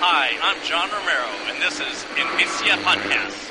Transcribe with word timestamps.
Hi, 0.00 0.30
I'm 0.40 0.56
John 0.62 0.88
Romero, 0.94 1.26
and 1.50 1.60
this 1.60 1.80
is 1.80 2.06
Invicia 2.14 2.76
Podcast. 2.86 3.48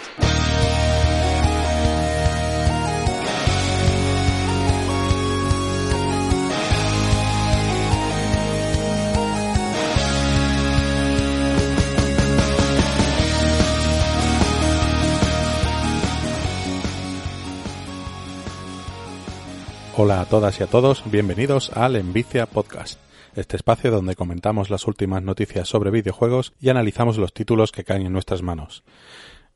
Hola 19.97 20.21
a 20.21 20.25
todas 20.25 20.59
y 20.59 20.63
a 20.63 20.67
todos, 20.67 21.03
bienvenidos 21.11 21.71
al 21.73 21.97
Envicia 21.97 22.45
Podcast, 22.45 22.99
este 23.37 23.55
espacio 23.55 23.91
donde 23.91 24.15
comentamos 24.15 24.69
las 24.69 24.87
últimas 24.87 25.21
noticias 25.21 25.67
sobre 25.69 25.91
videojuegos 25.91 26.53
y 26.59 26.69
analizamos 26.69 27.17
los 27.17 27.33
títulos 27.33 27.71
que 27.71 27.83
caen 27.83 28.05
en 28.05 28.13
nuestras 28.13 28.41
manos. 28.41 28.83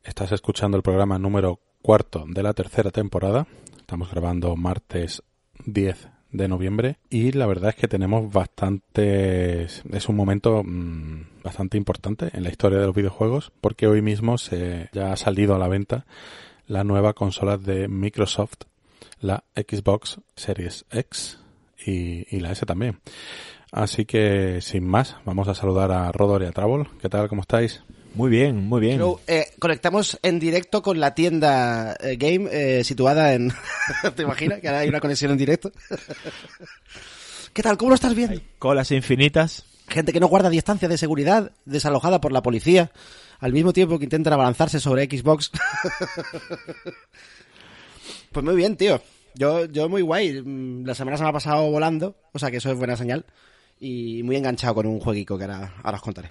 Estás 0.04 0.32
escuchando 0.32 0.78
el 0.78 0.84
programa 0.84 1.18
número 1.18 1.60
cuarto 1.82 2.26
de 2.28 2.44
la 2.44 2.54
tercera 2.54 2.92
temporada, 2.92 3.48
estamos 3.78 4.12
grabando 4.12 4.56
martes 4.56 5.24
10 5.66 6.10
de 6.32 6.48
noviembre 6.48 6.98
y 7.10 7.32
la 7.32 7.48
verdad 7.48 7.72
es 7.72 7.76
que 7.76 7.88
tenemos 7.88 8.32
bastante 8.32 9.64
es 9.64 10.10
un 10.10 10.16
momento 10.16 10.64
mmm, 10.64 11.42
bastante 11.44 11.78
importante 11.78 12.30
en 12.34 12.44
la 12.44 12.50
historia 12.50 12.80
de 12.80 12.86
los 12.86 12.96
videojuegos 12.96 13.52
porque 13.62 13.88
hoy 13.88 14.02
mismo 14.02 14.38
se 14.38 14.90
ya 14.94 15.12
ha 15.12 15.18
salido 15.18 15.56
a 15.56 15.60
la 15.60 15.68
venta 15.68 16.06
la 16.68 16.84
nueva 16.84 17.14
consola 17.14 17.58
de 17.58 17.88
Microsoft 17.88 18.62
la 19.20 19.44
Xbox 19.56 20.20
Series 20.36 20.86
X 20.92 21.40
y, 21.86 22.40
la 22.40 22.52
S 22.52 22.66
también. 22.66 23.00
Así 23.72 24.06
que, 24.06 24.60
sin 24.62 24.86
más, 24.86 25.16
vamos 25.24 25.48
a 25.48 25.56
saludar 25.56 25.92
a 25.92 26.12
Rodor 26.12 26.44
y 26.44 26.46
a 26.46 26.52
Travel. 26.52 26.88
¿Qué 27.02 27.08
tal? 27.08 27.30
¿Cómo 27.30 27.42
estáis? 27.42 27.82
Muy 28.14 28.30
bien, 28.30 28.58
muy 28.58 28.82
bien. 28.82 28.98
Pero, 28.98 29.22
eh, 29.28 29.48
conectamos 29.60 30.20
en 30.22 30.40
directo 30.40 30.82
con 30.82 31.00
la 31.00 31.16
tienda 31.16 31.96
eh, 32.02 32.18
Game 32.18 32.50
eh, 32.52 32.84
situada 32.84 33.34
en... 33.34 33.54
¿Te 34.16 34.24
imaginas 34.24 34.60
que 34.60 34.68
ahora 34.68 34.82
hay 34.82 34.90
una 34.90 35.00
conexión 35.00 35.32
en 35.32 35.38
directo? 35.38 35.72
¿Qué 37.54 37.64
tal? 37.64 37.78
¿Cómo 37.78 37.90
lo 37.90 37.96
estás 37.96 38.14
viendo? 38.14 38.34
Hay 38.34 38.44
colas 38.60 38.92
infinitas. 38.92 39.66
Gente 39.88 40.12
que 40.12 40.20
no 40.20 40.28
guarda 40.28 40.50
distancia 40.50 40.90
de 40.90 40.98
seguridad, 40.98 41.52
desalojada 41.64 42.20
por 42.20 42.34
la 42.34 42.42
policía, 42.42 42.92
al 43.40 43.54
mismo 43.54 43.72
tiempo 43.72 43.98
que 43.98 44.06
intentan 44.06 44.34
abalanzarse 44.34 44.80
sobre 44.80 45.06
Xbox. 45.06 45.52
Pues 48.32 48.46
muy 48.46 48.56
bien, 48.56 48.78
tío. 48.78 49.02
Yo, 49.36 49.66
yo 49.66 49.90
muy 49.90 50.02
guay. 50.02 50.42
La 50.86 50.96
semana 50.96 51.18
se 51.18 51.24
me 51.24 51.30
ha 51.30 51.34
pasado 51.34 51.70
volando, 51.70 52.16
o 52.32 52.40
sea 52.40 52.50
que 52.50 52.58
eso 52.58 52.72
es 52.72 52.78
buena 52.78 52.96
señal. 52.96 53.26
Y 53.84 54.22
muy 54.22 54.36
enganchado 54.36 54.76
con 54.76 54.86
un 54.86 55.00
jueguico 55.00 55.40
que 55.40 55.46
ahora, 55.46 55.74
ahora 55.84 55.98
os 55.98 56.04
contaré. 56.04 56.30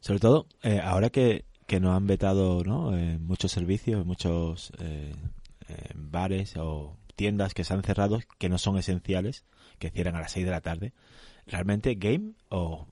Sobre 0.00 0.20
todo, 0.20 0.46
eh, 0.62 0.82
ahora 0.84 1.08
que, 1.08 1.46
que 1.66 1.80
nos 1.80 1.96
han 1.96 2.06
vetado 2.06 2.62
¿no? 2.62 2.94
Eh, 2.94 3.16
muchos 3.18 3.52
servicios, 3.52 4.04
muchos 4.04 4.70
eh, 4.78 5.14
bares 5.94 6.58
o 6.58 6.98
tiendas 7.16 7.54
que 7.54 7.64
se 7.64 7.72
han 7.72 7.82
cerrado 7.82 8.20
que 8.36 8.50
no 8.50 8.58
son 8.58 8.76
esenciales, 8.76 9.46
que 9.78 9.88
cierran 9.88 10.14
a 10.16 10.20
las 10.20 10.32
6 10.32 10.44
de 10.44 10.50
la 10.50 10.60
tarde, 10.60 10.92
realmente 11.46 11.94
Game 11.94 12.32
o 12.50 12.86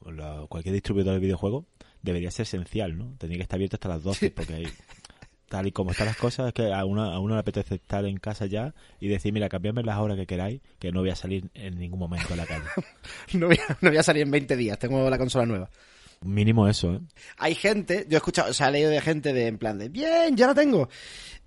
cualquier 0.49 0.73
distribuidor 0.73 1.13
de 1.13 1.21
videojuegos 1.21 1.67
debería 2.01 2.31
ser 2.31 2.45
esencial, 2.45 2.97
¿no? 2.97 3.15
Tendría 3.19 3.41
que 3.41 3.43
estar 3.43 3.59
abierto 3.59 3.77
hasta 3.77 3.91
las 3.91 4.03
12 4.03 4.31
porque 4.31 4.55
hay 4.55 4.67
tal 5.53 5.67
y 5.67 5.73
como 5.73 5.91
están 5.91 6.07
las 6.07 6.17
cosas, 6.17 6.49
es 6.49 6.55
que 6.55 6.73
a 6.73 6.87
uno, 6.87 7.03
a 7.03 7.21
uno 7.21 7.35
le 7.35 7.41
apetece 7.41 7.75
estar 7.75 8.07
en 8.07 8.17
casa 8.17 8.47
ya 8.47 8.73
y 8.99 9.09
decir, 9.09 9.35
mira, 9.35 9.51
cambiadme 9.51 9.83
las 9.83 9.99
horas 9.99 10.17
que 10.17 10.27
queráis, 10.27 10.63
que 10.79 10.91
no 10.93 11.01
voy 11.01 11.11
a 11.11 11.15
salir 11.15 11.51
en 11.53 11.79
ningún 11.79 11.99
momento 11.99 12.33
a 12.33 12.37
la 12.37 12.47
calle. 12.47 12.65
no, 13.35 13.49
voy 13.49 13.59
a, 13.69 13.77
no 13.83 13.91
voy 13.91 13.99
a 13.99 14.03
salir 14.03 14.23
en 14.23 14.31
20 14.31 14.57
días, 14.57 14.79
tengo 14.79 15.11
la 15.11 15.19
consola 15.19 15.45
nueva. 15.45 15.69
Mínimo 16.23 16.67
eso, 16.69 16.95
¿eh? 16.95 17.01
Hay 17.37 17.55
gente, 17.55 18.07
yo 18.09 18.17
he 18.17 18.17
escuchado, 18.17 18.51
o 18.51 18.55
sea, 18.55 18.69
he 18.69 18.73
leído 18.73 18.89
de 18.89 19.03
gente 19.03 19.35
de 19.35 19.47
en 19.47 19.59
plan 19.59 19.79
de, 19.79 19.91
bien, 19.91 20.39
ya 20.39 20.47
la 20.47 20.55
tengo. 20.55 20.89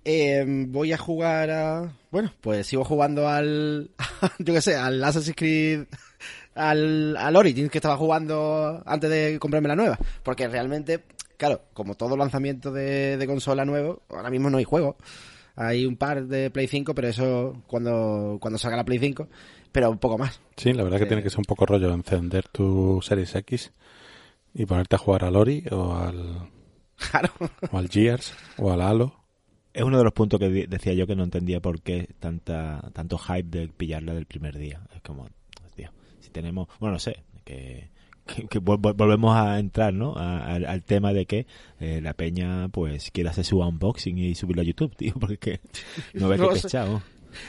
Eh, 0.04 0.44
voy 0.46 0.92
a 0.92 0.98
jugar 0.98 1.50
a... 1.50 1.92
Bueno, 2.12 2.32
pues 2.40 2.68
sigo 2.68 2.84
jugando 2.84 3.26
al... 3.26 3.90
yo 4.38 4.54
qué 4.54 4.60
sé, 4.60 4.76
al 4.76 5.02
Assassin's 5.02 5.36
Creed... 5.36 5.86
Al, 6.54 7.14
al 7.18 7.36
Origins 7.36 7.70
que 7.70 7.76
estaba 7.76 7.98
jugando 7.98 8.82
antes 8.86 9.10
de 9.10 9.38
comprarme 9.38 9.68
la 9.68 9.76
nueva. 9.76 9.98
Porque 10.22 10.48
realmente 10.48 11.02
claro, 11.36 11.62
como 11.72 11.94
todo 11.94 12.16
lanzamiento 12.16 12.72
de, 12.72 13.16
de, 13.16 13.26
consola 13.26 13.64
nuevo, 13.64 14.02
ahora 14.08 14.30
mismo 14.30 14.50
no 14.50 14.58
hay 14.58 14.64
juego. 14.64 14.96
Hay 15.56 15.86
un 15.86 15.96
par 15.96 16.26
de 16.26 16.50
Play 16.50 16.66
5, 16.66 16.94
pero 16.94 17.08
eso 17.08 17.62
cuando, 17.66 18.38
cuando 18.40 18.58
salga 18.58 18.76
la 18.76 18.84
Play 18.84 18.98
5, 18.98 19.28
pero 19.72 19.90
un 19.90 19.98
poco 19.98 20.18
más. 20.18 20.40
Sí, 20.56 20.72
la 20.72 20.82
verdad 20.82 20.98
que 20.98 21.04
eh, 21.04 21.08
tiene 21.08 21.22
que 21.22 21.30
ser 21.30 21.38
un 21.38 21.44
poco 21.44 21.66
rollo 21.66 21.92
encender 21.92 22.46
tu 22.48 23.00
Series 23.02 23.34
X 23.34 23.72
y 24.54 24.66
ponerte 24.66 24.96
a 24.96 24.98
jugar 24.98 25.24
al 25.24 25.36
Ori 25.36 25.64
o 25.70 25.94
al, 25.94 26.50
claro. 27.10 27.30
o 27.70 27.78
al 27.78 27.88
Gears 27.88 28.34
o 28.58 28.70
al 28.72 28.82
Halo. 28.82 29.14
Es 29.72 29.82
uno 29.82 29.98
de 29.98 30.04
los 30.04 30.12
puntos 30.14 30.40
que 30.40 30.48
decía 30.48 30.94
yo 30.94 31.06
que 31.06 31.14
no 31.14 31.24
entendía 31.24 31.60
por 31.60 31.82
qué 31.82 32.08
tanta 32.18 32.90
tanto 32.94 33.18
hype 33.18 33.48
de 33.48 33.68
pillarla 33.68 34.14
del 34.14 34.24
primer 34.24 34.56
día. 34.56 34.80
Es 34.94 35.02
como, 35.02 35.28
tío, 35.74 35.90
si 36.20 36.30
tenemos, 36.30 36.68
bueno, 36.80 36.94
no 36.94 36.98
sé, 36.98 37.22
que 37.44 37.90
que, 38.26 38.46
que 38.46 38.58
volvemos 38.58 39.36
a 39.36 39.58
entrar 39.58 39.94
¿no? 39.94 40.14
A, 40.16 40.38
a, 40.38 40.54
al 40.54 40.82
tema 40.82 41.12
de 41.12 41.26
que 41.26 41.46
eh, 41.80 42.00
la 42.02 42.14
peña 42.14 42.68
pues 42.68 43.10
quiere 43.10 43.30
hacer 43.30 43.44
su 43.44 43.60
unboxing 43.60 44.18
y 44.18 44.34
subirlo 44.34 44.62
a 44.62 44.64
YouTube, 44.64 44.94
tío, 44.96 45.14
porque 45.20 45.60
no 46.14 46.28
ve 46.28 46.38
que 46.38 46.46
pesado. 46.48 47.02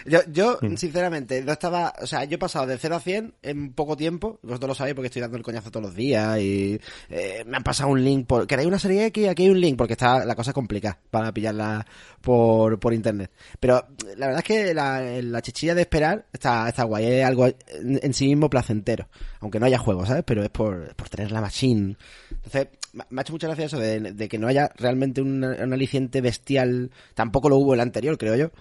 Yo, 0.06 0.20
yo 0.32 0.60
sinceramente, 0.76 1.44
no 1.44 1.52
estaba, 1.52 1.94
o 2.02 2.08
sea, 2.08 2.24
yo 2.24 2.36
he 2.36 2.38
pasado 2.38 2.66
de 2.66 2.78
0 2.78 2.96
a 2.96 3.00
100 3.00 3.34
en 3.42 3.74
poco 3.74 3.98
tiempo, 3.98 4.40
vosotros 4.42 4.70
lo 4.70 4.76
sabéis 4.76 4.96
porque 4.96 5.08
estoy 5.08 5.22
dando 5.22 5.38
el 5.38 5.44
coñazo 5.44 5.72
todos 5.72 5.88
los 5.88 5.96
días 5.96 6.40
y 6.40 6.80
eh, 7.10 7.44
me 7.46 7.58
han 7.58 7.64
pasado 7.64 7.90
un 7.90 8.04
link 8.04 8.28
por, 8.28 8.48
¿queréis 8.48 8.68
una 8.68 8.80
serie 8.80 9.06
X? 9.08 9.30
Aquí 9.30 9.44
hay 9.44 9.50
un 9.50 9.62
link 9.62 9.78
porque 9.78 9.94
está 9.94 10.26
la 10.26 10.36
cosa 10.36 10.54
complicada 10.54 11.00
para 11.10 11.32
pillarla 11.32 11.86
por, 12.22 12.80
por 12.80 12.94
internet. 12.94 13.32
Pero 13.60 13.88
la 14.18 14.28
verdad 14.28 14.40
es 14.40 14.46
que 14.46 14.74
la, 14.74 15.02
la 15.22 15.42
chichilla 15.42 15.76
de 15.76 15.82
esperar 15.82 16.26
está, 16.32 16.68
está 16.68 16.84
guay, 16.84 17.06
es 17.06 17.26
algo 17.26 17.48
en, 17.48 18.00
en, 18.02 18.14
sí 18.14 18.28
mismo 18.28 18.50
placentero, 18.50 19.08
aunque 19.40 19.60
no 19.60 19.66
haya 19.66 19.78
juego, 19.78 20.06
¿sabes? 20.06 20.24
Pero 20.26 20.44
es 20.44 20.50
por, 20.50 20.96
por 20.96 21.10
tener 21.10 21.32
la 21.32 21.42
machine. 21.42 21.96
Entonces, 22.32 22.68
me 23.10 23.20
ha 23.20 23.22
hecho 23.22 23.34
mucha 23.34 23.48
gracia 23.48 23.66
eso 23.66 23.80
de, 23.80 24.00
de 24.00 24.30
que 24.30 24.38
no 24.38 24.48
haya 24.48 24.72
realmente 24.78 25.22
un, 25.22 25.44
un 25.44 25.74
aliciente 25.74 26.22
bestial, 26.22 26.92
tampoco 27.14 27.50
lo 27.50 27.58
hubo 27.58 27.74
el 27.74 27.80
anterior, 27.80 28.18
creo 28.18 28.36
yo 28.36 28.52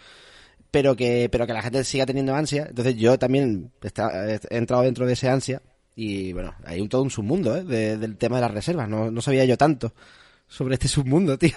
pero 0.76 0.94
que, 0.94 1.30
pero 1.32 1.46
que 1.46 1.54
la 1.54 1.62
gente 1.62 1.82
siga 1.84 2.04
teniendo 2.04 2.34
ansia. 2.34 2.66
Entonces 2.68 2.96
yo 2.96 3.18
también 3.18 3.72
está, 3.80 4.30
he 4.30 4.38
entrado 4.50 4.82
dentro 4.82 5.06
de 5.06 5.14
ese 5.14 5.26
ansia 5.26 5.62
y 5.94 6.34
bueno, 6.34 6.54
hay 6.66 6.82
un, 6.82 6.90
todo 6.90 7.00
un 7.00 7.08
submundo 7.08 7.56
¿eh? 7.56 7.64
de, 7.64 7.96
del 7.96 8.18
tema 8.18 8.36
de 8.36 8.42
las 8.42 8.50
reservas. 8.50 8.86
No, 8.86 9.10
no 9.10 9.22
sabía 9.22 9.46
yo 9.46 9.56
tanto 9.56 9.94
sobre 10.46 10.74
este 10.74 10.86
submundo, 10.86 11.38
tío. 11.38 11.56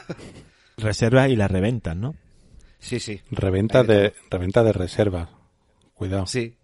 Reservas 0.77 1.29
y 1.29 1.35
las 1.35 1.51
reventas, 1.51 1.97
¿no? 1.97 2.15
Sí, 2.79 3.01
sí. 3.01 3.19
Reventa 3.29 3.83
de, 3.83 4.13
reventa 4.31 4.63
de 4.63 4.71
reservas. 4.71 5.27
Cuidado. 5.93 6.25
Sí. 6.25 6.55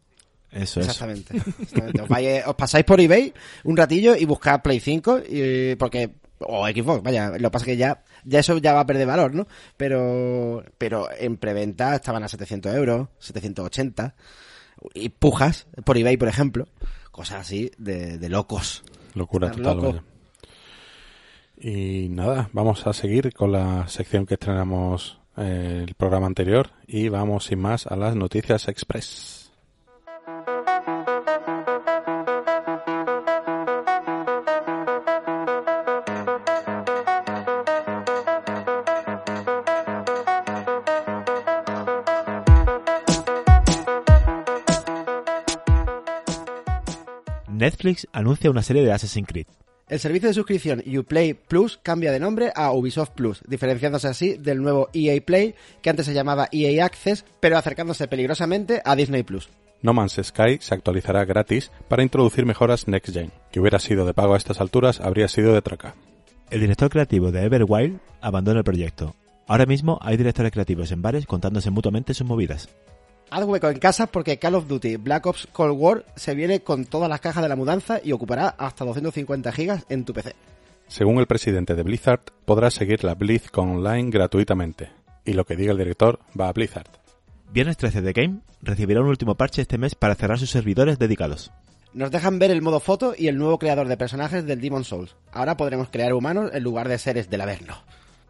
Eso 0.49 0.79
exactamente, 0.79 1.35
exactamente. 1.35 2.03
Os, 2.03 2.07
vais, 2.07 2.47
os, 2.47 2.55
pasáis 2.55 2.85
por 2.85 3.01
eBay 3.01 3.33
un 3.65 3.75
ratillo 3.75 4.15
y 4.15 4.23
buscad 4.23 4.61
Play 4.61 4.79
5 4.79 5.23
y, 5.27 5.75
porque 5.75 6.11
o 6.39 6.65
Xbox, 6.65 7.03
vaya, 7.03 7.31
lo 7.31 7.49
que 7.49 7.51
pasa 7.51 7.65
es 7.65 7.71
que 7.71 7.77
ya, 7.77 8.01
ya 8.25 8.39
eso 8.39 8.57
ya 8.57 8.73
va 8.73 8.81
a 8.81 8.85
perder 8.85 9.07
valor, 9.07 9.33
¿no? 9.33 9.47
Pero, 9.77 10.63
pero 10.77 11.07
en 11.17 11.37
preventa 11.37 11.95
estaban 11.95 12.23
a 12.23 12.27
700 12.27 12.75
euros, 12.75 13.07
780, 13.19 14.15
y 14.93 15.09
pujas 15.09 15.67
por 15.85 15.97
eBay, 15.97 16.17
por 16.17 16.27
ejemplo, 16.27 16.67
cosas 17.11 17.41
así 17.41 17.71
de, 17.77 18.17
de 18.17 18.29
locos. 18.29 18.83
Locura 19.13 19.51
total, 19.51 19.77
loco. 19.77 20.03
Y 21.57 22.09
nada, 22.09 22.49
vamos 22.51 22.85
a 22.85 22.93
seguir 22.93 23.33
con 23.33 23.51
la 23.51 23.87
sección 23.87 24.25
que 24.25 24.33
estrenamos 24.33 25.19
eh, 25.37 25.85
el 25.87 25.95
programa 25.95 26.27
anterior 26.27 26.71
y 26.85 27.09
vamos 27.09 27.45
sin 27.45 27.59
más 27.59 27.87
a 27.87 27.95
las 27.95 28.15
noticias 28.15 28.67
express. 28.67 29.44
Netflix 47.65 48.07
anuncia 48.13 48.51
una 48.51 48.61
serie 48.61 48.83
de 48.83 48.91
Assassin's 48.91 49.27
Creed. 49.27 49.47
El 49.89 49.99
servicio 49.99 50.27
de 50.27 50.35
suscripción 50.35 50.83
Uplay 50.85 51.33
Plus 51.33 51.79
cambia 51.81 52.11
de 52.11 52.19
nombre 52.19 52.51
a 52.55 52.71
Ubisoft 52.71 53.13
Plus, 53.15 53.41
diferenciándose 53.47 54.07
así 54.07 54.35
del 54.35 54.61
nuevo 54.61 54.89
EA 54.93 55.19
Play, 55.19 55.55
que 55.81 55.89
antes 55.89 56.05
se 56.05 56.13
llamaba 56.13 56.47
EA 56.51 56.85
Access, 56.85 57.25
pero 57.39 57.57
acercándose 57.57 58.07
peligrosamente 58.07 58.83
a 58.85 58.95
Disney 58.95 59.23
Plus. 59.23 59.49
No 59.81 59.93
Man's 59.93 60.19
Sky 60.21 60.59
se 60.59 60.75
actualizará 60.75 61.25
gratis 61.25 61.71
para 61.87 62.03
introducir 62.03 62.45
mejoras 62.45 62.87
Next 62.87 63.11
Gen. 63.11 63.31
Que 63.51 63.59
hubiera 63.59 63.79
sido 63.79 64.05
de 64.05 64.13
pago 64.13 64.35
a 64.35 64.37
estas 64.37 64.61
alturas 64.61 65.01
habría 65.01 65.27
sido 65.27 65.51
de 65.51 65.63
traca. 65.63 65.95
El 66.51 66.59
director 66.59 66.91
creativo 66.91 67.31
de 67.31 67.45
Everwild 67.45 67.99
abandona 68.21 68.59
el 68.59 68.63
proyecto. 68.63 69.15
Ahora 69.47 69.65
mismo 69.65 69.97
hay 70.03 70.17
directores 70.17 70.51
creativos 70.51 70.91
en 70.91 71.01
bares 71.01 71.25
contándose 71.25 71.71
mutuamente 71.71 72.13
sus 72.13 72.27
movidas. 72.27 72.69
Haz 73.29 73.43
hueco 73.43 73.69
en 73.69 73.79
casa 73.79 74.07
porque 74.07 74.37
Call 74.37 74.55
of 74.55 74.67
Duty 74.67 74.97
Black 74.97 75.25
Ops 75.25 75.47
Cold 75.51 75.75
War 75.77 76.05
se 76.15 76.35
viene 76.35 76.61
con 76.61 76.85
todas 76.85 77.09
las 77.09 77.21
cajas 77.21 77.43
de 77.43 77.49
la 77.49 77.55
mudanza 77.55 77.99
y 78.03 78.11
ocupará 78.11 78.49
hasta 78.49 78.85
250 78.85 79.51
gigas 79.51 79.85
en 79.89 80.05
tu 80.05 80.13
PC. 80.13 80.35
Según 80.87 81.17
el 81.17 81.25
presidente 81.25 81.73
de 81.73 81.83
Blizzard, 81.83 82.21
podrás 82.45 82.75
seguir 82.75 83.03
la 83.03 83.15
BlizzCon 83.15 83.77
Online 83.77 84.11
gratuitamente. 84.11 84.91
Y 85.25 85.33
lo 85.33 85.45
que 85.45 85.55
diga 85.55 85.71
el 85.71 85.77
director 85.79 86.19
va 86.39 86.49
a 86.49 86.53
Blizzard. 86.53 86.87
Viernes 87.51 87.77
13 87.77 88.01
de 88.01 88.13
Game 88.13 88.39
recibirá 88.61 89.01
un 89.01 89.07
último 89.07 89.35
parche 89.35 89.63
este 89.63 89.77
mes 89.77 89.95
para 89.95 90.15
cerrar 90.15 90.37
sus 90.37 90.51
servidores 90.51 90.99
dedicados. 90.99 91.51
Nos 91.93 92.11
dejan 92.11 92.39
ver 92.39 92.51
el 92.51 92.61
modo 92.61 92.79
foto 92.79 93.15
y 93.17 93.29
el 93.29 93.37
nuevo 93.37 93.57
creador 93.57 93.87
de 93.87 93.97
personajes 93.97 94.45
del 94.45 94.61
Demon 94.61 94.83
Souls. 94.83 95.15
Ahora 95.31 95.57
podremos 95.57 95.89
crear 95.89 96.13
humanos 96.13 96.51
en 96.53 96.61
lugar 96.61 96.89
de 96.89 96.99
seres 96.99 97.29
del 97.29 97.41
Averno. 97.41 97.75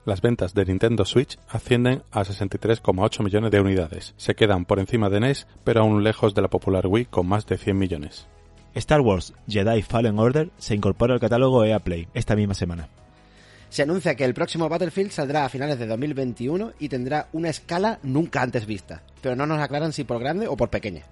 Las 0.05 0.21
ventas 0.21 0.53
de 0.53 0.65
Nintendo 0.65 1.03
Switch 1.03 1.39
ascienden 1.49 2.03
a 2.11 2.23
63,8 2.23 3.23
millones 3.23 3.49
de 3.49 3.59
unidades. 3.59 4.13
Se 4.17 4.35
quedan 4.35 4.65
por 4.65 4.79
encima 4.79 5.09
de 5.09 5.19
NES, 5.19 5.47
pero 5.63 5.81
aún 5.81 6.03
lejos 6.03 6.35
de 6.35 6.43
la 6.43 6.47
popular 6.47 6.85
Wii 6.85 7.05
con 7.05 7.27
más 7.27 7.47
de 7.47 7.57
100 7.57 7.75
millones. 7.75 8.27
Star 8.75 9.01
Wars 9.01 9.33
Jedi 9.47 9.81
Fallen 9.81 10.19
Order 10.19 10.51
se 10.59 10.75
incorpora 10.75 11.15
al 11.15 11.19
catálogo 11.19 11.65
EA 11.65 11.79
Play 11.79 12.07
esta 12.13 12.35
misma 12.35 12.53
semana. 12.53 12.87
Se 13.69 13.81
anuncia 13.81 14.13
que 14.13 14.25
el 14.25 14.35
próximo 14.35 14.69
Battlefield 14.69 15.09
saldrá 15.09 15.43
a 15.43 15.49
finales 15.49 15.79
de 15.79 15.87
2021 15.87 16.73
y 16.77 16.87
tendrá 16.87 17.27
una 17.33 17.49
escala 17.49 17.97
nunca 18.03 18.43
antes 18.43 18.67
vista, 18.67 19.01
pero 19.21 19.35
no 19.35 19.47
nos 19.47 19.59
aclaran 19.59 19.91
si 19.91 20.03
por 20.03 20.19
grande 20.19 20.47
o 20.47 20.55
por 20.55 20.69
pequeña. 20.69 21.03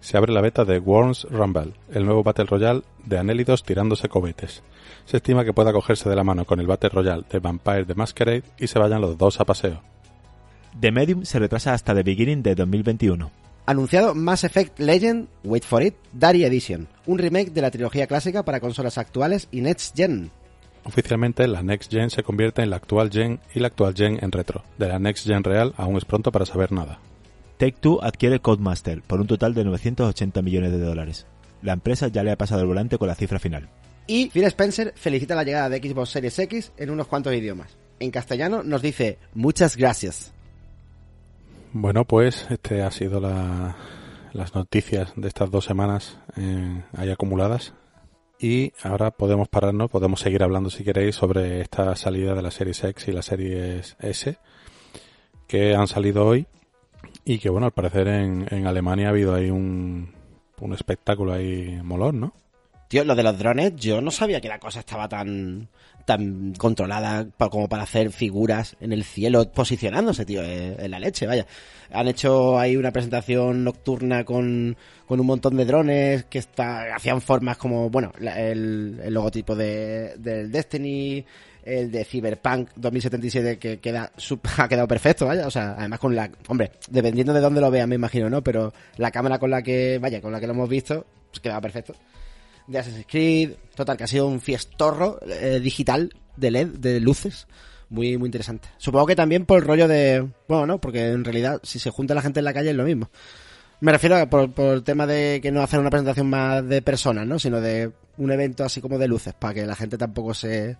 Se 0.00 0.18
abre 0.18 0.32
la 0.32 0.42
beta 0.42 0.66
de 0.66 0.78
Worms 0.80 1.28
Rumble, 1.30 1.72
el 1.92 2.04
nuevo 2.04 2.22
Battle 2.22 2.44
Royale 2.44 2.82
de 3.06 3.18
anélidos 3.18 3.62
tirándose 3.62 4.08
cohetes. 4.08 4.62
Se 5.06 5.18
estima 5.18 5.44
que 5.44 5.52
pueda 5.52 5.72
cogerse 5.72 6.08
de 6.08 6.16
la 6.16 6.24
mano 6.24 6.44
con 6.44 6.60
el 6.60 6.66
Battle 6.66 6.90
Royale 6.90 7.24
de 7.30 7.38
Vampire 7.38 7.84
the 7.84 7.94
Masquerade 7.94 8.44
y 8.58 8.66
se 8.66 8.78
vayan 8.78 9.00
los 9.00 9.18
dos 9.18 9.40
a 9.40 9.44
paseo. 9.44 9.82
The 10.80 10.90
Medium 10.90 11.24
se 11.24 11.38
retrasa 11.38 11.74
hasta 11.74 11.94
The 11.94 12.02
Beginning 12.02 12.42
de 12.42 12.54
2021. 12.54 13.30
Anunciado 13.66 14.14
Mass 14.14 14.44
Effect 14.44 14.80
Legend, 14.80 15.28
wait 15.44 15.64
for 15.64 15.82
it, 15.82 15.94
Dari 16.12 16.44
Edition, 16.44 16.88
un 17.06 17.18
remake 17.18 17.52
de 17.52 17.62
la 17.62 17.70
trilogía 17.70 18.06
clásica 18.06 18.44
para 18.44 18.60
consolas 18.60 18.98
actuales 18.98 19.48
y 19.52 19.60
Next 19.60 19.96
Gen. 19.96 20.30
Oficialmente 20.84 21.46
la 21.46 21.62
Next 21.62 21.92
Gen 21.92 22.10
se 22.10 22.24
convierte 22.24 22.62
en 22.62 22.70
la 22.70 22.76
actual 22.76 23.10
Gen 23.10 23.38
y 23.54 23.60
la 23.60 23.68
actual 23.68 23.94
Gen 23.94 24.18
en 24.20 24.32
retro. 24.32 24.64
De 24.78 24.88
la 24.88 24.98
Next 24.98 25.26
Gen 25.26 25.44
real 25.44 25.74
aún 25.76 25.96
es 25.96 26.04
pronto 26.04 26.32
para 26.32 26.46
saber 26.46 26.72
nada. 26.72 26.98
Take 27.58 27.76
Two 27.80 28.02
adquiere 28.02 28.40
Codemaster 28.40 29.02
por 29.02 29.20
un 29.20 29.28
total 29.28 29.54
de 29.54 29.64
980 29.64 30.42
millones 30.42 30.72
de 30.72 30.80
dólares. 30.80 31.26
La 31.62 31.74
empresa 31.74 32.08
ya 32.08 32.24
le 32.24 32.32
ha 32.32 32.36
pasado 32.36 32.62
el 32.62 32.66
volante 32.66 32.98
con 32.98 33.06
la 33.06 33.14
cifra 33.14 33.38
final. 33.38 33.68
Y 34.06 34.30
Phil 34.30 34.44
Spencer 34.44 34.92
felicita 34.96 35.34
la 35.34 35.44
llegada 35.44 35.68
de 35.68 35.78
Xbox 35.78 36.10
Series 36.10 36.38
X 36.38 36.72
en 36.76 36.90
unos 36.90 37.06
cuantos 37.06 37.34
idiomas. 37.34 37.76
En 38.00 38.10
castellano 38.10 38.62
nos 38.62 38.82
dice 38.82 39.18
muchas 39.34 39.76
gracias. 39.76 40.32
Bueno, 41.72 42.04
pues 42.04 42.46
este 42.50 42.82
ha 42.82 42.90
sido 42.90 43.20
la, 43.20 43.76
las 44.32 44.54
noticias 44.54 45.12
de 45.16 45.28
estas 45.28 45.50
dos 45.50 45.64
semanas 45.64 46.18
eh, 46.36 46.82
ahí 46.96 47.10
acumuladas. 47.10 47.74
Y 48.38 48.72
ahora 48.82 49.12
podemos 49.12 49.48
pararnos, 49.48 49.88
podemos 49.88 50.20
seguir 50.20 50.42
hablando 50.42 50.68
si 50.68 50.82
queréis 50.82 51.14
sobre 51.14 51.60
esta 51.60 51.94
salida 51.94 52.34
de 52.34 52.42
la 52.42 52.50
Series 52.50 52.82
X 52.82 53.06
y 53.08 53.12
la 53.12 53.22
Series 53.22 53.96
S 54.00 54.36
que 55.46 55.76
han 55.76 55.86
salido 55.86 56.26
hoy 56.26 56.46
y 57.24 57.38
que 57.38 57.50
bueno, 57.50 57.66
al 57.66 57.72
parecer 57.72 58.08
en, 58.08 58.46
en 58.50 58.66
Alemania 58.66 59.06
ha 59.06 59.10
habido 59.10 59.34
ahí 59.34 59.50
un, 59.50 60.12
un 60.60 60.72
espectáculo 60.72 61.32
ahí 61.32 61.80
molón, 61.84 62.20
¿no? 62.20 62.34
Tío, 62.92 63.04
lo 63.04 63.14
de 63.14 63.22
los 63.22 63.38
drones, 63.38 63.74
yo 63.76 64.02
no 64.02 64.10
sabía 64.10 64.42
que 64.42 64.50
la 64.50 64.58
cosa 64.58 64.80
estaba 64.80 65.08
tan 65.08 65.66
tan 66.04 66.52
controlada 66.58 67.26
como 67.38 67.66
para 67.66 67.84
hacer 67.84 68.12
figuras 68.12 68.76
en 68.80 68.92
el 68.92 69.02
cielo 69.02 69.50
posicionándose, 69.50 70.26
tío, 70.26 70.42
eh, 70.42 70.76
en 70.78 70.90
la 70.90 70.98
leche, 70.98 71.26
vaya. 71.26 71.46
Han 71.90 72.08
hecho 72.08 72.58
ahí 72.58 72.76
una 72.76 72.90
presentación 72.90 73.64
nocturna 73.64 74.24
con, 74.24 74.76
con 75.06 75.18
un 75.18 75.26
montón 75.26 75.56
de 75.56 75.64
drones 75.64 76.24
que 76.24 76.38
está, 76.38 76.94
hacían 76.94 77.22
formas 77.22 77.56
como, 77.56 77.88
bueno, 77.88 78.12
el, 78.20 79.00
el 79.02 79.14
logotipo 79.14 79.56
de, 79.56 80.12
del 80.18 80.52
Destiny, 80.52 81.24
el 81.64 81.90
de 81.90 82.04
Cyberpunk 82.04 82.72
2077 82.76 83.58
que 83.58 83.80
queda 83.80 84.12
ha 84.58 84.68
quedado 84.68 84.86
perfecto, 84.86 85.24
vaya, 85.24 85.46
o 85.46 85.50
sea, 85.50 85.76
además 85.78 85.98
con 85.98 86.14
la, 86.14 86.30
hombre, 86.46 86.72
dependiendo 86.90 87.32
de 87.32 87.40
dónde 87.40 87.62
lo 87.62 87.70
vean, 87.70 87.88
me 87.88 87.94
imagino, 87.94 88.28
¿no? 88.28 88.42
Pero 88.42 88.70
la 88.98 89.10
cámara 89.10 89.38
con 89.38 89.48
la 89.48 89.62
que, 89.62 89.98
vaya, 89.98 90.20
con 90.20 90.30
la 90.30 90.40
que 90.40 90.46
lo 90.46 90.52
hemos 90.52 90.68
visto, 90.68 91.06
pues 91.30 91.40
quedaba 91.40 91.62
perfecto 91.62 91.94
de 92.66 92.78
Assassin's 92.78 93.06
Creed, 93.08 93.52
total, 93.74 93.96
que 93.96 94.04
ha 94.04 94.08
sido 94.08 94.26
un 94.26 94.40
fiestorro 94.40 95.18
eh, 95.26 95.60
digital 95.60 96.14
de 96.36 96.50
LED, 96.50 96.68
de 96.78 97.00
luces, 97.00 97.46
muy, 97.88 98.16
muy 98.16 98.26
interesante. 98.26 98.68
Supongo 98.78 99.06
que 99.06 99.16
también 99.16 99.44
por 99.44 99.58
el 99.58 99.66
rollo 99.66 99.86
de, 99.86 100.26
bueno, 100.48 100.66
no, 100.66 100.80
porque 100.80 101.08
en 101.08 101.24
realidad 101.24 101.60
si 101.62 101.78
se 101.78 101.90
junta 101.90 102.14
la 102.14 102.22
gente 102.22 102.40
en 102.40 102.44
la 102.44 102.54
calle 102.54 102.70
es 102.70 102.76
lo 102.76 102.84
mismo. 102.84 103.10
Me 103.80 103.92
refiero 103.92 104.16
a 104.16 104.26
por, 104.26 104.52
por 104.52 104.74
el 104.74 104.82
tema 104.84 105.06
de 105.06 105.40
que 105.42 105.50
no 105.50 105.60
hacer 105.60 105.80
una 105.80 105.90
presentación 105.90 106.30
más 106.30 106.66
de 106.66 106.82
personas, 106.82 107.26
¿no? 107.26 107.38
Sino 107.38 107.60
de 107.60 107.90
un 108.16 108.30
evento 108.30 108.64
así 108.64 108.80
como 108.80 108.96
de 108.96 109.08
luces, 109.08 109.34
para 109.34 109.54
que 109.54 109.66
la 109.66 109.74
gente 109.74 109.98
tampoco 109.98 110.34
se, 110.34 110.76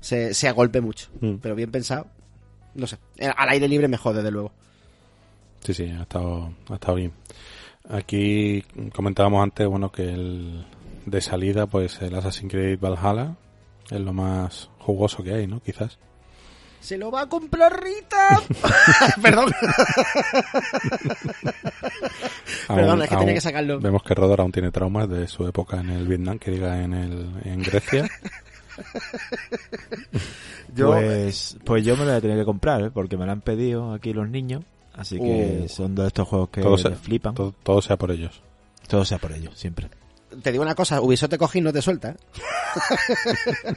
se, 0.00 0.34
se 0.34 0.48
agolpe 0.48 0.80
mucho. 0.80 1.08
Mm. 1.20 1.34
Pero 1.36 1.54
bien 1.54 1.70
pensado, 1.70 2.08
no 2.74 2.86
sé. 2.86 2.98
Eh, 3.18 3.30
Al 3.34 3.48
aire 3.50 3.68
libre 3.68 3.88
mejor, 3.88 4.16
desde 4.16 4.30
luego. 4.30 4.52
Sí, 5.60 5.74
sí, 5.74 5.84
ha 5.84 6.02
estado, 6.02 6.52
ha 6.68 6.74
estado 6.74 6.96
bien. 6.96 7.12
Aquí 7.88 8.62
comentábamos 8.94 9.42
antes, 9.42 9.66
bueno, 9.66 9.90
que 9.90 10.02
el 10.02 10.66
de 11.10 11.20
salida, 11.20 11.66
pues 11.66 12.00
el 12.02 12.14
Assassin's 12.14 12.50
Creed 12.52 12.78
Valhalla 12.80 13.36
es 13.90 14.00
lo 14.00 14.12
más 14.12 14.70
jugoso 14.78 15.22
que 15.22 15.34
hay, 15.34 15.46
¿no? 15.46 15.60
Quizás. 15.60 15.98
¡Se 16.80 16.96
lo 16.96 17.10
va 17.10 17.22
a 17.22 17.28
comprar 17.28 17.82
Rita! 17.82 18.40
Perdón. 19.22 19.52
Perdón, 22.68 23.02
es 23.02 23.08
que 23.10 23.16
tenía 23.16 23.34
que 23.34 23.40
sacarlo. 23.40 23.78
Vemos 23.80 24.02
que 24.02 24.14
Rodor 24.14 24.40
aún 24.40 24.52
tiene 24.52 24.70
traumas 24.70 25.08
de 25.08 25.28
su 25.28 25.46
época 25.46 25.80
en 25.80 25.90
el 25.90 26.06
Vietnam, 26.06 26.38
que 26.38 26.50
diga 26.52 26.82
en, 26.82 26.94
el, 26.94 27.30
en 27.44 27.62
Grecia. 27.62 28.08
Yo- 30.74 30.92
Pues, 30.92 31.58
pues 31.64 31.84
yo 31.84 31.94
me 31.96 32.04
lo 32.04 32.10
voy 32.10 32.16
a 32.18 32.20
tener 32.20 32.38
que 32.38 32.44
comprar, 32.44 32.80
¿eh? 32.82 32.90
porque 32.90 33.16
me 33.16 33.26
lo 33.26 33.32
han 33.32 33.40
pedido 33.40 33.92
aquí 33.92 34.12
los 34.12 34.28
niños. 34.28 34.64
Así 34.94 35.18
que 35.18 35.62
Uh. 35.64 35.68
son 35.68 35.94
de 35.94 36.06
estos 36.06 36.26
juegos 36.28 36.48
que 36.50 36.62
todo, 36.62 36.78
sea, 36.78 36.92
flipan. 36.92 37.34
Todo. 37.34 37.50
todo, 37.52 37.62
todo 37.62 37.82
sea 37.82 37.96
por 37.98 38.10
ellos. 38.10 38.42
sea 39.04 39.18
por 39.18 39.32
ellos, 39.32 39.58
siempre. 39.58 39.88
Te 40.42 40.52
digo 40.52 40.62
una 40.62 40.74
cosa, 40.74 41.00
Ubisoft 41.00 41.30
te 41.30 41.38
coge 41.38 41.58
y 41.58 41.62
no 41.62 41.72
te 41.72 41.82
suelta. 41.82 42.10
¿eh? 42.10 42.16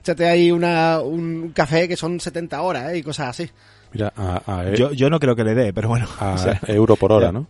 Échate 0.00 0.26
ahí 0.28 0.50
una, 0.50 1.00
un 1.00 1.52
café 1.54 1.88
que 1.88 1.96
son 1.96 2.18
70 2.20 2.60
horas 2.62 2.92
¿eh? 2.92 2.98
y 2.98 3.02
cosas 3.02 3.28
así. 3.28 3.50
Mira, 3.92 4.12
a, 4.16 4.42
a, 4.46 4.68
e- 4.68 4.76
Yo, 4.76 4.92
yo 4.92 5.08
no 5.10 5.18
creo 5.20 5.36
que 5.36 5.44
le 5.44 5.54
dé, 5.54 5.72
pero 5.72 5.88
bueno. 5.88 6.06
a 6.18 6.32
o 6.34 6.38
sea, 6.38 6.60
euro 6.66 6.96
por 6.96 7.12
hora, 7.12 7.26
ya. 7.26 7.32
¿no? 7.32 7.46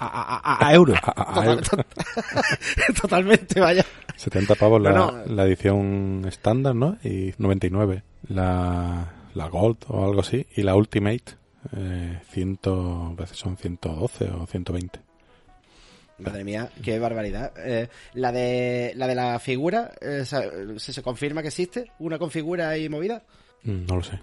a, 0.00 0.06
a- 0.06 0.38
a- 0.54 0.68
a 0.68 0.74
euro. 0.74 0.94
A, 0.94 1.12
a- 1.22 1.40
a 1.40 1.46
euro. 1.46 1.62
Totalmente, 3.00 3.60
vaya. 3.60 3.84
70 4.16 4.54
pavos 4.56 4.80
la, 4.82 4.92
No, 4.92 5.12
no. 5.12 5.24
la 5.34 5.44
edición 5.44 6.24
estándar, 6.28 6.74
¿no? 6.74 6.98
Y 7.02 7.32
99 7.38 8.02
la, 8.28 9.12
la 9.34 9.48
Gold 9.48 9.78
o 9.88 10.04
algo 10.04 10.20
así. 10.20 10.46
Y 10.56 10.62
la 10.62 10.74
Ultimate, 10.74 11.22
eh, 11.76 12.20
100, 12.30 12.58
a 12.66 13.14
veces 13.16 13.38
son 13.38 13.56
112 13.56 14.30
o 14.30 14.46
120. 14.46 15.00
Madre 16.22 16.44
mía, 16.44 16.68
qué 16.82 16.98
barbaridad. 16.98 17.52
Eh, 17.58 17.88
la 18.14 18.32
de 18.32 18.92
la 18.96 19.06
de 19.06 19.14
la 19.14 19.38
figura, 19.38 19.92
eh, 20.00 20.24
¿se, 20.24 20.92
se 20.92 21.02
confirma 21.02 21.42
que 21.42 21.48
existe? 21.48 21.90
¿Una 21.98 22.18
con 22.18 22.30
figura 22.30 22.76
y 22.78 22.88
movida? 22.88 23.22
Mm, 23.64 23.86
No 23.86 23.96
lo 23.96 24.02
sé. 24.02 24.18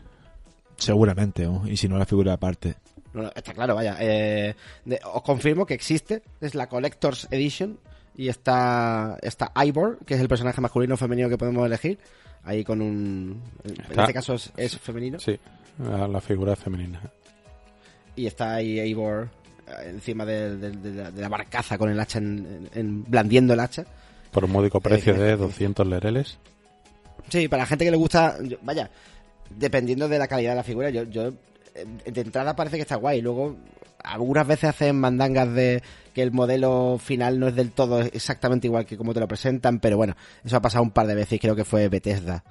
Seguramente, 0.77 1.43
¿no? 1.43 1.67
y 1.67 1.75
si 1.77 1.87
no 1.89 1.97
la 1.97 2.05
figura 2.05 2.33
aparte. 2.33 2.75
No, 3.13 3.23
no, 3.23 3.31
está 3.35 3.53
claro, 3.53 3.75
vaya. 3.75 3.97
Eh, 3.99 4.55
de- 4.85 4.99
os 5.13 5.21
confirmo 5.23 5.65
que 5.65 5.73
existe. 5.73 6.21
Es 6.39 6.55
la 6.55 6.67
Collector's 6.69 7.27
Edition. 7.31 7.79
Y 8.15 8.27
está, 8.27 9.17
está 9.21 9.51
Ivor, 9.65 9.99
que 10.05 10.13
es 10.15 10.19
el 10.19 10.27
personaje 10.27 10.59
masculino 10.61 10.95
o 10.95 10.97
femenino 10.97 11.29
que 11.29 11.37
podemos 11.37 11.65
elegir. 11.65 11.97
Ahí 12.43 12.63
con 12.63 12.81
un... 12.81 13.41
En 13.63 13.99
este 13.99 14.13
caso 14.13 14.33
es, 14.33 14.51
es 14.57 14.77
femenino. 14.77 15.19
Sí, 15.19 15.39
la, 15.79 16.19
figura 16.21 16.55
femenina. 16.55 17.01
Y 18.15 18.25
está 18.27 18.55
ahí 18.55 18.79
Ivor 18.79 19.29
encima 19.85 20.25
de, 20.25 20.57
de- 20.57 20.71
de 20.71 21.03
la, 21.03 21.11
de 21.11 21.21
la 21.21 21.29
barcaza 21.29 21.77
con 21.77 21.89
el 21.89 21.99
hacha, 21.99 22.19
en, 22.19 22.69
en- 22.73 22.79
en- 22.79 23.03
blandiendo 23.03 23.53
el 23.53 23.59
hacha. 23.59 23.85
Por 24.31 24.45
un 24.45 24.51
módico 24.51 24.79
precio 24.79 25.13
que- 25.13 25.19
de 25.21 25.35
200 25.38 25.85
lereles. 25.88 26.38
Sí, 27.29 27.47
para 27.47 27.63
la 27.63 27.67
gente 27.67 27.85
que 27.85 27.91
le 27.91 27.97
gusta, 27.97 28.38
yo- 28.43 28.57
vaya, 28.61 28.89
dependiendo 29.49 30.07
de 30.07 30.19
la 30.19 30.27
calidad 30.27 30.51
de 30.51 30.55
la 30.57 30.63
figura, 30.63 30.89
yo, 30.89 31.03
yo 31.03 31.29
eh, 31.75 31.85
de 32.11 32.21
entrada 32.21 32.55
parece 32.55 32.75
que 32.77 32.81
está 32.83 32.95
guay. 32.95 33.21
Luego, 33.21 33.55
algunas 34.03 34.47
veces 34.47 34.69
hacen 34.69 34.99
mandangas 34.99 35.53
de 35.53 35.83
que 36.13 36.21
el 36.23 36.31
modelo 36.31 36.97
final 37.03 37.39
no 37.39 37.47
es 37.47 37.55
del 37.55 37.71
todo 37.71 38.01
exactamente 38.01 38.67
igual 38.67 38.85
que 38.85 38.97
como 38.97 39.13
te 39.13 39.19
lo 39.19 39.27
presentan, 39.27 39.79
pero 39.79 39.97
bueno, 39.97 40.15
eso 40.43 40.57
ha 40.57 40.61
pasado 40.61 40.83
un 40.83 40.91
par 40.91 41.05
de 41.07 41.15
veces 41.15 41.33
y 41.33 41.39
creo 41.39 41.55
que 41.55 41.65
fue 41.65 41.88
Bethesda. 41.89 42.43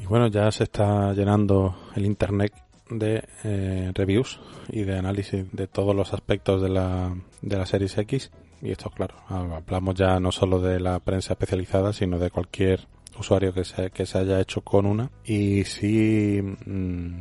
Y 0.00 0.06
bueno, 0.06 0.28
ya 0.28 0.50
se 0.52 0.64
está 0.64 1.12
llenando 1.14 1.90
el 1.96 2.04
internet 2.04 2.52
de 2.90 3.24
eh, 3.44 3.90
reviews 3.94 4.40
y 4.68 4.82
de 4.82 4.98
análisis 4.98 5.44
de 5.52 5.66
todos 5.66 5.94
los 5.94 6.12
aspectos 6.12 6.62
de 6.62 6.68
la, 6.68 7.14
de 7.42 7.56
la 7.56 7.66
Series 7.66 7.96
X. 7.98 8.30
Y 8.62 8.70
esto, 8.70 8.90
claro, 8.90 9.14
hablamos 9.28 9.94
ya 9.94 10.18
no 10.18 10.32
solo 10.32 10.60
de 10.60 10.80
la 10.80 10.98
prensa 11.00 11.34
especializada, 11.34 11.92
sino 11.92 12.18
de 12.18 12.30
cualquier 12.30 12.86
usuario 13.18 13.52
que 13.52 13.64
se, 13.64 13.90
que 13.90 14.06
se 14.06 14.18
haya 14.18 14.40
hecho 14.40 14.62
con 14.62 14.86
una. 14.86 15.10
Y 15.24 15.64
sí, 15.64 16.40
mm, 16.42 17.20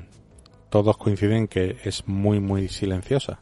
todos 0.70 0.98
coinciden 0.98 1.48
que 1.48 1.78
es 1.84 2.08
muy, 2.08 2.40
muy 2.40 2.68
silenciosa. 2.68 3.40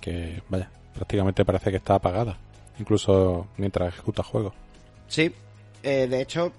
Que, 0.00 0.42
vaya, 0.48 0.70
prácticamente 0.94 1.44
parece 1.44 1.70
que 1.70 1.76
está 1.76 1.96
apagada. 1.96 2.38
Incluso 2.78 3.48
mientras 3.56 3.94
ejecuta 3.94 4.22
juegos. 4.22 4.54
Sí, 5.06 5.32
eh, 5.82 6.06
de 6.08 6.20
hecho, 6.20 6.52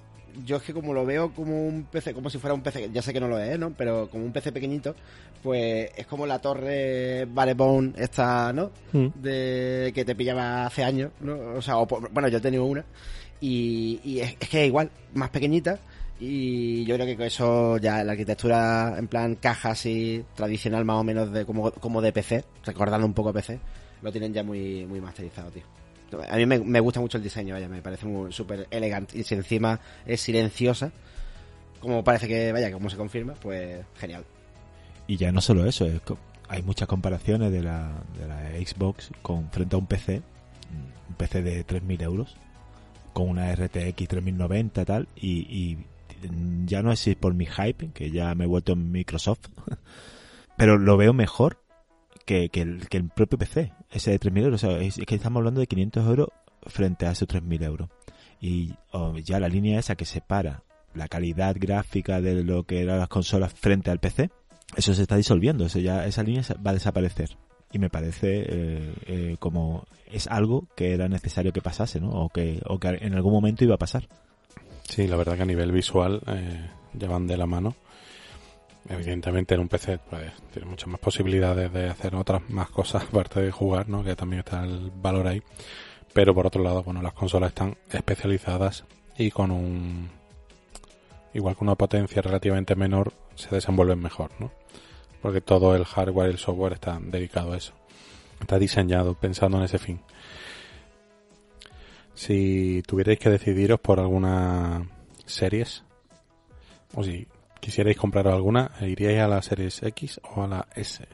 yo 0.45 0.57
es 0.57 0.63
que 0.63 0.73
como 0.73 0.93
lo 0.93 1.05
veo 1.05 1.31
como 1.33 1.67
un 1.67 1.83
PC, 1.83 2.13
como 2.13 2.29
si 2.29 2.37
fuera 2.37 2.53
un 2.53 2.61
PC, 2.61 2.89
ya 2.91 3.01
sé 3.01 3.13
que 3.13 3.19
no 3.19 3.27
lo 3.27 3.39
es, 3.39 3.57
¿no? 3.57 3.71
Pero 3.71 4.09
como 4.09 4.25
un 4.25 4.31
PC 4.31 4.51
pequeñito, 4.51 4.95
pues 5.43 5.91
es 5.95 6.05
como 6.07 6.25
la 6.25 6.39
torre 6.39 7.25
Barebone 7.25 7.93
esta, 7.97 8.53
¿no? 8.53 8.71
Mm. 8.91 9.07
De 9.15 9.91
que 9.93 10.05
te 10.05 10.15
pillaba 10.15 10.65
hace 10.65 10.83
años, 10.83 11.11
¿no? 11.21 11.37
O 11.55 11.61
sea, 11.61 11.77
o 11.77 11.85
bueno, 11.85 12.27
yo 12.27 12.37
he 12.37 12.41
tenido 12.41 12.65
una 12.65 12.85
y, 13.41 13.99
y 14.03 14.19
es, 14.19 14.35
es 14.39 14.49
que 14.49 14.61
es 14.61 14.67
igual, 14.67 14.89
más 15.13 15.29
pequeñita 15.29 15.79
y 16.19 16.83
yo 16.85 16.95
creo 16.95 17.07
que 17.07 17.15
con 17.15 17.25
eso 17.25 17.77
ya 17.77 18.03
la 18.03 18.11
arquitectura 18.11 18.95
en 18.97 19.07
plan 19.07 19.35
caja 19.35 19.69
así 19.71 20.23
tradicional 20.35 20.83
más 20.83 20.97
o 20.97 21.03
menos 21.03 21.31
de 21.31 21.45
como, 21.45 21.71
como 21.71 22.01
de 22.01 22.11
PC, 22.11 22.43
recordando 22.65 23.07
un 23.07 23.13
poco 23.13 23.31
PC, 23.31 23.59
lo 24.01 24.11
tienen 24.11 24.33
ya 24.33 24.43
muy 24.43 24.85
muy 24.85 24.99
masterizado, 24.99 25.49
tío. 25.51 25.78
A 26.29 26.35
mí 26.35 26.45
me, 26.45 26.79
gusta 26.79 26.99
mucho 26.99 27.17
el 27.17 27.23
diseño, 27.23 27.53
vaya, 27.53 27.67
me 27.67 27.81
parece 27.81 28.05
súper 28.31 28.67
elegante 28.71 29.17
y 29.17 29.23
si 29.23 29.35
encima 29.35 29.79
es 30.05 30.21
silenciosa, 30.21 30.91
como 31.79 32.03
parece 32.03 32.27
que, 32.27 32.51
vaya, 32.51 32.71
como 32.71 32.89
se 32.89 32.97
confirma, 32.97 33.33
pues 33.35 33.85
genial. 33.97 34.25
Y 35.07 35.17
ya 35.17 35.31
no 35.31 35.41
solo 35.41 35.65
eso, 35.65 35.87
hay 36.47 36.63
muchas 36.63 36.87
comparaciones 36.87 37.51
de 37.51 37.63
la, 37.63 37.91
Xbox 38.63 39.11
con 39.21 39.49
frente 39.51 39.75
a 39.75 39.79
un 39.79 39.87
PC, 39.87 40.21
un 41.09 41.15
PC 41.15 41.41
de 41.41 41.65
3.000 41.65 42.01
euros, 42.01 42.35
con 43.13 43.29
una 43.29 43.53
RTX 43.53 44.07
3090 44.07 44.81
y 44.81 44.85
tal, 44.85 45.07
y, 45.15 45.29
y 45.39 45.77
ya 46.65 46.81
no 46.81 46.91
es 46.91 46.99
si 46.99 47.15
por 47.15 47.33
mi 47.33 47.45
hype, 47.45 47.91
que 47.93 48.11
ya 48.11 48.35
me 48.35 48.43
he 48.43 48.47
vuelto 48.47 48.73
en 48.73 48.91
Microsoft, 48.91 49.47
pero 50.57 50.77
lo 50.77 50.97
veo 50.97 51.13
mejor 51.13 51.61
que, 52.25 52.49
que 52.49 52.61
el 52.61 53.09
propio 53.09 53.37
PC, 53.37 53.71
ese 53.91 54.11
de 54.11 54.19
3.000 54.19 54.43
euros. 54.43 54.63
O 54.63 54.67
sea, 54.67 54.79
es, 54.79 54.95
que 54.95 55.15
estamos 55.15 55.39
hablando 55.39 55.61
de 55.61 55.67
500 55.67 56.07
euros 56.07 56.29
frente 56.63 57.05
a 57.05 57.11
esos 57.11 57.27
3.000 57.27 57.63
euros. 57.63 57.89
Y 58.41 58.73
oh, 58.91 59.17
ya 59.17 59.39
la 59.39 59.49
línea 59.49 59.79
esa 59.79 59.95
que 59.95 60.05
separa 60.05 60.63
la 60.93 61.07
calidad 61.07 61.55
gráfica 61.59 62.21
de 62.21 62.43
lo 62.43 62.63
que 62.63 62.81
eran 62.81 62.99
las 62.99 63.09
consolas 63.09 63.53
frente 63.53 63.91
al 63.91 63.99
PC, 63.99 64.29
eso 64.75 64.93
se 64.93 65.01
está 65.01 65.15
disolviendo, 65.15 65.65
eso 65.65 65.79
ya, 65.79 66.05
esa 66.05 66.23
línea 66.23 66.43
va 66.65 66.71
a 66.71 66.75
desaparecer. 66.75 67.29
Y 67.71 67.79
me 67.79 67.89
parece 67.89 68.45
eh, 68.47 68.93
eh, 69.05 69.35
como 69.39 69.85
es 70.11 70.27
algo 70.27 70.67
que 70.75 70.93
era 70.93 71.07
necesario 71.07 71.53
que 71.53 71.61
pasase, 71.61 71.99
¿no? 71.99 72.09
O 72.09 72.29
que, 72.29 72.61
o 72.65 72.79
que 72.79 72.87
en 73.01 73.13
algún 73.13 73.31
momento 73.31 73.63
iba 73.63 73.75
a 73.75 73.79
pasar. 73.79 74.07
Sí, 74.83 75.07
la 75.07 75.17
verdad 75.17 75.35
que 75.35 75.43
a 75.43 75.45
nivel 75.45 75.71
visual 75.71 76.21
eh, 76.27 76.67
llevan 76.97 77.27
de 77.27 77.37
la 77.37 77.45
mano. 77.45 77.75
Evidentemente 78.87 79.55
en 79.55 79.61
un 79.61 79.67
PC 79.67 79.99
pues, 80.09 80.31
tiene 80.53 80.67
muchas 80.67 80.87
más 80.87 80.99
posibilidades 80.99 81.71
de 81.73 81.89
hacer 81.89 82.15
otras 82.15 82.49
más 82.49 82.69
cosas 82.69 83.03
aparte 83.09 83.41
de 83.41 83.51
jugar, 83.51 83.89
¿no? 83.89 84.03
Que 84.03 84.15
también 84.15 84.39
está 84.39 84.63
el 84.63 84.91
valor 84.95 85.27
ahí. 85.27 85.41
Pero 86.13 86.33
por 86.33 86.47
otro 86.47 86.63
lado, 86.63 86.83
bueno, 86.83 87.01
las 87.01 87.13
consolas 87.13 87.49
están 87.49 87.77
especializadas 87.91 88.85
y 89.17 89.31
con 89.31 89.51
un 89.51 90.09
igual 91.33 91.55
que 91.55 91.63
una 91.63 91.75
potencia 91.75 92.21
relativamente 92.21 92.75
menor 92.75 93.13
se 93.35 93.53
desenvuelven 93.53 93.99
mejor, 93.99 94.31
¿no? 94.39 94.51
Porque 95.21 95.41
todo 95.41 95.75
el 95.75 95.85
hardware 95.85 96.29
y 96.29 96.31
el 96.31 96.39
software 96.39 96.73
está 96.73 96.97
dedicado 97.01 97.53
a 97.53 97.57
eso. 97.57 97.73
Está 98.39 98.57
diseñado 98.57 99.13
pensando 99.15 99.57
en 99.57 99.63
ese 99.63 99.77
fin. 99.77 99.99
Si 102.15 102.81
tuvierais 102.87 103.19
que 103.19 103.29
decidiros 103.29 103.79
por 103.79 103.99
alguna 103.99 104.87
series, 105.25 105.83
o 106.95 107.03
si 107.03 107.27
quisierais 107.59 107.97
compraros 107.97 108.33
alguna, 108.33 108.71
¿iríais 108.81 109.21
a 109.21 109.27
la 109.27 109.41
series 109.41 109.83
X 109.83 110.19
o 110.35 110.43
a 110.43 110.47
la 110.47 110.67
S? 110.75 111.07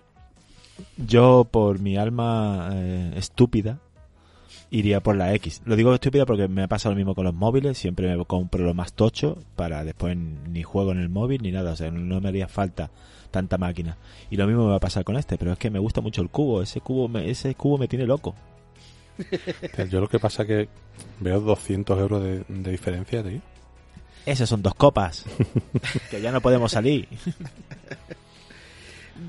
Yo, 0.98 1.48
por 1.50 1.80
mi 1.80 1.98
alma 1.98 2.70
eh, 2.74 3.14
estúpida, 3.16 3.80
iría 4.72 5.02
por 5.02 5.16
la 5.16 5.34
X. 5.36 5.62
Lo 5.66 5.76
digo 5.76 5.94
estúpida 5.94 6.26
porque 6.26 6.48
me 6.48 6.64
ha 6.64 6.68
pasado 6.68 6.94
lo 6.94 6.98
mismo 6.98 7.16
con 7.16 7.26
los 7.26 7.34
móviles. 7.34 7.78
Siempre 7.78 8.16
me 8.16 8.26
compro 8.26 8.64
lo 8.64 8.74
más 8.74 8.94
tocho 8.94 9.38
para 9.56 9.84
después 9.84 10.18
ni 10.18 10.64
juego 10.64 10.92
en 10.92 11.00
el 11.00 11.10
móvil 11.10 11.42
ni 11.42 11.52
nada. 11.52 11.72
O 11.72 11.76
sea, 11.76 11.92
no 11.92 12.22
me 12.22 12.30
haría 12.30 12.48
falta 12.48 12.92
tanta 13.32 13.58
máquina. 13.58 13.98
Y 14.30 14.38
lo 14.38 14.48
mismo 14.48 14.66
me 14.66 14.72
va 14.72 14.78
a 14.78 14.82
pasar 14.82 15.04
con 15.04 15.16
este. 15.18 15.38
Pero 15.38 15.54
es 15.54 15.60
que 15.60 15.70
me 15.70 15.80
gusta 15.80 16.02
mucho 16.02 16.22
el 16.22 16.30
cubo. 16.30 16.62
Ese 16.62 16.82
cubo 16.82 17.08
me, 17.08 17.30
ese 17.30 17.56
cubo 17.56 17.78
me 17.78 17.88
tiene 17.88 18.06
loco. 18.06 18.36
Yo 19.90 20.02
lo 20.02 20.10
que 20.10 20.20
pasa 20.20 20.44
es 20.44 20.48
que 20.48 20.70
veo 21.22 21.40
200 21.40 22.00
euros 22.00 22.24
de, 22.24 22.44
de 22.48 22.72
diferencia, 22.72 23.24
tío. 23.24 23.42
Esas 24.26 24.50
son 24.50 24.62
dos 24.62 24.74
copas. 24.76 25.26
que 26.10 26.22
ya 26.22 26.32
no 26.32 26.42
podemos 26.42 26.72
salir. 26.72 27.08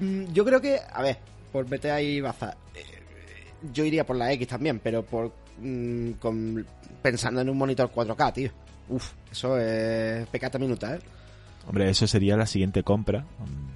Mm, 0.00 0.32
Yo 0.32 0.44
creo 0.44 0.60
que, 0.60 0.78
a 0.92 1.02
ver, 1.02 1.18
por 1.52 1.68
meter 1.68 1.92
ahí 1.92 2.20
baza, 2.20 2.56
eh, 2.74 2.82
yo 3.72 3.84
iría 3.84 4.04
por 4.04 4.16
la 4.16 4.32
X 4.32 4.48
también, 4.48 4.80
pero 4.80 5.02
por 5.04 5.32
mm, 5.60 6.12
con, 6.12 6.66
pensando 7.02 7.40
en 7.40 7.48
un 7.50 7.56
monitor 7.58 7.90
4K, 7.94 8.32
tío. 8.32 8.50
Uf, 8.88 9.12
eso 9.30 9.58
es 9.58 10.26
pecata 10.28 10.58
minuta, 10.58 10.94
¿eh? 10.94 10.98
Hombre, 11.66 11.90
eso 11.90 12.06
sería 12.06 12.36
la 12.36 12.46
siguiente 12.46 12.84
compra. 12.84 13.24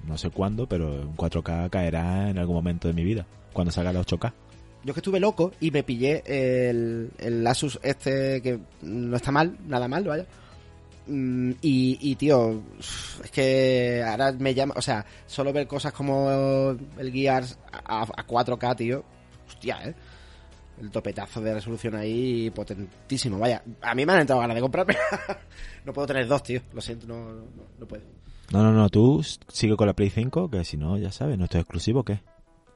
No 0.07 0.17
sé 0.17 0.29
cuándo, 0.29 0.67
pero 0.67 0.87
un 1.01 1.17
4K 1.17 1.69
caerá 1.69 2.29
en 2.29 2.37
algún 2.37 2.55
momento 2.55 2.87
de 2.87 2.93
mi 2.93 3.03
vida. 3.03 3.25
Cuando 3.51 3.71
salga 3.71 3.91
la 3.91 3.99
8K. 4.01 4.31
Yo 4.83 4.93
que 4.93 5.01
estuve 5.01 5.19
loco 5.19 5.51
y 5.59 5.71
me 5.71 5.83
pillé 5.83 6.23
el, 6.25 7.11
el 7.19 7.45
Asus 7.45 7.79
este 7.83 8.41
que 8.41 8.59
no 8.81 9.15
está 9.17 9.31
mal, 9.31 9.57
nada 9.67 9.87
mal, 9.89 10.05
vaya. 10.05 10.25
Mm, 11.07 11.51
Y, 11.61 11.97
y 12.01 12.15
tío, 12.15 12.61
es 12.79 13.31
que 13.31 14.03
ahora 14.05 14.31
me 14.33 14.53
llama, 14.53 14.73
o 14.77 14.81
sea, 14.81 15.05
solo 15.25 15.51
ver 15.51 15.67
cosas 15.67 15.93
como 15.93 16.29
el 16.97 17.11
Gears 17.11 17.57
a, 17.71 18.03
a 18.03 18.27
4K, 18.27 18.75
tío, 18.75 19.03
hostia, 19.47 19.79
eh. 19.83 19.95
El 20.79 20.89
topetazo 20.89 21.41
de 21.41 21.53
resolución 21.53 21.95
ahí 21.95 22.49
potentísimo, 22.49 23.37
vaya. 23.37 23.61
A 23.81 23.93
mí 23.93 24.03
me 24.05 24.13
han 24.13 24.21
entrado 24.21 24.41
ganas 24.41 24.55
de 24.55 24.61
comprarme. 24.61 24.95
no 25.85 25.93
puedo 25.93 26.07
tener 26.07 26.27
dos, 26.27 26.41
tío, 26.41 26.61
lo 26.73 26.81
siento, 26.81 27.05
no, 27.05 27.31
no, 27.33 27.43
no 27.77 27.87
puedo. 27.87 28.03
No, 28.51 28.63
no, 28.63 28.71
no, 28.71 28.89
tú 28.89 29.23
sigue 29.47 29.75
con 29.75 29.87
la 29.87 29.93
Play 29.93 30.09
5, 30.09 30.49
que 30.49 30.65
si 30.65 30.77
no, 30.77 30.97
ya 30.97 31.11
sabes, 31.11 31.37
nuestro 31.37 31.59
exclusivo, 31.59 32.03
¿qué? 32.03 32.21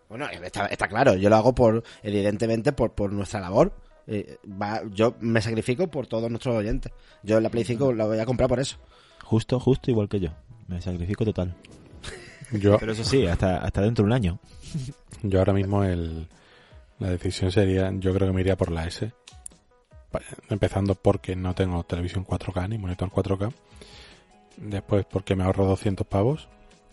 Bueno, 0.08 0.28
está, 0.30 0.68
está 0.68 0.88
claro, 0.88 1.16
yo 1.16 1.30
lo 1.30 1.36
hago 1.36 1.56
por, 1.56 1.84
evidentemente, 2.04 2.72
por, 2.74 2.94
por 2.94 3.12
nuestra 3.12 3.40
labor. 3.40 3.74
Eh, 4.08 4.38
va- 4.62 4.82
yo 4.92 5.16
me 5.20 5.42
sacrifico 5.42 5.88
por 5.88 6.08
todos 6.08 6.30
nuestros 6.30 6.56
oyentes. 6.56 6.92
Yo 7.24 7.40
la 7.40 7.50
Play 7.50 7.64
5 7.64 7.94
la 7.94 8.06
voy 8.06 8.20
a 8.20 8.26
comprar 8.26 8.48
por 8.50 8.60
eso. 8.60 8.78
Justo, 9.24 9.60
justo 9.60 9.90
igual 9.92 10.08
que 10.10 10.20
yo. 10.20 10.30
Me 10.68 10.82
sacrifico 10.82 11.26
total. 11.26 11.56
Yo, 12.52 12.78
Pero 12.78 12.92
eso 12.92 13.04
sí, 13.04 13.26
hasta, 13.26 13.58
hasta 13.58 13.82
dentro 13.82 14.04
de 14.04 14.08
un 14.08 14.14
año. 14.14 14.40
yo 15.24 15.40
ahora 15.40 15.54
mismo 15.54 15.84
el, 15.84 16.28
la 17.00 17.10
decisión 17.10 17.52
sería, 17.52 17.92
yo 17.98 18.14
creo 18.14 18.28
que 18.28 18.34
me 18.34 18.42
iría 18.42 18.56
por 18.56 18.72
la 18.72 18.86
S. 18.86 19.12
Empezando 20.50 20.96
porque 20.96 21.36
no 21.36 21.54
tengo 21.56 21.84
televisión 21.84 22.26
4K 22.26 22.70
ni 22.70 22.78
monitor 22.78 23.10
4K. 23.10 23.52
Después 24.58 25.06
porque 25.10 25.36
me 25.36 25.44
ahorro 25.44 25.66
200 25.66 26.06
pavos. 26.08 26.48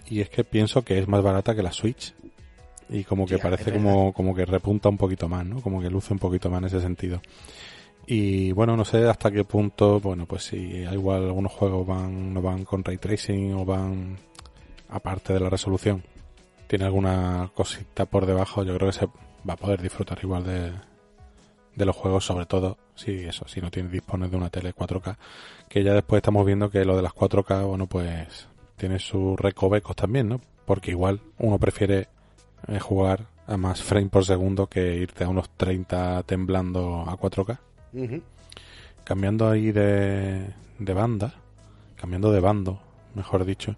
Y 0.08 0.20
es 0.20 0.28
que 0.30 0.42
pienso 0.42 0.82
que 0.82 0.98
es 0.98 1.06
más 1.06 1.22
barata 1.22 1.54
que 1.54 1.62
la 1.62 1.72
Switch. 1.72 2.14
Y 2.92 3.04
como 3.04 3.26
que 3.26 3.36
Tía, 3.36 3.42
parece 3.42 3.72
como, 3.72 4.12
como 4.12 4.34
que 4.34 4.44
repunta 4.44 4.88
un 4.88 4.98
poquito 4.98 5.28
más, 5.28 5.46
¿no? 5.46 5.60
Como 5.60 5.80
que 5.80 5.88
luce 5.88 6.12
un 6.12 6.18
poquito 6.18 6.50
más 6.50 6.60
en 6.60 6.66
ese 6.66 6.80
sentido. 6.80 7.20
Y 8.06 8.52
bueno, 8.52 8.76
no 8.76 8.84
sé 8.84 9.08
hasta 9.08 9.30
qué 9.30 9.44
punto, 9.44 10.00
bueno, 10.00 10.26
pues 10.26 10.44
si 10.44 10.56
igual 10.56 11.24
algunos 11.24 11.52
juegos 11.52 11.86
van, 11.86 12.34
no 12.34 12.42
van 12.42 12.64
con 12.64 12.84
ray 12.84 12.98
tracing 12.98 13.54
o 13.54 13.64
van 13.64 14.18
aparte 14.88 15.32
de 15.32 15.40
la 15.40 15.48
resolución. 15.48 16.02
Tiene 16.66 16.84
alguna 16.84 17.50
cosita 17.54 18.06
por 18.06 18.26
debajo, 18.26 18.64
yo 18.64 18.74
creo 18.76 18.90
que 18.90 18.98
se 18.98 19.06
va 19.06 19.54
a 19.54 19.56
poder 19.56 19.80
disfrutar 19.80 20.18
igual 20.22 20.44
de, 20.44 20.72
de 21.74 21.86
los 21.86 21.96
juegos, 21.96 22.24
sobre 22.24 22.46
todo 22.46 22.76
si 22.94 23.24
eso, 23.24 23.46
si 23.48 23.60
no 23.60 23.70
tienes 23.70 23.92
dispones 23.92 24.30
de 24.30 24.36
una 24.36 24.50
tele 24.50 24.74
4K, 24.74 25.16
que 25.68 25.82
ya 25.82 25.94
después 25.94 26.18
estamos 26.18 26.44
viendo 26.44 26.70
que 26.70 26.84
lo 26.84 26.96
de 26.96 27.02
las 27.02 27.12
4K, 27.12 27.66
bueno, 27.66 27.86
pues 27.86 28.48
tiene 28.76 28.98
sus 28.98 29.38
recovecos 29.38 29.96
también, 29.96 30.28
¿no? 30.28 30.40
Porque 30.66 30.90
igual 30.90 31.20
uno 31.38 31.58
prefiere 31.58 32.08
eh, 32.68 32.78
jugar 32.78 33.26
a 33.46 33.56
más 33.56 33.82
frame 33.82 34.08
por 34.08 34.24
segundo 34.24 34.66
que 34.68 34.96
irte 34.96 35.24
a 35.24 35.28
unos 35.28 35.50
30 35.50 36.22
temblando 36.24 37.04
a 37.06 37.16
4K. 37.18 37.58
Ujú. 37.94 38.22
Cambiando 39.04 39.48
ahí 39.50 39.72
de, 39.72 40.46
de 40.78 40.94
banda, 40.94 41.34
cambiando 41.96 42.30
de 42.32 42.40
bando, 42.40 42.80
mejor 43.14 43.44
dicho, 43.44 43.74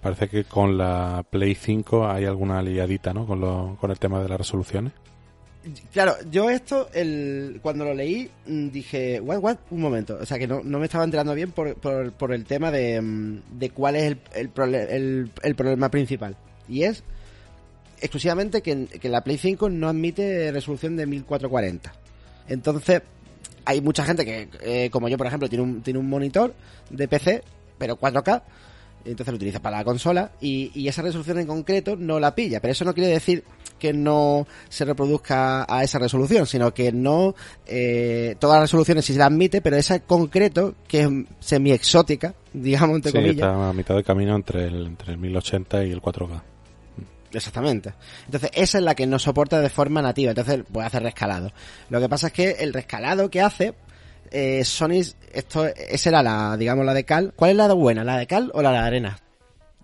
parece 0.00 0.28
que 0.28 0.44
con 0.44 0.78
la 0.78 1.24
Play 1.28 1.54
5 1.54 2.08
hay 2.08 2.24
alguna 2.24 2.62
liadita, 2.62 3.12
¿no? 3.12 3.26
Con, 3.26 3.40
lo, 3.40 3.76
con 3.80 3.90
el 3.90 3.98
tema 3.98 4.22
de 4.22 4.28
las 4.28 4.38
resoluciones. 4.38 4.92
Claro, 5.92 6.14
yo 6.30 6.48
esto, 6.48 6.88
el, 6.94 7.58
cuando 7.62 7.84
lo 7.84 7.92
leí, 7.92 8.30
mm, 8.46 8.68
dije, 8.70 9.20
what, 9.20 9.40
what, 9.40 9.56
un 9.70 9.80
momento. 9.82 10.16
O 10.18 10.24
sea, 10.24 10.38
que 10.38 10.46
no, 10.46 10.62
no 10.64 10.78
me 10.78 10.86
estaba 10.86 11.04
enterando 11.04 11.34
bien 11.34 11.50
por, 11.50 11.74
por, 11.74 12.12
por 12.12 12.32
el 12.32 12.44
tema 12.46 12.70
de, 12.70 12.98
mm, 13.02 13.58
de 13.58 13.70
cuál 13.70 13.96
es 13.96 14.04
el, 14.04 14.18
el, 14.34 14.54
prole- 14.54 14.86
el- 14.88 15.30
el 15.42 15.54
problema 15.56 15.90
principal. 15.90 16.36
Y 16.66 16.84
es 16.84 17.02
exclusivamente 18.00 18.62
que, 18.62 18.86
que 18.86 19.08
la 19.08 19.22
Play 19.22 19.38
5 19.38 19.68
no 19.70 19.88
admite 19.88 20.50
resolución 20.52 20.96
de 20.96 21.06
1440. 21.06 21.92
Entonces, 22.48 23.02
hay 23.64 23.80
mucha 23.80 24.04
gente 24.04 24.24
que, 24.24 24.48
eh, 24.62 24.90
como 24.90 25.08
yo, 25.08 25.16
por 25.16 25.26
ejemplo, 25.26 25.48
tiene 25.48 25.64
un, 25.64 25.82
tiene 25.82 25.98
un 25.98 26.08
monitor 26.08 26.54
de 26.90 27.08
PC, 27.08 27.42
pero 27.78 27.98
4K, 27.98 28.42
entonces 29.04 29.32
lo 29.32 29.36
utiliza 29.36 29.60
para 29.60 29.78
la 29.78 29.84
consola 29.84 30.32
y, 30.40 30.70
y, 30.74 30.88
esa 30.88 31.02
resolución 31.02 31.38
en 31.38 31.46
concreto 31.46 31.96
no 31.96 32.20
la 32.20 32.34
pilla, 32.34 32.60
pero 32.60 32.72
eso 32.72 32.84
no 32.84 32.92
quiere 32.92 33.08
decir 33.10 33.44
que 33.78 33.92
no 33.92 34.46
se 34.68 34.84
reproduzca 34.84 35.66
a 35.68 35.82
esa 35.82 35.98
resolución, 35.98 36.46
sino 36.46 36.72
que 36.74 36.92
no 36.92 37.34
eh, 37.66 38.36
todas 38.38 38.56
las 38.60 38.68
resoluciones 38.68 39.04
sí 39.04 39.14
se 39.14 39.18
la 39.18 39.26
admite, 39.26 39.62
pero 39.62 39.76
esa 39.76 39.96
en 39.96 40.02
concreto, 40.02 40.74
que 40.86 41.00
es 41.00 41.08
semi 41.40 41.72
exótica, 41.72 42.34
digamos 42.52 42.96
entre 42.96 43.12
sí, 43.12 43.16
comillas. 43.16 43.36
está 43.36 43.70
a 43.70 43.72
mitad 43.72 43.96
de 43.96 44.04
camino 44.04 44.36
entre 44.36 44.66
el, 44.66 44.86
entre 44.86 45.12
el 45.12 45.18
1080 45.18 45.84
y 45.86 45.92
el 45.92 46.02
4K. 46.02 46.42
Exactamente. 47.32 47.94
Entonces, 48.26 48.50
esa 48.54 48.78
es 48.78 48.84
la 48.84 48.94
que 48.94 49.06
no 49.06 49.18
soporta 49.18 49.60
de 49.60 49.70
forma 49.70 50.02
nativa. 50.02 50.30
Entonces, 50.30 50.64
puede 50.70 50.86
hacer 50.86 51.02
rescalado. 51.02 51.52
Lo 51.88 52.00
que 52.00 52.08
pasa 52.08 52.28
es 52.28 52.32
que 52.32 52.50
el 52.60 52.72
rescalado 52.72 53.30
que 53.30 53.40
hace, 53.40 53.74
eh, 54.30 54.64
Sony, 54.64 55.02
esto, 55.32 55.66
esa 55.66 56.08
era 56.08 56.22
la, 56.22 56.56
digamos, 56.56 56.84
la 56.84 56.94
de 56.94 57.04
cal. 57.04 57.32
¿Cuál 57.36 57.52
es 57.52 57.56
la 57.56 57.72
buena? 57.72 58.04
¿La 58.04 58.18
de 58.18 58.26
cal 58.26 58.50
o 58.54 58.62
la 58.62 58.72
de 58.72 58.78
arena? 58.78 59.18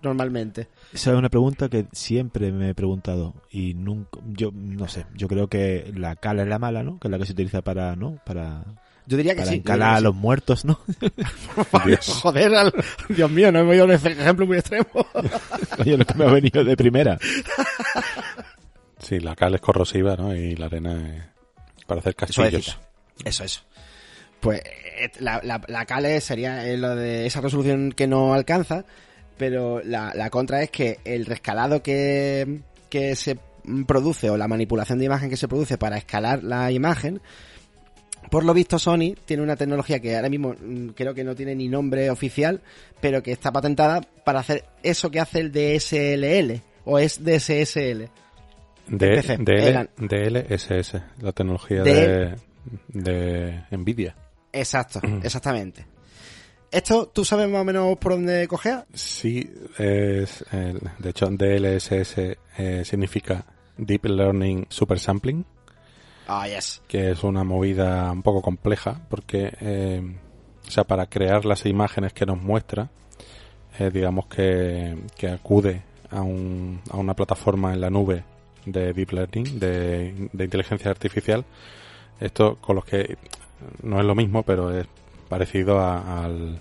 Normalmente. 0.02 0.68
Esa 0.92 1.10
es 1.12 1.16
una 1.16 1.28
pregunta 1.28 1.68
que 1.68 1.86
siempre 1.92 2.52
me 2.52 2.70
he 2.70 2.74
preguntado 2.74 3.34
y 3.50 3.74
nunca, 3.74 4.20
yo 4.26 4.50
no 4.52 4.88
sé, 4.88 5.06
yo 5.14 5.26
creo 5.26 5.48
que 5.48 5.92
la 5.96 6.16
cal 6.16 6.38
es 6.38 6.46
la 6.46 6.58
mala, 6.58 6.82
¿no? 6.82 6.98
Que 7.00 7.08
es 7.08 7.12
la 7.12 7.18
que 7.18 7.26
se 7.26 7.32
utiliza 7.32 7.62
para, 7.62 7.96
¿no? 7.96 8.18
Para 8.24 8.62
yo 9.06 9.16
diría 9.16 9.34
que 9.34 9.40
para 9.40 9.50
sí. 9.50 9.56
encalar 9.58 9.96
a 9.96 10.00
los 10.00 10.14
muertos, 10.14 10.64
¿no? 10.64 10.80
Joder, 12.22 12.54
al... 12.54 12.74
Dios 13.08 13.30
mío, 13.30 13.52
no 13.52 13.60
hemos 13.60 13.74
ido 13.74 13.84
a 13.84 13.86
un 13.86 13.92
ejemplo 13.92 14.46
muy 14.46 14.58
extremo. 14.58 14.86
Oye, 15.78 15.96
lo 15.96 16.04
que 16.04 16.14
me 16.14 16.24
ha 16.24 16.32
venido 16.32 16.64
de 16.64 16.76
primera. 16.76 17.18
Sí, 18.98 19.20
la 19.20 19.36
cal 19.36 19.54
es 19.54 19.60
corrosiva, 19.60 20.16
¿no? 20.16 20.34
Y 20.34 20.56
la 20.56 20.66
arena 20.66 21.28
es 21.76 21.84
para 21.84 22.00
hacer 22.00 22.16
castillos. 22.16 22.76
Eso, 23.22 23.44
eso. 23.44 23.60
Pues 24.40 24.62
la, 25.20 25.38
la, 25.44 25.60
la 25.68 25.84
cal 25.84 26.20
sería 26.20 26.64
lo 26.76 26.96
de 26.96 27.26
esa 27.26 27.42
resolución 27.42 27.92
que 27.92 28.06
no 28.06 28.32
alcanza, 28.32 28.84
pero 29.36 29.82
la, 29.84 30.12
la 30.14 30.30
contra 30.30 30.62
es 30.62 30.70
que 30.70 30.98
el 31.04 31.26
rescalado 31.26 31.82
que, 31.82 32.62
que 32.88 33.14
se 33.14 33.38
produce 33.86 34.30
o 34.30 34.36
la 34.36 34.48
manipulación 34.48 34.98
de 34.98 35.04
imagen 35.04 35.30
que 35.30 35.36
se 35.36 35.46
produce 35.46 35.78
para 35.78 35.98
escalar 35.98 36.42
la 36.42 36.72
imagen 36.72 37.20
por 38.30 38.44
lo 38.44 38.54
visto 38.54 38.78
Sony 38.78 39.14
tiene 39.24 39.42
una 39.42 39.56
tecnología 39.56 40.00
que 40.00 40.16
ahora 40.16 40.28
mismo 40.28 40.54
creo 40.94 41.14
que 41.14 41.24
no 41.24 41.34
tiene 41.34 41.54
ni 41.54 41.68
nombre 41.68 42.10
oficial, 42.10 42.60
pero 43.00 43.22
que 43.22 43.32
está 43.32 43.52
patentada 43.52 44.00
para 44.24 44.40
hacer 44.40 44.64
eso 44.82 45.10
que 45.10 45.20
hace 45.20 45.40
el 45.40 45.52
DSLL 45.52 46.60
o 46.84 46.98
es 46.98 47.22
DSSL. 47.22 48.08
De, 48.88 49.20
DL, 49.38 49.90
DLSS, 49.96 50.94
la 51.20 51.32
tecnología 51.32 51.82
de, 51.82 52.36
de 52.88 53.64
Nvidia. 53.72 54.14
Exacto, 54.52 55.00
exactamente. 55.22 55.84
¿Esto 56.70 57.06
tú 57.08 57.24
sabes 57.24 57.48
más 57.48 57.62
o 57.62 57.64
menos 57.64 57.96
por 57.98 58.12
dónde 58.12 58.46
cogea? 58.48 58.86
Sí, 58.92 59.50
es, 59.78 60.44
de 60.50 61.10
hecho 61.10 61.26
DLSS 61.26 62.18
eh, 62.58 62.82
significa 62.84 63.44
Deep 63.76 64.06
Learning 64.06 64.66
Super 64.68 64.98
Sampling. 64.98 65.44
Ah, 66.26 66.48
yes. 66.48 66.82
Que 66.88 67.10
es 67.12 67.22
una 67.22 67.44
movida 67.44 68.10
un 68.10 68.22
poco 68.22 68.42
compleja 68.42 69.00
porque, 69.08 69.52
eh, 69.60 70.02
o 70.66 70.70
sea, 70.70 70.84
para 70.84 71.06
crear 71.06 71.44
las 71.44 71.66
imágenes 71.66 72.12
que 72.12 72.26
nos 72.26 72.42
muestra, 72.42 72.90
eh, 73.78 73.90
digamos 73.92 74.26
que, 74.26 74.96
que 75.16 75.28
acude 75.28 75.82
a, 76.10 76.22
un, 76.22 76.80
a 76.90 76.96
una 76.96 77.14
plataforma 77.14 77.72
en 77.72 77.80
la 77.80 77.90
nube 77.90 78.24
de 78.64 78.92
Deep 78.92 79.12
Learning, 79.12 79.58
de, 79.58 80.30
de 80.32 80.44
inteligencia 80.44 80.90
artificial. 80.90 81.44
Esto 82.18 82.56
con 82.56 82.76
los 82.76 82.84
que 82.84 83.16
no 83.82 84.00
es 84.00 84.06
lo 84.06 84.14
mismo, 84.14 84.42
pero 84.42 84.76
es 84.76 84.86
parecido 85.28 85.78
a, 85.78 86.24
al, 86.24 86.60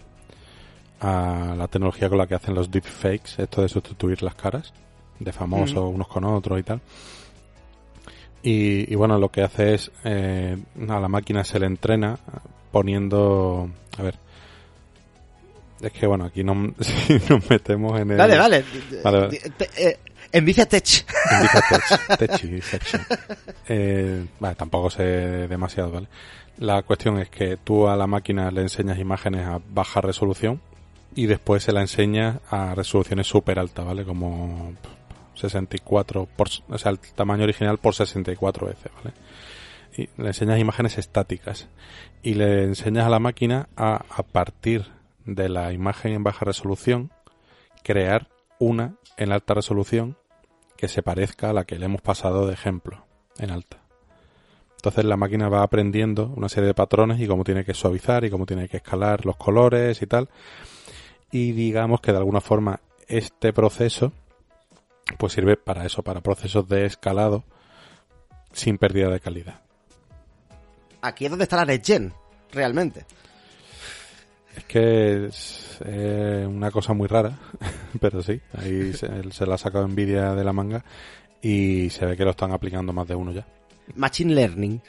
a 0.99 1.55
la 1.57 1.67
tecnología 1.67 2.09
con 2.09 2.17
la 2.17 2.27
que 2.27 2.35
hacen 2.35 2.55
los 2.55 2.69
deepfakes, 2.69 3.41
esto 3.41 3.61
de 3.61 3.69
sustituir 3.69 4.21
las 4.21 4.35
caras 4.35 4.73
de 5.19 5.31
famosos 5.31 5.83
mm. 5.83 5.95
unos 5.95 6.07
con 6.07 6.23
otros 6.25 6.59
y 6.59 6.63
tal. 6.63 6.81
Y, 8.47 8.93
y, 8.93 8.95
bueno, 8.95 9.17
lo 9.17 9.29
que 9.29 9.41
hace 9.41 9.73
es 9.73 9.91
eh, 10.03 10.55
a 10.87 10.99
la 10.99 11.07
máquina 11.07 11.43
se 11.43 11.59
le 11.59 11.65
entrena 11.65 12.15
poniendo, 12.71 13.71
a 13.97 14.03
ver, 14.03 14.15
es 15.81 15.91
que 15.91 16.05
bueno, 16.05 16.25
aquí 16.25 16.43
no, 16.43 16.75
si 16.79 17.13
nos 17.27 17.49
metemos 17.49 17.99
en 17.99 18.11
el... 18.11 18.17
Dale, 18.17 18.35
dale. 18.35 18.63
vale. 19.03 19.41
Eh, 19.75 19.97
Envicia 20.31 20.67
Tech. 20.67 21.07
Envicia 21.31 21.63
Tech. 21.67 22.17
Tech 22.19 23.19
eh, 23.67 24.25
vale, 24.39 24.55
tampoco 24.55 24.91
sé 24.91 25.03
demasiado, 25.47 25.89
¿vale? 25.89 26.07
La 26.59 26.83
cuestión 26.83 27.17
es 27.17 27.29
que 27.29 27.57
tú 27.57 27.87
a 27.87 27.95
la 27.95 28.05
máquina 28.05 28.51
le 28.51 28.61
enseñas 28.61 28.99
imágenes 28.99 29.47
a 29.47 29.59
baja 29.69 30.01
resolución 30.01 30.61
y 31.15 31.25
después 31.25 31.63
se 31.63 31.71
la 31.71 31.81
enseñas 31.81 32.37
a 32.51 32.75
resoluciones 32.75 33.25
súper 33.25 33.57
altas, 33.57 33.87
¿vale? 33.87 34.05
Como 34.05 34.71
64 35.35 36.27
por, 36.35 36.47
o 36.69 36.77
sea, 36.77 36.91
el 36.91 36.99
tamaño 36.99 37.43
original 37.43 37.77
por 37.77 37.95
64 37.95 38.67
veces, 38.67 38.91
¿vale? 38.95 39.13
Y 39.97 40.09
le 40.21 40.27
enseñas 40.27 40.59
imágenes 40.59 40.97
estáticas 40.97 41.67
y 42.21 42.33
le 42.33 42.63
enseñas 42.63 43.05
a 43.05 43.09
la 43.09 43.19
máquina 43.19 43.69
a, 43.77 44.03
a 44.09 44.23
partir 44.23 44.85
de 45.25 45.49
la 45.49 45.71
imagen 45.71 46.13
en 46.13 46.23
baja 46.23 46.45
resolución 46.45 47.11
crear 47.83 48.27
una 48.59 48.95
en 49.17 49.31
alta 49.31 49.53
resolución 49.53 50.17
que 50.77 50.87
se 50.87 51.01
parezca 51.01 51.49
a 51.49 51.53
la 51.53 51.63
que 51.63 51.79
le 51.79 51.85
hemos 51.85 52.01
pasado 52.01 52.47
de 52.47 52.53
ejemplo 52.53 53.05
en 53.37 53.51
alta. 53.51 53.77
Entonces 54.77 55.05
la 55.05 55.17
máquina 55.17 55.49
va 55.49 55.63
aprendiendo 55.63 56.31
una 56.35 56.49
serie 56.49 56.67
de 56.67 56.73
patrones 56.73 57.19
y 57.19 57.27
cómo 57.27 57.43
tiene 57.43 57.65
que 57.65 57.73
suavizar 57.73 58.23
y 58.23 58.29
cómo 58.29 58.45
tiene 58.45 58.69
que 58.69 58.77
escalar 58.77 59.25
los 59.25 59.35
colores 59.35 60.01
y 60.01 60.05
tal. 60.05 60.29
Y 61.31 61.53
digamos 61.53 62.01
que 62.01 62.11
de 62.11 62.19
alguna 62.19 62.41
forma 62.41 62.81
este 63.07 63.51
proceso 63.51 64.13
pues 65.17 65.33
sirve 65.33 65.57
para 65.57 65.85
eso, 65.85 66.03
para 66.03 66.21
procesos 66.21 66.67
de 66.67 66.85
escalado 66.85 67.43
sin 68.51 68.77
pérdida 68.77 69.09
de 69.09 69.19
calidad. 69.19 69.61
Aquí 71.01 71.25
es 71.25 71.31
donde 71.31 71.43
está 71.43 71.63
la 71.63 71.77
Gen, 71.77 72.13
realmente. 72.51 73.05
Es 74.55 74.63
que 74.63 75.25
es 75.25 75.79
eh, 75.85 76.45
una 76.47 76.71
cosa 76.71 76.93
muy 76.93 77.07
rara, 77.07 77.37
pero 77.99 78.23
sí, 78.23 78.41
ahí 78.57 78.93
se, 78.93 79.31
se 79.31 79.45
la 79.45 79.55
ha 79.55 79.57
sacado 79.57 79.87
Nvidia 79.87 80.33
de 80.33 80.43
la 80.43 80.53
manga 80.53 80.83
y 81.41 81.89
se 81.89 82.05
ve 82.05 82.17
que 82.17 82.23
lo 82.23 82.31
están 82.31 82.51
aplicando 82.51 82.93
más 82.93 83.07
de 83.07 83.15
uno 83.15 83.31
ya. 83.31 83.45
Machine 83.93 84.33
Learning. 84.33 84.81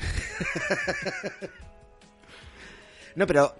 no, 3.16 3.26
pero 3.26 3.54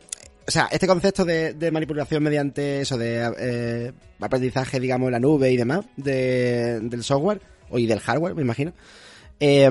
o 0.47 0.51
sea, 0.51 0.69
este 0.71 0.87
concepto 0.87 1.25
de, 1.25 1.55
de, 1.55 1.71
manipulación 1.71 2.23
mediante 2.23 2.81
eso, 2.81 2.97
de 2.97 3.33
eh, 3.39 3.93
aprendizaje, 4.21 4.79
digamos, 4.79 5.09
en 5.09 5.13
la 5.13 5.21
nube 5.21 5.51
y 5.51 5.57
demás, 5.57 5.85
de, 5.97 6.81
del 6.81 7.03
software, 7.03 7.41
o 7.69 7.79
y 7.79 7.87
del 7.87 8.01
hardware, 8.01 8.35
me 8.35 8.43
imagino, 8.43 8.73
eh, 9.41 9.69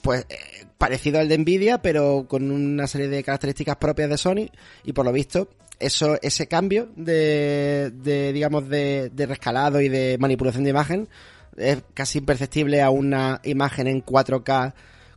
pues 0.00 0.26
eh, 0.28 0.66
parecido 0.78 1.18
al 1.20 1.28
de 1.28 1.38
Nvidia, 1.38 1.82
pero 1.82 2.26
con 2.28 2.50
una 2.50 2.86
serie 2.86 3.08
de 3.08 3.22
características 3.22 3.76
propias 3.76 4.08
de 4.08 4.18
Sony, 4.18 4.50
y 4.84 4.92
por 4.92 5.04
lo 5.04 5.12
visto, 5.12 5.48
eso, 5.78 6.18
ese 6.22 6.46
cambio 6.46 6.88
de, 6.96 7.90
de 7.94 8.32
digamos, 8.32 8.68
de, 8.68 9.10
de 9.10 9.26
rescalado 9.26 9.80
y 9.80 9.88
de 9.88 10.16
manipulación 10.18 10.64
de 10.64 10.70
imagen 10.70 11.08
es 11.56 11.82
casi 11.94 12.18
imperceptible 12.18 12.82
a 12.82 12.90
una 12.90 13.40
imagen 13.44 13.86
en 13.86 14.04
4K 14.04 14.72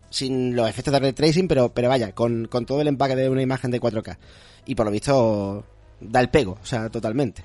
sin 0.10 0.56
los 0.56 0.70
efectos 0.70 0.92
de 0.94 1.00
ray 1.00 1.14
tracing, 1.14 1.48
pero, 1.48 1.70
pero 1.70 1.90
vaya, 1.90 2.14
con, 2.14 2.48
con 2.48 2.66
todo 2.66 2.82
el 2.82 2.88
empaque 2.88 3.16
de 3.16 3.30
una 3.30 3.42
imagen 3.42 3.72
de 3.72 3.82
4K 3.82 4.18
y 4.66 4.76
por 4.76 4.86
lo 4.86 4.92
visto 4.92 5.64
da 6.00 6.20
el 6.20 6.30
pego, 6.30 6.58
o 6.62 6.66
sea, 6.66 6.90
totalmente. 6.90 7.44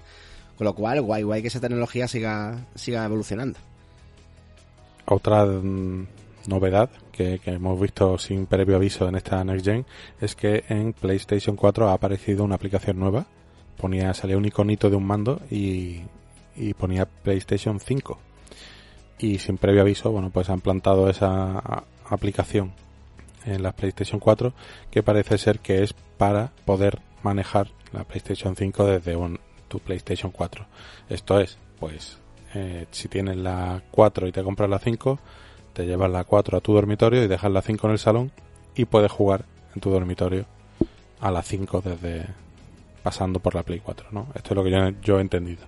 Con 0.57 0.66
lo 0.66 0.75
cual, 0.75 1.01
guay, 1.01 1.22
guay 1.22 1.42
que 1.42 1.48
esa 1.48 1.61
tecnología 1.61 2.07
siga, 2.07 2.66
siga 2.75 3.05
evolucionando. 3.05 3.59
Otra 5.07 5.44
mm, 5.46 6.07
novedad 6.46 6.90
que, 7.11 7.38
que, 7.38 7.53
hemos 7.53 7.81
visto 7.81 8.18
sin 8.18 8.46
previo 8.46 8.77
aviso 8.77 9.09
en 9.09 9.16
esta 9.16 9.42
Next 9.42 9.64
Gen 9.64 9.87
es 10.20 10.35
que 10.35 10.64
en 10.68 10.92
PlayStation 10.92 11.57
4 11.57 11.88
ha 11.88 11.94
aparecido 11.94 12.44
una 12.44 12.57
aplicación 12.57 12.98
nueva. 12.98 13.27
Ponía, 13.79 14.12
salía 14.14 14.37
un 14.37 14.44
iconito 14.44 14.90
de 14.90 14.96
un 14.96 15.07
mando 15.07 15.40
y, 15.51 16.03
y 16.57 16.75
ponía 16.75 17.07
PlayStation 17.07 17.81
5. 17.81 18.18
Y 19.18 19.38
sin 19.38 19.57
previo 19.57 19.83
aviso, 19.83 20.11
bueno, 20.11 20.31
pues 20.31 20.51
han 20.51 20.61
plantado 20.61 21.09
esa 21.09 21.85
aplicación 22.08 22.72
en 23.44 23.62
la 23.62 23.72
PlayStation 23.72 24.20
4 24.20 24.52
que 24.90 25.02
parece 25.02 25.38
ser 25.38 25.58
que 25.58 25.82
es 25.82 25.94
para 26.16 26.52
poder 26.64 27.00
manejar 27.22 27.68
la 27.92 28.04
PlayStation 28.04 28.56
5 28.56 28.86
desde 28.86 29.16
un, 29.16 29.38
tu 29.68 29.80
PlayStation 29.80 30.32
4. 30.32 30.66
Esto 31.08 31.40
es, 31.40 31.58
pues, 31.78 32.18
eh, 32.54 32.86
si 32.90 33.08
tienes 33.08 33.36
la 33.36 33.82
4 33.90 34.26
y 34.26 34.32
te 34.32 34.42
compras 34.42 34.68
la 34.68 34.78
5, 34.78 35.18
te 35.72 35.86
llevas 35.86 36.10
la 36.10 36.24
4 36.24 36.58
a 36.58 36.60
tu 36.60 36.72
dormitorio 36.72 37.24
y 37.24 37.28
dejas 37.28 37.50
la 37.50 37.62
5 37.62 37.86
en 37.86 37.92
el 37.92 37.98
salón 37.98 38.32
y 38.74 38.84
puedes 38.84 39.10
jugar 39.10 39.44
en 39.74 39.80
tu 39.80 39.90
dormitorio 39.90 40.46
a 41.20 41.30
la 41.30 41.42
5 41.42 41.82
desde 41.82 42.26
pasando 43.02 43.40
por 43.40 43.54
la 43.54 43.62
Play 43.62 43.80
4, 43.80 44.08
¿no? 44.12 44.28
Esto 44.34 44.50
es 44.50 44.56
lo 44.56 44.64
que 44.64 44.94
yo, 45.02 45.18
he 45.18 45.20
entendido. 45.20 45.66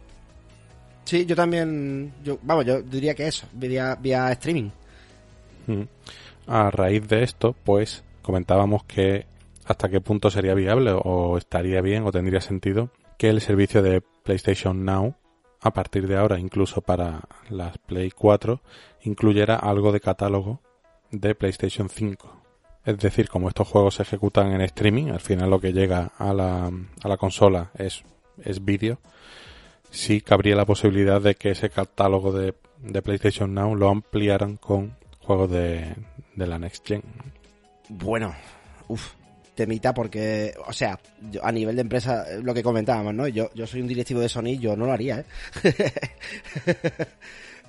Sí, 1.05 1.27
yo 1.27 1.35
también, 1.37 2.15
yo, 2.23 2.39
vamos, 2.43 2.65
yo 2.65 2.81
diría 2.81 3.15
que 3.15 3.27
eso, 3.27 3.47
vía, 3.53 3.97
vía 4.01 4.31
streaming. 4.33 4.71
A 6.47 6.71
raíz 6.71 7.07
de 7.09 7.23
esto, 7.23 7.55
pues 7.65 8.05
comentábamos 8.23 8.85
que 8.85 9.27
hasta 9.65 9.89
qué 9.89 10.01
punto 10.01 10.31
sería 10.31 10.55
viable 10.55 10.93
o 10.95 11.39
estaría 11.39 11.81
bien 11.81 12.05
o 12.07 12.13
tendría 12.13 12.41
sentido 12.41 12.91
que 13.17 13.31
el 13.31 13.41
servicio 13.41 13.83
de 13.83 14.03
PlayStation 14.23 14.85
Now 14.85 15.15
a 15.65 15.73
partir 15.73 16.07
de 16.07 16.17
ahora 16.17 16.39
incluso 16.39 16.83
para 16.83 17.23
las 17.49 17.79
Play 17.79 18.11
4 18.11 18.61
incluyera 19.03 19.57
algo 19.57 19.93
de 19.93 20.01
catálogo 20.01 20.61
de 21.11 21.35
PlayStation 21.35 21.89
5. 21.89 22.43
Es 22.85 22.99
decir, 22.99 23.29
como 23.31 23.49
estos 23.49 23.69
juegos 23.69 23.95
se 23.95 24.03
ejecutan 24.03 24.53
en 24.53 24.61
streaming, 24.61 25.07
al 25.09 25.21
final 25.21 25.49
lo 25.49 25.61
que 25.61 25.73
llega 25.73 26.13
a 26.19 26.35
la, 26.35 26.67
a 26.67 27.09
la 27.09 27.17
consola 27.17 27.71
es, 27.79 28.05
es 28.43 28.63
vídeo, 28.63 28.99
sí 29.91 30.21
cabría 30.21 30.55
la 30.55 30.67
posibilidad 30.67 31.21
de 31.21 31.35
que 31.35 31.53
ese 31.53 31.71
catálogo 31.71 32.33
de, 32.33 32.55
de 32.81 33.01
PlayStation 33.01 33.55
Now 33.55 33.75
lo 33.75 33.89
ampliaran 33.89 34.59
con 34.59 34.97
juegos 35.25 35.51
de, 35.51 35.95
de 36.35 36.47
la 36.47 36.59
Next 36.59 36.87
Gen. 36.87 37.03
Bueno, 37.89 38.35
uff, 38.89 39.13
temita 39.55 39.95
porque, 39.95 40.55
o 40.67 40.73
sea, 40.73 40.99
yo, 41.31 41.45
a 41.45 41.53
nivel 41.53 41.77
de 41.77 41.83
empresa, 41.83 42.27
lo 42.43 42.55
que 42.55 42.63
comentábamos, 42.63 43.15
¿no? 43.15 43.29
Yo, 43.29 43.51
yo 43.55 43.67
soy 43.67 43.81
un 43.81 43.89
directivo 43.89 44.21
de 44.21 44.29
Sony, 44.29 44.59
yo 44.59 44.77
no 44.77 44.87
lo 44.87 44.93
haría, 44.93 45.21
¿eh? 45.21 45.25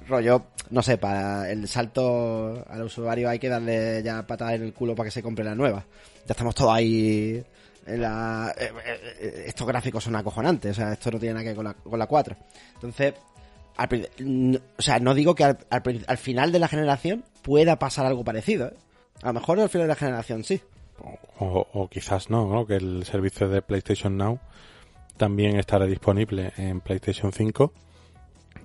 Rollo, 0.08 0.48
no 0.70 0.84
sé, 0.84 0.98
para 0.98 1.50
el 1.50 1.68
salto 1.68 2.64
al 2.70 2.84
usuario 2.84 3.30
hay 3.30 3.40
que 3.40 3.50
darle 3.50 4.04
ya 4.04 4.26
patada 4.26 4.54
en 4.56 4.64
el 4.64 4.74
culo 4.74 4.96
para 4.96 5.08
que 5.08 5.12
se 5.12 5.24
compre 5.24 5.44
la 5.44 5.56
nueva. 5.56 5.84
Ya 6.28 6.32
estamos 6.32 6.54
todos 6.54 6.74
ahí 6.74 7.44
en 7.88 8.02
la, 8.02 8.54
eh, 8.58 8.72
eh, 9.20 9.44
estos 9.48 9.66
gráficos 9.66 10.04
son 10.04 10.16
acojonantes, 10.16 10.72
o 10.72 10.74
sea, 10.76 10.94
esto 10.94 11.12
no 11.12 11.20
tiene 11.20 11.34
nada 11.34 11.44
que 11.44 11.50
ver 11.50 11.56
con 11.56 11.66
la, 11.66 11.74
con 11.74 12.00
la 12.00 12.08
4. 12.08 12.36
Entonces, 12.76 13.14
al, 13.78 14.10
o 14.78 14.82
sea, 14.82 15.00
no 15.00 15.14
digo 15.14 15.36
que 15.36 15.44
al, 15.44 15.58
al, 15.70 16.06
al, 16.08 16.18
final 16.18 16.52
de 16.52 16.60
la 16.60 16.68
generación 16.68 17.24
pueda 17.42 17.78
pasar 17.78 18.06
algo 18.06 18.24
parecido, 18.24 18.68
¿eh? 18.68 18.74
A 19.22 19.28
lo 19.28 19.34
mejor 19.34 19.60
al 19.60 19.70
final 19.70 19.88
de 19.88 19.94
la 19.94 19.96
generación 19.96 20.44
sí. 20.44 20.62
O, 21.40 21.68
o 21.74 21.88
quizás 21.90 22.30
no, 22.30 22.48
¿no? 22.48 22.66
Que 22.66 22.76
el 22.76 23.06
servicio 23.06 23.48
de 23.50 23.62
PlayStation 23.62 24.18
Now 24.18 24.40
también 25.18 25.58
estará 25.58 25.86
disponible 25.86 26.54
en 26.58 26.82
PlayStation 26.82 27.32
5 27.32 27.72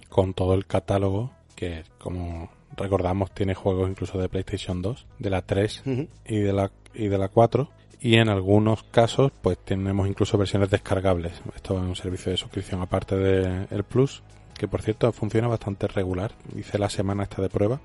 con 0.08 0.34
todo 0.34 0.54
el 0.54 0.66
catálogo 0.66 1.32
que, 1.54 1.84
como 1.98 2.50
recordamos, 2.76 3.32
tiene 3.32 3.54
juegos 3.54 3.88
incluso 3.88 4.18
de 4.18 4.28
PlayStation 4.28 4.82
2, 4.82 5.06
de 5.18 5.30
la 5.30 5.42
3 5.42 5.82
uh 5.84 5.90
-huh. 5.90 6.08
y 6.26 6.38
de 6.38 6.52
la 6.52 6.70
y 6.94 7.08
de 7.08 7.18
la 7.18 7.28
4 7.28 7.70
y 8.00 8.16
en 8.16 8.28
algunos 8.28 8.82
casos 8.84 9.30
pues 9.42 9.58
tenemos 9.58 10.08
incluso 10.08 10.38
versiones 10.38 10.70
descargables. 10.70 11.34
Esto 11.54 11.76
es 11.76 11.82
un 11.82 11.96
servicio 11.96 12.32
de 12.32 12.38
suscripción 12.38 12.80
aparte 12.80 13.16
del 13.16 13.66
de 13.68 13.82
Plus, 13.82 14.22
que 14.60 14.68
por 14.68 14.82
cierto 14.82 15.10
funciona 15.10 15.48
bastante 15.48 15.86
regular. 15.88 16.32
Hice 16.54 16.78
la 16.78 16.90
semana 16.90 17.22
esta 17.22 17.40
de 17.40 17.48
prueba 17.48 17.80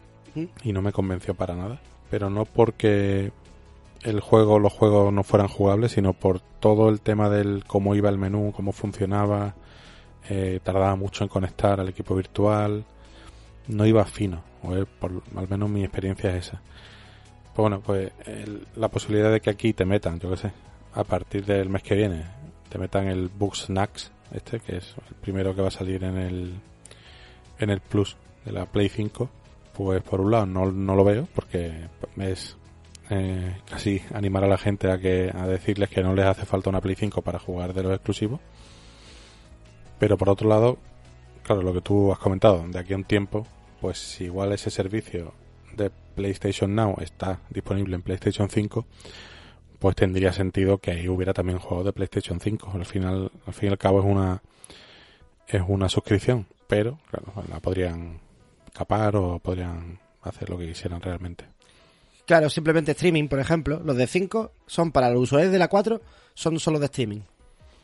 y 0.61 0.73
no 0.73 0.81
me 0.81 0.91
convenció 0.91 1.33
para 1.33 1.55
nada. 1.55 1.79
Pero 2.09 2.29
no 2.29 2.43
porque 2.43 3.31
el 4.03 4.19
juego, 4.19 4.59
los 4.59 4.73
juegos 4.73 5.13
no 5.13 5.23
fueran 5.23 5.47
jugables, 5.47 5.93
sino 5.93 6.11
por 6.11 6.41
todo 6.41 6.89
el 6.89 6.99
tema 6.99 7.29
del 7.29 7.63
cómo 7.65 7.95
iba 7.95 8.09
el 8.09 8.17
menú, 8.17 8.51
cómo 8.53 8.73
funcionaba, 8.73 9.55
eh, 10.29 10.59
tardaba 10.63 10.97
mucho 10.97 11.23
en 11.23 11.29
conectar 11.29 11.79
al 11.79 11.87
equipo 11.87 12.13
virtual, 12.13 12.83
no 13.69 13.85
iba 13.85 14.03
fino, 14.03 14.43
o 14.61 14.75
es 14.75 14.85
por, 14.85 15.23
al 15.33 15.47
menos 15.47 15.69
mi 15.69 15.81
experiencia 15.81 16.35
es 16.35 16.47
esa. 16.47 16.61
Pues 17.55 17.55
bueno, 17.55 17.79
pues 17.79 18.11
el, 18.25 18.67
la 18.75 18.89
posibilidad 18.89 19.31
de 19.31 19.39
que 19.39 19.49
aquí 19.49 19.71
te 19.71 19.85
metan, 19.85 20.19
yo 20.19 20.29
qué 20.31 20.37
sé, 20.37 20.51
a 20.93 21.05
partir 21.05 21.45
del 21.45 21.69
mes 21.69 21.83
que 21.83 21.95
viene, 21.95 22.25
te 22.67 22.77
metan 22.77 23.07
el 23.07 23.29
Book 23.29 23.55
Snacks, 23.55 24.11
este, 24.35 24.59
que 24.59 24.77
es 24.77 24.95
el 25.09 25.15
primero 25.15 25.55
que 25.55 25.61
va 25.61 25.69
a 25.69 25.71
salir 25.71 26.03
en 26.03 26.17
el, 26.17 26.53
en 27.59 27.69
el 27.69 27.79
Plus 27.81 28.17
de 28.43 28.51
la 28.51 28.65
Play 28.65 28.89
5, 28.89 29.29
pues 29.73 30.01
por 30.03 30.21
un 30.21 30.31
lado 30.31 30.45
no, 30.45 30.71
no 30.71 30.95
lo 30.95 31.03
veo, 31.03 31.27
porque 31.33 31.87
es 32.17 32.57
eh, 33.09 33.57
casi 33.69 34.01
animar 34.13 34.43
a 34.43 34.47
la 34.47 34.57
gente 34.57 34.91
a 34.91 34.97
que 34.97 35.31
a 35.33 35.47
decirles 35.47 35.89
que 35.89 36.01
no 36.01 36.13
les 36.13 36.25
hace 36.25 36.45
falta 36.45 36.69
una 36.69 36.81
Play 36.81 36.95
5 36.95 37.21
para 37.21 37.39
jugar 37.39 37.73
de 37.73 37.83
los 37.83 37.93
exclusivos. 37.93 38.39
Pero 39.99 40.17
por 40.17 40.29
otro 40.29 40.49
lado, 40.49 40.77
claro, 41.43 41.61
lo 41.61 41.73
que 41.73 41.81
tú 41.81 42.11
has 42.11 42.19
comentado, 42.19 42.65
de 42.67 42.79
aquí 42.79 42.93
a 42.93 42.97
un 42.97 43.03
tiempo, 43.03 43.45
pues 43.79 44.19
igual 44.21 44.51
ese 44.51 44.69
servicio 44.69 45.33
de 45.75 45.91
PlayStation 46.15 46.73
Now 46.73 46.95
está 47.01 47.39
disponible 47.49 47.95
en 47.95 48.01
PlayStation 48.01 48.49
5, 48.49 48.85
pues 49.85 49.97
tendría 49.97 50.33
sentido 50.33 50.79
que 50.79 50.89
ahí 50.89 51.07
hubiera 51.07 51.31
también 51.31 51.59
juegos 51.59 51.85
de 51.85 51.93
PlayStation 51.93 52.39
5. 52.39 52.71
Al 52.73 52.87
final, 52.87 53.31
al 53.45 53.53
fin 53.53 53.69
y 53.69 53.71
al 53.71 53.77
cabo 53.77 53.99
es 53.99 54.05
una 54.07 54.41
es 55.47 55.61
una 55.67 55.89
suscripción, 55.89 56.47
pero 56.65 56.97
claro, 57.11 57.31
la 57.47 57.59
podrían 57.59 58.19
capar 58.73 59.15
o 59.15 59.37
podrían 59.37 59.99
hacer 60.23 60.49
lo 60.49 60.57
que 60.57 60.65
quisieran 60.65 61.01
realmente. 61.01 61.45
Claro, 62.25 62.49
simplemente 62.49 62.93
streaming, 62.93 63.27
por 63.27 63.37
ejemplo, 63.37 63.79
los 63.85 63.95
de 63.95 64.07
5 64.07 64.53
son 64.65 64.91
para 64.91 65.11
los 65.11 65.21
usuarios 65.21 65.51
de 65.51 65.59
la 65.59 65.67
4, 65.67 66.01
son 66.33 66.59
solo 66.59 66.79
de 66.79 66.85
streaming, 66.85 67.21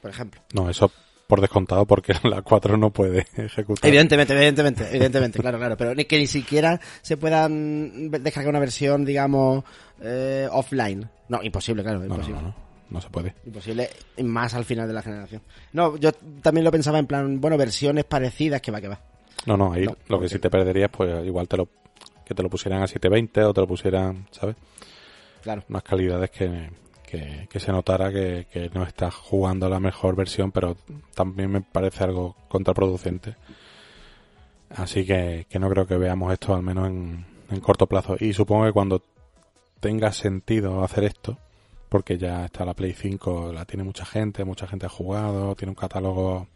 por 0.02 0.10
ejemplo. 0.10 0.42
No, 0.56 0.72
eso 0.72 0.92
por 1.32 1.40
descontado 1.40 1.86
porque 1.86 2.14
la 2.24 2.42
4 2.42 2.76
no 2.76 2.90
puede 2.90 3.26
ejecutar. 3.38 3.88
Evidentemente, 3.88 4.34
evidentemente, 4.34 4.90
evidentemente, 4.90 5.40
claro, 5.40 5.58
claro, 5.58 5.78
pero 5.78 5.96
ni 5.96 6.04
que 6.04 6.18
ni 6.18 6.28
siquiera 6.28 6.78
se 7.02 7.16
puedan 7.16 8.12
descargar 8.12 8.50
una 8.50 8.60
versión, 8.60 9.06
digamos, 9.06 9.64
eh, 10.02 10.50
offline. 10.52 11.10
No, 11.30 11.42
imposible, 11.42 11.84
claro, 11.84 12.04
imposible. 12.04 12.34
No, 12.34 12.42
no, 12.42 12.48
no, 12.50 12.56
no, 12.90 13.00
se 13.00 13.10
puede. 13.10 13.34
Imposible, 13.46 13.90
más 14.24 14.54
al 14.56 14.66
final 14.66 14.90
de 14.90 14.94
la 14.94 15.02
generación. 15.02 15.42
No, 15.72 15.96
yo 15.96 16.12
también 16.42 16.66
lo 16.66 16.72
pensaba 16.72 17.00
en 17.00 17.08
plan, 17.08 17.40
bueno, 17.40 17.56
versiones 17.56 18.04
parecidas, 18.04 18.60
que 18.60 18.72
va, 18.72 18.82
que 18.82 18.90
va. 18.90 19.00
No, 19.46 19.56
no, 19.56 19.72
ahí 19.72 19.86
no, 19.86 19.96
lo 20.10 20.20
que 20.20 20.28
sí 20.28 20.38
te 20.38 20.50
perderías, 20.50 20.90
pues 20.92 21.26
igual 21.26 21.48
te 21.48 21.56
lo 21.56 21.70
que 22.26 22.36
te 22.36 22.44
lo 22.44 22.50
pusieran 22.50 22.84
a 22.84 22.88
720 22.88 23.42
o 23.46 23.54
te 23.54 23.62
lo 23.62 23.68
pusieran, 23.68 24.28
¿sabes? 24.32 24.58
Claro. 25.44 25.64
Unas 25.70 25.84
calidades 25.84 26.30
que, 26.30 26.70
que, 27.12 27.60
se 27.60 27.72
notara 27.72 28.12
que, 28.12 28.72
no 28.74 28.84
estás 28.84 29.14
jugando 29.14 29.68
la 29.68 29.80
mejor 29.80 30.16
versión, 30.16 30.52
pero 30.52 30.78
también 31.14 31.52
me 31.52 31.62
parece 31.62 32.04
algo 32.06 32.36
contraproducente. 32.48 33.36
Así 34.70 35.06
que, 35.06 35.46
que 35.50 35.60
no 35.60 35.70
creo 35.70 35.86
que 35.86 35.98
veamos 35.98 36.32
esto 36.32 36.56
al 36.56 36.64
menos 36.64 36.88
en, 36.88 37.26
en, 37.50 37.60
corto 37.60 37.88
plazo. 37.88 38.16
Y 38.20 38.34
supongo 38.34 38.66
que 38.66 38.72
cuando 38.72 39.04
tenga 39.82 40.14
sentido 40.14 40.84
hacer 40.84 41.04
esto, 41.04 41.38
porque 41.90 42.18
ya 42.18 42.46
está 42.46 42.64
la 42.64 42.74
Play 42.74 42.94
5, 42.94 43.52
la 43.52 43.66
tiene 43.66 43.84
mucha 43.84 44.06
gente, 44.06 44.46
mucha 44.46 44.66
gente 44.66 44.86
ha 44.86 44.90
jugado, 44.90 45.56
tiene 45.56 45.72
un 45.72 45.76
catálogo 45.76 46.48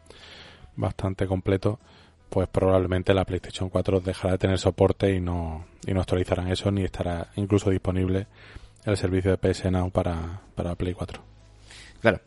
bastante 0.77 1.27
completo, 1.27 1.79
pues 2.29 2.47
probablemente 2.47 3.13
la 3.13 3.25
PlayStation 3.25 3.69
4 3.69 3.99
dejará 3.99 4.33
de 4.33 4.37
tener 4.37 4.59
soporte 4.59 5.13
y 5.13 5.19
no, 5.19 5.65
y 5.85 5.93
no 5.93 5.99
actualizarán 5.99 6.47
eso, 6.47 6.71
ni 6.71 6.83
estará 6.83 7.31
incluso 7.35 7.69
disponible 7.69 8.27
el 8.85 8.97
servicio 8.97 9.31
de 9.31 9.37
PS 9.37 9.71
Now 9.71 9.89
para, 9.91 10.41
para 10.55 10.75
Play 10.75 10.93
4. 10.93 11.21
Claro. 12.01 12.21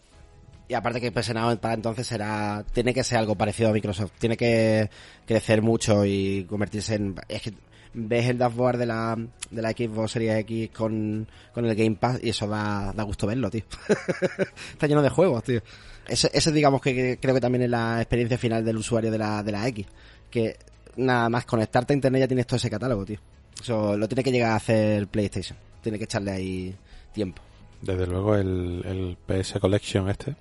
Y 0.69 0.75
aparte 0.75 1.01
que 1.01 1.13
PS 1.13 1.35
Now 1.35 1.57
para 1.59 1.75
entonces 1.75 2.07
será, 2.07 2.65
tiene 2.73 2.93
que 2.93 3.05
ser 3.05 3.19
algo 3.19 3.35
parecido 3.35 3.71
a 3.71 3.73
Microsoft, 3.73 4.13
tiene 4.19 4.37
que 4.37 4.91
crecer 5.27 5.63
mucho 5.63 6.05
y 6.05 6.45
convertirse 6.49 6.97
en, 6.97 7.15
es 7.29 7.43
que 7.43 7.55
ves 7.95 8.27
el 8.27 8.39
dashboard 8.39 8.79
de 8.79 8.87
la, 8.87 9.17
de 9.51 9.63
la 9.63 9.71
Xbox 9.71 10.13
Series 10.13 10.39
X 10.41 10.71
con, 10.71 11.27
con 11.55 11.65
el 11.65 11.75
Game 11.75 11.97
Pass 11.97 12.21
y 12.23 12.31
eso 12.31 12.47
da, 12.47 12.93
da 12.95 13.03
gusto 13.03 13.27
verlo, 13.27 13.51
tío. 13.51 13.63
Está 14.73 14.87
lleno 14.87 15.03
de 15.03 15.09
juegos, 15.09 15.43
tío. 15.45 15.61
Ese, 16.07 16.31
ese 16.33 16.53
digamos 16.53 16.81
que, 16.81 16.95
que, 16.95 17.19
creo 17.19 17.35
que 17.35 17.41
también 17.41 17.63
es 17.63 17.71
la 17.71 18.01
experiencia 18.01 18.39
final 18.39 18.65
del 18.65 18.77
usuario 18.77 19.11
de 19.11 19.19
la, 19.19 19.43
de 19.43 19.53
la 19.53 19.67
X. 19.69 19.87
Que 20.31 20.57
nada 20.97 21.29
más 21.29 21.47
conectarte 21.47 21.93
a 21.93 21.97
internet 21.97 22.21
ya 22.21 22.29
tienes 22.29 22.47
todo 22.47 22.57
ese 22.57 22.71
catálogo, 22.71 23.05
tío. 23.05 23.19
Eso 23.61 23.97
lo 23.97 24.09
tiene 24.09 24.23
que 24.23 24.33
llegar 24.33 24.53
a 24.53 24.57
hacer 24.57 25.09
PlayStation. 25.09 25.59
Tiene 25.89 25.97
que 25.97 26.05
echarle 26.05 26.33
ahí 26.33 26.77
tiempo. 27.15 27.41
Desde 27.81 28.07
luego 28.07 28.35
el, 28.35 28.83
el 28.85 29.17
PS 29.27 29.59
Collection 29.59 30.11
este 30.11 30.37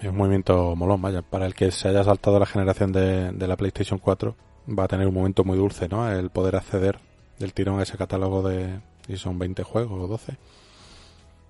es 0.00 0.08
un 0.08 0.16
movimiento 0.16 0.76
molón, 0.76 1.02
vaya. 1.02 1.20
Para 1.20 1.46
el 1.46 1.54
que 1.56 1.72
se 1.72 1.88
haya 1.88 2.04
saltado 2.04 2.38
la 2.38 2.46
generación 2.46 2.92
de, 2.92 3.32
de 3.32 3.48
la 3.48 3.56
PlayStation 3.56 3.98
4 3.98 4.36
va 4.78 4.84
a 4.84 4.88
tener 4.88 5.08
un 5.08 5.14
momento 5.14 5.42
muy 5.42 5.58
dulce, 5.58 5.88
¿no? 5.88 6.08
El 6.08 6.30
poder 6.30 6.54
acceder 6.54 7.00
del 7.40 7.52
tirón 7.52 7.80
a 7.80 7.82
ese 7.82 7.98
catálogo 7.98 8.48
de, 8.48 8.78
y 9.08 9.16
son 9.16 9.36
20 9.36 9.64
juegos 9.64 10.00
o 10.00 10.06
12, 10.06 10.32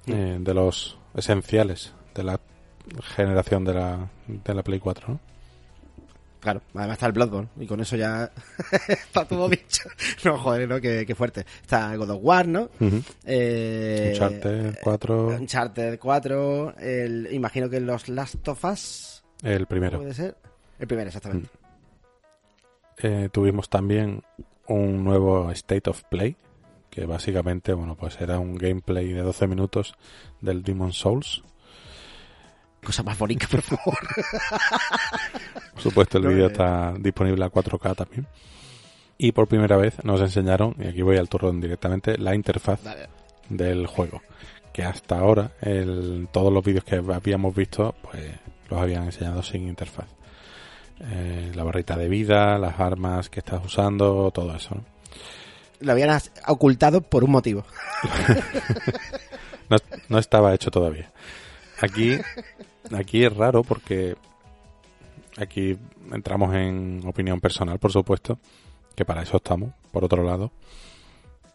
mm. 0.06 0.12
eh, 0.12 0.38
de 0.40 0.54
los 0.54 0.96
esenciales 1.14 1.92
de 2.14 2.24
la 2.24 2.40
generación 3.02 3.66
de 3.66 3.74
la, 3.74 4.08
de 4.26 4.54
la 4.54 4.62
Play 4.62 4.80
4, 4.80 5.04
¿no? 5.06 5.20
Claro, 6.44 6.60
además 6.74 6.96
está 6.96 7.06
el 7.06 7.12
Bloodborne 7.12 7.48
y 7.58 7.66
con 7.66 7.80
eso 7.80 7.96
ya 7.96 8.30
está 8.88 9.24
todo 9.24 9.48
dicho. 9.48 9.88
No, 10.26 10.36
joder, 10.36 10.68
¿no? 10.68 10.78
Qué, 10.78 11.06
qué, 11.06 11.14
fuerte. 11.14 11.46
Está 11.62 11.96
God 11.96 12.10
of 12.10 12.18
War, 12.22 12.46
¿no? 12.46 12.64
Uh 12.80 12.84
-huh. 12.84 13.02
eh, 13.24 14.10
Uncharted 14.12 14.76
4. 14.82 15.26
Uncharted 15.28 15.98
4. 15.98 16.74
El, 16.78 17.28
imagino 17.32 17.70
que 17.70 17.80
los 17.80 18.10
Last 18.10 18.46
of 18.46 18.62
Us. 18.62 19.24
El 19.42 19.64
primero. 19.66 19.96
Puede 19.96 20.12
ser. 20.12 20.36
El 20.78 20.86
primero, 20.86 21.08
exactamente. 21.08 21.48
Mm. 21.48 23.06
Eh, 23.06 23.28
tuvimos 23.32 23.70
también 23.70 24.22
un 24.68 25.02
nuevo 25.02 25.50
State 25.50 25.88
of 25.88 26.02
Play, 26.10 26.36
que 26.90 27.06
básicamente, 27.06 27.72
bueno, 27.72 27.96
pues 27.96 28.20
era 28.20 28.38
un 28.38 28.56
gameplay 28.56 29.14
de 29.14 29.22
12 29.22 29.46
minutos 29.46 29.94
del 30.42 30.62
Demon 30.62 30.92
Souls. 30.92 31.42
Cosa 32.84 33.02
más 33.02 33.18
bonita, 33.18 33.46
por 33.48 33.62
favor. 33.62 33.98
por 35.72 35.82
supuesto, 35.82 36.18
el 36.18 36.28
vídeo 36.28 36.46
eh... 36.46 36.52
está 36.52 36.94
disponible 36.98 37.44
a 37.44 37.50
4K 37.50 37.96
también. 37.96 38.26
Y 39.16 39.32
por 39.32 39.48
primera 39.48 39.76
vez 39.76 40.02
nos 40.04 40.20
enseñaron, 40.20 40.74
y 40.78 40.88
aquí 40.88 41.02
voy 41.02 41.16
al 41.16 41.28
turrón 41.28 41.60
directamente, 41.60 42.18
la 42.18 42.34
interfaz 42.34 42.82
Dale. 42.82 43.08
del 43.48 43.86
juego. 43.86 44.22
que 44.72 44.82
hasta 44.82 45.18
ahora 45.18 45.52
el, 45.60 46.28
todos 46.32 46.52
los 46.52 46.64
vídeos 46.64 46.84
que 46.84 46.96
habíamos 46.96 47.54
visto 47.54 47.94
pues 48.02 48.32
los 48.68 48.80
habían 48.80 49.04
enseñado 49.04 49.42
sin 49.42 49.68
interfaz. 49.68 50.08
Eh, 51.00 51.52
la 51.54 51.64
barrita 51.64 51.96
de 51.96 52.08
vida, 52.08 52.58
las 52.58 52.78
armas 52.78 53.28
que 53.28 53.40
estás 53.40 53.64
usando, 53.64 54.30
todo 54.32 54.54
eso. 54.54 54.74
¿no? 54.74 54.84
Lo 55.80 55.92
habían 55.92 56.18
ocultado 56.46 57.00
por 57.02 57.24
un 57.24 57.30
motivo. 57.30 57.64
no, 59.68 59.76
no 60.08 60.18
estaba 60.18 60.54
hecho 60.54 60.70
todavía. 60.70 61.12
Aquí, 61.80 62.18
aquí 62.92 63.24
es 63.24 63.34
raro 63.34 63.62
porque 63.62 64.16
aquí 65.36 65.76
entramos 66.12 66.54
en 66.54 67.02
opinión 67.06 67.40
personal, 67.40 67.78
por 67.78 67.92
supuesto, 67.92 68.38
que 68.94 69.04
para 69.04 69.22
eso 69.22 69.36
estamos, 69.36 69.72
por 69.92 70.04
otro 70.04 70.22
lado. 70.22 70.52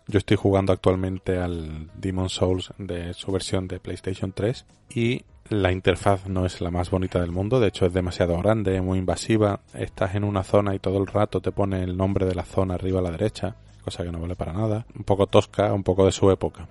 Yo 0.07 0.17
estoy 0.17 0.37
jugando 0.37 0.73
actualmente 0.73 1.37
al 1.37 1.91
Demon 1.93 2.29
Souls 2.29 2.73
de 2.79 3.13
su 3.13 3.31
versión 3.31 3.67
de 3.67 3.79
PlayStation 3.79 4.31
3 4.31 4.65
y 4.95 5.23
la 5.49 5.71
interfaz 5.71 6.27
no 6.27 6.45
es 6.45 6.61
la 6.61 6.71
más 6.71 6.89
bonita 6.89 7.19
del 7.19 7.31
mundo, 7.31 7.59
de 7.59 7.67
hecho 7.67 7.85
es 7.85 7.93
demasiado 7.93 8.37
grande, 8.39 8.81
muy 8.81 8.97
invasiva. 8.99 9.61
Estás 9.73 10.15
en 10.15 10.23
una 10.23 10.43
zona 10.43 10.73
y 10.73 10.79
todo 10.79 10.97
el 10.97 11.07
rato 11.07 11.41
te 11.41 11.51
pone 11.51 11.83
el 11.83 11.95
nombre 11.95 12.25
de 12.25 12.35
la 12.35 12.43
zona 12.43 12.75
arriba 12.75 12.99
a 12.99 13.03
la 13.03 13.11
derecha, 13.11 13.55
cosa 13.83 14.03
que 14.03 14.11
no 14.11 14.19
vale 14.19 14.35
para 14.35 14.53
nada. 14.53 14.85
Un 14.95 15.03
poco 15.03 15.27
tosca, 15.27 15.73
un 15.73 15.83
poco 15.83 16.05
de 16.05 16.11
su 16.11 16.31
época. 16.31 16.67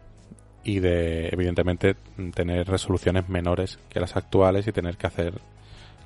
Y 0.68 0.80
de, 0.80 1.28
evidentemente, 1.28 1.96
tener 2.34 2.68
resoluciones 2.68 3.26
menores 3.30 3.78
que 3.88 4.00
las 4.00 4.16
actuales 4.16 4.66
y 4.66 4.72
tener 4.72 4.98
que 4.98 5.06
hacer 5.06 5.40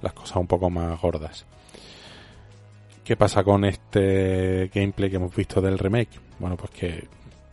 las 0.01 0.13
cosas 0.13 0.37
un 0.37 0.47
poco 0.47 0.71
más 0.71 1.01
gordas. 1.01 1.45
¿Qué 3.03 3.17
pasa 3.17 3.43
con 3.43 3.65
este 3.65 4.71
gameplay 4.73 5.11
que 5.11 5.17
hemos 5.17 5.35
visto 5.35 5.61
del 5.61 5.81
remake? 5.81 6.21
Bueno, 6.39 6.57
pues 6.57 6.71
que 6.71 7.09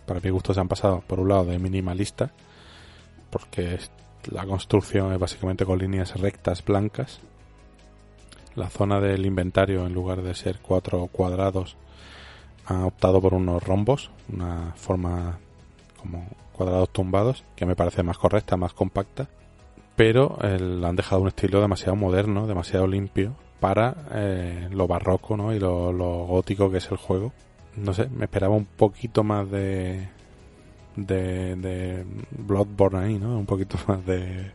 para 0.06 0.20
mi 0.20 0.30
gusto 0.30 0.54
se 0.54 0.60
han 0.60 0.68
pasado 0.68 1.02
por 1.08 1.20
un 1.20 1.30
lado 1.30 1.46
de 1.46 1.58
minimalista, 1.58 2.30
porque 3.32 3.80
la 4.30 4.46
construcción 4.46 5.12
es 5.12 5.18
básicamente 5.18 5.66
con 5.66 5.80
líneas 5.80 6.16
rectas 6.16 6.64
blancas. 6.64 7.22
La 8.54 8.70
zona 8.70 9.00
del 9.00 9.26
inventario, 9.26 9.84
en 9.88 9.94
lugar 9.94 10.22
de 10.22 10.36
ser 10.36 10.60
cuatro 10.60 11.08
cuadrados, 11.08 11.76
ha 12.68 12.86
optado 12.86 13.20
por 13.20 13.34
unos 13.34 13.64
rombos, 13.64 14.12
una 14.32 14.74
forma 14.76 15.40
como 16.00 16.28
cuadrados 16.60 16.90
tumbados, 16.90 17.46
que 17.56 17.66
me 17.66 17.78
parece 17.78 18.04
más 18.04 18.18
correcta, 18.18 18.58
más 18.58 18.74
compacta. 18.74 19.30
Pero 19.96 20.38
eh, 20.44 20.82
han 20.84 20.96
dejado 20.98 21.22
un 21.22 21.30
estilo 21.30 21.62
demasiado 21.62 21.96
moderno, 21.96 22.48
demasiado 22.48 22.86
limpio, 22.86 23.34
para 23.62 23.96
eh, 24.12 24.68
lo 24.70 24.86
barroco 24.86 25.38
¿no? 25.38 25.54
y 25.54 25.60
lo, 25.60 25.94
gótico 26.26 26.70
que 26.70 26.80
es 26.80 26.92
el 26.92 26.98
juego. 26.98 27.32
No 27.78 27.94
sé, 27.94 28.10
me 28.10 28.26
esperaba 28.26 28.56
un 28.56 28.66
poquito 28.66 29.24
más 29.24 29.50
de, 29.50 30.10
de, 30.98 32.06
Bloodborne 32.32 33.06
ahí, 33.06 33.18
¿no? 33.18 33.40
Un 33.40 33.46
poquito 33.46 33.78
más 33.88 34.06
de... 34.06 34.52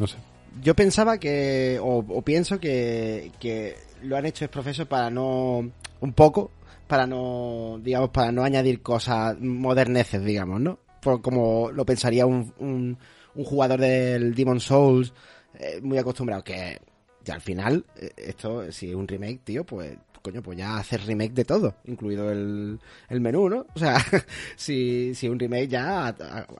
No 0.00 0.08
sé. 0.08 0.16
Yo 0.60 0.74
pensaba 0.74 1.18
que, 1.18 1.78
o, 1.80 2.22
pienso 2.22 2.58
que, 2.58 3.30
que 3.38 3.76
lo 4.02 4.16
han 4.16 4.26
hecho 4.26 4.44
es 4.44 4.50
profesor 4.50 4.88
para 4.88 5.08
no, 5.08 5.70
un 6.00 6.12
poco, 6.14 6.50
para 6.86 7.06
no, 7.06 7.78
digamos, 7.82 8.10
para 8.10 8.32
no 8.32 8.44
añadir 8.44 8.82
cosas 8.82 9.38
moderneces, 9.40 10.24
digamos, 10.24 10.60
¿no? 10.60 10.78
Por 11.00 11.20
como 11.20 11.70
lo 11.70 11.84
pensaría 11.84 12.26
un, 12.26 12.52
un, 12.58 12.98
un 13.34 13.44
jugador 13.44 13.80
del 13.80 14.34
Demon 14.34 14.60
Souls 14.60 15.12
eh, 15.58 15.80
muy 15.82 15.98
acostumbrado, 15.98 16.42
que 16.42 16.78
y 17.26 17.30
al 17.30 17.40
final, 17.40 17.84
eh, 17.96 18.10
esto, 18.16 18.70
si 18.70 18.90
es 18.90 18.94
un 18.94 19.08
remake, 19.08 19.40
tío, 19.44 19.64
pues, 19.64 19.96
coño, 20.22 20.42
pues 20.42 20.58
ya 20.58 20.76
hacer 20.76 21.04
remake 21.06 21.32
de 21.32 21.44
todo, 21.44 21.74
incluido 21.84 22.30
el, 22.30 22.78
el 23.08 23.20
menú, 23.20 23.48
¿no? 23.48 23.66
O 23.74 23.78
sea, 23.78 23.96
si, 24.56 25.14
si 25.14 25.28
un 25.28 25.38
remake 25.38 25.68
ya 25.68 26.08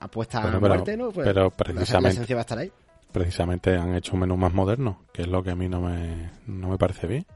apuesta 0.01 0.43
a 0.43 0.59
muerte, 0.59 0.97
¿no? 0.97 1.11
Pues 1.11 1.27
pero 1.27 1.51
precisamente, 1.51 2.35
va 2.35 2.41
a 2.41 2.43
estar 2.43 2.59
ahí. 2.59 2.73
Precisamente 3.13 3.77
han 3.77 3.95
hecho 3.95 4.15
un 4.15 4.21
menú 4.21 4.37
más 4.37 4.53
moderno, 4.53 5.03
que 5.13 5.23
es 5.23 5.29
lo 5.29 5.43
que 5.43 5.51
a 5.51 5.55
mí 5.55 5.69
no 5.69 5.81
me, 5.81 6.31
no 6.47 6.69
me 6.69 6.79
parece 6.79 7.07
bien. 7.07 7.27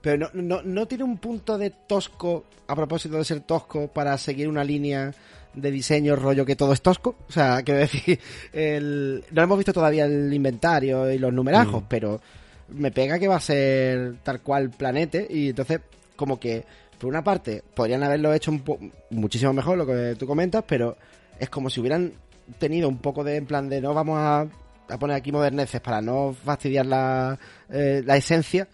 Pero 0.00 0.30
no, 0.32 0.42
no, 0.42 0.62
no 0.62 0.86
tiene 0.86 1.04
un 1.04 1.18
punto 1.18 1.58
de 1.58 1.70
tosco, 1.70 2.44
a 2.66 2.76
propósito 2.76 3.16
de 3.16 3.24
ser 3.24 3.40
tosco, 3.40 3.88
para 3.88 4.16
seguir 4.18 4.48
una 4.48 4.64
línea 4.64 5.12
de 5.54 5.70
diseño, 5.70 6.16
rollo 6.16 6.44
que 6.46 6.56
todo 6.56 6.72
es 6.72 6.82
tosco. 6.82 7.16
O 7.28 7.32
sea, 7.32 7.62
quiero 7.64 7.80
decir, 7.80 8.18
el... 8.52 9.24
no 9.30 9.42
hemos 9.42 9.58
visto 9.58 9.72
todavía 9.72 10.04
el 10.04 10.32
inventario 10.32 11.10
y 11.10 11.18
los 11.18 11.32
numerajos, 11.32 11.82
mm. 11.82 11.86
pero 11.88 12.20
me 12.68 12.90
pega 12.90 13.18
que 13.18 13.28
va 13.28 13.36
a 13.36 13.40
ser 13.40 14.16
tal 14.22 14.40
cual 14.40 14.70
planete 14.70 15.26
y 15.28 15.50
entonces 15.50 15.80
como 16.16 16.38
que 16.38 16.64
por 16.98 17.08
una 17.08 17.24
parte 17.24 17.62
podrían 17.74 18.02
haberlo 18.02 18.34
hecho 18.34 18.50
un 18.50 18.92
muchísimo 19.10 19.52
mejor 19.52 19.78
lo 19.78 19.86
que 19.86 20.16
tú 20.18 20.26
comentas, 20.26 20.64
pero 20.66 20.96
es 21.38 21.48
como 21.48 21.70
si 21.70 21.80
hubieran 21.80 22.12
tenido 22.58 22.88
un 22.88 22.98
poco 22.98 23.24
de 23.24 23.36
en 23.36 23.46
plan 23.46 23.68
de 23.68 23.80
no 23.80 23.94
vamos 23.94 24.18
a, 24.18 24.40
a 24.40 24.98
poner 24.98 25.16
aquí 25.16 25.32
moderneces 25.32 25.80
para 25.80 26.00
no 26.00 26.34
fastidiar 26.44 26.86
la, 26.86 27.38
eh, 27.70 28.02
la 28.04 28.16
esencia, 28.16 28.68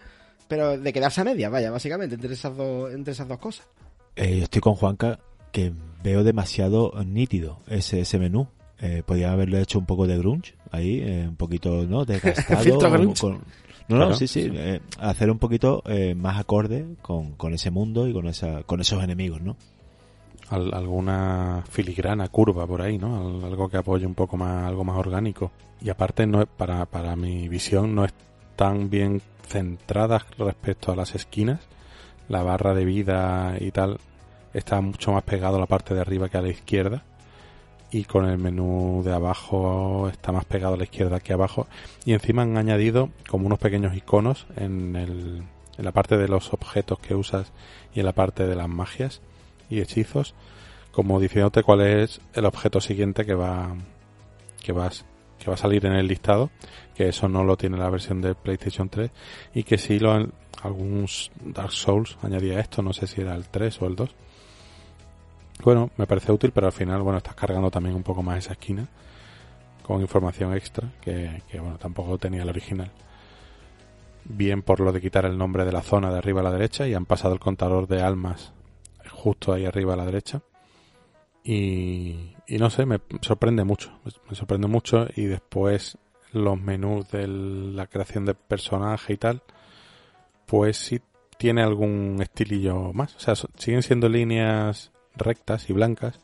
pero 0.47 0.77
de 0.77 0.93
quedarse 0.93 1.21
a 1.21 1.23
media, 1.23 1.49
vaya, 1.49 1.71
básicamente, 1.71 2.15
entre 2.15 2.33
esas 2.33 2.55
dos, 2.55 2.93
entre 2.93 3.13
esas 3.13 3.27
dos 3.27 3.39
cosas. 3.39 3.67
Eh, 4.15 4.41
estoy 4.43 4.61
con 4.61 4.75
Juanca 4.75 5.19
que 5.51 5.71
veo 6.03 6.23
demasiado 6.23 6.93
nítido 7.05 7.59
ese, 7.67 8.01
ese 8.01 8.19
menú. 8.19 8.47
Eh, 8.81 9.03
podría 9.05 9.31
haberle 9.31 9.61
hecho 9.61 9.79
un 9.79 9.85
poco 9.85 10.05
de 10.05 10.17
grunge 10.17 10.53
ahí, 10.71 10.99
eh, 10.99 11.25
un 11.27 11.37
poquito, 11.37 11.85
¿no? 11.87 12.05
Desgastado. 12.05 12.77
no, 13.87 13.97
no, 13.97 14.13
sí, 14.13 14.27
sí. 14.27 14.49
Eh, 14.53 14.81
hacer 14.99 15.31
un 15.31 15.39
poquito 15.39 15.81
eh, 15.85 16.13
más 16.13 16.37
acorde 16.39 16.85
con, 17.01 17.31
con, 17.33 17.53
ese 17.53 17.71
mundo 17.71 18.07
y 18.07 18.13
con, 18.13 18.27
esa, 18.27 18.63
con 18.63 18.81
esos 18.81 19.03
enemigos, 19.03 19.41
¿no? 19.41 19.55
alguna 20.49 21.63
filigrana 21.67 22.27
curva 22.27 22.67
por 22.67 22.81
ahí, 22.81 22.99
¿no? 22.99 23.43
Algo 23.43 23.67
que 23.67 23.77
apoye 23.77 24.05
un 24.05 24.13
poco 24.13 24.37
más, 24.37 24.65
algo 24.65 24.83
más 24.83 24.95
orgánico. 24.95 25.51
Y 25.81 25.89
aparte, 25.89 26.27
no 26.27 26.41
es, 26.41 26.47
para, 26.47 26.85
para 26.85 27.15
mi 27.15 27.47
visión, 27.49 27.95
no 27.95 28.05
es 28.05 28.13
tan 28.55 28.89
bien 28.89 29.21
centrada 29.45 30.25
respecto 30.37 30.91
a 30.91 30.95
las 30.95 31.15
esquinas. 31.15 31.61
La 32.27 32.43
barra 32.43 32.73
de 32.73 32.85
vida 32.85 33.55
y 33.59 33.71
tal 33.71 33.99
está 34.53 34.81
mucho 34.81 35.11
más 35.11 35.23
pegado 35.23 35.57
a 35.57 35.59
la 35.59 35.65
parte 35.65 35.93
de 35.93 36.01
arriba 36.01 36.29
que 36.29 36.37
a 36.37 36.41
la 36.41 36.49
izquierda 36.49 37.03
y 37.91 38.05
con 38.05 38.25
el 38.25 38.37
menú 38.37 39.03
de 39.05 39.13
abajo 39.13 40.09
está 40.09 40.31
más 40.31 40.45
pegado 40.45 40.73
a 40.73 40.77
la 40.77 40.83
izquierda 40.83 41.19
que 41.19 41.33
abajo 41.33 41.67
y 42.03 42.13
encima 42.13 42.41
han 42.41 42.57
añadido 42.57 43.09
como 43.29 43.45
unos 43.45 43.59
pequeños 43.59 43.95
iconos 43.95 44.47
en, 44.55 44.95
el, 44.95 45.43
en 45.77 45.85
la 45.85 45.91
parte 45.91 46.17
de 46.17 46.27
los 46.27 46.51
objetos 46.53 46.99
que 46.99 47.15
usas 47.15 47.51
y 47.93 47.99
en 47.99 48.05
la 48.05 48.13
parte 48.13 48.47
de 48.47 48.55
las 48.55 48.67
magias 48.67 49.21
y 49.69 49.81
hechizos 49.81 50.33
como 50.91 51.19
diciéndote 51.19 51.63
cuál 51.63 51.81
es 51.81 52.21
el 52.33 52.45
objeto 52.45 52.81
siguiente 52.81 53.25
que 53.25 53.35
va 53.35 53.75
que 54.63 54.71
vas 54.71 55.05
que 55.45 55.51
va 55.51 55.53
a 55.53 55.57
salir 55.57 55.85
en 55.85 55.93
el 55.93 56.07
listado 56.07 56.49
que 56.95 57.07
eso 57.07 57.29
no 57.29 57.43
lo 57.43 57.55
tiene 57.55 57.77
la 57.77 57.89
versión 57.89 58.19
de 58.19 58.35
PlayStation 58.35 58.89
3 58.89 59.11
y 59.53 59.63
que 59.63 59.77
si 59.77 59.99
lo 59.99 60.27
algunos 60.61 61.31
Dark 61.43 61.71
Souls 61.71 62.17
añadía 62.23 62.59
esto 62.59 62.81
no 62.81 62.91
sé 62.91 63.05
si 63.05 63.21
era 63.21 63.35
el 63.35 63.47
3 63.47 63.81
o 63.81 63.85
el 63.85 63.95
2 63.95 64.15
bueno, 65.63 65.89
me 65.97 66.05
parece 66.05 66.31
útil, 66.31 66.51
pero 66.51 66.67
al 66.67 66.73
final, 66.73 67.01
bueno, 67.01 67.17
estás 67.17 67.35
cargando 67.35 67.71
también 67.71 67.95
un 67.95 68.03
poco 68.03 68.21
más 68.21 68.39
esa 68.39 68.53
esquina 68.53 68.87
con 69.81 70.01
información 70.01 70.53
extra 70.53 70.91
que, 71.01 71.41
bueno, 71.53 71.77
tampoco 71.77 72.17
tenía 72.17 72.43
el 72.43 72.49
original. 72.49 72.91
Bien 74.25 74.63
por 74.63 74.79
lo 74.79 74.91
de 74.91 74.99
quitar 74.99 75.25
el 75.25 75.37
nombre 75.37 75.65
de 75.65 75.71
la 75.71 75.81
zona 75.81 76.11
de 76.11 76.17
arriba 76.17 76.41
a 76.41 76.43
la 76.43 76.51
derecha 76.51 76.87
y 76.87 76.93
han 76.93 77.05
pasado 77.05 77.33
el 77.33 77.39
contador 77.39 77.87
de 77.87 78.01
almas 78.01 78.51
justo 79.11 79.53
ahí 79.53 79.65
arriba 79.65 79.93
a 79.93 79.97
la 79.97 80.05
derecha. 80.05 80.41
Y, 81.43 82.34
y 82.47 82.57
no 82.57 82.69
sé, 82.69 82.85
me 82.85 82.99
sorprende 83.21 83.63
mucho, 83.63 83.91
me 84.29 84.35
sorprende 84.35 84.67
mucho 84.67 85.07
y 85.15 85.25
después 85.25 85.97
los 86.31 86.59
menús 86.59 87.09
de 87.11 87.27
la 87.27 87.87
creación 87.87 88.25
de 88.25 88.35
personaje 88.35 89.13
y 89.13 89.17
tal, 89.17 89.41
pues 90.45 90.77
sí 90.77 91.01
tiene 91.37 91.63
algún 91.63 92.17
estilillo 92.21 92.93
más. 92.93 93.15
O 93.15 93.19
sea, 93.19 93.35
siguen 93.57 93.83
siendo 93.83 94.09
líneas 94.09 94.91
rectas 95.15 95.69
y 95.69 95.73
blancas, 95.73 96.19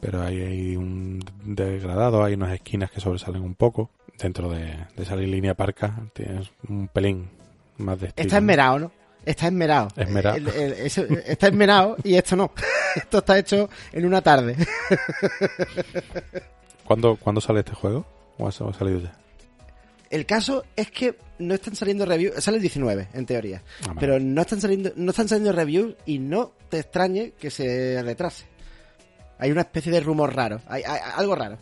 pero 0.00 0.22
hay, 0.22 0.40
hay 0.40 0.76
un 0.76 1.20
degradado, 1.44 2.24
hay 2.24 2.34
unas 2.34 2.52
esquinas 2.54 2.90
que 2.90 3.00
sobresalen 3.00 3.42
un 3.42 3.54
poco. 3.54 3.90
Dentro 4.18 4.50
de, 4.50 4.66
de 4.96 5.02
esa 5.02 5.16
línea 5.16 5.54
parca 5.54 5.98
tienes 6.12 6.50
un 6.68 6.88
pelín 6.88 7.30
más 7.78 8.00
de 8.00 8.08
estilo. 8.08 8.26
Está 8.26 8.38
esmerado, 8.38 8.78
¿no? 8.78 8.99
Está 9.30 9.46
esmerado. 9.46 9.88
Esmerado. 9.96 10.38
está 11.24 11.46
esmerado 11.46 11.96
y 12.02 12.16
esto 12.16 12.34
no. 12.34 12.52
esto 12.96 13.18
está 13.18 13.38
hecho 13.38 13.70
en 13.92 14.04
una 14.04 14.20
tarde. 14.20 14.56
¿Cuándo, 16.84 17.14
¿Cuándo 17.16 17.40
sale 17.40 17.60
este 17.60 17.72
juego? 17.72 18.04
¿O 18.38 18.48
ha 18.48 18.52
salido 18.52 18.98
ya? 18.98 19.16
El 20.10 20.26
caso 20.26 20.64
es 20.74 20.90
que 20.90 21.16
no 21.38 21.54
están 21.54 21.76
saliendo 21.76 22.04
reviews, 22.04 22.42
sale 22.42 22.56
el 22.56 22.62
19 22.62 23.10
en 23.12 23.24
teoría, 23.24 23.62
ah, 23.88 23.94
pero 24.00 24.18
no 24.18 24.40
están 24.40 24.60
saliendo 24.60 24.90
no 24.96 25.10
están 25.10 25.28
saliendo 25.28 25.52
reviews 25.52 25.94
y 26.04 26.18
no 26.18 26.50
te 26.68 26.80
extrañe 26.80 27.30
que 27.38 27.50
se 27.50 28.02
retrase. 28.02 28.46
Hay 29.38 29.52
una 29.52 29.60
especie 29.60 29.92
de 29.92 30.00
rumor 30.00 30.34
raro, 30.34 30.60
hay, 30.66 30.82
algo 31.14 31.36
raro. 31.36 31.56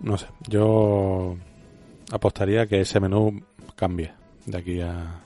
No 0.00 0.16
sé, 0.16 0.26
yo 0.48 1.36
apostaría 2.10 2.66
que 2.66 2.80
ese 2.80 2.98
menú 2.98 3.44
cambie 3.76 4.14
de 4.46 4.56
aquí 4.56 4.80
a, 4.80 5.20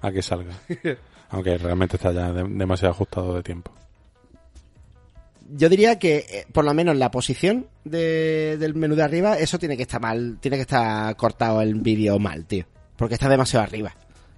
a 0.00 0.10
que 0.12 0.22
salga. 0.22 0.52
Aunque 1.30 1.58
realmente 1.58 1.96
está 1.96 2.12
ya 2.12 2.32
demasiado 2.32 2.92
ajustado 2.94 3.34
de 3.34 3.42
tiempo. 3.42 3.72
yo 5.48 5.68
diría 5.68 5.98
que 5.98 6.16
eh, 6.28 6.46
por 6.52 6.64
lo 6.64 6.74
menos 6.74 6.96
la 6.96 7.10
posición 7.10 7.66
de- 7.84 8.56
del 8.58 8.74
menú 8.74 8.94
de 8.96 9.02
arriba, 9.04 9.38
eso 9.38 9.58
tiene 9.58 9.76
que 9.76 9.82
estar 9.84 10.00
mal, 10.00 10.38
tiene 10.40 10.56
que 10.56 10.62
estar 10.62 11.14
cortado 11.16 11.60
el 11.62 11.74
vídeo 11.76 12.18
mal, 12.18 12.44
tío. 12.46 12.64
Porque 12.96 13.14
está 13.14 13.28
demasiado 13.28 13.64
arriba. 13.64 13.94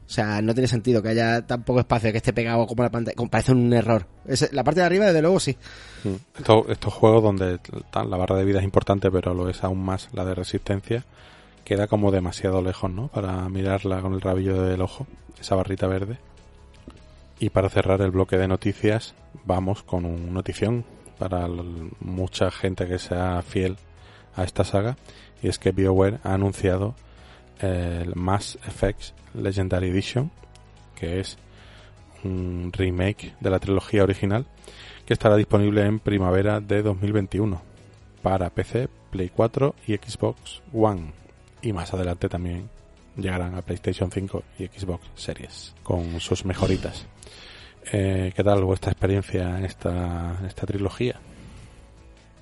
O 0.06 0.10
sea, 0.10 0.40
no 0.40 0.54
tiene 0.54 0.68
sentido 0.68 1.02
que 1.02 1.10
haya 1.10 1.46
tan 1.46 1.62
poco 1.64 1.80
espacio 1.80 2.10
que 2.10 2.16
esté 2.18 2.32
pegado 2.32 2.66
como 2.66 2.82
la 2.82 2.90
pantalla. 2.90 3.14
Como 3.14 3.30
parece 3.30 3.52
un 3.52 3.72
error. 3.72 4.06
Ese- 4.26 4.48
la 4.52 4.64
parte 4.64 4.80
de 4.80 4.86
arriba, 4.86 5.06
desde 5.06 5.20
luego, 5.22 5.38
sí. 5.40 5.56
Mm. 6.04 6.14
Estos, 6.38 6.68
estos 6.70 6.92
juegos 6.94 7.22
donde 7.22 7.58
tan- 7.90 8.08
la 8.10 8.16
barra 8.16 8.36
de 8.36 8.44
vida 8.44 8.58
es 8.58 8.64
importante, 8.64 9.10
pero 9.10 9.34
lo 9.34 9.48
es 9.48 9.62
aún 9.64 9.82
más 9.84 10.08
la 10.12 10.24
de 10.24 10.34
resistencia, 10.34 11.04
queda 11.64 11.86
como 11.86 12.10
demasiado 12.10 12.62
lejos, 12.62 12.90
¿no? 12.90 13.08
Para 13.08 13.46
mirarla 13.50 14.00
con 14.00 14.14
el 14.14 14.20
rabillo 14.22 14.62
del 14.62 14.80
ojo, 14.80 15.06
esa 15.40 15.54
barrita 15.56 15.86
verde. 15.86 16.18
Y 17.40 17.50
para 17.50 17.68
cerrar 17.68 18.00
el 18.02 18.10
bloque 18.10 18.36
de 18.36 18.48
noticias, 18.48 19.14
vamos 19.44 19.82
con 19.82 20.04
un 20.04 20.32
notición 20.34 20.84
para 21.18 21.48
mucha 22.00 22.50
gente 22.50 22.86
que 22.86 22.98
sea 22.98 23.42
fiel 23.42 23.76
a 24.34 24.44
esta 24.44 24.64
saga. 24.64 24.96
Y 25.42 25.48
es 25.48 25.58
que 25.58 25.72
BioWare 25.72 26.18
ha 26.24 26.34
anunciado 26.34 26.94
el 27.60 28.14
Mass 28.14 28.58
Effect 28.66 29.12
Legendary 29.34 29.88
Edition, 29.88 30.30
que 30.96 31.20
es 31.20 31.38
un 32.24 32.72
remake 32.72 33.34
de 33.40 33.50
la 33.50 33.60
trilogía 33.60 34.02
original, 34.02 34.46
que 35.06 35.12
estará 35.12 35.36
disponible 35.36 35.84
en 35.86 36.00
primavera 36.00 36.60
de 36.60 36.82
2021 36.82 37.60
para 38.22 38.50
PC, 38.50 38.88
Play 39.10 39.30
4 39.30 39.74
y 39.86 39.94
Xbox 39.96 40.62
One. 40.72 41.12
Y 41.62 41.72
más 41.72 41.94
adelante 41.94 42.28
también 42.28 42.68
llegarán 43.18 43.54
a 43.54 43.62
PlayStation 43.62 44.10
5 44.10 44.42
y 44.58 44.66
Xbox 44.66 45.06
Series 45.14 45.74
con 45.82 46.20
sus 46.20 46.44
mejoritas. 46.44 47.06
Eh, 47.92 48.32
¿Qué 48.34 48.44
tal 48.44 48.64
vuestra 48.64 48.92
experiencia 48.92 49.58
en 49.58 49.64
esta, 49.64 50.36
en 50.40 50.46
esta 50.46 50.66
trilogía? 50.66 51.16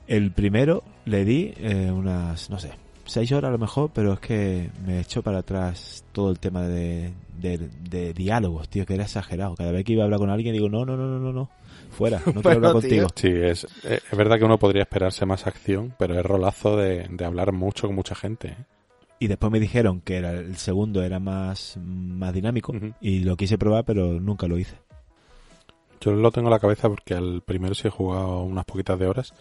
El 0.06 0.30
primero 0.32 0.82
le 1.04 1.24
di 1.24 1.52
eh, 1.58 1.90
unas, 1.90 2.48
no 2.50 2.58
sé, 2.58 2.70
seis 3.04 3.30
horas 3.32 3.48
a 3.48 3.52
lo 3.52 3.58
mejor, 3.58 3.90
pero 3.92 4.12
es 4.14 4.20
que 4.20 4.70
me 4.84 5.00
echó 5.00 5.22
para 5.22 5.38
atrás 5.38 6.04
todo 6.12 6.30
el 6.30 6.38
tema 6.38 6.62
de, 6.62 7.12
de, 7.38 7.58
de 7.58 8.12
diálogos, 8.12 8.68
tío, 8.68 8.86
que 8.86 8.94
era 8.94 9.04
exagerado. 9.04 9.54
Cada 9.56 9.72
vez 9.72 9.84
que 9.84 9.92
iba 9.92 10.02
a 10.02 10.04
hablar 10.04 10.20
con 10.20 10.30
alguien 10.30 10.52
digo, 10.54 10.68
no, 10.68 10.84
no, 10.84 10.96
no, 10.96 11.06
no, 11.06 11.18
no, 11.18 11.32
no, 11.32 11.50
fuera, 11.90 12.20
no 12.32 12.42
quiero 12.42 12.60
Bueno, 12.60 12.68
hablar 12.68 12.82
tío. 12.82 13.06
contigo. 13.06 13.08
Sí, 13.14 13.28
es, 13.28 13.66
es 13.84 14.16
verdad 14.16 14.38
que 14.38 14.44
uno 14.44 14.58
podría 14.58 14.82
esperarse 14.82 15.26
más 15.26 15.46
acción, 15.46 15.94
pero 15.98 16.18
es 16.18 16.24
rolazo 16.24 16.76
de, 16.76 17.06
de 17.10 17.24
hablar 17.24 17.52
mucho 17.52 17.86
con 17.88 17.96
mucha 17.96 18.14
gente. 18.14 18.48
¿eh? 18.48 18.56
Y 19.18 19.28
después 19.28 19.50
me 19.50 19.60
dijeron 19.60 20.00
que 20.00 20.16
era 20.16 20.32
el 20.32 20.56
segundo 20.56 21.02
era 21.02 21.18
más, 21.18 21.78
más 21.82 22.34
dinámico 22.34 22.74
y 23.00 23.20
lo 23.20 23.36
quise 23.36 23.56
probar, 23.56 23.84
pero 23.84 24.20
nunca 24.20 24.46
lo 24.46 24.58
hice. 24.58 24.76
Yo 26.00 26.12
lo 26.12 26.30
tengo 26.30 26.48
en 26.48 26.52
la 26.52 26.60
cabeza 26.60 26.88
porque 26.88 27.14
al 27.14 27.42
primero 27.42 27.74
sí 27.74 27.88
he 27.88 27.90
jugado 27.90 28.42
unas 28.42 28.66
poquitas 28.66 28.98
de 28.98 29.06
horas 29.06 29.32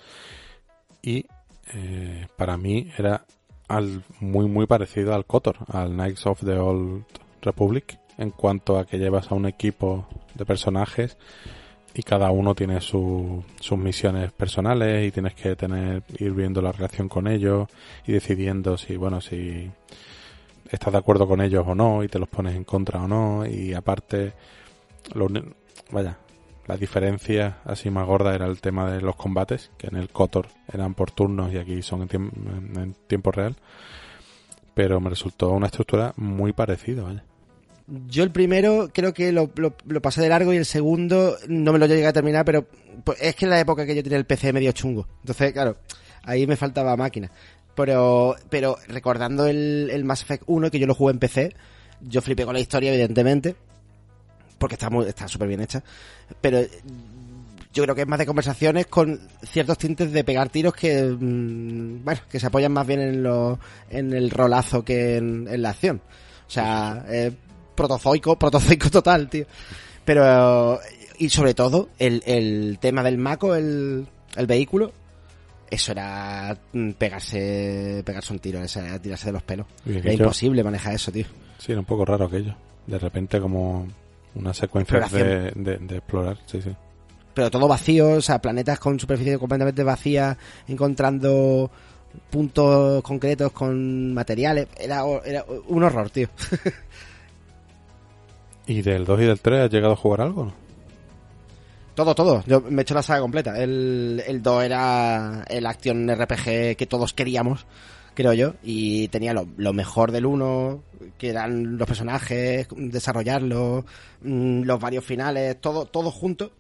y 1.02 1.26
eh, 1.74 2.28
para 2.38 2.58
mí 2.58 2.90
era 2.98 3.26
al, 3.68 4.04
muy 4.20 4.48
muy 4.48 4.66
parecido 4.66 5.14
al 5.14 5.26
KOTOR, 5.26 5.58
al 5.68 5.92
Knights 5.92 6.26
of 6.26 6.44
the 6.46 6.58
Old 6.58 7.04
Republic, 7.42 8.00
en 8.18 8.32
cuanto 8.32 8.78
a 8.78 8.86
que 8.86 8.98
llevas 8.98 9.32
a 9.32 9.36
un 9.36 9.46
equipo 9.46 10.08
de 10.36 10.46
personajes 10.46 11.18
y 11.96 12.04
cada 12.04 12.30
uno 12.32 12.54
tiene 12.54 12.82
su- 12.82 13.44
sus 13.60 13.78
misiones 13.78 14.32
personales 14.32 15.08
y 15.08 15.12
tienes 15.12 15.34
que 15.34 15.56
tener 15.56 16.04
ir 16.20 16.32
viendo 16.34 16.62
la 16.62 16.72
relación 16.72 17.08
con 17.10 17.28
ellos 17.28 17.68
y 18.06 18.12
decidiendo 18.12 18.78
si 18.78 18.98
bueno 18.98 19.22
si 19.22 19.72
estás 20.70 20.92
de 20.94 21.00
acuerdo 21.00 21.28
con 21.28 21.42
ellos 21.42 21.64
o 21.68 21.74
no 21.76 22.04
y 22.04 22.08
te 22.08 22.20
los 22.20 22.28
pones 22.30 22.56
en 22.56 22.64
contra 22.66 23.02
o 23.04 23.08
no 23.08 23.46
y 23.46 23.74
aparte 23.74 24.34
lo 25.14 25.28
vaya 25.92 26.18
la 26.68 26.78
diferencia 26.78 27.60
así 27.64 27.90
más 27.92 28.08
gorda 28.08 28.34
era 28.34 28.48
el 28.48 28.60
tema 28.60 28.90
de 28.92 29.00
los 29.00 29.16
combates, 29.16 29.70
que 29.78 29.86
en 29.86 29.98
el 29.98 30.10
KOTOR 30.10 30.48
eran 30.74 30.96
por 30.96 31.12
turnos 31.12 31.54
y 31.54 31.60
aquí 31.60 31.84
son 31.84 32.02
en, 32.02 32.08
tiemp- 32.10 32.78
en- 32.82 32.96
tiempo 33.06 33.32
real. 33.32 33.56
Pero 34.74 35.00
me 35.00 35.12
resultó 35.12 35.52
una 35.52 35.68
estructura 35.68 36.14
muy 36.18 36.54
parecida, 36.54 37.04
¿vale? 37.04 37.22
Yo 37.88 38.24
el 38.24 38.32
primero 38.32 38.90
creo 38.94 39.14
que 39.14 39.32
lo, 39.32 39.52
lo- 39.56 39.76
lo 39.86 40.02
pasé 40.02 40.22
de 40.22 40.30
largo 40.30 40.52
y 40.54 40.58
el 40.58 40.66
segundo 40.66 41.38
no 41.48 41.72
me 41.72 41.80
lo 41.80 41.86
llegué 41.86 42.08
a 42.08 42.14
terminar, 42.14 42.44
pero 42.44 42.66
pues, 43.04 43.20
es 43.22 43.36
que 43.36 43.46
en 43.46 43.52
la 43.52 43.60
época 43.60 43.86
que 43.86 43.96
yo 43.96 44.02
tenía 44.02 44.18
el 44.18 44.26
PC 44.26 44.54
medio 44.54 44.72
chungo. 44.72 45.08
Entonces, 45.22 45.54
claro, 45.54 45.78
ahí 46.24 46.48
me 46.48 46.56
faltaba 46.56 46.96
máquina. 46.98 47.30
Pero, 47.76 48.36
pero 48.50 48.78
recordando 48.88 49.46
el, 49.46 49.90
el 49.92 50.04
Mass 50.06 50.24
Effect 50.24 50.44
1, 50.48 50.72
que 50.72 50.80
yo 50.80 50.88
lo 50.88 50.96
jugué 50.96 51.12
en 51.14 51.20
PC, 51.20 51.56
yo 52.02 52.22
flipé 52.22 52.46
con 52.46 52.54
la 52.54 52.60
historia, 52.60 52.92
evidentemente, 52.92 53.56
porque 54.58 54.76
está 54.76 54.90
muy, 54.90 55.06
está 55.08 55.28
súper 55.28 55.48
bien 55.50 55.62
hecha. 55.62 55.84
Pero 56.42 56.62
yo 57.74 57.84
creo 57.84 57.94
que 57.94 58.02
es 58.02 58.08
más 58.08 58.18
de 58.20 58.26
conversaciones 58.26 58.88
con 58.88 59.20
ciertos 59.44 59.78
tintes 59.78 60.12
de 60.12 60.24
pegar 60.24 60.50
tiros 60.50 60.74
que, 60.74 61.04
mm, 61.04 62.04
bueno, 62.06 62.22
que 62.32 62.40
se 62.40 62.48
apoyan 62.48 62.72
más 62.72 62.88
bien 62.88 63.02
en, 63.02 63.22
lo, 63.24 63.60
en 63.90 64.14
el 64.14 64.32
rolazo 64.32 64.84
que 64.86 65.18
en, 65.18 65.48
en 65.50 65.62
la 65.62 65.72
acción. 65.72 66.02
O 66.48 66.50
sea, 66.50 67.06
eh, 67.10 67.32
protozoico, 67.76 68.38
protozoico 68.38 68.90
total, 68.90 69.30
tío. 69.30 69.46
Pero, 70.04 70.80
y 71.18 71.30
sobre 71.30 71.54
todo, 71.54 71.90
el, 72.00 72.22
el 72.26 72.78
tema 72.80 73.04
del 73.04 73.18
Mako, 73.18 73.56
el, 73.56 74.06
el 74.36 74.48
vehículo, 74.48 74.92
eso 75.70 75.92
era 75.92 76.56
mm, 76.74 76.92
pegarse, 76.92 78.04
pegarse 78.06 78.34
un 78.34 78.40
tiro, 78.40 78.60
tirarse 79.02 79.26
de 79.26 79.32
los 79.32 79.44
pelos. 79.44 79.66
Era 79.86 80.00
aquello- 80.00 80.24
imposible 80.24 80.64
manejar 80.64 80.94
eso, 80.94 81.12
tío. 81.12 81.26
Sí, 81.58 81.72
era 81.72 81.80
un 81.80 81.86
poco 81.86 82.06
raro 82.06 82.26
aquello. 82.26 82.56
De 82.86 83.00
repente 83.00 83.40
como 83.42 83.88
una 84.36 84.54
secuencia 84.54 85.00
de, 85.00 85.52
de, 85.56 85.78
de 85.80 85.96
explorar, 85.98 86.38
sí, 86.46 86.62
sí. 86.62 86.70
pero 87.34 87.50
todo 87.50 87.68
vacío, 87.68 88.10
o 88.10 88.22
sea, 88.22 88.40
planetas 88.40 88.78
con 88.80 89.00
superficie 89.00 89.40
completamente 89.40 89.82
vacía, 89.82 90.38
encontrando 90.68 91.72
puntos 92.30 93.02
concretos 93.02 93.52
con 93.54 94.14
materiales. 94.14 94.68
Era, 94.78 95.04
era 95.26 95.44
un 95.68 95.84
horror, 95.84 96.10
tío. 96.12 96.28
¿Y 98.68 98.82
del 98.82 99.06
2 99.06 99.22
y 99.22 99.26
del 99.26 99.40
3 99.40 99.66
has 99.66 99.72
llegado 99.72 99.94
a 99.94 99.98
jugar 99.98 100.22
algo? 100.22 100.54
Todo, 101.94 102.14
todo. 102.16 102.44
Yo 102.46 102.62
me 102.62 102.82
he 102.82 102.84
hecho 102.84 102.94
la 102.94 103.04
saga 103.04 103.22
completa. 103.22 103.58
El, 103.62 104.22
el 104.28 104.42
2 104.42 104.64
era 104.64 105.46
el 105.48 105.66
acción 105.66 106.10
RPG 106.10 106.76
que 106.76 106.88
todos 106.90 107.14
queríamos, 107.14 107.66
creo 108.14 108.34
yo. 108.34 108.56
Y 108.64 109.08
tenía 109.10 109.34
lo, 109.34 109.48
lo 109.56 109.72
mejor 109.72 110.12
del 110.12 110.26
1, 110.26 110.84
que 111.18 111.30
eran 111.30 111.78
los 111.78 111.88
personajes, 111.88 112.68
desarrollarlos, 112.76 113.86
mm, 114.24 114.64
los 114.64 114.80
varios 114.80 115.06
finales, 115.06 115.60
todo, 115.62 115.86
todo 115.86 116.12
junto. 116.12 116.52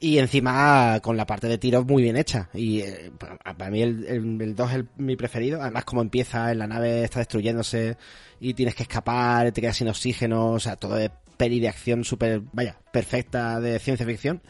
Y 0.00 0.18
encima 0.18 1.00
con 1.02 1.16
la 1.16 1.26
parte 1.26 1.48
de 1.48 1.58
tiros 1.58 1.84
muy 1.84 2.04
bien 2.04 2.16
hecha. 2.16 2.48
Y 2.54 2.82
eh, 2.82 3.10
pa- 3.18 3.36
para 3.54 3.70
mí 3.72 3.82
el, 3.82 4.04
el, 4.06 4.40
el 4.40 4.54
2 4.54 4.68
es 4.70 4.76
el- 4.76 4.88
mi 4.96 5.16
preferido. 5.16 5.60
Además, 5.60 5.84
como 5.86 6.02
empieza, 6.02 6.52
en 6.52 6.58
la 6.60 6.68
nave 6.68 7.02
está 7.02 7.18
destruyéndose 7.18 7.96
y 8.38 8.54
tienes 8.54 8.76
que 8.76 8.84
escapar, 8.84 9.50
te 9.50 9.60
quedas 9.60 9.76
sin 9.76 9.88
oxígeno. 9.88 10.52
O 10.52 10.60
sea, 10.60 10.76
todo 10.76 10.94
de 10.94 11.10
peli 11.38 11.58
de 11.60 11.68
acción 11.68 12.04
súper, 12.04 12.42
vaya, 12.52 12.76
perfecta 12.92 13.58
de 13.60 13.78
ciencia 13.78 14.04
ficción. 14.04 14.42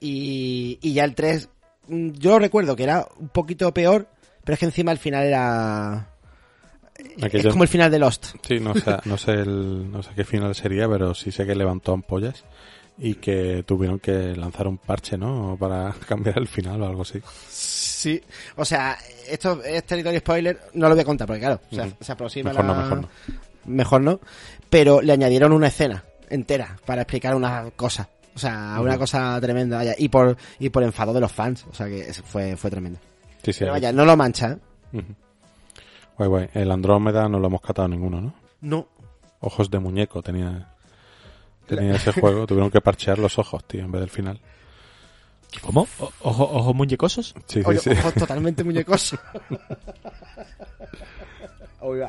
Y, 0.00 0.78
y 0.82 0.92
ya 0.94 1.04
el 1.04 1.14
3, 1.14 1.48
mm, 1.88 2.10
yo 2.12 2.30
lo 2.32 2.38
recuerdo 2.38 2.76
que 2.76 2.84
era 2.84 3.06
un 3.18 3.28
poquito 3.28 3.72
peor, 3.74 4.08
pero 4.44 4.54
es 4.54 4.58
que 4.60 4.66
encima 4.66 4.92
el 4.92 4.98
final 4.98 5.24
era... 5.26 6.10
Aquello- 7.20 7.48
Es 7.48 7.52
como 7.52 7.64
el 7.64 7.68
final 7.68 7.90
de 7.90 7.98
Lost. 7.98 8.36
Sí, 8.46 8.60
no 8.60 8.74
sé, 8.74 8.96
no 9.04 9.18
sé, 9.18 9.32
el, 9.32 9.90
no 9.90 10.02
sé 10.02 10.10
qué 10.14 10.24
final 10.24 10.54
sería, 10.54 10.88
pero 10.88 11.14
sí 11.14 11.32
sé 11.32 11.44
que 11.44 11.54
levantó 11.54 11.92
ampollas 11.92 12.44
y 12.96 13.14
que 13.14 13.64
tuvieron 13.66 13.98
que 13.98 14.36
lanzar 14.36 14.68
un 14.68 14.78
parche, 14.78 15.18
¿no? 15.18 15.56
Para 15.58 15.92
cambiar 16.08 16.38
el 16.38 16.46
final 16.46 16.80
o 16.82 16.86
algo 16.86 17.02
así. 17.02 17.20
Sí. 17.48 18.22
O 18.56 18.64
sea, 18.64 18.96
esto 19.28 19.60
es 19.64 19.82
territorio 19.84 20.20
spoiler, 20.20 20.60
no 20.74 20.88
lo 20.88 20.94
voy 20.94 21.02
a 21.02 21.06
contar 21.06 21.26
porque 21.26 21.40
claro, 21.40 21.60
o 21.72 21.74
sea, 21.74 21.86
Ujú. 21.86 21.96
se 22.00 22.12
aproxima 22.12 22.50
Mejor 22.50 22.64
no, 22.64 22.72
la- 22.74 22.82
mejor 22.82 23.00
no. 23.00 23.08
Mejor 23.66 24.00
no. 24.02 24.20
Pero 24.74 25.00
le 25.00 25.12
añadieron 25.12 25.52
una 25.52 25.68
escena 25.68 26.02
entera 26.28 26.76
para 26.84 27.02
explicar 27.02 27.36
una 27.36 27.70
cosa. 27.76 28.08
O 28.34 28.38
sea, 28.40 28.78
una 28.80 28.98
cosa 28.98 29.38
tremenda, 29.40 29.76
vaya. 29.76 29.94
Y 29.96 30.08
por, 30.08 30.36
y 30.58 30.68
por 30.68 30.82
enfado 30.82 31.12
de 31.12 31.20
los 31.20 31.30
fans. 31.30 31.64
O 31.70 31.74
sea 31.74 31.86
que 31.86 32.12
fue, 32.12 32.56
fue 32.56 32.70
tremendo. 32.72 32.98
Sí, 33.44 33.52
sí. 33.52 33.60
Pero 33.60 33.70
vaya, 33.70 33.92
no 33.92 34.04
lo 34.04 34.16
mancha, 34.16 34.50
¿eh? 34.50 34.58
Ujú. 34.98 35.14
Guay, 36.18 36.28
guay. 36.28 36.48
El 36.54 36.72
Andrómeda 36.72 37.28
no 37.28 37.38
lo 37.38 37.46
hemos 37.46 37.60
catado 37.60 37.86
ninguno, 37.86 38.20
¿no? 38.20 38.34
No. 38.62 38.88
Ojos 39.38 39.70
de 39.70 39.78
muñeco 39.78 40.22
tenía, 40.22 40.74
tenía 41.68 41.94
ese 41.94 42.10
juego. 42.10 42.44
Tuvieron 42.48 42.72
que 42.72 42.80
parchear 42.80 43.20
los 43.20 43.38
ojos, 43.38 43.62
tío, 43.68 43.84
en 43.84 43.92
vez 43.92 44.00
del 44.00 44.10
final. 44.10 44.40
¿Cómo? 45.62 45.86
O- 46.00 46.12
¿Ojo, 46.22 46.50
¿Ojos 46.50 46.74
muñecosos? 46.74 47.32
Sí, 47.46 47.60
sí, 47.60 47.64
Oye, 47.64 47.78
sí. 47.78 47.90
ojos 47.90 48.14
totalmente 48.14 48.64
muñecosos. 48.64 49.20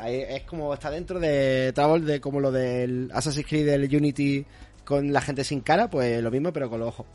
Es 0.08 0.44
como 0.44 0.74
está 0.74 0.90
dentro 0.90 1.20
de 1.20 1.72
Trouble, 1.74 2.06
de 2.06 2.22
como 2.22 2.40
lo 2.40 2.52
del 2.52 3.12
Assassin's 3.14 3.46
Creed 3.48 3.66
del 3.66 3.96
Unity 3.96 4.46
con 4.86 5.12
la 5.12 5.20
gente 5.20 5.44
sin 5.44 5.62
cara, 5.62 5.90
pues 5.90 6.22
lo 6.22 6.32
mismo 6.32 6.54
pero 6.54 6.70
con 6.70 6.80
los 6.80 6.90
ojos. 6.90 7.08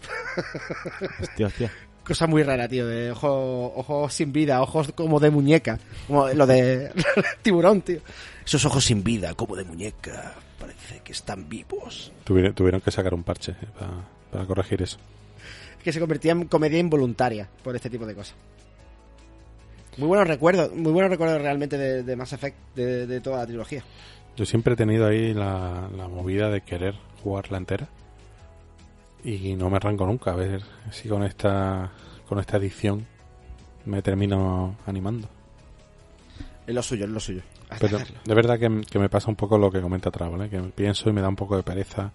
Hostia, 1.21 1.47
hostia. 1.47 1.73
Cosa 2.05 2.27
muy 2.27 2.43
rara, 2.43 2.67
tío, 2.67 2.87
de 2.87 3.13
ojos, 3.13 3.73
ojos 3.77 4.13
sin 4.13 4.33
vida, 4.33 4.61
ojos 4.61 4.91
como 4.93 5.21
de 5.21 5.31
muñeca, 5.31 5.79
como 6.07 6.29
lo 6.29 6.47
de 6.47 6.91
tiburón, 7.43 7.83
tío. 7.83 8.01
Esos 8.45 8.65
ojos 8.65 8.85
sin 8.85 9.05
vida, 9.05 9.35
como 9.35 9.55
de 9.55 9.65
muñeca, 9.65 10.35
parece 10.59 11.01
que 11.05 11.13
están 11.13 11.49
vivos. 11.49 12.11
Tuvieron, 12.25 12.55
tuvieron 12.55 12.81
que 12.81 12.91
sacar 12.91 13.15
un 13.15 13.23
parche 13.23 13.53
eh, 13.53 13.67
para, 13.79 13.93
para 14.33 14.45
corregir 14.45 14.83
eso. 14.83 14.99
que 15.85 15.93
se 15.93 16.01
convertía 16.01 16.33
en 16.33 16.47
comedia 16.49 16.79
involuntaria 16.79 17.49
por 17.63 17.77
este 17.77 17.91
tipo 17.91 18.07
de 18.07 18.15
cosas. 18.15 18.35
Muy 20.01 20.09
buenos 20.09 20.29
recuerdos, 20.29 20.75
muy 20.75 20.93
buenos 20.93 21.11
recuerdos 21.11 21.43
realmente 21.43 21.77
de, 21.77 22.03
de 22.03 22.17
Mass 22.17 22.33
Effect, 22.33 22.57
de, 22.75 23.07
de 23.07 23.21
toda 23.21 23.41
la 23.41 23.47
trilogía. 23.47 23.85
Yo 24.35 24.47
siempre 24.47 24.73
he 24.73 24.77
tenido 24.77 25.07
ahí 25.07 25.35
la, 25.35 25.91
la 25.95 26.09
movida 26.09 26.49
de 26.49 26.63
querer 26.63 26.95
jugarla 27.23 27.59
entera 27.59 27.87
y 29.23 29.55
no 29.57 29.69
me 29.69 29.77
arranco 29.77 30.07
nunca 30.07 30.31
a 30.31 30.37
ver 30.37 30.63
si 30.91 31.07
con 31.07 31.23
esta 31.23 31.93
con 32.27 32.39
esta 32.39 32.57
edición 32.57 33.07
me 33.85 34.01
termino 34.01 34.75
animando. 34.87 35.29
Es 36.67 36.75
lo 36.75 36.83
suyo, 36.83 37.05
es 37.05 37.11
lo 37.11 37.21
suyo. 37.21 37.43
Pero 37.79 37.99
de 37.99 38.35
verdad 38.35 38.59
que, 38.59 38.81
que 38.91 38.99
me 38.99 39.11
pasa 39.11 39.29
un 39.29 39.37
poco 39.37 39.59
lo 39.59 39.71
que 39.71 39.83
comenta 39.83 40.09
atrás, 40.09 40.31
¿vale? 40.31 40.49
Que 40.49 40.61
pienso 40.61 41.11
y 41.11 41.13
me 41.13 41.21
da 41.21 41.29
un 41.29 41.37
poco 41.37 41.59
de 41.59 41.63
pereza 41.63 42.11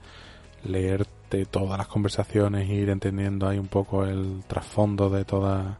leerte 0.63 1.45
todas 1.45 1.77
las 1.77 1.87
conversaciones, 1.87 2.67
ir 2.67 2.89
entendiendo 2.89 3.47
ahí 3.47 3.59
un 3.59 3.67
poco 3.67 4.05
el 4.05 4.43
trasfondo 4.47 5.11
de 5.11 5.23
toda 5.23 5.77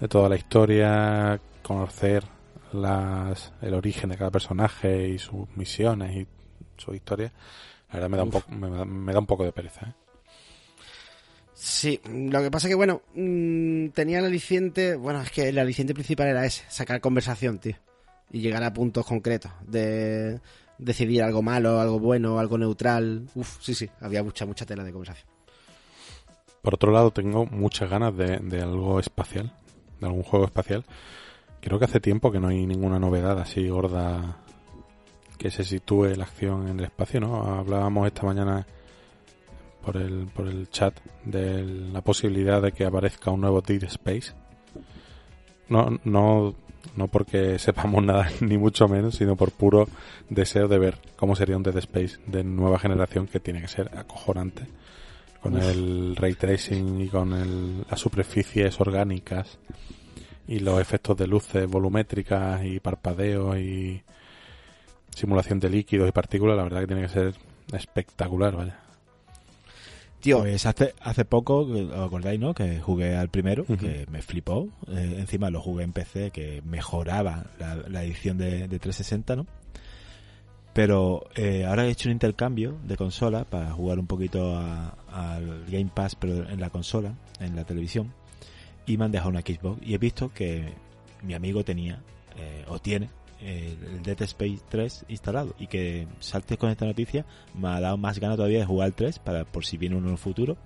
de 0.00 0.08
toda 0.08 0.28
la 0.28 0.36
historia, 0.36 1.40
conocer 1.62 2.24
las 2.72 3.52
el 3.62 3.74
origen 3.74 4.10
de 4.10 4.16
cada 4.16 4.30
personaje 4.30 5.08
y 5.08 5.18
sus 5.18 5.48
misiones 5.56 6.16
y 6.16 6.26
su 6.76 6.94
historia. 6.94 7.32
La 7.88 7.94
verdad 8.00 8.08
me 8.10 8.16
da 8.16 8.22
un 8.24 8.30
poco 8.30 8.50
me, 8.50 8.70
da- 8.70 8.84
me 8.84 9.12
da 9.12 9.18
un 9.20 9.26
poco 9.26 9.44
de 9.44 9.52
pereza, 9.52 9.86
¿eh? 9.86 9.92
Sí, 11.56 12.00
lo 12.04 12.42
que 12.42 12.50
pasa 12.50 12.66
que, 12.68 12.74
bueno, 12.74 13.02
mm, 13.14 13.88
tenía 13.90 14.18
el 14.18 14.24
aliciente, 14.24 14.96
bueno, 14.96 15.22
es 15.22 15.30
que 15.30 15.48
el 15.50 15.58
aliciente 15.58 15.94
principal 15.94 16.26
era 16.26 16.44
ese, 16.44 16.64
sacar 16.68 17.00
conversación, 17.00 17.58
tío. 17.58 17.76
Y 18.32 18.40
llegar 18.40 18.64
a 18.64 18.72
puntos 18.74 19.06
concretos 19.06 19.52
de 19.64 20.40
decidir 20.78 21.22
algo 21.22 21.42
malo, 21.42 21.80
algo 21.80 22.00
bueno, 22.00 22.40
algo 22.40 22.58
neutral. 22.58 23.28
Uf, 23.36 23.58
sí, 23.62 23.72
sí, 23.74 23.88
había 24.00 24.24
mucha, 24.24 24.44
mucha 24.46 24.66
tela 24.66 24.82
de 24.82 24.90
conversación. 24.90 25.28
Por 26.60 26.74
otro 26.74 26.90
lado, 26.90 27.12
tengo 27.12 27.46
muchas 27.46 27.88
ganas 27.88 28.16
de, 28.16 28.38
de 28.38 28.60
algo 28.60 28.98
espacial, 28.98 29.52
de 30.00 30.06
algún 30.06 30.22
juego 30.22 30.44
espacial. 30.44 30.84
Creo 31.60 31.78
que 31.78 31.86
hace 31.86 32.00
tiempo 32.00 32.30
que 32.30 32.40
no 32.40 32.48
hay 32.48 32.66
ninguna 32.66 32.98
novedad 32.98 33.38
así 33.38 33.68
gorda 33.68 34.36
que 35.38 35.50
se 35.50 35.64
sitúe 35.64 36.14
la 36.16 36.24
acción 36.24 36.68
en 36.68 36.78
el 36.78 36.86
espacio, 36.86 37.20
¿no? 37.20 37.42
Hablábamos 37.42 38.06
esta 38.06 38.24
mañana 38.24 38.66
por 39.84 39.96
el, 39.96 40.26
por 40.26 40.46
el 40.46 40.68
chat 40.70 40.94
de 41.24 41.62
la 41.64 42.00
posibilidad 42.00 42.62
de 42.62 42.72
que 42.72 42.84
aparezca 42.84 43.30
un 43.30 43.40
nuevo 43.40 43.60
Dead 43.60 43.82
Space. 43.84 44.32
No, 45.68 45.98
no, 46.04 46.54
no 46.96 47.08
porque 47.08 47.58
sepamos 47.58 48.02
nada, 48.04 48.28
ni 48.40 48.58
mucho 48.58 48.88
menos, 48.88 49.16
sino 49.16 49.36
por 49.36 49.50
puro 49.50 49.88
deseo 50.28 50.68
de 50.68 50.78
ver 50.78 50.98
cómo 51.16 51.36
sería 51.36 51.56
un 51.56 51.62
Dead 51.62 51.76
Space 51.78 52.18
de 52.26 52.44
nueva 52.44 52.78
generación 52.78 53.26
que 53.26 53.40
tiene 53.40 53.60
que 53.60 53.68
ser 53.68 53.90
acojonante 53.96 54.66
con 55.44 55.56
el 55.58 56.16
ray 56.16 56.32
tracing 56.34 57.02
y 57.02 57.08
con 57.08 57.34
el- 57.34 57.84
las 57.90 58.00
superficies 58.00 58.80
orgánicas 58.80 59.58
y 60.48 60.58
los 60.60 60.80
efectos 60.80 61.16
de 61.18 61.26
luces 61.26 61.66
volumétricas 61.68 62.64
y 62.64 62.80
parpadeos 62.80 63.58
y 63.58 64.02
simulación 65.14 65.60
de 65.60 65.68
líquidos 65.68 66.08
y 66.08 66.12
partículas, 66.12 66.56
la 66.56 66.62
verdad 66.64 66.80
que 66.80 66.86
tiene 66.86 67.02
que 67.02 67.08
ser 67.08 67.34
espectacular, 67.72 68.56
vaya. 68.56 68.78
Tío, 70.20 70.38
Pues 70.40 70.64
hace, 70.64 70.94
hace 71.02 71.26
poco, 71.26 71.66
que- 71.66 71.82
¿os 71.84 72.06
acordáis, 72.06 72.40
no? 72.40 72.54
Que 72.54 72.80
jugué 72.80 73.14
al 73.14 73.28
primero, 73.28 73.66
que 73.66 74.06
me 74.10 74.22
flipó. 74.22 74.68
Eh, 74.88 75.16
encima 75.18 75.50
lo 75.50 75.60
jugué 75.60 75.84
en 75.84 75.92
PC, 75.92 76.30
que 76.30 76.62
mejoraba 76.64 77.44
la, 77.58 77.76
la 77.76 78.02
edición 78.02 78.38
de, 78.38 78.66
de 78.66 78.78
360, 78.78 79.36
¿no? 79.36 79.46
Pero 80.72 81.26
eh, 81.36 81.66
ahora 81.66 81.86
he 81.86 81.90
hecho 81.90 82.08
un 82.08 82.12
intercambio 82.14 82.76
de 82.84 82.96
consola 82.96 83.44
para 83.44 83.70
jugar 83.72 83.98
un 83.98 84.06
poquito 84.06 84.56
a- 84.56 84.96
al 85.14 85.64
Game 85.66 85.90
Pass, 85.94 86.16
pero 86.16 86.48
en 86.48 86.60
la 86.60 86.70
consola, 86.70 87.14
en 87.40 87.54
la 87.54 87.64
televisión. 87.64 88.12
Y 88.84 88.98
me 88.98 89.04
han 89.04 89.12
dejado 89.12 89.30
una 89.30 89.40
Xbox. 89.40 89.80
Y 89.82 89.94
he 89.94 89.98
visto 89.98 90.32
que 90.34 90.74
mi 91.22 91.34
amigo 91.34 91.64
tenía, 91.64 92.02
eh, 92.36 92.64
o 92.68 92.78
tiene, 92.80 93.08
el 93.40 94.02
Dead 94.02 94.20
Space 94.22 94.60
3 94.68 95.06
instalado. 95.08 95.54
Y 95.58 95.68
que 95.68 96.08
saltes 96.18 96.58
con 96.58 96.70
esta 96.70 96.84
noticia 96.84 97.24
me 97.54 97.68
ha 97.68 97.80
dado 97.80 97.96
más 97.96 98.18
ganas 98.18 98.36
todavía 98.36 98.58
de 98.58 98.66
jugar 98.66 98.86
al 98.86 98.94
3 98.94 99.18
para 99.20 99.44
por 99.44 99.64
si 99.64 99.76
viene 99.76 99.96
uno 99.96 100.08
en 100.08 100.12
el 100.12 100.18
futuro. 100.18 100.56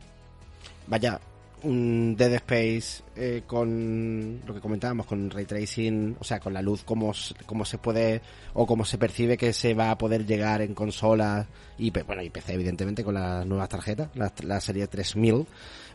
vaya, 0.87 1.21
un 1.63 2.17
Dead 2.17 2.33
Space 2.35 3.03
eh, 3.17 3.43
con 3.47 4.41
lo 4.47 4.55
que 4.55 4.61
comentábamos, 4.61 5.07
con 5.07 5.31
ray 5.31 5.45
tracing, 5.45 6.17
o 6.19 6.25
sea, 6.25 6.41
con 6.41 6.55
la 6.55 6.63
luz, 6.63 6.83
cómo, 6.85 7.13
cómo 7.47 7.65
se 7.65 7.79
puede 7.79 8.23
o 8.55 8.67
cómo 8.67 8.85
se 8.85 8.99
percibe 8.99 9.37
que 9.37 9.53
se 9.53 9.75
va 9.75 9.91
a 9.91 9.99
poder 9.99 10.27
llegar 10.27 10.63
en 10.63 10.75
consolas 10.75 11.47
y, 11.77 11.91
bueno, 11.91 12.23
y 12.23 12.31
PC, 12.31 12.55
evidentemente, 12.55 13.05
con 13.05 13.15
las 13.15 13.47
nuevas 13.47 13.69
tarjetas, 13.69 14.09
la, 14.15 14.33
la 14.43 14.61
serie 14.61 14.87
3000, 14.87 15.47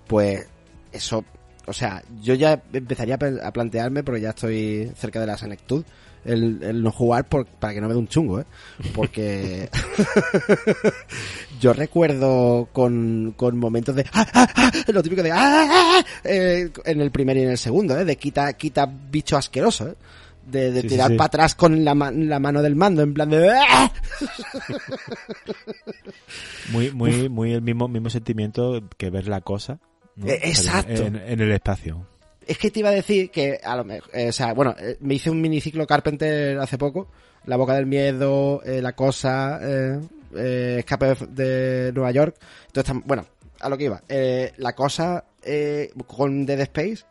pues 0.07 0.47
eso, 0.91 1.23
o 1.65 1.73
sea, 1.73 2.03
yo 2.21 2.33
ya 2.33 2.61
empezaría 2.73 3.17
a 3.43 3.51
plantearme, 3.53 4.03
porque 4.03 4.21
ya 4.21 4.29
estoy 4.31 4.91
cerca 4.95 5.19
de 5.19 5.27
la 5.27 5.37
senectud, 5.37 5.83
el, 6.25 6.63
el 6.63 6.81
no 6.81 6.91
jugar 6.91 7.27
por, 7.27 7.45
para 7.45 7.73
que 7.73 7.81
no 7.81 7.87
me 7.87 7.93
dé 7.93 7.99
un 7.99 8.07
chungo, 8.07 8.39
¿eh? 8.39 8.45
Porque 8.95 9.69
yo 11.59 11.73
recuerdo 11.73 12.69
con, 12.71 13.33
con 13.35 13.57
momentos 13.57 13.95
de 13.95 14.05
¡Ah, 14.13 14.25
ah, 14.33 14.47
ah! 14.55 14.71
lo 14.87 15.03
típico 15.03 15.21
de 15.23 15.31
eh, 16.23 16.69
en 16.85 17.01
el 17.01 17.11
primer 17.11 17.37
y 17.37 17.41
en 17.43 17.49
el 17.51 17.57
segundo, 17.57 17.97
¿eh? 17.99 18.05
de 18.05 18.15
quita, 18.15 18.53
quita 18.53 18.85
bicho 18.85 19.35
asqueroso, 19.37 19.89
¿eh? 19.89 19.95
de, 20.45 20.71
de 20.71 20.81
Sí, 20.81 20.87
sí, 20.89 20.93
tirar 20.95 21.11
sí. 21.11 21.17
para 21.17 21.25
atrás 21.27 21.55
con 21.55 21.83
la, 21.85 21.95
ma- 21.95 22.11
la 22.11 22.39
mano 22.39 22.61
del 22.61 22.75
mando 22.75 23.01
en 23.01 23.13
plan 23.13 23.29
de 23.29 23.49
¡Ah! 23.49 23.91
Muy, 26.71 26.91
muy, 26.91 27.29
muy 27.29 27.53
el 27.53 27.61
mismo, 27.61 27.87
mismo 27.87 28.09
sentimiento 28.09 28.81
que 28.97 29.09
ver 29.09 29.27
la 29.27 29.41
cosa. 29.41 29.79
¿No? 30.15 30.27
Eh, 30.27 30.39
exacto. 30.43 31.03
En, 31.03 31.15
en 31.15 31.39
el 31.39 31.51
espacio. 31.51 32.05
Es 32.45 32.57
que 32.57 32.71
te 32.71 32.79
iba 32.79 32.89
a 32.89 32.93
decir 32.93 33.31
que, 33.31 33.59
a 33.63 33.75
lo 33.75 33.85
mejor, 33.85 34.09
eh, 34.13 34.29
o 34.29 34.33
sea, 34.33 34.53
bueno, 34.53 34.75
eh, 34.77 34.97
me 34.99 35.15
hice 35.15 35.29
un 35.29 35.41
miniciclo 35.41 35.87
Carpenter 35.87 36.57
hace 36.59 36.77
poco, 36.77 37.07
La 37.45 37.55
Boca 37.55 37.73
del 37.73 37.85
Miedo, 37.85 38.61
eh, 38.65 38.81
La 38.81 38.93
Cosa, 38.93 39.59
Escape 40.33 41.15
de 41.29 41.91
Nueva 41.93 42.11
York. 42.11 42.35
Entonces, 42.67 42.95
bueno, 43.05 43.25
a 43.59 43.69
lo 43.69 43.77
que 43.77 43.85
iba. 43.85 44.01
La 44.57 44.73
Cosa 44.73 45.23
eh, 45.45 45.91
con 46.07 46.45
Dead 46.45 46.59
Space, 46.61 47.03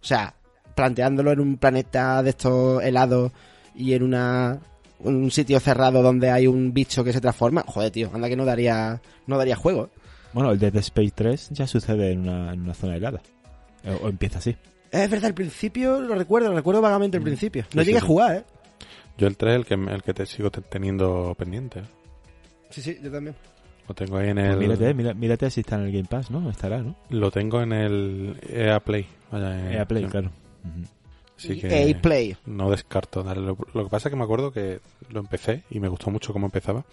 o 0.00 0.04
sea, 0.04 0.34
planteándolo 0.74 1.32
en 1.32 1.40
un 1.40 1.56
planeta 1.56 2.22
de 2.22 2.30
estos 2.30 2.82
helados 2.82 3.32
y 3.74 3.94
en 3.94 4.02
una 4.02 4.58
un 4.98 5.30
sitio 5.30 5.60
cerrado 5.60 6.02
donde 6.02 6.30
hay 6.30 6.46
un 6.46 6.72
bicho 6.72 7.04
que 7.04 7.12
se 7.12 7.20
transforma, 7.20 7.64
joder, 7.66 7.90
tío, 7.90 8.10
anda 8.12 8.28
que 8.28 8.36
no 8.36 8.44
daría 8.44 9.00
no 9.26 9.38
daría 9.38 9.54
juego. 9.56 9.90
¿Eh? 10.36 10.42
Bueno, 10.42 10.50
el 10.52 10.58
Dead 10.58 10.76
Space 10.76 11.12
3 11.14 11.48
ya 11.50 11.66
sucede 11.66 12.12
en 12.12 12.20
una, 12.28 12.52
en 12.52 12.60
una 12.60 12.74
zona 12.74 12.96
helada. 12.96 13.20
O, 13.86 14.06
o 14.06 14.08
empieza 14.08 14.38
así. 14.38 14.56
Es 14.90 15.10
verdad, 15.10 15.26
al 15.26 15.34
principio 15.34 16.00
lo 16.00 16.14
recuerdo, 16.14 16.48
lo 16.50 16.54
recuerdo 16.56 16.80
vagamente 16.80 17.16
al 17.16 17.22
principio. 17.22 17.64
No 17.74 17.82
Mm. 17.82 17.84
Sí, 17.84 17.86
llegué 17.86 17.98
sí, 18.00 18.04
a 18.04 18.06
jugar, 18.08 18.36
¿eh? 18.36 18.44
Yo 19.18 19.26
el 19.26 19.36
3 19.36 19.56
el 19.56 19.64
que, 19.66 19.74
el 19.74 20.02
que 20.02 20.14
te 20.14 20.26
sigo 20.26 20.50
te- 20.50 20.60
teniendo 20.60 21.34
pendiente. 21.38 21.80
¿eh? 21.80 21.84
Sí, 22.70 22.82
sí, 22.82 22.98
yo 23.02 23.10
también. 23.10 23.34
Lo 23.88 23.94
tengo 23.94 24.16
ahí 24.18 24.28
en 24.30 24.36
Pues 24.36 24.50
el... 24.50 24.56
mírate, 24.58 24.94
mira- 24.94 25.14
mírate 25.14 25.50
si 25.50 25.60
está 25.60 25.76
en 25.76 25.82
el 25.82 25.92
Game 25.92 26.04
Pass, 26.08 26.30
¿no? 26.30 26.50
Estará, 26.50 26.78
¿no? 26.82 26.96
Lo 27.10 27.30
tengo 27.30 27.62
en 27.62 27.72
el 27.72 28.36
EA 28.48 28.80
Play. 28.80 29.06
Vaya, 29.30 29.70
eh, 29.70 29.76
EA 29.76 29.84
Play, 29.86 30.04
sí. 30.04 30.10
claro. 30.10 30.30
Ujú. 30.64 30.86
Así 31.38 31.60
que 31.60 31.88
EA 31.90 32.00
Play. 32.00 32.36
no 32.46 32.70
descarto 32.70 33.22
darle. 33.22 33.46
Lo, 33.46 33.56
lo 33.74 33.84
que 33.84 33.90
pasa 33.90 34.08
es 34.08 34.10
que 34.12 34.16
me 34.16 34.24
acuerdo 34.24 34.50
que 34.52 34.80
lo 35.10 35.20
empecé 35.20 35.62
y 35.70 35.80
me 35.80 35.88
gustó 35.88 36.10
mucho 36.10 36.32
cómo 36.32 36.46
empezaba. 36.46 36.84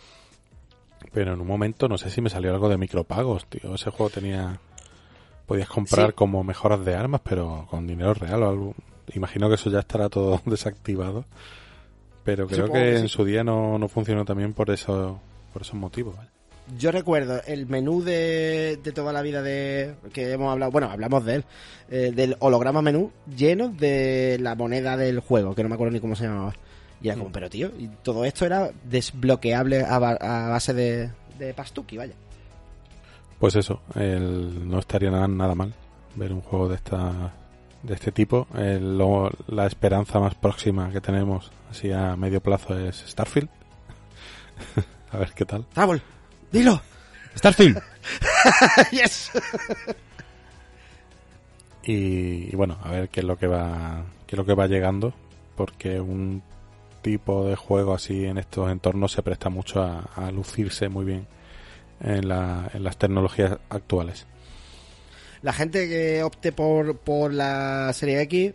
Pero 1.11 1.33
en 1.33 1.41
un 1.41 1.47
momento 1.47 1.87
no 1.87 1.97
sé 1.97 2.09
si 2.09 2.21
me 2.21 2.29
salió 2.29 2.51
algo 2.51 2.69
de 2.69 2.77
micropagos, 2.77 3.45
tío. 3.47 3.75
Ese 3.75 3.89
juego 3.89 4.09
tenía... 4.09 4.59
Podías 5.45 5.67
comprar 5.67 6.07
Sí. 6.11 6.13
como 6.15 6.43
mejoras 6.43 6.85
de 6.85 6.95
armas, 6.95 7.21
pero 7.23 7.67
con 7.69 7.85
dinero 7.85 8.13
real 8.13 8.43
o 8.43 8.49
algo. 8.49 8.75
Imagino 9.13 9.49
que 9.49 9.55
eso 9.55 9.69
ya 9.69 9.79
estará 9.79 10.07
todo 10.09 10.41
desactivado. 10.45 11.25
Pero 12.23 12.47
creo 12.47 12.67
Supongo 12.67 12.79
que, 12.85 12.91
que 12.91 12.97
en 12.99 13.09
su 13.09 13.25
día 13.25 13.43
no, 13.43 13.77
no 13.77 13.89
funcionó 13.89 14.23
también 14.23 14.53
por 14.53 14.69
eso 14.71 15.19
por 15.51 15.61
esos 15.63 15.75
motivos. 15.75 16.15
¿vale? 16.15 16.29
Yo 16.77 16.91
recuerdo 16.93 17.41
el 17.45 17.67
menú 17.67 18.01
de, 18.01 18.79
de 18.81 18.91
toda 18.93 19.11
la 19.11 19.21
vida 19.21 19.41
de 19.41 19.95
que 20.13 20.31
hemos 20.31 20.49
hablado, 20.51 20.71
bueno, 20.71 20.89
hablamos 20.89 21.25
de 21.25 21.35
él, 21.35 21.45
eh, 21.91 22.11
del 22.15 22.37
holograma 22.39 22.81
menú 22.81 23.11
lleno 23.35 23.67
de 23.67 24.37
la 24.39 24.55
moneda 24.55 24.95
del 24.95 25.19
juego, 25.19 25.53
que 25.53 25.63
no 25.63 25.67
me 25.69 25.75
acuerdo 25.75 25.91
ni 25.91 25.99
cómo 25.99 26.15
se 26.15 26.23
llamaba. 26.23 26.53
Y 27.03 27.09
era 27.09 27.17
como, 27.17 27.31
pero 27.31 27.49
tío, 27.49 27.67
y 27.77 27.87
todo 28.01 28.25
esto 28.25 28.45
era 28.45 28.71
desbloqueable 28.85 29.83
a, 29.85 29.99
ba- 29.99 30.17
a 30.19 30.49
base 30.49 30.73
de, 30.73 31.11
de 31.37 31.53
pastuki, 31.53 31.97
vaya. 31.97 32.13
Pues 33.39 33.55
eso, 33.55 33.81
el- 33.95 34.67
no 34.67 34.79
estaría 34.79 35.11
nada, 35.11 35.27
nada 35.27 35.53
mal 35.53 35.73
ver 36.15 36.31
un 36.33 36.41
juego 36.41 36.69
de 36.69 36.75
esta 36.75 37.33
de 37.83 37.93
este 37.93 38.11
tipo. 38.13 38.47
El- 38.55 38.97
lo- 38.97 39.29
la 39.47 39.67
esperanza 39.67 40.19
más 40.19 40.33
próxima 40.35 40.89
que 40.91 41.01
tenemos 41.01 41.51
así 41.69 41.91
a 41.91 42.15
medio 42.15 42.41
plazo 42.41 42.79
es 42.79 43.03
Starfield. 43.07 43.49
a 45.11 45.17
ver 45.17 45.33
qué 45.33 45.43
tal. 45.45 45.65
¡Tabol! 45.73 46.01
¡Dilo! 46.51 46.81
Starfield. 47.35 47.81
¡Yes! 48.91 49.31
Y, 51.83 52.49
y 52.53 52.55
bueno, 52.55 52.77
a 52.81 52.91
ver 52.91 53.09
qué 53.09 53.19
es 53.19 53.25
lo 53.25 53.37
que 53.37 53.47
va 53.47 54.03
qué 54.25 54.35
es 54.35 54.37
lo 54.37 54.45
que 54.45 54.53
va 54.53 54.67
llegando, 54.67 55.13
porque 55.57 55.99
un 55.99 56.41
tipo 57.03 57.45
de 57.45 57.55
juego 57.55 57.93
así 57.93 58.25
en 58.25 58.39
estos 58.39 58.71
entornos 58.71 59.11
se 59.11 59.21
presta 59.23 59.49
mucho 59.49 59.83
a, 59.83 60.09
a 60.15 60.31
lucirse 60.31 60.89
muy 60.89 61.05
bien 61.05 61.27
en, 62.01 62.27
la- 62.27 62.71
en 62.73 62.83
las 62.83 62.97
tecnologías 62.97 63.59
actuales. 63.69 64.25
la 65.43 65.53
gente 65.53 65.87
que 65.89 66.23
opte 66.23 66.51
por, 66.53 66.97
por 66.99 67.33
la 67.33 67.91
serie 67.93 68.21
X, 68.21 68.53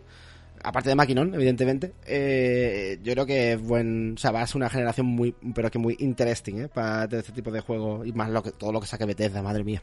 aparte 0.63 0.89
de 0.89 0.95
Maquinón, 0.97 1.35
evidentemente, 1.35 1.93
eh, 2.07 2.99
yo 3.03 3.13
creo 3.13 3.27
que 3.27 3.53
es 3.53 3.61
buen, 3.63 4.15
o 4.15 4.19
sea, 4.19 4.31
va 4.33 4.43
a 4.43 4.47
ser 4.47 4.57
una 4.57 4.71
generación 4.71 5.07
muy, 5.07 5.35
pero 5.55 5.71
que 5.71 5.79
muy 5.79 5.97
interesting, 6.01 6.63
¿eh? 6.63 6.69
Para 6.69 7.05
este 7.05 7.33
tipo 7.33 7.51
de 7.51 7.61
juegos 7.61 8.07
y 8.07 8.13
más 8.13 8.31
lo 8.31 8.43
que, 8.43 8.53
todo 8.53 8.73
lo 8.73 8.81
que 8.81 8.87
saque 8.87 9.05
Bethesda, 9.07 9.43
madre 9.43 9.65
mía. 9.65 9.83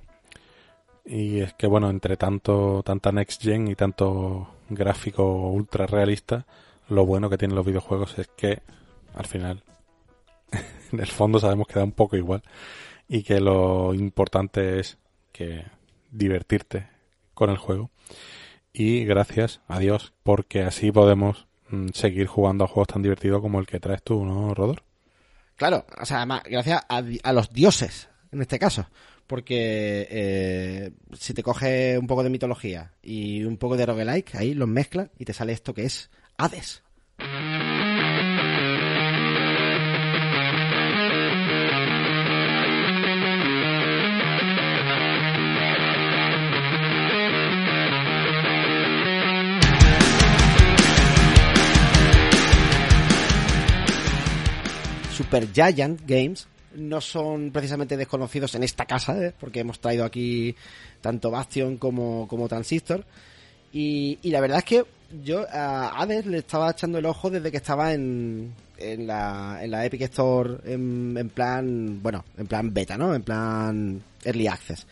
Y 1.06 1.40
es 1.42 1.54
que, 1.54 1.68
bueno, 1.68 1.90
entre 1.92 2.18
tanto, 2.18 2.82
tanta 2.84 3.12
next 3.12 3.42
gen 3.44 3.68
y 3.68 3.76
tanto 3.76 4.48
gráfico 4.70 5.50
ultra 5.52 5.86
realista, 5.86 6.46
lo 6.90 7.06
bueno 7.06 7.30
que 7.30 7.38
tienen 7.38 7.56
los 7.56 7.66
videojuegos 7.66 8.18
es 8.20 8.28
que, 8.36 8.62
al 9.14 9.26
final, 9.26 9.64
en 10.92 11.00
el 11.00 11.08
fondo 11.08 11.40
sabemos 11.40 11.68
que 11.68 11.80
da 11.80 11.84
un 11.84 11.92
poco 11.92 12.16
igual 12.16 12.44
y 13.08 13.24
que 13.24 13.40
lo 13.40 13.94
importante 13.94 14.80
es 14.80 14.98
que 15.32 15.66
divertirte 16.12 16.88
con 17.34 17.50
el 17.50 17.58
juego. 17.58 17.92
Y 18.74 19.06
gracias 19.06 19.62
a 19.68 19.80
Dios, 19.80 20.14
porque 20.24 20.64
así 20.64 20.92
podemos 20.92 21.48
mm, 21.70 21.90
seguir 21.94 22.28
jugando 22.28 22.66
a 22.66 22.68
juegos 22.68 22.88
tan 22.88 23.04
divertidos 23.04 23.42
como 23.42 23.60
el 23.60 23.68
que 23.68 23.80
traes 23.80 24.04
tú, 24.04 24.26
¿no, 24.26 24.54
Rodor? 24.54 24.84
Claro, 25.56 25.86
o 26.02 26.06
sea, 26.06 26.18
además, 26.18 26.44
gracias 26.44 26.82
a, 26.90 27.34
los 27.34 27.54
dioses, 27.54 28.10
en 28.32 28.42
este 28.42 28.60
caso 28.60 28.86
porque 29.28 30.08
eh, 30.12 30.92
si 31.18 31.34
te 31.34 31.42
coge 31.42 31.98
un 31.98 32.06
poco 32.06 32.22
de 32.22 32.30
mitología 32.30 32.94
y 33.02 33.44
un 33.44 33.58
poco 33.58 33.76
de 33.76 33.88
roguelike, 33.88 34.36
ahí 34.36 34.54
los 34.54 34.68
mezclas 34.68 35.10
y 35.18 35.26
te 35.26 35.34
sale 35.34 35.52
esto 35.52 35.74
que 35.74 35.86
es 35.86 36.12
Hades. 36.38 36.82
Super 55.16 55.52
Giant 55.54 56.02
Games 56.06 56.48
no 56.76 57.00
son 57.00 57.52
precisamente 57.52 57.96
desconocidos 57.96 58.54
en 58.56 58.64
esta 58.64 58.86
casa, 58.86 59.18
¿eh? 59.18 59.34
porque 59.40 59.62
hemos 59.62 59.80
traído 59.80 60.04
aquí 60.04 60.56
tanto 61.02 61.32
Bastion 61.32 61.78
como, 61.78 62.28
como 62.28 62.48
Transistor. 62.50 63.06
Y, 63.72 64.20
la 64.24 64.40
verdad 64.40 64.60
es 64.60 64.66
que 64.66 64.86
yo 65.24 65.46
a 65.50 66.02
Hades 66.02 66.26
le 66.26 66.40
estaba 66.40 66.72
echando 66.72 66.98
el 66.98 67.06
ojo 67.06 67.30
desde 67.30 67.52
que 67.52 67.58
estaba 67.58 67.94
en, 67.94 68.54
en, 68.78 69.08
la, 69.08 69.60
en 69.62 69.72
la 69.72 69.86
Epic 69.86 70.02
Store 70.02 70.58
en, 70.66 71.30
plan, 71.34 72.02
bueno, 72.02 72.26
en 72.38 72.48
plan 72.48 72.74
beta, 72.74 72.98
¿no? 72.98 73.14
En 73.14 73.24
plan 73.24 74.02
Early 74.24 74.48
Access. 74.48 74.86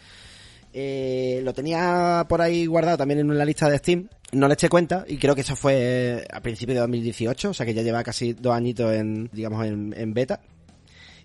Eh, 0.74 1.42
lo 1.44 1.54
tenía 1.54 2.26
por 2.28 2.42
ahí 2.42 2.66
guardado 2.66 2.98
también 2.98 3.20
en 3.20 3.38
la 3.38 3.46
lista 3.46 3.70
de 3.70 3.78
Steam. 3.78 4.08
No 4.32 4.48
le 4.48 4.56
eché 4.56 4.70
cuenta 4.70 5.06
y 5.08 5.18
creo 5.18 5.36
que 5.36 5.42
eso 5.42 5.56
fue 5.56 6.26
a 6.32 6.40
principios 6.40 6.76
de 6.76 6.82
2018, 6.82 7.52
o 7.52 7.54
sea 7.54 7.66
que 7.66 7.74
ya 7.74 7.84
lleva 7.84 8.04
casi 8.04 8.34
dos 8.34 8.54
añitos 8.54 8.92
en, 8.94 9.30
digamos, 9.32 9.66
en 9.66 10.14
beta 10.14 10.40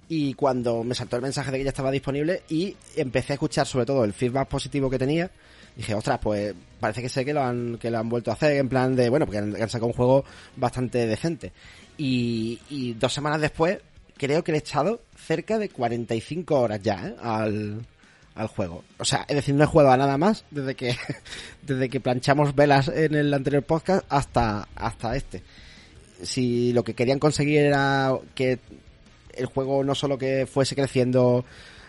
y 0.09 0.35
cuando 0.35 0.83
me 0.83 0.95
saltó 0.95 1.17
el 1.17 1.23
mensaje 1.23 1.51
de 1.51 1.59
que 1.59 1.65
ya 1.65 1.71
estaba 1.71 1.91
disponible 1.91 2.43
y 2.49 2.75
empecé 2.97 3.33
a 3.33 3.35
escuchar 3.35 3.67
sobre 3.67 3.85
todo 3.85 4.05
el 4.05 4.15
feedback 4.15 4.49
positivo 4.49 4.89
que 4.89 4.99
tenía, 4.99 5.31
dije, 5.79 5.95
ostras, 5.95 6.19
pues 6.21 6.55
parece 6.81 7.01
que 7.01 7.09
sé 7.09 7.25
que 7.25 7.33
lo 7.33 7.41
han, 7.41 7.79
que 7.79 7.91
lo 7.91 7.99
han 7.99 8.09
vuelto 8.09 8.31
a 8.31 8.35
hacer 8.35 8.57
en 8.57 8.69
plan 8.69 8.97
de, 8.97 9.09
bueno, 9.09 9.27
porque 9.27 9.39
han, 9.39 9.69
sacado 9.69 9.87
un 9.87 9.93
juego 9.93 10.25
bastante 10.57 11.07
decente. 11.07 11.53
Y, 11.97 12.61
y, 12.69 12.95
dos 12.95 13.15
semanas 13.15 13.41
después, 13.41 13.79
creo 14.17 14.43
que 14.43 14.53
le 14.53 14.59
he 14.59 14.61
echado 14.61 15.01
cerca 15.17 15.57
de 15.57 15.69
45 15.69 16.61
horas 16.61 16.81
ya 16.83 17.07
¿eh? 17.07 17.15
al, 17.23 17.87
al 18.35 18.49
juego. 18.49 18.83
O 18.99 19.05
sea, 19.05 19.25
es 19.29 19.37
decir, 19.37 19.55
no 19.55 19.63
he 19.63 19.69
jugado 19.69 19.93
a 19.93 19.97
nada 19.97 20.19
más 20.19 20.45
desde 20.51 20.75
que, 20.75 20.97
desde 21.63 21.89
que 21.89 22.01
planchamos 22.01 22.57
velas 22.57 22.89
en 22.89 23.15
el 23.15 23.33
anterior 23.33 23.63
podcast 23.63 24.05
hasta, 24.09 24.67
hasta 24.75 25.15
este. 25.15 25.45
Si 26.23 26.73
lo 26.73 26.83
que 26.83 26.95
querían 26.95 27.21
conseguir 27.21 27.61
era 27.61 28.13
que 28.35 28.59
el 29.35 29.47
juego 29.47 29.85
no 29.85 29.95
solo 29.95 30.19
que 30.19 30.49
fuese 30.53 30.75
creciendo 30.75 31.45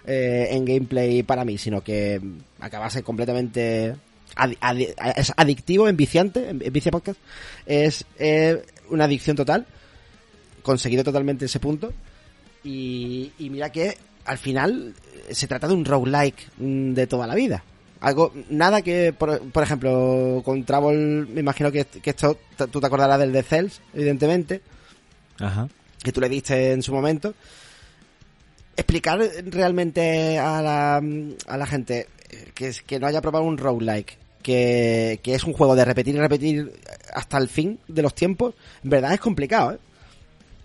eh, 0.09 0.47
en 0.51 0.65
gameplay 0.65 1.23
para 1.23 1.45
mí, 1.45 1.57
sino 1.57 1.81
que 1.81 2.19
acabase 2.59 3.03
completamente 3.03 3.95
es 5.15 5.33
adictivo, 5.35 5.87
enviciante, 5.87 6.49
en 6.49 6.59
Vicia 6.71 6.91
Podcast, 6.91 7.19
es 7.65 8.05
eh, 8.17 8.63
una 8.89 9.05
adicción 9.05 9.35
total, 9.35 9.65
conseguido 10.61 11.03
totalmente 11.03 11.45
ese 11.45 11.59
punto, 11.59 11.93
y, 12.63 13.31
mira 13.39 13.71
que 13.71 13.97
al 14.25 14.37
final 14.37 14.93
se 15.31 15.47
trata 15.47 15.67
de 15.67 15.73
un 15.73 15.85
roguelike 15.85 16.47
mm, 16.57 16.93
de 16.93 17.07
toda 17.07 17.27
la 17.27 17.35
vida. 17.35 17.63
Algo, 18.01 18.33
nada 18.49 18.81
que, 18.81 19.13
por, 19.13 19.61
ejemplo, 19.61 20.41
con 20.45 20.63
Travel, 20.63 21.27
me 21.27 21.41
imagino 21.41 21.71
que, 21.71 21.85
que, 21.85 22.09
esto, 22.09 22.37
tú 22.71 22.79
te 22.79 22.87
acordarás 22.87 23.19
del 23.19 23.33
de 23.33 23.43
Cells, 23.43 23.81
evidentemente. 23.93 24.61
Ajá 25.39 25.67
que 26.03 26.11
tú 26.11 26.21
le 26.21 26.29
diste 26.29 26.71
en 26.71 26.81
su 26.81 26.93
momento, 26.93 27.33
explicar 28.79 29.19
realmente 29.45 30.37
a 30.37 30.61
la, 30.61 30.97
a 31.47 31.57
la 31.57 31.65
gente 31.65 32.07
que, 32.53 32.73
que 32.85 32.99
no 32.99 33.07
haya 33.07 33.21
probado 33.21 33.45
un 33.45 33.57
roguelike, 33.57 34.17
que, 34.41 35.19
que 35.21 35.35
es 35.35 35.43
un 35.43 35.53
juego 35.53 35.75
de 35.75 35.85
repetir 35.85 36.15
y 36.15 36.19
repetir 36.19 36.73
hasta 37.13 37.37
el 37.37 37.49
fin 37.49 37.79
de 37.87 38.01
los 38.01 38.13
tiempos, 38.13 38.53
en 38.83 38.89
verdad 38.89 39.13
es 39.13 39.19
complicado, 39.19 39.73
¿eh? 39.73 39.77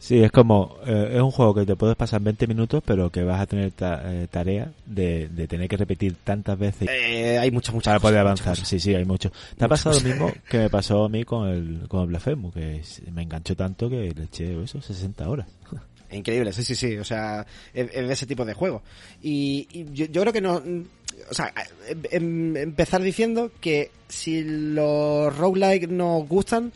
Sí, 0.04 0.22
es 0.22 0.30
como, 0.30 0.76
eh, 0.84 1.12
es 1.14 1.22
un 1.22 1.30
juego 1.30 1.54
que 1.54 1.64
te 1.64 1.76
puedes 1.76 1.96
pasar 1.96 2.20
20 2.20 2.46
minutos, 2.46 2.82
pero 2.84 3.08
que 3.08 3.24
vas 3.24 3.40
a 3.40 3.46
tener 3.46 3.72
eh, 3.80 4.26
tarea 4.30 4.70
de, 4.84 5.28
de, 5.28 5.48
tener 5.48 5.66
que 5.66 5.78
repetir 5.78 6.16
tantas 6.22 6.58
veces. 6.58 6.90
Eh, 6.92 7.38
hay 7.38 7.50
muchas, 7.50 7.74
muchas 7.74 7.92
Para 7.92 8.00
poder 8.00 8.18
avanzar, 8.18 8.54
sí, 8.54 8.78
sí, 8.78 8.94
hay 8.94 9.06
mucho. 9.06 9.32
Te 9.56 9.64
ha 9.64 9.68
pasado 9.68 9.98
lo 9.98 10.06
mismo 10.06 10.30
que 10.50 10.58
me 10.58 10.68
pasó 10.68 11.04
a 11.04 11.08
mí 11.08 11.24
con 11.24 11.48
el, 11.48 11.88
con 11.88 12.02
el 12.02 12.08
Blasphemous, 12.08 12.52
que 12.52 12.82
me 13.12 13.22
enganchó 13.22 13.56
tanto 13.56 13.88
que 13.88 14.12
le 14.14 14.24
eché 14.24 14.62
eso, 14.62 14.82
60 14.82 15.26
horas. 15.26 15.46
Increíble, 16.14 16.52
sí, 16.52 16.62
sí, 16.62 16.74
sí, 16.74 16.96
o 16.96 17.04
sea, 17.04 17.44
es, 17.72 17.88
ese 17.92 18.26
tipo 18.26 18.44
de 18.44 18.54
juego. 18.54 18.82
Y, 19.22 19.66
yo, 19.92 20.06
yo, 20.06 20.20
creo 20.22 20.32
que 20.32 20.40
no, 20.40 20.62
o 21.30 21.34
sea, 21.34 21.52
em, 21.88 22.02
em, 22.10 22.56
empezar 22.56 23.02
diciendo 23.02 23.50
que 23.60 23.90
si 24.08 24.42
los 24.44 25.36
roguelike 25.36 25.88
nos 25.88 26.28
gustan, 26.28 26.72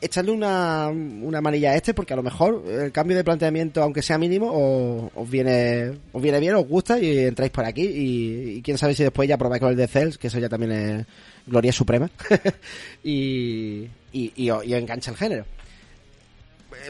echarle 0.00 0.30
una, 0.30 0.88
una 0.88 1.40
manilla 1.40 1.72
a 1.72 1.76
este 1.76 1.92
porque 1.92 2.12
a 2.12 2.16
lo 2.16 2.22
mejor 2.22 2.62
el 2.68 2.92
cambio 2.92 3.16
de 3.16 3.24
planteamiento, 3.24 3.82
aunque 3.82 4.02
sea 4.02 4.18
mínimo, 4.18 5.10
os, 5.14 5.30
viene 5.30 5.92
os 6.12 6.22
viene 6.22 6.40
bien, 6.40 6.54
os 6.54 6.66
gusta 6.66 6.98
y 6.98 7.18
entráis 7.18 7.50
por 7.50 7.64
aquí 7.64 7.82
y, 7.82 8.62
quién 8.62 8.78
sabe 8.78 8.94
si 8.94 9.02
después 9.02 9.28
ya 9.28 9.36
probáis 9.36 9.60
con 9.60 9.70
el 9.70 9.76
de 9.76 9.88
Cells, 9.88 10.18
que 10.18 10.28
eso 10.28 10.38
ya 10.38 10.48
también 10.48 10.72
es 10.72 11.06
gloria 11.46 11.72
suprema 11.72 12.10
y, 13.04 13.88
y, 14.12 14.32
y, 14.36 14.50
os, 14.50 14.64
engancha 14.64 15.10
el 15.10 15.16
género. 15.16 15.44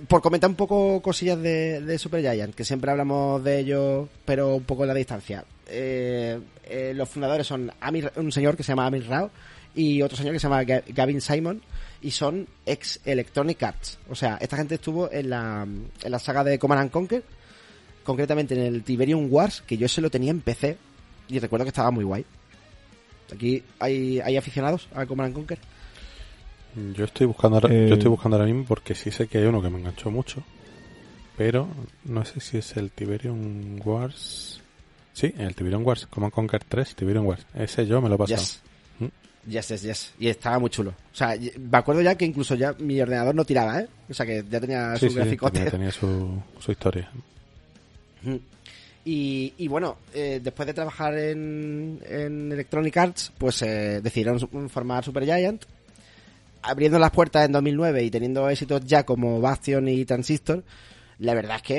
Por 0.06 0.22
comentar 0.22 0.48
un 0.50 0.56
poco 0.56 1.00
cosillas 1.02 1.40
de, 1.40 1.80
de 1.80 1.98
Super 1.98 2.20
Giant, 2.20 2.54
que 2.54 2.64
siempre 2.64 2.90
hablamos 2.90 3.42
de 3.42 3.60
ellos, 3.60 4.08
pero 4.24 4.54
un 4.56 4.64
poco 4.64 4.84
en 4.84 4.88
la 4.88 4.94
distancia. 4.94 5.44
Eh, 5.66 6.38
eh, 6.64 6.92
los 6.94 7.08
fundadores 7.08 7.46
son 7.46 7.70
un 8.16 8.32
señor 8.32 8.56
que 8.56 8.62
se 8.62 8.72
llama 8.72 8.86
Amir 8.86 9.06
Rao 9.08 9.30
y 9.74 10.02
otro 10.02 10.16
señor 10.16 10.32
que 10.32 10.40
se 10.40 10.48
llama 10.48 10.64
Gavin 10.64 11.20
Simon 11.20 11.62
y 12.00 12.10
son 12.10 12.46
ex 12.64 13.00
Electronic 13.04 13.62
Arts. 13.62 13.98
O 14.08 14.14
sea, 14.14 14.38
esta 14.40 14.56
gente 14.56 14.76
estuvo 14.76 15.10
en 15.10 15.30
la, 15.30 15.62
en 15.62 16.10
la 16.10 16.18
saga 16.18 16.44
de 16.44 16.58
Command 16.58 16.90
Conquer, 16.90 17.22
concretamente 18.04 18.54
en 18.54 18.62
el 18.62 18.82
Tiberium 18.82 19.28
Wars, 19.30 19.62
que 19.66 19.76
yo 19.76 19.88
se 19.88 20.00
lo 20.00 20.10
tenía 20.10 20.30
en 20.30 20.40
PC 20.40 20.78
y 21.28 21.38
recuerdo 21.38 21.64
que 21.64 21.70
estaba 21.70 21.90
muy 21.90 22.04
guay. 22.04 22.24
Aquí 23.32 23.62
hay, 23.78 24.36
aficionados 24.36 24.88
a 24.94 25.06
Command 25.06 25.34
Conquer. 25.34 25.58
Yo 26.74 27.04
estoy 27.04 27.26
buscando 27.26 27.56
ahora, 27.56 27.68
yo 27.68 27.94
estoy 27.94 28.06
eh. 28.06 28.08
buscando 28.08 28.36
ahora 28.36 28.46
mismo 28.46 28.64
porque 28.64 28.94
sí 28.94 29.10
sé 29.10 29.26
que 29.26 29.38
hay 29.38 29.44
uno 29.44 29.60
que 29.62 29.70
me 29.70 29.78
enganchó 29.78 30.10
mucho, 30.10 30.42
pero 31.36 31.68
no 32.04 32.24
sé 32.24 32.40
si 32.40 32.58
es 32.58 32.76
el 32.76 32.90
Tiberium 32.90 33.80
Wars. 33.84 34.60
Sí, 35.12 35.34
el 35.36 35.54
Tiberium 35.54 35.84
Wars, 35.84 36.06
Command 36.06 36.32
Conquer 36.32 36.62
3, 36.62 36.94
Tiberium 36.94 37.26
Wars. 37.26 37.44
Ese 37.54 37.86
yo 37.86 38.00
me 38.00 38.08
lo 38.08 38.14
he 38.14 38.18
pasado. 38.18 38.42
Yes, 39.48 39.68
yes, 39.68 39.82
yes. 39.82 40.14
Y 40.18 40.28
estaba 40.28 40.58
muy 40.58 40.68
chulo. 40.68 40.90
O 40.90 41.16
sea, 41.16 41.34
me 41.36 41.78
acuerdo 41.78 42.02
ya 42.02 42.14
que 42.16 42.26
incluso 42.26 42.54
ya 42.54 42.74
mi 42.78 43.00
ordenador 43.00 43.34
no 43.34 43.44
tiraba, 43.44 43.80
¿eh? 43.80 43.88
O 44.08 44.14
sea, 44.14 44.26
que 44.26 44.44
ya 44.48 44.60
tenía 44.60 44.96
su 44.96 45.12
gráfico. 45.12 45.50
Tenía, 45.50 45.90
su, 45.90 46.40
su 46.58 46.72
historia. 46.72 47.10
Y, 49.04 49.54
y 49.56 49.68
bueno, 49.68 49.96
eh, 50.12 50.40
después 50.42 50.66
de 50.66 50.74
trabajar 50.74 51.16
en, 51.16 51.98
en 52.06 52.52
Electronic 52.52 52.96
Arts, 52.96 53.32
pues 53.38 53.62
eh, 53.62 54.00
decidieron 54.02 54.68
formar 54.68 55.02
Super 55.02 55.24
Giant. 55.24 55.64
Abriendo 56.62 56.98
las 56.98 57.10
puertas 57.12 57.46
en 57.46 57.52
2009 57.52 58.02
y 58.04 58.10
teniendo 58.10 58.48
éxitos 58.50 58.84
ya 58.84 59.04
como 59.04 59.40
Bastion 59.40 59.88
y 59.88 60.04
Transistor, 60.04 60.64
la 61.18 61.34
verdad 61.34 61.56
es 61.56 61.62
que 61.62 61.76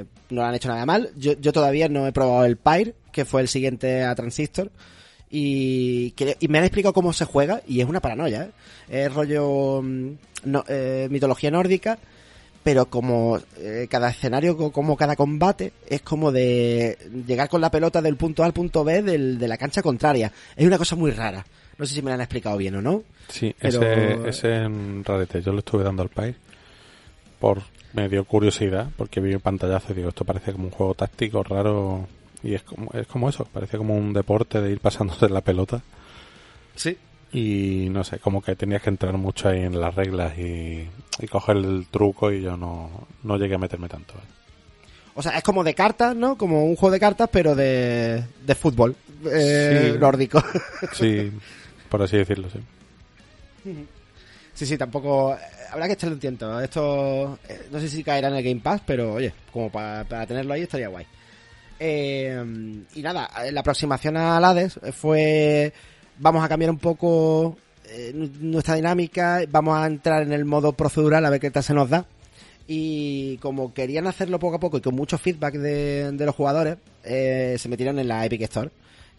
eh, 0.00 0.04
no 0.30 0.44
han 0.44 0.54
hecho 0.54 0.68
nada 0.68 0.84
mal. 0.86 1.10
Yo, 1.16 1.32
yo 1.32 1.52
todavía 1.52 1.88
no 1.88 2.06
he 2.06 2.12
probado 2.12 2.44
el 2.44 2.56
Pyre, 2.56 2.94
que 3.12 3.24
fue 3.24 3.40
el 3.40 3.48
siguiente 3.48 4.04
a 4.04 4.14
Transistor 4.14 4.70
y, 5.30 6.14
y 6.40 6.48
me 6.48 6.58
han 6.58 6.64
explicado 6.64 6.92
cómo 6.92 7.12
se 7.12 7.24
juega 7.24 7.62
y 7.66 7.80
es 7.80 7.86
una 7.88 8.00
paranoia. 8.00 8.44
¿eh? 8.44 8.50
Es 9.06 9.12
rollo 9.14 9.82
mm, 9.82 10.10
eh, 10.68 11.08
mitología 11.10 11.50
nórdica, 11.50 11.98
pero 12.62 12.86
como 12.90 13.38
eh, 13.58 13.86
cada 13.90 14.10
escenario, 14.10 14.56
co- 14.56 14.72
como 14.72 14.96
cada 14.96 15.16
combate, 15.16 15.72
es 15.88 16.02
como 16.02 16.32
de 16.32 16.98
llegar 17.26 17.48
con 17.48 17.60
la 17.60 17.70
pelota 17.70 18.02
del 18.02 18.16
punto 18.16 18.42
A 18.42 18.46
al 18.46 18.52
punto 18.52 18.84
B 18.84 19.02
del- 19.02 19.38
de 19.38 19.48
la 19.48 19.56
cancha 19.56 19.82
contraria. 19.82 20.32
Es 20.56 20.66
una 20.66 20.78
cosa 20.78 20.96
muy 20.96 21.10
rara. 21.10 21.44
No 21.78 21.86
sé 21.86 21.94
si 21.94 22.02
me 22.02 22.10
lo 22.10 22.14
han 22.14 22.20
explicado 22.20 22.56
bien 22.56 22.74
o 22.76 22.82
no. 22.82 23.02
Sí, 23.28 23.54
Pero- 23.58 23.82
ese, 23.82 24.28
ese 24.28 24.54
en 24.64 25.04
rarete. 25.04 25.40
Yo 25.42 25.52
le 25.52 25.58
estuve 25.60 25.84
dando 25.84 26.02
al 26.02 26.08
país 26.08 26.34
por 27.38 27.62
me 27.92 28.08
dio 28.08 28.24
curiosidad 28.24 28.88
porque 28.96 29.20
vi 29.20 29.32
un 29.34 29.40
pantallazo 29.40 29.92
y 29.92 29.96
digo 29.96 30.08
esto 30.10 30.24
parece 30.24 30.52
como 30.52 30.64
un 30.64 30.70
juego 30.70 30.94
táctico 30.94 31.42
raro 31.42 32.06
y 32.42 32.54
es 32.54 32.62
como 32.62 32.90
es 32.92 33.06
como 33.06 33.28
eso 33.28 33.46
parece 33.50 33.78
como 33.78 33.96
un 33.96 34.12
deporte 34.12 34.60
de 34.60 34.70
ir 34.72 34.80
pasándote 34.80 35.28
la 35.30 35.40
pelota 35.40 35.80
Sí. 36.76 36.96
y 37.32 37.88
no 37.90 38.04
sé 38.04 38.18
como 38.18 38.42
que 38.42 38.56
tenías 38.56 38.82
que 38.82 38.90
entrar 38.90 39.14
mucho 39.14 39.48
ahí 39.48 39.60
en 39.62 39.80
las 39.80 39.94
reglas 39.94 40.36
y, 40.38 40.86
y 41.20 41.26
coger 41.28 41.56
el 41.56 41.86
truco 41.90 42.30
y 42.30 42.42
yo 42.42 42.56
no, 42.58 43.06
no 43.22 43.36
llegué 43.38 43.54
a 43.54 43.58
meterme 43.58 43.88
tanto 43.88 44.14
¿eh? 44.14 44.88
O 45.14 45.22
sea, 45.22 45.36
es 45.36 45.42
como 45.42 45.64
de 45.64 45.74
cartas, 45.74 46.14
¿no? 46.14 46.36
Como 46.38 46.64
un 46.66 46.76
juego 46.76 46.92
de 46.92 47.00
cartas, 47.00 47.28
pero 47.32 47.56
de, 47.56 48.22
de 48.46 48.54
fútbol 48.54 48.94
eh, 49.32 49.90
Sí. 49.94 49.98
nórdico. 49.98 50.42
sí 50.92 51.32
por 51.88 52.02
así 52.02 52.16
decirlo 52.16 52.48
sí 52.50 52.58
Sí, 54.54 54.66
sí, 54.66 54.76
tampoco. 54.78 55.34
eh, 55.34 55.38
Habrá 55.70 55.86
que 55.86 55.92
echarle 55.92 56.14
un 56.14 56.20
tiento. 56.20 56.60
Esto. 56.60 57.38
eh, 57.48 57.68
no 57.70 57.78
sé 57.80 57.88
si 57.88 58.02
caerá 58.02 58.28
en 58.28 58.34
el 58.34 58.42
Game 58.42 58.60
Pass, 58.60 58.80
pero 58.84 59.14
oye, 59.14 59.32
como 59.52 59.70
para, 59.70 60.04
para 60.04 60.26
tenerlo 60.26 60.54
ahí 60.54 60.62
estaría 60.62 60.88
guay. 60.88 61.06
Eh, 61.78 62.42
y 62.94 63.02
nada, 63.02 63.28
eh, 63.44 63.52
la 63.52 63.60
aproximación 63.60 64.16
al 64.16 64.44
Hades 64.44 64.80
fue. 64.92 65.72
Vamos 66.18 66.44
a 66.44 66.48
cambiar 66.48 66.70
un 66.70 66.78
poco 66.78 67.56
nu- 68.14 68.30
nuestra 68.40 68.74
dinámica, 68.74 69.42
vamos 69.48 69.78
a 69.78 69.86
entrar 69.86 70.22
en 70.22 70.32
el 70.32 70.44
modo 70.44 70.72
procedural 70.72 71.24
a 71.24 71.30
ver 71.30 71.40
qué 71.40 71.50
tal 71.52 71.62
se 71.62 71.74
nos 71.74 71.88
da. 71.90 72.06
Y 72.66 73.36
como 73.38 73.72
querían 73.72 74.06
hacerlo 74.08 74.38
poco 74.40 74.56
a 74.56 74.60
poco 74.60 74.78
y 74.78 74.80
con 74.80 74.94
mucho 74.96 75.18
feedback 75.18 75.54
de, 75.54 76.10
de 76.12 76.26
los 76.26 76.34
jugadores, 76.34 76.78
se 77.04 77.68
metieron 77.68 77.98
en 78.00 78.08
la 78.08 78.24
Epic 78.26 78.42
Store 78.42 78.70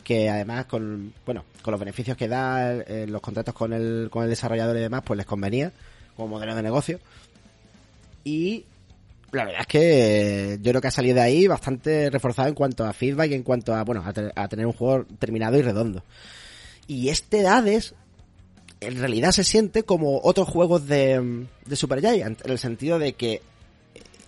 que 0.04 0.30
además 0.30 0.66
con 0.66 1.14
bueno 1.26 1.44
con 1.62 1.72
los 1.72 1.80
beneficios 1.80 2.18
que 2.18 2.28
da 2.28 2.74
eh, 2.74 3.06
los 3.08 3.22
contratos 3.22 3.54
con 3.54 3.74
el 3.74 4.10
con 4.12 4.24
el 4.24 4.30
desarrollador 4.30 4.78
y 4.78 4.82
demás 4.82 5.04
pues 5.06 5.18
les 5.18 5.26
convenía 5.26 5.72
como 6.16 6.30
modelo 6.30 6.56
de 6.56 6.64
negocio 6.64 7.00
y 8.24 8.66
la 9.32 9.46
verdad 9.46 9.62
es 9.62 9.68
que 9.68 10.58
yo 10.62 10.72
creo 10.72 10.82
que 10.82 10.88
ha 10.88 10.92
salido 10.92 11.16
de 11.16 11.22
ahí 11.22 11.48
bastante 11.48 12.10
reforzado 12.10 12.48
en 12.50 12.56
cuanto 12.56 12.86
a 12.86 12.94
feedback 12.94 13.32
y 13.32 13.36
en 13.36 13.44
cuanto 13.44 13.76
a 13.76 13.84
bueno 13.84 14.04
a, 14.04 14.42
a 14.42 14.48
tener 14.48 14.66
un 14.66 14.74
juego 14.74 15.06
terminado 15.20 15.58
y 15.58 15.62
redondo 15.62 16.04
y 16.88 17.10
este 17.10 17.48
Hades 17.48 17.94
en 18.82 18.98
realidad 18.98 19.32
se 19.32 19.44
siente 19.44 19.84
como 19.84 20.22
otros 20.24 20.48
juegos 20.48 20.88
de, 20.88 21.46
de 21.66 21.76
Super 21.76 22.00
Giant 22.00 22.44
en 22.46 22.52
el 22.52 22.60
sentido 22.60 22.98
de 22.98 23.14
que 23.14 23.42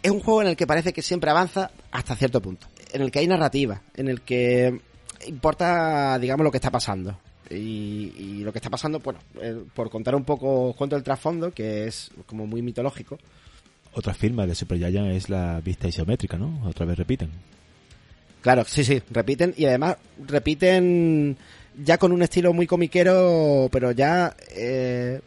es 0.03 0.11
un 0.11 0.19
juego 0.19 0.41
en 0.41 0.49
el 0.49 0.55
que 0.55 0.67
parece 0.67 0.93
que 0.93 1.01
siempre 1.01 1.30
avanza 1.30 1.72
hasta 1.91 2.15
cierto 2.15 2.41
punto. 2.41 2.67
En 2.91 3.01
el 3.01 3.11
que 3.11 3.19
hay 3.19 3.28
narrativa, 3.28 3.82
en 3.95 4.07
el 4.07 4.22
que 4.22 4.82
importa, 5.28 6.17
digamos, 6.19 6.43
lo 6.43 6.51
que 6.51 6.57
está 6.57 6.69
pasando. 6.72 7.17
Y, 7.49 8.13
y 8.17 8.41
lo 8.43 8.51
que 8.53 8.59
está 8.59 8.69
pasando, 8.69 8.99
bueno, 8.99 9.19
eh, 9.41 9.61
por 9.74 9.89
contar 9.89 10.15
un 10.15 10.24
poco, 10.24 10.69
os 10.69 10.76
cuento 10.76 10.95
el 10.95 11.03
trasfondo, 11.03 11.51
que 11.51 11.86
es 11.86 12.09
como 12.26 12.47
muy 12.47 12.61
mitológico. 12.61 13.17
Otra 13.93 14.13
firma 14.13 14.47
de 14.47 14.55
Super 14.55 14.78
Giant 14.78 15.11
es 15.11 15.30
la 15.30 15.59
vista 15.59 15.88
isométrica, 15.89 16.38
¿no? 16.38 16.61
Otra 16.65 16.86
vez 16.86 16.97
repiten. 16.97 17.30
Claro, 18.41 18.63
sí, 18.65 18.84
sí, 18.86 19.01
repiten 19.11 19.53
y 19.57 19.65
además 19.65 19.97
repiten 20.26 21.36
ya 21.84 21.97
con 21.97 22.11
un 22.13 22.22
estilo 22.24 22.53
muy 22.53 22.65
comiquero, 22.67 23.67
pero 23.72 23.91
ya, 23.91 24.34
eh, 24.55 25.19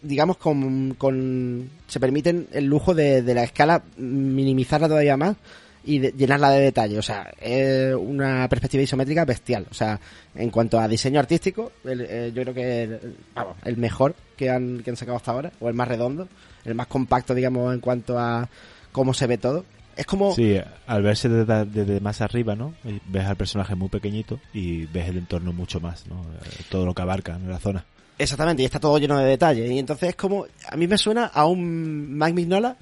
digamos, 0.00 0.38
con, 0.38 0.94
con- 0.94 1.68
se 1.86 2.00
permiten 2.00 2.48
el 2.52 2.64
lujo 2.64 2.94
de, 2.94 3.20
de 3.22 3.34
la 3.34 3.44
escala 3.44 3.82
minimizarla 3.98 4.88
todavía 4.88 5.16
más 5.18 5.36
y 5.84 5.98
de- 5.98 6.12
llenarla 6.12 6.50
de 6.50 6.60
detalle. 6.60 6.98
O 6.98 7.02
sea, 7.02 7.32
es 7.40 7.94
una 7.94 8.48
perspectiva 8.48 8.82
isométrica 8.82 9.24
bestial. 9.24 9.66
O 9.70 9.74
sea, 9.74 9.98
en 10.34 10.50
cuanto 10.50 10.78
a 10.78 10.88
diseño 10.88 11.18
artístico, 11.20 11.72
el- 11.84 12.00
eh, 12.08 12.32
yo 12.34 12.42
creo 12.42 12.54
que 12.54 12.82
el, 12.84 13.16
vamos, 13.34 13.56
el 13.64 13.76
mejor 13.76 14.14
que 14.36 14.50
han, 14.50 14.82
que 14.82 14.90
han 14.90 14.96
sacado 14.96 15.16
hasta 15.16 15.30
ahora, 15.32 15.52
o 15.60 15.68
el 15.68 15.74
más 15.74 15.88
redondo, 15.88 16.28
el 16.64 16.74
más 16.74 16.86
compacto, 16.86 17.34
digamos, 17.34 17.72
en 17.74 17.80
cuanto 17.80 18.18
a 18.18 18.48
cómo 18.92 19.12
se 19.14 19.26
ve 19.26 19.38
todo. 19.38 19.64
Es 19.94 20.06
como... 20.06 20.34
Sí, 20.34 20.58
al 20.86 21.02
verse 21.02 21.28
desde, 21.28 21.66
desde 21.66 22.00
más 22.00 22.22
arriba, 22.22 22.54
¿no? 22.56 22.72
Y 22.84 22.98
Ves 23.08 23.26
al 23.26 23.36
personaje 23.36 23.74
muy 23.74 23.88
pequeñito 23.90 24.40
y 24.54 24.86
ves 24.86 25.08
el 25.08 25.18
entorno 25.18 25.52
mucho 25.52 25.80
más, 25.80 26.06
¿no? 26.06 26.22
Eh, 26.22 26.62
Todo 26.70 26.86
lo 26.86 26.94
que 26.94 27.02
abarca 27.02 27.34
en 27.36 27.50
la 27.50 27.58
zona. 27.58 27.84
Exactamente, 28.18 28.62
y 28.62 28.66
está 28.66 28.78
todo 28.80 28.96
lleno 28.98 29.18
de 29.18 29.26
detalles. 29.26 29.70
Y 29.70 29.78
entonces 29.78 30.10
es 30.10 30.16
como, 30.16 30.46
a 30.70 30.76
mí 30.76 30.86
me 30.86 30.96
suena 30.96 31.26
a 31.26 31.44
un 31.44 32.16
Mike 32.16 32.32
Mignola, 32.32 32.76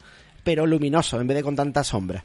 pero 0.45 0.67
luminoso, 0.67 1.21
en 1.21 1.27
vez 1.27 1.37
de 1.39 1.43
con 1.43 1.57
tanta 1.57 1.83
sombra. 1.83 2.25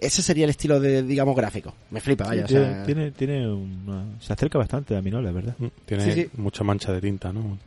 Ese 0.00 0.22
sería 0.22 0.44
el 0.44 0.50
estilo 0.50 0.78
de, 0.80 1.02
digamos, 1.02 1.34
gráfico. 1.36 1.74
Me 1.90 2.00
flipa, 2.00 2.24
vaya. 2.26 2.46
Sí, 2.46 2.54
o 2.54 2.58
tiene, 2.58 2.74
sea, 2.74 2.84
tiene, 2.84 3.10
tiene 3.12 3.48
una- 3.52 4.04
se 4.20 4.32
acerca 4.32 4.58
bastante 4.58 4.96
a 4.96 5.02
Minola, 5.02 5.30
¿verdad? 5.32 5.54
Mm, 5.58 5.66
tiene 5.84 6.04
Sí, 6.04 6.22
sí. 6.22 6.28
mucha 6.36 6.64
mancha 6.64 6.92
de 6.92 7.00
tinta 7.00 7.32
no 7.32 7.58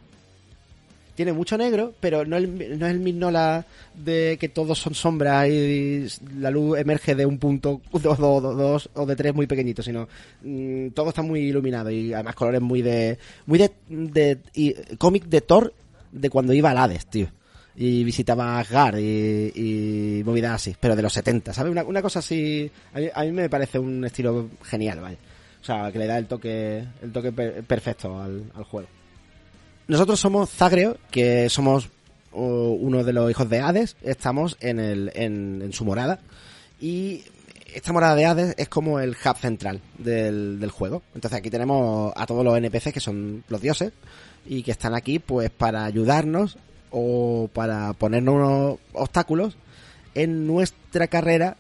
tiene 1.14 1.34
mucho 1.34 1.58
negro, 1.58 1.94
pero 2.00 2.26
no, 2.26 2.38
el, 2.38 2.80
no 2.80 2.86
es 2.88 2.92
el 2.94 3.00
Mignola 3.00 3.66
de 3.94 4.38
que 4.40 4.50
todos 4.50 4.80
son 4.80 4.96
sombras 4.96 5.48
y 5.50 6.08
la 6.40 6.50
luz 6.50 6.80
emerge 6.80 7.14
de 7.16 7.26
un 7.26 7.38
punto, 7.38 7.82
dos, 7.92 8.02
dos, 8.18 8.18
dos, 8.42 8.58
dos 8.58 8.90
o 8.96 9.06
de 9.06 9.16
tres 9.16 9.36
muy 9.36 9.46
pequeñitos, 9.46 9.86
sino 9.86 10.08
mm, 10.42 10.88
todo 10.96 11.10
está 11.10 11.22
muy 11.22 11.42
iluminado 11.42 11.92
y 11.92 12.14
además 12.14 12.34
colores 12.34 12.62
muy 12.62 12.82
de, 12.82 13.20
muy 13.46 13.60
de, 13.60 13.72
de 13.90 14.38
y- 14.56 14.74
cómic 14.98 15.26
de 15.26 15.42
Thor 15.42 15.74
de 16.12 16.30
cuando 16.30 16.54
iba 16.54 16.72
al 16.72 16.78
Hades, 16.78 17.06
tío. 17.06 17.28
Y 17.76 18.04
visitaba 18.04 18.60
Asgard 18.60 18.98
y, 19.00 19.52
y 20.20 20.24
movidas 20.26 20.56
así, 20.56 20.76
pero 20.80 20.96
de 20.96 21.02
los 21.02 21.14
70, 21.14 21.54
¿sabes? 21.54 21.74
Una, 21.86 22.02
cosa 22.02 22.20
así, 22.20 22.70
a 23.14 23.24
mí, 23.24 23.32
me 23.32 23.50
parece 23.50 23.80
un 23.80 24.04
estilo 24.06 24.50
genial, 24.64 25.00
vaya. 25.00 25.18
O 25.62 25.64
sea, 25.64 25.92
que 25.92 26.00
le 26.00 26.08
da 26.08 26.18
el 26.18 26.26
toque, 26.26 26.84
el 27.02 27.12
toque 27.12 27.32
per- 27.32 27.64
perfecto 27.64 28.20
al, 28.22 28.44
al 28.56 28.64
juego. 28.66 28.88
Nosotros 29.88 30.20
somos 30.20 30.50
Zagreo, 30.50 30.98
que 31.12 31.50
somos 31.50 31.90
uno 32.34 33.04
de 33.04 33.14
los 33.14 33.30
hijos 33.30 33.50
de 33.50 33.60
Hades. 33.60 33.96
Estamos 34.02 34.58
en, 34.62 34.80
el, 34.80 35.12
en, 35.16 35.62
en 35.62 35.74
su 35.74 35.86
morada. 35.86 36.20
Y 36.80 37.24
esta 37.74 37.94
morada 37.94 38.16
de 38.16 38.26
Hades 38.26 38.56
es 38.58 38.70
como 38.70 39.00
el 39.00 39.12
hub 39.12 39.38
central 39.38 39.82
del, 39.98 40.60
del 40.60 40.72
juego. 40.72 41.04
Entonces 41.16 41.38
aquí 41.40 41.50
tenemos 41.50 42.12
a 42.16 42.26
todos 42.26 42.44
los 42.44 42.58
NPCs 42.58 42.94
que 42.94 43.00
son 43.00 43.44
los 43.50 43.62
dioses 43.62 43.92
y 44.46 44.64
que 44.64 44.72
están 44.72 44.94
aquí 44.96 45.20
pues 45.20 45.50
para 45.50 45.86
ayudarnos 45.86 46.58
o 46.92 47.50
para 47.54 47.94
ponernos 47.94 48.36
unos 48.36 48.80
obstáculos 48.94 49.58
en 50.14 50.46
nuestra 50.46 51.08
carrera 51.08 51.58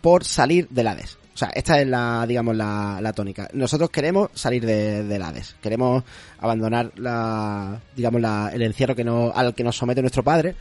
por 0.00 0.24
salir 0.24 0.68
del 0.68 0.88
Hades. 0.88 1.18
O 1.34 1.38
sea, 1.38 1.48
esta 1.54 1.80
es 1.80 1.86
la, 1.86 2.26
digamos, 2.26 2.56
la, 2.56 2.98
la 3.00 3.12
tónica. 3.12 3.48
Nosotros 3.54 3.90
queremos 3.90 4.30
salir 4.34 4.66
de, 4.66 5.04
del 5.04 5.22
Hades. 5.22 5.56
Queremos 5.62 6.04
abandonar 6.38 6.92
la, 6.96 7.80
digamos, 7.96 8.20
la, 8.20 8.50
el 8.52 8.62
encierro 8.62 8.94
que 8.94 9.04
nos, 9.04 9.34
al 9.34 9.54
que 9.54 9.64
nos 9.64 9.76
somete 9.76 10.02
nuestro 10.02 10.22
padre. 10.22 10.54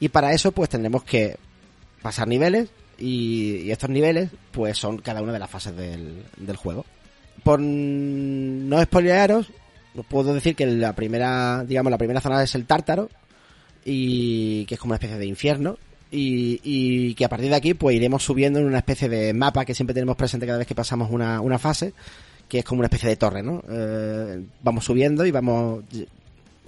Y 0.00 0.08
para 0.08 0.32
eso, 0.32 0.52
pues 0.52 0.70
tendremos 0.70 1.04
que 1.04 1.36
pasar 2.02 2.26
niveles. 2.26 2.68
Y, 2.98 3.70
estos 3.70 3.90
niveles, 3.90 4.30
pues 4.50 4.76
son 4.76 4.98
cada 4.98 5.22
una 5.22 5.32
de 5.32 5.38
las 5.38 5.50
fases 5.50 5.76
del, 5.76 6.24
del 6.36 6.56
juego. 6.56 6.84
Por 7.44 7.60
no 7.60 8.82
spoilearos, 8.82 9.50
os 9.96 10.06
puedo 10.06 10.34
decir 10.34 10.56
que 10.56 10.66
la 10.66 10.94
primera, 10.94 11.64
digamos, 11.64 11.90
la 11.90 11.98
primera 11.98 12.20
zona 12.20 12.42
es 12.42 12.54
el 12.54 12.66
Tártaro. 12.66 13.08
Y 13.84 14.64
que 14.66 14.74
es 14.74 14.80
como 14.80 14.90
una 14.90 14.96
especie 14.96 15.18
de 15.18 15.26
infierno 15.26 15.78
y, 16.10 16.60
y 16.62 17.14
que 17.14 17.24
a 17.24 17.28
partir 17.28 17.48
de 17.50 17.56
aquí 17.56 17.74
pues 17.74 17.96
iremos 17.96 18.22
subiendo 18.22 18.58
en 18.58 18.66
una 18.66 18.78
especie 18.78 19.08
de 19.08 19.32
mapa 19.34 19.64
que 19.64 19.74
siempre 19.74 19.94
tenemos 19.94 20.16
presente 20.16 20.46
cada 20.46 20.58
vez 20.58 20.66
que 20.66 20.74
pasamos 20.74 21.10
una, 21.10 21.40
una 21.40 21.58
fase, 21.58 21.92
que 22.48 22.58
es 22.60 22.64
como 22.64 22.80
una 22.80 22.86
especie 22.86 23.08
de 23.08 23.16
torre, 23.16 23.42
¿no? 23.42 23.62
Eh, 23.68 24.42
vamos 24.62 24.84
subiendo 24.84 25.24
y 25.26 25.30
vamos 25.30 25.84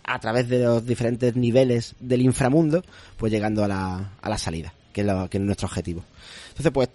a 0.05 0.19
través 0.19 0.49
de 0.49 0.61
los 0.65 0.85
diferentes 0.87 1.37
niveles 1.37 1.95
del 2.01 2.23
inframundo, 2.23 2.83
pues 3.17 3.33
llegando 3.33 3.65
a 3.65 3.69
la, 3.69 4.11
a 4.21 4.29
la 4.29 4.39
salida, 4.39 4.73
que 4.93 5.03
es, 5.03 5.07
lo, 5.07 5.29
que 5.31 5.39
es 5.39 5.43
nuestro 5.45 5.69
objetivo. 5.69 6.05
Entonces, 6.51 6.73
pues, 6.73 6.89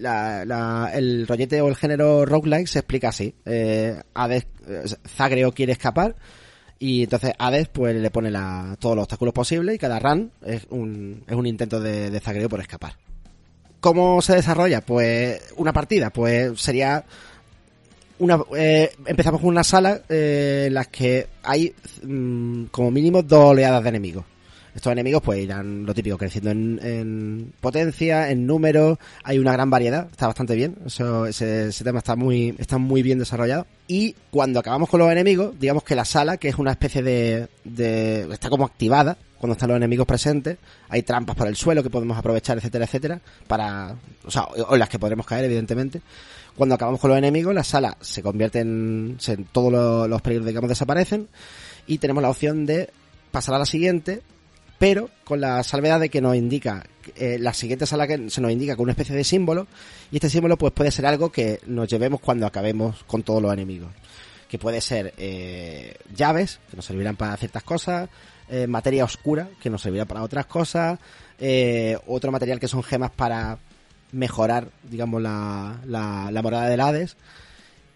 la, 0.00 0.44
la- 0.44 0.90
el 0.94 1.26
rollete 1.26 1.60
o 1.60 1.68
el 1.68 1.76
género 1.76 2.24
roguelike 2.26 2.68
se 2.68 2.80
explica 2.80 3.08
así. 3.08 3.34
Eh, 3.44 4.00
eh, 4.30 4.42
Zagreo 5.16 5.50
quiere 5.52 5.72
escapar, 5.72 6.14
y 6.78 7.02
entonces 7.04 7.32
Hades 7.38 7.68
pues 7.68 7.96
le 7.96 8.10
pone 8.10 8.30
la, 8.30 8.76
todos 8.78 8.96
los 8.96 9.04
obstáculos 9.04 9.34
posibles 9.34 9.74
y 9.74 9.78
cada 9.78 9.98
run 9.98 10.30
es 10.44 10.66
un, 10.70 11.24
es 11.26 11.34
un 11.34 11.46
intento 11.46 11.80
de, 11.80 12.10
de 12.10 12.20
Zagreo 12.20 12.48
por 12.48 12.60
escapar. 12.60 12.94
¿Cómo 13.80 14.20
se 14.22 14.34
desarrolla? 14.34 14.80
Pues 14.80 15.52
una 15.56 15.72
partida, 15.72 16.10
pues 16.10 16.60
sería 16.60 17.04
una 18.18 18.40
eh, 18.56 18.90
empezamos 19.06 19.40
con 19.40 19.50
una 19.50 19.64
sala 19.64 20.02
eh, 20.08 20.64
en 20.66 20.74
las 20.74 20.88
que 20.88 21.26
hay 21.42 21.72
mm, 22.02 22.64
como 22.64 22.90
mínimo 22.90 23.22
dos 23.22 23.50
oleadas 23.50 23.82
de 23.82 23.88
enemigos. 23.88 24.24
Estos 24.78 24.92
enemigos 24.92 25.20
pues 25.22 25.40
irán 25.40 25.84
lo 25.84 25.92
típico, 25.92 26.16
creciendo 26.16 26.50
en, 26.52 26.78
en 26.80 27.52
potencia, 27.60 28.30
en 28.30 28.46
número, 28.46 28.96
hay 29.24 29.40
una 29.40 29.52
gran 29.52 29.68
variedad, 29.70 30.06
está 30.08 30.28
bastante 30.28 30.54
bien, 30.54 30.76
eso, 30.86 31.26
ese, 31.26 31.68
tema 31.82 31.98
está 31.98 32.14
muy, 32.14 32.54
está 32.58 32.78
muy 32.78 33.02
bien 33.02 33.18
desarrollado. 33.18 33.66
Y 33.88 34.14
cuando 34.30 34.60
acabamos 34.60 34.88
con 34.88 35.00
los 35.00 35.10
enemigos, 35.10 35.58
digamos 35.58 35.82
que 35.82 35.96
la 35.96 36.04
sala, 36.04 36.36
que 36.36 36.48
es 36.48 36.54
una 36.58 36.70
especie 36.70 37.02
de, 37.02 37.48
de 37.64 38.28
está 38.32 38.48
como 38.50 38.64
activada, 38.66 39.18
cuando 39.40 39.54
están 39.54 39.68
los 39.70 39.76
enemigos 39.78 40.06
presentes, 40.06 40.58
hay 40.88 41.02
trampas 41.02 41.34
por 41.34 41.48
el 41.48 41.56
suelo 41.56 41.82
que 41.82 41.90
podemos 41.90 42.16
aprovechar, 42.16 42.56
etcétera, 42.58 42.84
etcétera, 42.84 43.20
para, 43.48 43.96
o 44.24 44.30
sea, 44.30 44.44
o 44.44 44.76
las 44.76 44.88
que 44.88 45.00
podremos 45.00 45.26
caer, 45.26 45.44
evidentemente. 45.46 46.02
Cuando 46.56 46.76
acabamos 46.76 47.00
con 47.00 47.10
los 47.10 47.18
enemigos, 47.18 47.52
la 47.52 47.64
sala 47.64 47.96
se 48.00 48.22
convierte 48.22 48.60
en, 48.60 49.16
se- 49.18 49.38
todos 49.50 49.72
los, 49.72 50.08
los 50.08 50.22
peligros, 50.22 50.46
digamos, 50.46 50.68
desaparecen 50.68 51.26
y 51.88 51.98
tenemos 51.98 52.22
la 52.22 52.30
opción 52.30 52.64
de 52.64 52.90
pasar 53.32 53.56
a 53.56 53.58
la 53.58 53.66
siguiente, 53.66 54.22
pero 54.78 55.10
con 55.24 55.40
la 55.40 55.62
salvedad 55.62 56.00
de 56.00 56.08
que 56.08 56.20
nos 56.20 56.36
indica, 56.36 56.84
eh, 57.16 57.38
la 57.38 57.52
siguiente 57.52 57.86
sala 57.86 58.06
que 58.06 58.30
se 58.30 58.40
nos 58.40 58.52
indica 58.52 58.76
con 58.76 58.84
una 58.84 58.92
especie 58.92 59.14
de 59.14 59.24
símbolo 59.24 59.66
y 60.10 60.16
este 60.16 60.30
símbolo 60.30 60.56
pues 60.56 60.72
puede 60.72 60.90
ser 60.90 61.06
algo 61.06 61.30
que 61.30 61.60
nos 61.66 61.88
llevemos 61.88 62.20
cuando 62.20 62.46
acabemos 62.46 63.04
con 63.04 63.22
todos 63.22 63.42
los 63.42 63.52
enemigos 63.52 63.90
que 64.48 64.58
puede 64.58 64.80
ser 64.80 65.12
eh, 65.18 65.94
llaves, 66.16 66.58
que 66.70 66.76
nos 66.76 66.86
servirán 66.86 67.16
para 67.16 67.36
ciertas 67.36 67.62
cosas, 67.62 68.08
eh, 68.48 68.66
materia 68.66 69.04
oscura, 69.04 69.50
que 69.60 69.68
nos 69.68 69.82
servirá 69.82 70.06
para 70.06 70.22
otras 70.22 70.46
cosas, 70.46 70.98
otro 72.06 72.32
material 72.32 72.58
que 72.58 72.66
son 72.66 72.82
gemas 72.82 73.10
para 73.10 73.58
mejorar, 74.12 74.70
digamos, 74.84 75.20
la, 75.20 75.78
la, 75.84 76.30
la 76.32 76.42
morada 76.42 76.66
del 76.70 76.80
Hades, 76.80 77.18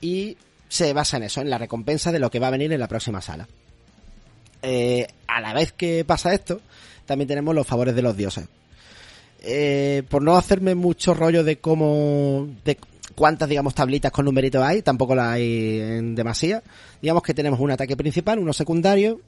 y 0.03 0.37
se 0.69 0.93
basa 0.93 1.17
en 1.17 1.23
eso, 1.23 1.41
en 1.41 1.49
la 1.49 1.57
recompensa 1.57 2.13
de 2.13 2.19
lo 2.19 2.31
que 2.31 2.39
va 2.39 2.49
a 2.49 2.51
venir 2.51 2.71
en 2.71 2.81
la 2.81 2.87
próxima 2.87 3.23
sala. 3.23 3.49
Eh, 4.63 5.07
a 5.27 5.41
la 5.41 5.53
vez 5.53 5.73
que 5.73 6.05
pasa 6.05 6.33
esto, 6.33 6.61
también 7.05 7.29
tenemos 7.29 7.55
los 7.55 7.67
favores 7.67 7.95
de 7.95 8.03
los 8.03 8.17
dioses. 8.17 8.47
Eh, 9.45 10.05
por 10.09 10.23
no 10.23 10.37
hacerme 10.37 10.75
mucho 10.75 11.15
rollo 11.15 11.43
de 11.43 11.59
cómo, 11.59 12.49
de 12.65 12.79
cuántas, 13.17 13.49
digamos, 13.49 13.75
tablitas 13.75 14.13
con 14.13 14.25
numeritos 14.25 14.63
hay, 14.63 14.83
tampoco 14.83 15.15
las 15.15 15.35
hay 15.35 15.81
en 15.81 16.15
demasía. 16.15 16.63
Digamos 17.01 17.23
que 17.23 17.35
tenemos 17.35 17.59
un 17.59 17.73
ataque 17.73 17.97
principal, 17.97 18.39
uno 18.39 18.53
secundario, 18.53 19.21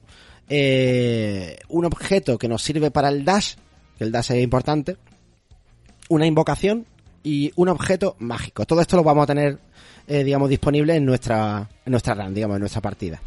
eh, 0.47 1.57
un 1.69 1.85
objeto 1.85 2.37
que 2.37 2.47
nos 2.47 2.61
sirve 2.61 2.91
para 2.91 3.09
el 3.09 3.25
dash, 3.25 3.55
que 3.97 4.05
el 4.05 4.11
dash 4.11 4.31
es 4.31 4.43
importante, 4.43 4.95
una 6.09 6.25
invocación 6.25 6.85
y 7.23 7.51
un 7.55 7.69
objeto 7.69 8.15
mágico. 8.19 8.65
Todo 8.65 8.81
esto 8.81 8.95
lo 8.95 9.03
vamos 9.03 9.23
a 9.23 9.27
tener, 9.27 9.57
eh, 10.07 10.23
digamos, 10.23 10.49
disponible 10.49 10.95
en 10.95 11.05
nuestra, 11.05 11.67
en 11.85 11.91
nuestra 11.91 12.13
run, 12.13 12.33
digamos, 12.33 12.55
en 12.55 12.61
nuestra 12.61 12.81
partida. 12.81 13.19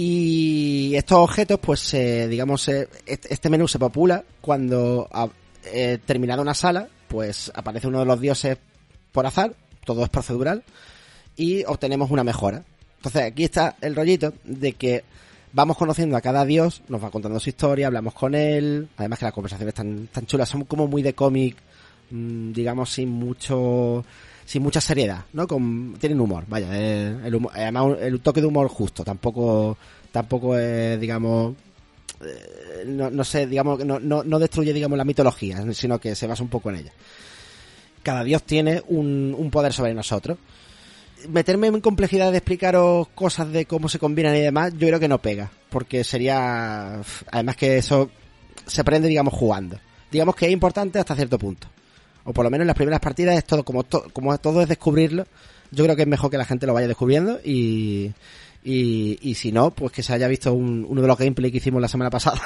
Y 0.00 0.94
estos 0.94 1.18
objetos, 1.18 1.58
pues, 1.58 1.92
eh, 1.92 2.28
digamos, 2.28 2.68
eh, 2.68 2.88
este 3.04 3.50
menú 3.50 3.66
se 3.66 3.80
popula 3.80 4.22
cuando, 4.40 5.08
eh, 5.64 5.98
terminada 6.06 6.40
una 6.40 6.54
sala, 6.54 6.86
pues 7.08 7.50
aparece 7.52 7.88
uno 7.88 7.98
de 7.98 8.04
los 8.04 8.20
dioses 8.20 8.58
por 9.10 9.26
azar, 9.26 9.56
todo 9.84 10.04
es 10.04 10.08
procedural, 10.08 10.62
y 11.34 11.64
obtenemos 11.64 12.12
una 12.12 12.22
mejora. 12.22 12.62
Entonces 12.98 13.22
aquí 13.22 13.42
está 13.42 13.74
el 13.80 13.96
rollito 13.96 14.34
de 14.44 14.74
que 14.74 15.02
vamos 15.52 15.76
conociendo 15.76 16.16
a 16.16 16.20
cada 16.20 16.44
dios, 16.44 16.80
nos 16.86 17.02
va 17.02 17.10
contando 17.10 17.40
su 17.40 17.48
historia, 17.48 17.88
hablamos 17.88 18.14
con 18.14 18.36
él, 18.36 18.88
además 18.98 19.18
que 19.18 19.24
las 19.24 19.34
conversaciones 19.34 19.72
están 19.72 20.06
tan 20.12 20.26
chulas, 20.26 20.48
son 20.48 20.62
como 20.62 20.86
muy 20.86 21.02
de 21.02 21.14
cómic, 21.14 21.56
digamos 22.10 22.90
sin 22.90 23.10
mucho 23.10 24.04
sin 24.44 24.62
mucha 24.62 24.80
seriedad, 24.80 25.24
¿no? 25.34 25.46
Con, 25.46 25.94
tienen 26.00 26.20
humor, 26.20 26.44
vaya, 26.48 26.68
eh, 26.72 27.14
el 27.24 27.34
humor- 27.34 27.52
además 27.54 27.98
el 28.00 28.20
toque 28.20 28.40
de 28.40 28.46
humor 28.46 28.68
justo, 28.68 29.04
tampoco 29.04 29.76
tampoco 30.10 30.56
es, 30.56 30.98
digamos, 30.98 31.54
eh, 32.24 32.84
no, 32.86 33.10
no 33.10 33.24
sé, 33.24 33.46
digamos, 33.46 33.84
no, 33.84 34.00
no, 34.00 34.24
no 34.24 34.38
destruye, 34.38 34.72
digamos, 34.72 34.96
la 34.96 35.04
mitología, 35.04 35.62
sino 35.74 35.98
que 36.00 36.14
se 36.14 36.26
basa 36.26 36.42
un 36.42 36.48
poco 36.48 36.70
en 36.70 36.76
ella. 36.76 36.92
Cada 38.02 38.24
dios 38.24 38.42
tiene 38.44 38.82
un, 38.88 39.34
un 39.36 39.50
poder 39.50 39.72
sobre 39.74 39.92
nosotros. 39.92 40.38
Meterme 41.28 41.66
en 41.66 41.80
complejidad 41.80 42.30
de 42.30 42.38
explicaros 42.38 43.08
cosas 43.08 43.52
de 43.52 43.66
cómo 43.66 43.88
se 43.88 43.98
combinan 43.98 44.34
y 44.34 44.40
demás, 44.40 44.72
yo 44.78 44.86
creo 44.86 45.00
que 45.00 45.08
no 45.08 45.18
pega, 45.20 45.50
porque 45.68 46.04
sería, 46.04 47.02
además 47.30 47.56
que 47.56 47.76
eso 47.76 48.08
se 48.66 48.80
aprende, 48.80 49.08
digamos, 49.08 49.34
jugando. 49.34 49.78
Digamos 50.10 50.36
que 50.36 50.46
es 50.46 50.52
importante 50.52 50.98
hasta 50.98 51.14
cierto 51.16 51.38
punto. 51.38 51.68
O 52.28 52.32
por 52.34 52.44
lo 52.44 52.50
menos 52.50 52.62
en 52.64 52.66
las 52.68 52.76
primeras 52.76 53.00
partidas 53.00 53.36
es 53.38 53.44
todo, 53.44 53.64
como, 53.64 53.84
como 54.12 54.36
todo 54.38 54.60
es 54.60 54.68
descubrirlo, 54.68 55.24
yo 55.70 55.84
creo 55.84 55.96
que 55.96 56.02
es 56.02 56.08
mejor 56.08 56.30
que 56.30 56.36
la 56.36 56.44
gente 56.44 56.66
lo 56.66 56.74
vaya 56.74 56.86
descubriendo 56.86 57.40
y, 57.42 58.12
y, 58.64 59.34
si 59.34 59.50
no, 59.52 59.70
pues 59.70 59.92
que 59.92 60.02
se 60.02 60.12
haya 60.12 60.28
visto 60.28 60.52
un- 60.52 60.84
uno 60.88 61.00
de 61.00 61.08
los 61.08 61.16
gameplay 61.16 61.50
que 61.50 61.56
hicimos 61.56 61.80
la 61.80 61.88
semana 61.88 62.10
pasada, 62.10 62.38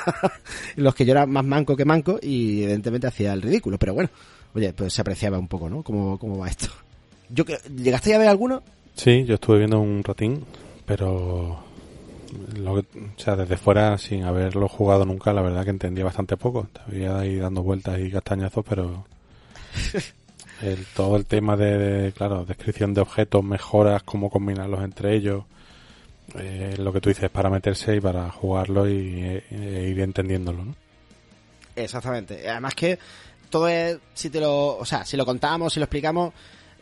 en 0.77 0.85
los 0.85 0.95
que 0.95 1.05
yo 1.05 1.13
era 1.13 1.27
más 1.27 1.45
manco 1.45 1.77
que 1.77 1.85
manco 1.85 2.19
y 2.23 2.63
evidentemente 2.63 3.09
hacía 3.09 3.33
el 3.33 3.43
ridículo, 3.43 3.77
pero 3.79 3.95
bueno, 3.95 4.11
oye, 4.55 4.73
pues 4.73 4.93
se 4.93 5.01
apreciaba 5.01 5.39
un 5.39 5.49
poco, 5.49 5.69
¿no? 5.69 5.83
Cómo, 5.83 6.17
cómo 6.19 6.39
va 6.39 6.49
esto. 6.49 6.69
Yo 7.29 7.45
¿Llegaste 7.75 8.15
a 8.15 8.19
ver 8.19 8.29
alguno? 8.29 8.63
Sí, 8.95 9.25
yo 9.25 9.35
estuve 9.37 9.59
viendo 9.59 9.81
un 9.81 10.05
ratín, 10.05 10.45
pero 10.85 11.59
lo 12.59 12.73
o 12.75 12.85
sea, 13.17 13.37
desde 13.37 13.57
fuera, 13.57 13.97
sin 13.99 14.25
haberlo 14.25 14.69
jugado 14.69 15.05
nunca, 15.07 15.33
la 15.33 15.41
verdad 15.43 15.65
que 15.65 15.71
entendía 15.71 16.05
bastante 16.05 16.37
poco. 16.37 16.67
Estaba 16.93 17.21
ahí 17.21 17.37
dando 17.37 17.63
vueltas 17.63 17.99
y 18.01 18.11
castañazos, 18.11 18.65
pero 18.69 19.07
el, 20.63 20.85
todo 20.95 21.17
el 21.17 21.27
tema 21.27 21.57
de, 21.57 22.13
claro, 22.17 22.45
descripción 22.45 22.95
de 22.95 23.01
objetos, 23.01 23.43
mejoras, 23.45 24.03
cómo 24.03 24.31
combinarlos 24.31 24.83
entre 24.83 25.15
ellos, 25.15 25.45
eh, 26.39 26.77
lo 26.79 26.93
que 26.93 27.01
tú 27.01 27.09
dices, 27.09 27.31
para 27.31 27.51
meterse 27.51 27.97
y 27.97 28.01
para 28.01 28.31
jugarlo 28.31 28.89
y 28.89 29.21
eh, 29.21 29.45
eh, 29.51 29.89
ir 29.91 30.01
entendiéndolo, 30.01 30.65
¿no? 30.65 30.75
Exactamente. 31.75 32.49
Además 32.49 32.75
que 32.75 32.99
todo 33.51 33.69
es, 33.69 33.99
si 34.15 34.31
te 34.31 34.41
lo, 34.41 34.79
o 34.79 34.85
sea, 34.85 35.05
si 35.05 35.17
lo 35.17 35.25
contamos, 35.25 35.73
si 35.73 35.81
lo 35.81 35.85
explicamos, 35.85 36.33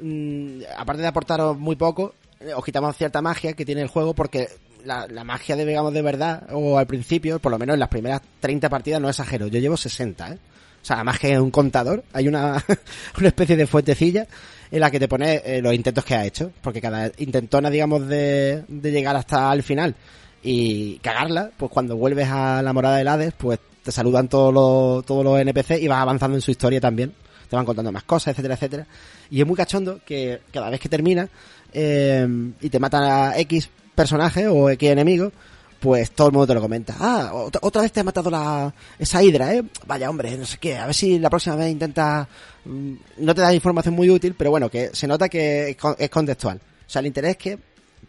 mm, 0.00 0.62
aparte 0.78 1.02
de 1.02 1.08
aportaros 1.08 1.58
muy 1.58 1.76
poco, 1.76 2.14
eh, 2.40 2.54
os 2.54 2.64
quitamos 2.64 2.96
cierta 2.96 3.20
magia 3.20 3.52
que 3.52 3.64
tiene 3.64 3.82
el 3.82 3.88
juego 3.88 4.14
porque 4.14 4.48
la, 4.84 5.06
la 5.08 5.24
magia 5.24 5.56
de, 5.56 5.66
digamos, 5.66 5.92
de 5.92 6.02
verdad, 6.02 6.46
o 6.52 6.78
al 6.78 6.86
principio, 6.86 7.38
por 7.38 7.52
lo 7.52 7.58
menos 7.58 7.74
en 7.74 7.80
las 7.80 7.88
primeras 7.88 8.22
30 8.40 8.68
partidas, 8.68 9.00
no 9.00 9.08
exagero, 9.08 9.46
yo 9.48 9.58
llevo 9.58 9.76
60, 9.76 10.32
¿eh? 10.32 10.38
O 10.82 10.84
sea, 10.84 11.04
más 11.04 11.18
que 11.18 11.38
un 11.38 11.50
contador, 11.50 12.04
hay 12.12 12.28
una, 12.28 12.64
una 13.18 13.28
especie 13.28 13.56
de 13.56 13.66
fuentecilla 13.66 14.26
en 14.70 14.80
la 14.80 14.90
que 14.90 15.00
te 15.00 15.08
pone 15.08 15.42
eh, 15.44 15.60
los 15.60 15.74
intentos 15.74 16.04
que 16.04 16.14
ha 16.14 16.24
hecho, 16.24 16.52
porque 16.62 16.80
cada 16.80 17.10
intentona, 17.18 17.70
digamos, 17.70 18.06
de, 18.06 18.64
de 18.68 18.90
llegar 18.92 19.16
hasta 19.16 19.52
el 19.52 19.62
final 19.62 19.94
y 20.42 20.98
cagarla, 20.98 21.50
pues 21.56 21.70
cuando 21.70 21.96
vuelves 21.96 22.28
a 22.30 22.62
la 22.62 22.72
morada 22.72 22.96
del 22.96 23.08
Hades, 23.08 23.34
pues 23.36 23.58
te 23.82 23.92
saludan 23.92 24.28
todos 24.28 24.52
los, 24.52 25.04
todos 25.04 25.24
los 25.24 25.40
NPC 25.40 25.82
y 25.82 25.88
vas 25.88 26.00
avanzando 26.00 26.36
en 26.36 26.42
su 26.42 26.50
historia 26.50 26.80
también. 26.80 27.12
Te 27.48 27.56
van 27.56 27.64
contando 27.64 27.90
más 27.90 28.04
cosas, 28.04 28.32
etcétera, 28.32 28.54
etcétera. 28.54 28.86
Y 29.30 29.40
es 29.40 29.46
muy 29.46 29.56
cachondo 29.56 30.00
que 30.04 30.40
cada 30.52 30.70
vez 30.70 30.78
que 30.80 30.88
termina 30.88 31.28
eh, 31.72 32.26
y 32.60 32.70
te 32.70 32.78
matan 32.78 33.02
a 33.02 33.38
X 33.38 33.68
personaje 33.94 34.46
o 34.46 34.70
X 34.70 34.90
enemigo, 34.90 35.32
pues 35.80 36.10
todo 36.10 36.28
el 36.28 36.32
mundo 36.34 36.46
te 36.46 36.54
lo 36.54 36.60
comenta. 36.60 36.94
Ah, 36.98 37.32
otra, 37.34 37.80
vez 37.82 37.90
te 37.90 38.00
ha 38.00 38.04
matado 38.04 38.30
la, 38.30 38.72
esa 38.98 39.22
hidra, 39.22 39.54
¿eh? 39.54 39.64
Vaya 39.86 40.10
hombre, 40.10 40.36
no 40.36 40.44
sé 40.44 40.58
qué. 40.58 40.76
A 40.76 40.86
ver 40.86 40.94
si 40.94 41.18
la 41.18 41.30
próxima 41.30 41.56
vez 41.56 41.72
intenta... 41.72 42.28
mm, 42.66 42.92
No 43.18 43.34
te 43.34 43.40
da 43.40 43.54
información 43.54 43.94
muy 43.94 44.10
útil, 44.10 44.34
pero 44.36 44.50
bueno, 44.50 44.68
que 44.68 44.90
se 44.92 45.06
nota 45.06 45.28
que 45.28 45.76
es 45.98 46.10
contextual. 46.10 46.58
O 46.58 46.90
sea, 46.90 47.00
el 47.00 47.06
interés 47.06 47.32
es 47.32 47.36
que 47.38 47.58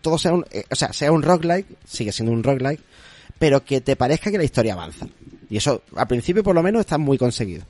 todo 0.02 0.18
sea 0.18 0.34
un, 0.34 0.46
eh, 0.52 0.66
o 0.70 0.76
sea, 0.76 0.92
sea 0.92 1.12
un 1.12 1.22
roguelike, 1.24 1.68
sigue 1.86 2.12
siendo 2.12 2.34
un 2.34 2.44
roguelike, 2.44 2.82
pero 3.40 3.64
que 3.64 3.80
te 3.82 3.96
parezca 3.96 4.30
que 4.32 4.38
la 4.38 4.44
historia 4.44 4.74
avanza. 4.74 5.08
Y 5.50 5.58
eso, 5.58 5.84
al 5.96 6.08
principio 6.08 6.44
por 6.44 6.56
lo 6.56 6.64
menos, 6.64 6.82
está 6.82 6.98
muy 6.98 7.18
conseguido. 7.18 7.64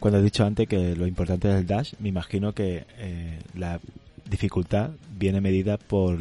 Cuando 0.00 0.18
he 0.18 0.22
dicho 0.22 0.44
antes 0.44 0.66
que 0.66 0.96
lo 0.96 1.06
importante 1.06 1.48
es 1.50 1.56
el 1.56 1.66
dash, 1.66 1.92
me 2.00 2.08
imagino 2.08 2.52
que 2.52 2.84
eh, 2.98 3.38
la 3.54 3.78
dificultad 4.28 4.90
viene 5.16 5.40
medida 5.40 5.76
por 5.76 6.18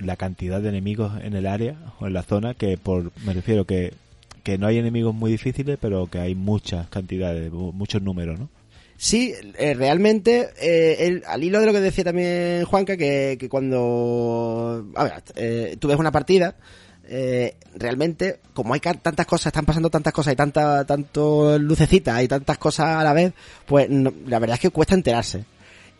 la 0.00 0.16
cantidad 0.16 0.60
de 0.60 0.68
enemigos 0.70 1.12
en 1.22 1.34
el 1.34 1.46
área 1.46 1.76
o 2.00 2.06
en 2.06 2.12
la 2.14 2.22
zona, 2.22 2.54
que 2.54 2.76
por 2.78 3.12
me 3.24 3.32
refiero 3.34 3.64
que, 3.66 3.92
que 4.42 4.58
no 4.58 4.66
hay 4.66 4.78
enemigos 4.78 5.14
muy 5.14 5.30
difíciles, 5.30 5.78
pero 5.80 6.06
que 6.08 6.18
hay 6.18 6.34
muchas 6.34 6.88
cantidades, 6.88 7.52
mu- 7.52 7.72
muchos 7.72 8.02
números, 8.02 8.38
¿no? 8.38 8.48
Sí, 8.96 9.32
eh, 9.58 9.74
realmente, 9.74 10.50
eh, 10.60 11.06
el- 11.06 11.22
al 11.26 11.42
hilo 11.44 11.60
de 11.60 11.66
lo 11.66 11.72
que 11.72 11.80
decía 11.80 12.04
también 12.04 12.64
Juanca, 12.64 12.96
que, 12.96 13.36
que 13.40 13.48
cuando 13.48 14.86
a 14.96 15.22
eh, 15.36 15.76
tú 15.78 15.88
ves 15.88 15.98
una 15.98 16.12
partida, 16.12 16.54
eh, 17.12 17.56
realmente, 17.76 18.40
como 18.54 18.74
hay 18.74 18.80
tantas 18.80 19.26
cosas, 19.26 19.46
están 19.46 19.64
pasando 19.64 19.90
tantas 19.90 20.12
cosas 20.12 20.32
y 20.32 20.36
tanta, 20.36 20.84
tanto 20.84 21.58
lucecitas 21.58 22.22
y 22.22 22.28
tantas 22.28 22.58
cosas 22.58 22.86
a 22.98 23.04
la 23.04 23.12
vez, 23.12 23.32
pues 23.66 23.88
la 23.90 24.38
verdad 24.38 24.54
es 24.54 24.60
que 24.60 24.70
cuesta 24.70 24.94
enterarse. 24.94 25.44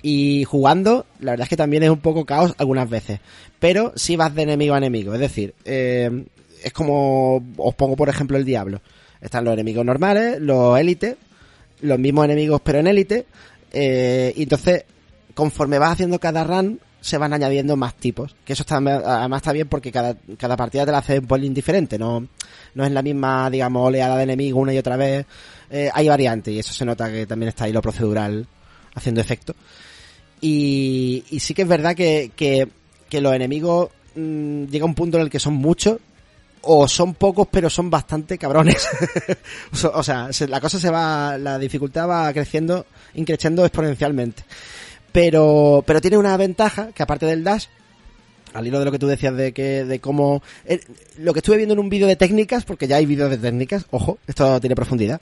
Y 0.02 0.44
jugando, 0.44 1.06
la 1.20 1.32
verdad 1.32 1.44
es 1.44 1.48
que 1.50 1.56
también 1.56 1.82
es 1.82 1.90
un 1.90 2.00
poco 2.00 2.24
caos 2.24 2.54
algunas 2.58 2.88
veces. 2.88 3.20
Pero 3.58 3.92
si 3.96 4.16
vas 4.16 4.34
de 4.34 4.42
enemigo 4.42 4.74
a 4.74 4.78
enemigo. 4.78 5.14
Es 5.14 5.20
decir, 5.20 5.54
eh, 5.64 6.24
es 6.62 6.72
como, 6.72 7.44
os 7.56 7.74
pongo 7.74 7.96
por 7.96 8.08
ejemplo 8.08 8.36
el 8.36 8.44
diablo. 8.44 8.80
Están 9.20 9.44
los 9.44 9.52
enemigos 9.54 9.84
normales, 9.84 10.40
los 10.40 10.78
élites, 10.78 11.16
los 11.82 11.98
mismos 11.98 12.24
enemigos 12.24 12.60
pero 12.64 12.78
en 12.78 12.86
élite. 12.86 13.26
eh, 13.72 14.32
y 14.36 14.42
entonces, 14.44 14.84
conforme 15.34 15.78
vas 15.78 15.92
haciendo 15.92 16.18
cada 16.18 16.44
run, 16.44 16.80
se 17.00 17.18
van 17.18 17.32
añadiendo 17.32 17.76
más 17.76 17.94
tipos. 17.94 18.36
Que 18.44 18.52
eso 18.52 18.62
está, 18.62 18.76
además 18.76 19.38
está 19.38 19.52
bien 19.52 19.68
porque 19.68 19.92
cada, 19.92 20.16
cada 20.38 20.56
partida 20.56 20.86
te 20.86 20.92
la 20.92 20.98
hace 20.98 21.18
un 21.18 21.26
pelín 21.26 21.54
diferente. 21.54 21.98
No, 21.98 22.26
no 22.74 22.84
es 22.84 22.92
la 22.92 23.02
misma, 23.02 23.50
digamos, 23.50 23.86
oleada 23.86 24.16
de 24.16 24.24
enemigos 24.24 24.62
una 24.62 24.74
y 24.74 24.78
otra 24.78 24.96
vez. 24.96 25.26
Eh, 25.70 25.90
hay 25.92 26.08
variantes 26.08 26.52
y 26.54 26.58
eso 26.58 26.72
se 26.72 26.84
nota 26.84 27.10
que 27.10 27.26
también 27.26 27.48
está 27.48 27.64
ahí 27.64 27.72
lo 27.72 27.82
procedural 27.82 28.46
haciendo 28.94 29.20
efecto. 29.20 29.54
Y, 30.40 31.24
y 31.30 31.40
sí 31.40 31.54
que 31.54 31.62
es 31.62 31.68
verdad 31.68 31.94
que, 31.94 32.32
que, 32.34 32.68
que 33.08 33.20
los 33.20 33.34
enemigos 33.34 33.90
mm, 34.14 34.64
llega 34.64 34.84
un 34.84 34.94
punto 34.94 35.18
en 35.18 35.24
el 35.24 35.30
que 35.30 35.38
son 35.38 35.54
muchos 35.54 35.98
o 36.62 36.86
son 36.88 37.14
pocos 37.14 37.48
pero 37.50 37.70
son 37.70 37.90
bastante 37.90 38.38
cabrones. 38.38 38.88
o 39.94 40.02
sea, 40.02 40.30
la 40.48 40.60
cosa 40.60 40.78
se 40.78 40.90
va, 40.90 41.38
la 41.38 41.58
dificultad 41.58 42.08
va 42.08 42.32
creciendo, 42.32 42.86
increciendo 43.14 43.64
exponencialmente. 43.64 44.44
Pero, 45.12 45.82
pero 45.86 46.00
tiene 46.00 46.18
una 46.18 46.36
ventaja 46.36 46.92
que 46.92 47.02
aparte 47.02 47.26
del 47.26 47.42
dash, 47.42 47.66
al 48.52 48.66
hilo 48.66 48.78
de 48.78 48.84
lo 48.84 48.92
que 48.92 48.98
tú 48.98 49.06
decías 49.06 49.36
de 49.36 49.52
que, 49.52 49.84
de 49.84 50.00
cómo, 50.00 50.42
eh, 50.64 50.80
lo 51.18 51.32
que 51.32 51.40
estuve 51.40 51.56
viendo 51.56 51.74
en 51.74 51.80
un 51.80 51.88
vídeo 51.88 52.06
de 52.06 52.16
técnicas, 52.16 52.64
porque 52.64 52.86
ya 52.86 52.96
hay 52.96 53.06
vídeos 53.06 53.30
de 53.30 53.38
técnicas, 53.38 53.86
ojo, 53.90 54.18
esto 54.26 54.60
tiene 54.60 54.76
profundidad. 54.76 55.20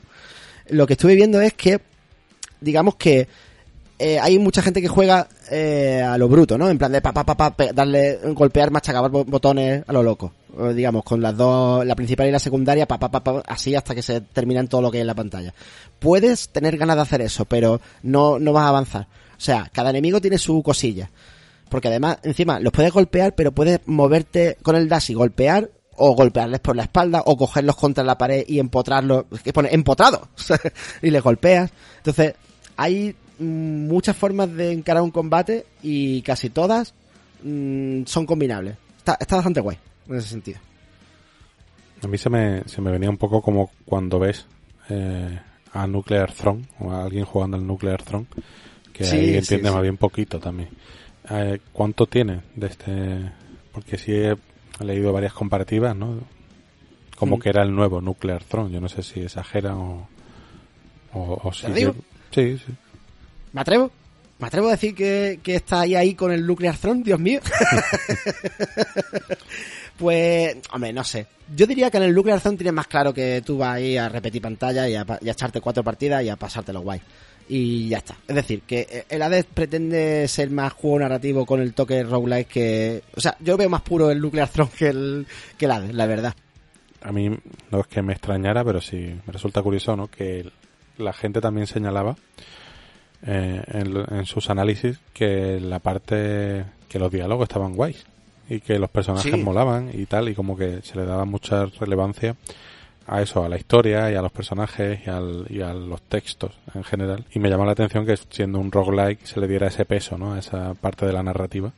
Lo 0.69 0.87
que 0.87 0.95
estuve 0.95 1.15
viendo 1.15 1.41
es 1.41 1.55
que, 1.55 1.81
digamos 2.61 2.97
que 2.97 3.29
eh, 3.99 4.19
hay 4.19 4.39
mucha 4.39 4.63
gente 4.63 4.81
que 4.81 4.89
juega 4.89 5.29
eh, 5.51 6.03
a 6.03 6.17
lo 6.19 6.29
bruto, 6.29 6.57
¿no? 6.57 6.71
En 6.71 6.79
plan 6.79 6.93
de 6.93 7.01
pa, 7.01 7.13
pa, 7.13 7.25
pa, 7.25 7.35
pa 7.35 7.73
darle, 7.73 8.19
golpear, 8.35 8.71
machacar 8.71 9.11
botones 9.11 9.83
a 9.87 9.93
lo 9.93 10.03
loco. 10.03 10.33
digamos, 10.75 11.03
con 11.05 11.21
las 11.21 11.37
dos, 11.37 11.85
la 11.85 11.97
principal 11.97 12.29
y 12.29 12.31
la 12.31 12.39
secundaria, 12.39 12.87
pa, 12.87 12.99
pa, 12.99 13.11
pa, 13.11 13.43
así 13.47 13.75
hasta 13.75 13.95
que 13.95 14.03
se 14.03 14.21
terminan 14.21 14.69
todo 14.69 14.83
lo 14.83 14.91
que 14.91 14.99
hay 14.99 15.03
en 15.03 15.09
la 15.09 15.15
pantalla. 15.15 15.53
Puedes 15.99 16.51
tener 16.51 16.77
ganas 16.77 16.97
de 16.97 17.03
hacer 17.03 17.21
eso, 17.23 17.45
pero 17.45 17.81
no, 18.03 18.39
no 18.39 18.53
vas 18.53 18.65
a 18.65 18.69
avanzar. 18.69 19.09
O 19.37 19.41
sea, 19.41 19.71
cada 19.73 19.91
enemigo 19.91 20.21
tiene 20.21 20.39
su 20.39 20.63
cosilla. 20.63 21.11
Porque 21.69 21.89
además, 21.89 22.19
encima, 22.23 22.61
los 22.61 22.73
puedes 22.73 22.93
golpear, 22.93 23.35
pero 23.35 23.53
puedes 23.53 23.81
moverte 23.87 24.57
con 24.63 24.75
el 24.77 24.89
dash 24.89 25.11
y 25.11 25.15
golpear, 25.15 25.71
o 25.97 26.15
golpearles 26.15 26.61
por 26.61 26.77
la 26.77 26.85
espalda, 26.85 27.23
o 27.27 27.37
cogerlos 27.37 27.77
contra 27.77 28.05
la 28.05 28.17
pared 28.17 28.45
y 28.47 28.59
empotrarlos, 28.59 29.25
que 29.43 29.53
pone 29.53 29.69
empotrado, 29.73 30.29
y 31.03 31.11
les 31.11 31.23
golpeas. 31.23 31.71
Entonces, 31.99 32.35
hay 32.77 33.15
muchas 33.39 34.17
formas 34.17 34.53
de 34.53 34.73
encarar 34.73 35.03
un 35.03 35.11
combate 35.11 35.67
y 35.83 36.23
casi 36.23 36.51
todas 36.51 36.95
mm, 37.43 38.05
son 38.05 38.27
combinables. 38.27 38.77
Está, 38.99 39.17
está 39.21 39.37
bastante 39.37 39.61
guay 39.61 39.79
en 40.09 40.17
ese 40.17 40.29
sentido. 40.29 40.59
A 42.03 42.07
mí 42.07 42.19
se 42.19 42.31
me, 42.31 42.63
se 42.67 42.81
me 42.81 42.91
venía 42.91 43.11
un 43.11 43.17
poco 43.17 43.43
como 43.43 43.71
cuando 43.85 44.19
ves 44.19 44.47
eh, 44.89 45.39
a 45.73 45.87
Nuclear 45.87 46.33
Throne 46.33 46.65
o 46.79 46.93
a 46.93 47.05
alguien 47.05 47.25
jugando 47.25 47.57
al 47.57 47.67
Nuclear 47.67 48.03
Throne, 48.03 48.27
que 48.93 49.05
ahí 49.05 49.37
entiende 49.37 49.71
más 49.71 49.83
bien 49.83 49.97
poquito 49.97 50.39
también. 50.39 50.71
Eh, 51.31 51.59
¿Cuánto 51.73 52.07
tiene 52.07 52.43
de 52.55 52.67
este? 52.67 53.33
Porque 53.73 53.99
sí 53.99 54.13
he 54.13 54.37
leído 54.81 55.13
varias 55.13 55.33
comparativas, 55.33 55.95
¿no? 55.97 56.21
Como 57.17 57.37
mm. 57.37 57.41
que 57.41 57.49
era 57.49 57.63
el 57.63 57.75
nuevo 57.75 58.01
Nuclear 58.01 58.45
Throne. 58.45 58.73
Yo 58.73 58.81
no 58.81 58.89
sé 58.89 59.03
si 59.03 59.21
exageran 59.21 59.75
o, 59.75 60.09
o, 61.13 61.53
si. 61.53 61.67
sí, 62.31 62.59
sí. 62.59 62.73
¿Me 63.53 63.61
atrevo? 63.61 63.91
¿Me 64.39 64.47
atrevo 64.47 64.69
a 64.69 64.73
decir 64.73 64.95
que, 64.95 65.41
está 65.45 65.81
ahí, 65.81 65.97
ahí 65.97 66.15
con 66.15 66.31
el 66.31 66.47
Nuclear 66.47 66.77
Throne? 66.77 67.03
Dios 67.03 67.19
mío. 67.19 67.41
pues, 69.97 70.57
hombre, 70.73 70.93
no 70.93 71.03
sé. 71.03 71.27
Yo 71.57 71.67
diría 71.67 71.91
que 71.91 71.97
en 71.97 72.05
el 72.05 72.15
Nuclear 72.15 72.41
Throne 72.41 72.57
tienes 72.57 72.73
más 72.73 72.87
claro 72.87 73.13
que 73.13 73.43
tú 73.45 73.59
vas 73.59 73.77
ahí 73.77 73.97
a 73.97 74.09
repetir 74.09 74.41
pantalla 74.41 74.89
y 74.89 74.95
a, 74.95 75.05
echarte 75.23 75.61
cuatro 75.61 75.83
partidas 75.83 76.23
y 76.23 76.29
a 76.29 76.37
pasártelo 76.37 76.83
guay. 76.83 77.01
Y 77.49 77.89
ya 77.89 77.99
está. 77.99 78.17
Es 78.29 78.37
decir, 78.37 78.63
que 78.63 79.07
el 79.09 79.23
Hades 79.23 79.47
pretende 79.47 80.29
ser 80.29 80.51
más 80.51 80.73
juego 80.73 81.01
narrativo 81.01 81.45
con 81.45 81.61
el 81.61 81.75
toque 81.75 82.05
roguelike 82.05 82.49
que... 82.49 83.03
O 83.17 83.21
sea, 83.21 83.37
yo 83.41 83.57
veo 83.57 83.69
más 83.69 83.83
puro 83.83 84.11
el 84.11 84.21
Nuclear 84.21 84.49
Throne 84.49 84.71
que 84.77 84.89
el, 84.89 85.27
que 85.57 85.65
el 85.65 85.73
Hades, 85.73 85.95
la 85.95 86.07
verdad. 86.07 86.35
A 87.03 87.11
mí 87.11 87.29
no 87.73 87.81
es 87.81 87.87
que 87.89 88.03
me 88.03 88.13
extrañara, 88.13 88.65
pero 88.65 88.81
sí 88.81 89.19
me 89.27 89.33
resulta 89.33 89.63
curioso, 89.63 89.97
¿no? 89.97 90.09
Que 90.09 90.49
la 90.97 91.13
gente 91.13 91.41
también 91.41 91.67
señalaba 91.67 92.17
eh, 93.27 93.63
en, 93.69 94.27
sus 94.27 94.49
análisis 94.51 94.99
que 95.13 95.61
la 95.61 95.81
parte 95.81 96.65
que 96.89 96.99
los 96.99 97.11
diálogos 97.11 97.49
estaban 97.49 97.75
guays 97.75 98.07
y 98.49 98.61
que 98.61 98.79
los 98.79 98.91
personajes 98.91 99.37
molaban 99.39 99.91
y 99.93 100.07
tal 100.07 100.29
y 100.29 100.35
como 100.35 100.57
que 100.57 100.81
se 100.83 100.97
le 100.97 101.05
daba 101.05 101.25
mucha 101.25 101.67
relevancia 101.67 102.37
a 103.07 103.23
eso, 103.23 103.43
a 103.43 103.49
la 103.49 103.57
historia 103.57 104.11
y 104.11 104.15
a 104.15 104.23
los 104.23 104.31
personajes 104.31 105.01
y, 105.07 105.11
al, 105.11 105.47
y 105.49 105.63
a 105.63 105.73
los 105.73 106.03
textos 106.03 106.53
en 106.75 106.85
general. 106.85 107.25
Y 107.33 107.39
me 107.39 107.49
llama 107.49 107.65
la 107.65 107.73
atención 107.73 108.07
que 108.07 108.17
siendo 108.31 108.59
un 108.59 108.71
roguelike 108.71 109.27
se 109.27 109.41
le 109.41 109.49
diera 109.49 109.69
ese 109.69 109.85
peso, 109.85 110.19
¿no? 110.19 110.35
A 110.35 110.39
esa 110.39 110.75
parte 110.75 111.07
de 111.07 111.13
la 111.15 111.23
narrativa. 111.23 111.73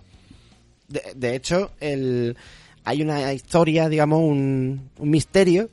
De, 0.88 1.02
de 1.14 1.36
hecho, 1.36 1.70
el, 1.78 2.36
hay 2.84 3.02
una 3.02 3.32
historia, 3.32 3.88
digamos, 3.88 4.20
un, 4.20 4.90
un 4.98 5.10
misterio 5.10 5.70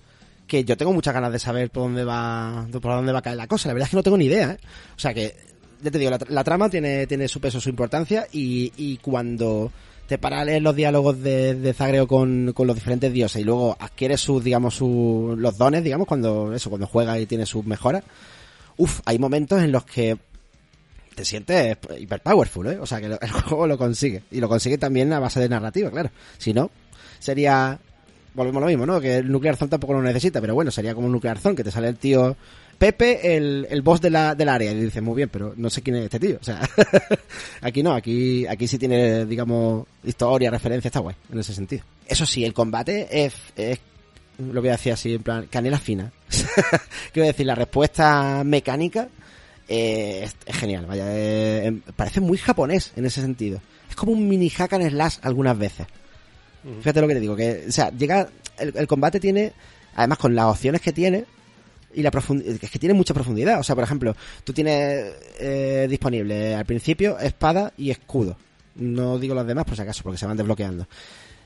que 0.48 0.64
yo 0.64 0.78
tengo 0.78 0.94
muchas 0.94 1.14
ganas 1.14 1.32
de 1.32 1.40
saber 1.40 1.70
por 1.70 1.84
dónde 1.84 2.04
va 2.06 2.66
por 2.72 2.82
dónde 2.82 3.12
va 3.12 3.20
a 3.20 3.22
caer 3.22 3.38
la 3.38 3.48
cosa. 3.48 3.68
La 3.68 3.74
verdad 3.74 3.88
es 3.88 3.92
que 3.92 3.98
no 3.98 4.04
tengo 4.04 4.18
ni 4.18 4.26
idea. 4.26 4.52
¿eh? 4.52 4.58
O 4.96 5.00
sea 5.00 5.14
que 5.14 5.36
ya 5.82 5.92
te 5.92 6.00
digo, 6.00 6.12
la, 6.30 6.44
trama 6.44 6.70
tiene, 6.70 7.08
tiene 7.08 7.28
su 7.28 7.40
peso, 7.40 7.62
su 7.62 7.70
importancia 7.70 8.28
y, 8.32 8.72
y 8.78 8.98
cuando 8.98 9.72
te 10.08 10.18
para 10.18 10.44
leer 10.46 10.62
los 10.62 10.76
diálogos 10.76 11.22
de, 11.22 11.56
de 11.56 11.74
Zagreo 11.74 12.08
con, 12.08 12.54
con, 12.54 12.66
los 12.66 12.76
diferentes 12.76 13.12
dioses 13.12 13.42
y 13.42 13.46
luego 13.46 13.76
adquieres 13.80 14.22
sus, 14.22 14.44
digamos, 14.44 14.74
sus, 14.76 15.38
los 15.38 15.58
dones, 15.58 15.84
digamos, 15.84 16.08
cuando, 16.08 16.54
eso, 16.54 16.70
cuando 16.70 16.88
juegas 16.88 17.20
y 17.20 17.26
tienes 17.26 17.50
sus 17.50 17.66
mejoras, 17.66 18.04
uff, 18.78 19.02
hay 19.06 19.20
momentos 19.20 19.62
en 19.62 19.72
los 19.72 19.84
que 19.86 20.18
te 21.14 21.26
sientes 21.26 21.78
hiper 22.00 22.22
powerful, 22.22 22.68
¿eh? 22.68 22.78
O 22.80 22.86
sea, 22.86 23.02
que 23.02 23.08
el 23.22 23.32
juego 23.32 23.68
lo 23.68 23.78
consigue. 23.78 24.24
Y 24.32 24.40
lo 24.40 24.48
consigue 24.48 24.78
también 24.78 25.12
a 25.12 25.20
base 25.20 25.40
de 25.40 25.50
narrativa, 25.50 25.92
claro. 25.92 26.10
Si 26.38 26.54
no, 26.54 26.72
sería, 27.20 27.78
volvemos 28.34 28.62
lo 28.62 28.68
mismo, 28.68 28.86
¿no? 28.86 29.02
Que 29.02 29.18
el 29.18 29.32
Nuclear 29.32 29.58
Zone 29.58 29.70
tampoco 29.70 29.94
lo 29.94 30.02
necesita, 30.02 30.40
pero 30.40 30.54
bueno, 30.54 30.72
sería 30.72 30.96
como 30.96 31.08
un 31.08 31.14
Nuclear 31.14 31.40
Zone, 31.40 31.56
que 31.56 31.64
te 31.64 31.72
sale 31.72 31.90
el 31.90 31.98
tío 31.98 32.38
Pepe, 32.78 33.36
el, 33.36 33.68
el 33.70 33.82
boss 33.82 34.02
de 34.02 34.10
la, 34.10 34.36
del 34.36 34.50
área. 34.50 34.72
Y 34.72 34.76
dice, 34.76 35.02
muy 35.02 35.16
bien, 35.16 35.30
pero 35.30 35.54
no 35.58 35.70
sé 35.70 35.82
quién 35.82 35.96
es 35.96 36.04
este 36.06 36.20
tío. 36.20 36.38
O 36.40 36.44
sea, 36.44 36.62
aquí 37.62 37.82
no, 37.82 37.94
aquí, 37.94 38.46
aquí 38.46 38.68
sí 38.68 38.78
tiene, 38.78 39.26
digamos, 39.26 39.88
historia, 40.04 40.52
referencia, 40.52 40.90
está 40.90 41.00
guay, 41.00 41.16
en 41.32 41.40
ese 41.40 41.54
sentido. 41.54 41.84
Eso 42.08 42.26
sí, 42.26 42.46
el 42.46 42.54
combate 42.54 43.08
es, 43.26 43.34
es 43.56 43.80
lo 44.38 44.62
voy 44.62 44.70
a 44.70 44.74
decir 44.74 44.94
así, 44.94 45.16
en 45.16 45.24
plan, 45.24 45.48
canela 45.50 45.80
fina. 45.80 46.12
Quiero 47.14 47.28
decir, 47.28 47.46
la 47.46 47.56
respuesta 47.56 48.44
mecánica 48.46 49.10
eh, 49.68 50.30
es, 50.46 50.56
genial, 50.56 50.86
vaya, 50.86 51.06
eh, 51.10 51.66
em, 51.66 51.82
parece 51.96 52.22
muy 52.22 52.38
japonés 52.38 52.94
en 52.96 53.06
ese 53.06 53.22
sentido. 53.22 53.60
Es 53.90 53.96
como 53.96 54.12
un 54.12 54.28
mini 54.28 54.50
hack 54.50 54.74
and 54.74 54.90
slash 54.90 55.18
algunas 55.24 55.58
veces. 55.58 55.88
Fíjate 56.80 57.02
lo 57.02 57.08
que 57.08 57.14
te 57.14 57.20
digo, 57.22 57.36
que, 57.36 57.66
o 57.68 57.72
sea, 57.72 57.90
llega, 57.92 58.28
el, 58.58 58.74
el 58.76 58.88
combate 58.88 59.20
tiene, 59.20 59.54
además 59.96 60.18
con 60.18 60.36
las 60.36 60.46
opciones 60.46 60.82
que 60.82 60.92
tiene, 60.92 61.26
y 61.94 62.02
la 62.02 62.12
profundidad, 62.12 62.58
es 62.62 62.70
que 62.70 62.80
tiene 62.80 62.94
mucha 62.94 63.14
profundidad. 63.14 63.60
O 63.60 63.64
sea, 63.64 63.76
por 63.76 63.84
ejemplo, 63.84 64.16
tú 64.44 64.54
tienes 64.54 65.14
eh, 65.40 65.88
disponible 65.90 66.56
al 66.56 66.66
principio 66.66 67.18
espada 67.20 67.74
y 67.78 67.92
escudo. 67.92 68.38
No 68.76 69.18
digo 69.18 69.34
los 69.34 69.48
demás 69.48 69.66
por 69.66 69.76
si 69.76 69.82
acaso, 69.82 70.04
porque 70.04 70.18
se 70.18 70.26
van 70.26 70.38
desbloqueando. 70.38 70.88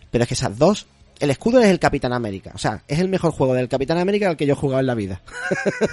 Pero 0.10 0.24
es 0.24 0.28
que 0.28 0.34
esas 0.34 0.58
dos, 0.58 0.88
el 1.20 1.30
escudo 1.30 1.62
es 1.62 1.68
el 1.68 1.80
Capitán 1.80 2.12
América. 2.12 2.52
O 2.54 2.58
sea, 2.58 2.84
es 2.88 3.00
el 3.00 3.08
mejor 3.08 3.32
juego 3.32 3.54
del 3.54 3.70
Capitán 3.70 3.98
América 3.98 4.28
al 4.28 4.36
que 4.36 4.46
yo 4.46 4.54
he 4.54 4.58
jugado 4.58 4.82
en 4.82 4.88
la 4.88 4.96
vida. 4.96 5.22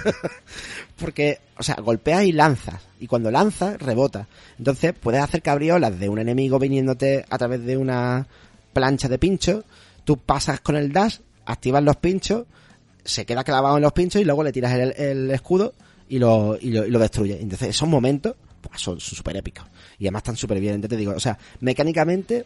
porque, 0.99 1.39
o 1.57 1.63
sea, 1.63 1.75
golpeas 1.75 2.23
y 2.25 2.33
lanzas. 2.33 2.81
Y 2.99 3.07
cuando 3.07 3.31
lanzas, 3.31 3.81
rebota. 3.81 4.27
Entonces 4.57 4.93
puedes 4.99 5.21
hacer 5.21 5.41
cabriolas 5.41 5.97
de 5.99 6.09
un 6.09 6.19
enemigo 6.19 6.59
viniéndote 6.59 7.25
a 7.29 7.37
través 7.37 7.63
de 7.63 7.77
una 7.77 8.27
plancha 8.73 9.07
de 9.07 9.19
pincho. 9.19 9.63
Tú 10.03 10.17
pasas 10.17 10.59
con 10.59 10.75
el 10.75 10.91
dash, 10.91 11.19
activas 11.45 11.83
los 11.83 11.95
pinchos 11.95 12.45
se 13.03 13.25
queda 13.25 13.43
clavado 13.43 13.77
en 13.77 13.83
los 13.83 13.93
pinchos 13.93 14.21
y 14.21 14.25
luego 14.25 14.43
le 14.43 14.51
tiras 14.51 14.73
el, 14.73 15.31
escudo 15.31 15.73
y 16.07 16.19
lo, 16.19 16.57
y 16.59 16.71
lo, 16.71 16.99
destruye. 16.99 17.39
Entonces, 17.41 17.69
esos 17.69 17.87
momentos 17.87 18.35
pues, 18.61 18.81
son 18.81 18.99
súper 18.99 19.37
épicos. 19.37 19.65
Y 19.97 20.05
además 20.05 20.21
están 20.21 20.37
súper 20.37 20.59
bien. 20.59 20.75
Entonces 20.75 20.97
te 20.97 20.99
digo, 20.99 21.13
o 21.13 21.19
sea, 21.19 21.37
mecánicamente, 21.61 22.45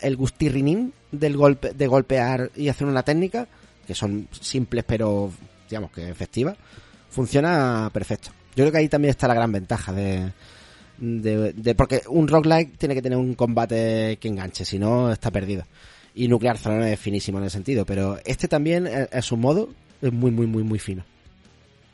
el 0.00 0.16
gustirrinín 0.16 0.92
del 1.10 1.36
golpe, 1.36 1.72
de 1.72 1.86
golpear 1.86 2.50
y 2.56 2.68
hacer 2.68 2.86
una 2.86 3.02
técnica, 3.02 3.46
que 3.86 3.94
son 3.94 4.28
simples 4.40 4.84
pero, 4.86 5.30
digamos 5.68 5.90
que 5.90 6.08
efectivas, 6.08 6.56
funciona 7.10 7.90
perfecto. 7.92 8.30
Yo 8.56 8.64
creo 8.64 8.72
que 8.72 8.78
ahí 8.78 8.88
también 8.88 9.10
está 9.10 9.28
la 9.28 9.34
gran 9.34 9.52
ventaja 9.52 9.92
de, 9.92 10.32
de, 11.00 11.74
porque 11.74 12.02
un 12.08 12.28
roguelike 12.28 12.76
tiene 12.76 12.94
que 12.94 13.02
tener 13.02 13.18
un 13.18 13.34
combate 13.34 14.18
que 14.20 14.28
enganche, 14.28 14.64
si 14.64 14.78
no 14.78 15.12
está 15.12 15.30
perdido. 15.30 15.64
Y 16.14 16.28
Nuclear 16.28 16.58
Throne 16.58 16.92
es 16.92 16.98
finísimo 17.00 17.38
en 17.38 17.44
ese 17.44 17.54
sentido, 17.54 17.86
pero 17.86 18.18
este 18.24 18.48
también, 18.48 18.88
a 19.10 19.22
su 19.22 19.36
modo, 19.36 19.70
es 20.02 20.12
muy, 20.12 20.30
muy, 20.30 20.46
muy, 20.46 20.62
muy 20.62 20.78
fino. 20.78 21.04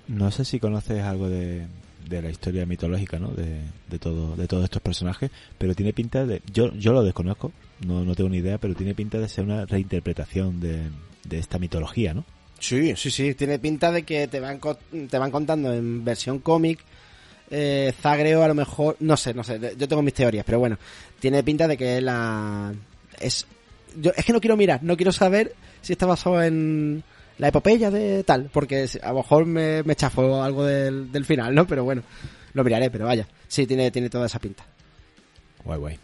No 0.09 0.31
sé 0.31 0.45
si 0.45 0.61
conoces 0.61 1.03
algo 1.03 1.29
de, 1.29 1.67
de 2.09 2.23
la 2.23 2.31
historia 2.31 2.67
mitológica, 2.67 3.19
¿no? 3.19 3.31
De, 3.31 3.61
de, 3.89 3.99
todo, 3.99 4.37
de 4.37 4.47
todos 4.47 4.65
estos 4.65 4.83
personajes, 4.83 5.31
pero 5.59 5.75
tiene 5.75 5.93
pinta 5.93 6.25
de, 6.25 6.43
yo, 6.53 6.73
yo 6.75 6.93
lo 6.93 7.03
desconozco, 7.03 7.53
no, 7.85 8.05
no 8.05 8.15
tengo 8.15 8.31
ni 8.31 8.39
idea, 8.39 8.59
pero 8.59 8.75
tiene 8.75 8.95
pinta 8.95 9.19
de 9.19 9.29
ser 9.29 9.45
una 9.45 9.67
reinterpretación 9.67 10.61
de, 10.61 10.83
de 11.25 11.39
esta 11.39 11.59
mitología, 11.59 12.15
¿no? 12.15 12.25
Sí, 12.59 12.95
sí, 12.97 13.11
sí, 13.11 13.35
tiene 13.35 13.59
pinta 13.59 13.93
de 13.93 14.05
que 14.05 14.29
te 14.29 14.41
van, 14.41 14.61
te 15.11 15.19
van 15.19 15.31
contando 15.31 15.73
en 15.75 16.05
versión 16.05 16.39
cómic, 16.39 16.81
eh, 17.51 17.93
Zagreo 18.01 18.43
a 18.43 18.49
lo 18.49 18.55
mejor, 18.55 18.97
no 19.01 19.17
sé, 19.17 19.35
no 19.35 19.45
sé, 19.45 19.75
yo 19.77 19.89
tengo 19.89 20.03
mis 20.03 20.15
teorías, 20.15 20.45
pero 20.45 20.59
bueno, 20.59 20.79
tiene 21.21 21.43
pinta 21.43 21.69
de 21.69 21.77
que 21.77 22.01
la, 22.01 22.73
es, 23.21 23.47
yo, 24.01 24.13
es 24.17 24.25
que 24.25 24.33
no 24.33 24.41
quiero 24.41 24.57
mirar, 24.57 24.83
no 24.83 24.97
quiero 24.97 25.13
saber 25.13 25.55
si 25.83 25.93
está 25.93 26.07
basado 26.07 26.43
en, 26.43 27.05
la 27.39 27.49
epopeya 27.49 27.91
de 27.91 28.25
tal, 28.25 28.49
porque 28.53 28.89
a 29.03 29.09
lo 29.11 29.17
mejor 29.19 29.47
me, 29.47 29.83
me 29.83 29.95
chafo 29.97 30.43
algo 30.43 30.65
del, 30.65 31.11
del 31.13 31.25
final, 31.25 31.55
¿no? 31.55 31.67
Pero 31.67 31.85
bueno, 31.85 32.03
lo 32.55 32.65
miraré, 32.65 32.91
pero 32.91 33.05
vaya, 33.07 33.27
sí, 33.49 33.67
tiene, 33.67 33.91
tiene 33.91 34.09
toda 34.11 34.27
esa 34.27 34.39
pinta. 34.39 34.65
Guay, 35.65 35.79
guay. 35.79 35.99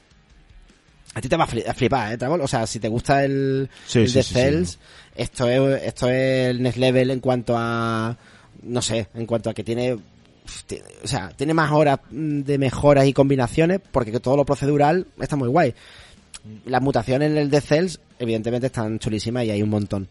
A 1.14 1.20
ti 1.20 1.28
te 1.28 1.36
va 1.36 1.44
a 1.44 1.48
fli- 1.48 1.66
a 1.68 1.74
flipar, 1.74 2.12
¿eh, 2.12 2.16
Travol? 2.18 2.40
O 2.40 2.48
sea, 2.48 2.66
si 2.66 2.78
te 2.80 2.88
gusta 2.88 3.24
el, 3.24 3.68
Sí, 3.86 4.00
el 4.00 4.08
sí, 4.08 4.14
de 4.14 4.22
sí. 4.22 4.34
Cells, 4.34 4.78
esto 5.14 5.48
es 5.48 5.82
esto 5.82 6.08
es 6.08 6.50
el 6.50 6.62
next 6.62 6.78
level 6.78 7.10
en 7.10 7.20
cuanto 7.20 7.54
a 7.56 8.16
no 8.62 8.80
sé, 8.80 9.08
en 9.14 9.26
cuanto 9.26 9.50
a 9.50 9.54
que 9.54 9.62
tiene 9.64 9.98
tiene- 10.66 10.84
o 11.04 11.06
sea, 11.06 11.28
tiene 11.36 11.52
más 11.54 11.70
horas 11.72 12.00
mm, 12.10 12.40
de 12.40 12.58
mejoras 12.58 13.06
y 13.06 13.12
combinaciones 13.12 13.80
porque 13.90 14.18
todo 14.20 14.36
lo 14.36 14.44
procedural 14.46 15.06
está 15.20 15.36
muy 15.36 15.48
guay. 15.48 15.74
Las 16.64 16.80
mutaciones 16.82 17.30
en 17.30 17.36
el 17.38 17.50
de 17.50 17.60
Cells 17.60 18.00
evidentemente 18.18 18.66
están 18.68 18.98
chulísimas 18.98 19.44
y 19.44 19.50
hay 19.50 19.62
un 19.62 19.68
montón. 19.70 20.08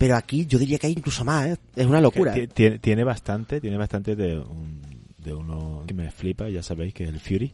Pero 0.00 0.16
aquí 0.16 0.46
yo 0.46 0.58
diría 0.58 0.78
que 0.78 0.86
hay 0.86 0.94
incluso 0.94 1.26
más, 1.26 1.46
¿eh? 1.46 1.56
Es 1.76 1.84
una 1.84 2.00
locura. 2.00 2.32
Ti- 2.32 2.46
Tiene, 2.46 2.78
tiene 2.78 3.04
bastante, 3.04 3.60
tiene 3.60 3.76
bastante 3.76 4.16
de, 4.16 4.38
un- 4.38 4.80
de 5.18 5.34
uno 5.34 5.84
que 5.86 5.92
me 5.92 6.10
flipa, 6.10 6.48
ya 6.48 6.62
sabéis, 6.62 6.94
que 6.94 7.04
es 7.04 7.10
el 7.10 7.20
Fury. 7.20 7.52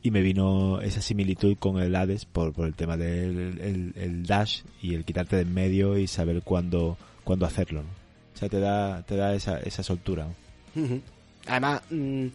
Y 0.00 0.12
me 0.12 0.20
vino 0.22 0.80
esa 0.80 1.00
similitud 1.02 1.56
con 1.58 1.82
el 1.82 1.96
Hades 1.96 2.26
por, 2.26 2.52
por 2.52 2.68
el 2.68 2.74
tema 2.74 2.96
del 2.96 3.58
el, 3.60 3.92
el 3.96 4.22
dash 4.24 4.60
y 4.80 4.94
el 4.94 5.04
quitarte 5.04 5.34
de 5.34 5.42
en 5.42 5.52
medio 5.52 5.98
y 5.98 6.06
saber 6.06 6.42
cuándo, 6.42 6.96
cuándo 7.24 7.44
hacerlo. 7.44 7.82
¿no? 7.82 7.88
O 8.34 8.38
sea, 8.38 8.48
te 8.48 8.60
da, 8.60 9.02
te 9.02 9.16
da 9.16 9.34
esa, 9.34 9.58
esa 9.58 9.82
soltura. 9.82 10.28
Además, 11.48 11.82
mm, 11.90 12.26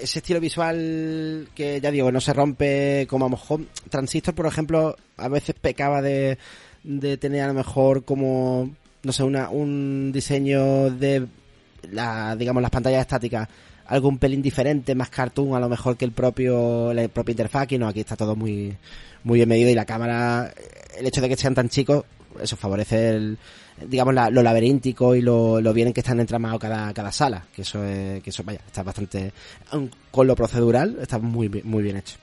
ese 0.00 0.18
estilo 0.20 0.38
visual 0.38 1.48
que 1.52 1.80
ya 1.80 1.90
digo, 1.90 2.12
no 2.12 2.20
se 2.20 2.32
rompe 2.32 3.06
como 3.10 3.26
a 3.26 3.58
Transistor, 3.90 4.34
por 4.36 4.46
ejemplo, 4.46 4.94
a 5.16 5.28
veces 5.28 5.56
pecaba 5.60 6.00
de, 6.00 6.38
de 6.86 7.16
tener 7.18 7.42
a 7.42 7.48
lo 7.48 7.54
mejor 7.54 8.04
como, 8.04 8.70
no 9.02 9.12
sé, 9.12 9.22
una, 9.24 9.50
un 9.50 10.10
diseño 10.14 10.88
de, 10.90 11.26
la, 11.90 12.34
digamos, 12.36 12.62
las 12.62 12.70
pantallas 12.70 13.00
estáticas 13.02 13.48
algo 13.88 14.08
un 14.08 14.18
pelín 14.18 14.42
diferente, 14.42 14.94
más 14.96 15.10
cartoon 15.10 15.54
a 15.54 15.60
lo 15.60 15.68
mejor 15.68 15.96
que 15.96 16.04
el 16.04 16.10
propio, 16.12 16.92
la 16.92 17.06
propia 17.06 17.32
interfaz, 17.34 17.62
aquí 17.62 17.78
no, 17.78 17.86
aquí 17.86 18.00
está 18.00 18.16
todo 18.16 18.34
muy, 18.34 18.76
muy 19.22 19.38
bien 19.38 19.48
medido 19.48 19.70
y 19.70 19.74
la 19.74 19.84
cámara, 19.84 20.52
el 20.98 21.06
hecho 21.06 21.20
de 21.20 21.28
que 21.28 21.36
sean 21.36 21.54
tan 21.54 21.68
chicos, 21.68 22.04
eso 22.42 22.56
favorece 22.56 23.10
el, 23.10 23.38
digamos, 23.88 24.12
la- 24.12 24.28
lo 24.30 24.42
laberíntico 24.42 25.14
y 25.14 25.22
lo, 25.22 25.60
lo 25.60 25.72
bien 25.72 25.92
que 25.92 26.00
están 26.00 26.18
entramados 26.18 26.58
cada, 26.58 26.92
cada 26.92 27.12
sala, 27.12 27.44
que 27.54 27.62
eso 27.62 27.84
es, 27.84 28.22
que 28.24 28.30
eso, 28.30 28.42
vaya, 28.42 28.60
está 28.66 28.82
bastante, 28.82 29.32
con 30.10 30.26
lo 30.26 30.34
procedural, 30.34 30.96
está 31.00 31.18
muy, 31.20 31.48
muy 31.62 31.84
bien 31.84 31.96
hecho. 31.98 32.16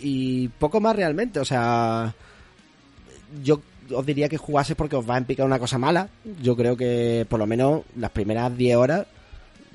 Y 0.00 0.48
poco 0.48 0.80
más 0.80 0.96
realmente, 0.96 1.38
o 1.38 1.44
sea, 1.44 2.12
yo 3.42 3.60
os 3.94 4.06
diría 4.06 4.28
que 4.28 4.36
jugase 4.36 4.74
porque 4.74 4.96
os 4.96 5.08
va 5.08 5.14
a 5.14 5.18
empicar 5.18 5.46
una 5.46 5.58
cosa 5.58 5.78
mala. 5.78 6.08
Yo 6.42 6.56
creo 6.56 6.76
que 6.76 7.26
por 7.28 7.38
lo 7.38 7.46
menos 7.46 7.82
las 7.96 8.10
primeras 8.10 8.56
10 8.56 8.76
horas 8.76 9.06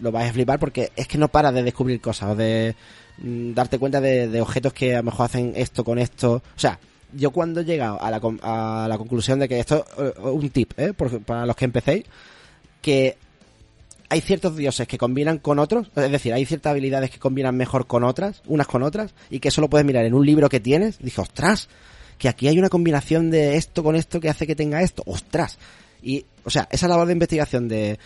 lo 0.02 0.12
vais 0.12 0.30
a 0.30 0.34
flipar 0.34 0.60
porque 0.60 0.92
es 0.96 1.08
que 1.08 1.18
no 1.18 1.28
para 1.30 1.52
de 1.52 1.64
descubrir 1.64 2.02
cosas 2.02 2.38
de 2.38 2.76
mm, 3.18 3.54
darte 3.54 3.80
cuenta 3.80 4.02
de, 4.02 4.42
objetos 4.42 4.74
que 4.74 4.94
a 4.94 4.98
lo 4.98 5.04
mejor 5.04 5.26
hacen 5.26 5.54
esto 5.56 5.84
con 5.84 6.00
esto. 6.00 6.34
O 6.36 6.60
sea, 6.60 6.80
yo 7.14 7.32
cuando 7.32 7.62
he 7.62 7.66
llegado 7.66 8.02
a 8.02 8.12
la, 8.12 8.22
a 8.42 8.88
la 8.90 8.98
conclusión 8.98 9.40
de 9.40 9.48
que 9.48 9.60
esto 9.60 9.86
es 9.98 10.14
un 10.22 10.50
tip 10.50 10.74
¿eh? 10.78 10.94
Por- 10.94 11.22
para 11.22 11.46
los 11.46 11.56
que 11.56 11.66
empecéis, 11.66 12.06
que 12.82 13.18
hay 14.10 14.22
ciertos 14.22 14.56
dioses 14.56 14.88
que 14.88 14.98
combinan 14.98 15.40
con 15.40 15.60
otros, 15.60 15.88
es 15.96 16.12
decir, 16.12 16.34
hay 16.34 16.46
ciertas 16.46 16.72
habilidades 16.72 17.10
que 17.10 17.20
combinan 17.20 17.56
mejor 17.58 17.88
con 17.88 18.04
otras, 18.04 18.42
unas 18.46 18.68
con 18.68 18.84
otras, 18.84 19.14
y 19.30 19.40
que 19.40 19.48
eso 19.48 19.62
lo 19.62 19.70
puedes 19.70 19.86
mirar 19.86 20.06
en 20.06 20.14
un 20.14 20.26
libro 20.26 20.48
que 20.50 20.60
tienes. 20.60 21.00
Dije, 21.00 21.22
ostras, 21.22 21.70
que 22.18 22.30
aquí 22.30 22.48
hay 22.48 22.58
una 22.60 22.70
combinación 22.70 23.30
de 23.32 23.56
esto 23.58 23.84
con 23.84 23.96
esto 23.96 24.20
que 24.20 24.30
hace 24.30 24.48
que 24.48 24.56
tenga 24.56 24.82
esto, 24.82 25.04
ostras. 25.06 25.58
Y, 26.02 26.26
o 26.44 26.50
sea, 26.50 26.68
esa 26.72 26.88
labor 26.88 27.08
de 27.08 27.14
investigación 27.14 27.68
de 27.68 27.98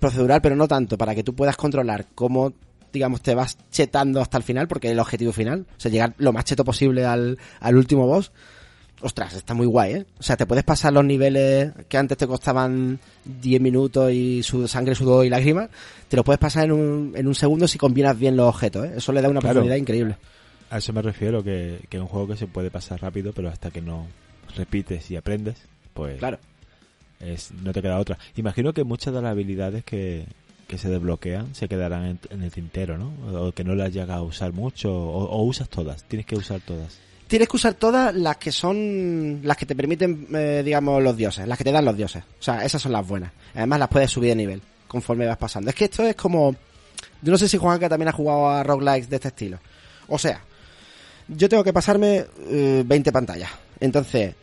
procedural, 0.00 0.40
pero 0.42 0.56
no 0.56 0.68
tanto, 0.68 0.96
para 0.98 1.14
que 1.14 1.22
tú 1.22 1.34
puedas 1.34 1.56
controlar 1.56 2.06
cómo, 2.14 2.52
digamos, 2.92 3.22
te 3.22 3.34
vas 3.34 3.56
chetando 3.70 4.20
hasta 4.20 4.36
el 4.38 4.44
final, 4.44 4.68
porque 4.68 4.88
es 4.88 4.92
el 4.92 5.00
objetivo 5.00 5.32
final, 5.32 5.66
o 5.76 5.80
sea, 5.80 5.90
llegar 5.90 6.14
lo 6.18 6.32
más 6.32 6.44
cheto 6.44 6.64
posible 6.64 7.04
al, 7.04 7.38
al 7.60 7.76
último 7.76 8.06
boss. 8.06 8.30
Ostras, 9.02 9.34
está 9.34 9.52
muy 9.52 9.66
guay, 9.66 9.92
¿eh? 9.92 10.06
O 10.18 10.22
sea, 10.22 10.38
te 10.38 10.46
puedes 10.46 10.64
pasar 10.64 10.90
los 10.92 11.04
niveles 11.04 11.70
que 11.86 11.98
antes 11.98 12.16
te 12.16 12.26
costaban 12.26 12.98
10 13.26 13.60
minutos 13.60 14.10
y 14.10 14.42
su 14.42 14.66
sangre, 14.68 14.94
sudor 14.94 15.26
y 15.26 15.28
lágrimas, 15.28 15.68
te 16.08 16.16
lo 16.16 16.24
puedes 16.24 16.38
pasar 16.38 16.64
en 16.64 16.72
un, 16.72 17.12
en 17.14 17.26
un 17.26 17.34
segundo 17.34 17.68
si 17.68 17.76
combinas 17.76 18.18
bien 18.18 18.36
los 18.36 18.48
objetos, 18.48 18.86
¿eh? 18.86 18.92
Eso 18.96 19.12
le 19.12 19.20
da 19.20 19.28
una 19.28 19.40
Claro. 19.40 19.54
profundidad 19.56 19.76
increíble. 19.76 20.16
A 20.70 20.78
eso 20.78 20.92
me 20.92 21.02
refiero, 21.02 21.42
que, 21.44 21.80
que 21.88 21.96
es 21.96 22.00
un 22.00 22.08
juego 22.08 22.28
que 22.28 22.36
se 22.36 22.46
puede 22.46 22.70
pasar 22.70 23.00
rápido, 23.00 23.32
pero 23.32 23.48
hasta 23.48 23.70
que 23.70 23.80
no 23.80 24.06
repites 24.56 25.10
y 25.10 25.16
aprendes, 25.16 25.56
pues 25.94 26.18
Claro. 26.18 26.38
es, 27.20 27.52
no 27.52 27.72
te 27.72 27.82
queda 27.82 27.98
otra. 27.98 28.18
Imagino 28.36 28.72
que 28.72 28.84
muchas 28.84 29.14
de 29.14 29.22
las 29.22 29.30
habilidades 29.30 29.84
que, 29.84 30.26
que 30.66 30.78
se 30.78 30.88
desbloquean 30.88 31.54
se 31.54 31.68
quedarán 31.68 32.04
en, 32.06 32.18
en 32.30 32.42
el 32.42 32.50
tintero, 32.50 32.98
¿no? 32.98 33.12
O 33.46 33.52
que 33.52 33.64
no 33.64 33.74
las 33.74 33.92
llegas 33.92 34.10
a 34.16 34.22
usar 34.22 34.52
mucho, 34.52 34.92
o, 34.92 35.24
o 35.24 35.42
usas 35.44 35.68
todas, 35.68 36.02
tienes 36.04 36.26
que 36.26 36.36
usar 36.36 36.60
todas. 36.60 36.98
Tienes 37.28 37.48
que 37.48 37.56
usar 37.56 37.74
todas 37.74 38.14
las 38.14 38.36
que 38.36 38.52
son 38.52 39.40
las 39.42 39.56
que 39.56 39.66
te 39.66 39.74
permiten, 39.74 40.28
eh, 40.32 40.62
digamos, 40.64 41.02
los 41.02 41.16
dioses, 41.16 41.46
las 41.48 41.58
que 41.58 41.64
te 41.64 41.72
dan 41.72 41.84
los 41.84 41.96
dioses. 41.96 42.22
O 42.38 42.42
sea, 42.42 42.64
esas 42.64 42.80
son 42.80 42.92
las 42.92 43.06
buenas. 43.06 43.32
Además, 43.54 43.80
las 43.80 43.88
puedes 43.88 44.10
subir 44.12 44.28
de 44.30 44.36
nivel 44.36 44.62
conforme 44.86 45.26
vas 45.26 45.36
pasando. 45.36 45.70
Es 45.70 45.74
que 45.76 45.86
esto 45.86 46.04
es 46.04 46.14
como. 46.14 46.54
Yo 47.22 47.32
no 47.32 47.36
sé 47.38 47.48
si 47.48 47.56
Juanca 47.58 47.88
también 47.88 48.08
ha 48.10 48.12
jugado 48.12 48.48
a 48.48 48.62
roguelikes 48.62 49.08
de 49.08 49.16
este 49.16 49.28
estilo. 49.28 49.58
O 50.06 50.18
sea, 50.18 50.40
yo 51.28 51.48
tengo 51.48 51.64
que 51.64 51.72
pasarme 51.72 52.26
eh, 52.48 52.82
20 52.86 53.12
pantallas. 53.12 53.50
Entonces, 53.80 54.34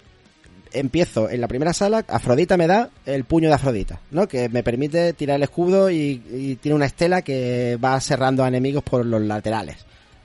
empiezo 0.74 1.30
en 1.30 1.42
la 1.42 1.48
primera 1.48 1.74
sala, 1.74 2.04
Afrodita 2.08 2.58
me 2.58 2.68
da 2.68 2.90
el 3.06 3.24
puño 3.24 3.50
de 3.50 3.56
Afrodita, 3.56 4.00
¿no? 4.12 4.28
Que 4.28 4.50
me 4.50 4.64
permite 4.64 5.14
tirar 5.14 5.38
el 5.38 5.44
escudo 5.44 5.90
y, 5.90 6.58
tiene 6.62 6.76
una 6.76 6.86
estela 6.86 7.22
que 7.22 7.78
va 7.84 8.00
cerrando 8.00 8.44
a 8.44 8.48
enemigos 8.48 8.84
por 8.84 9.06
los 9.06 9.22
laterales. 9.22 9.78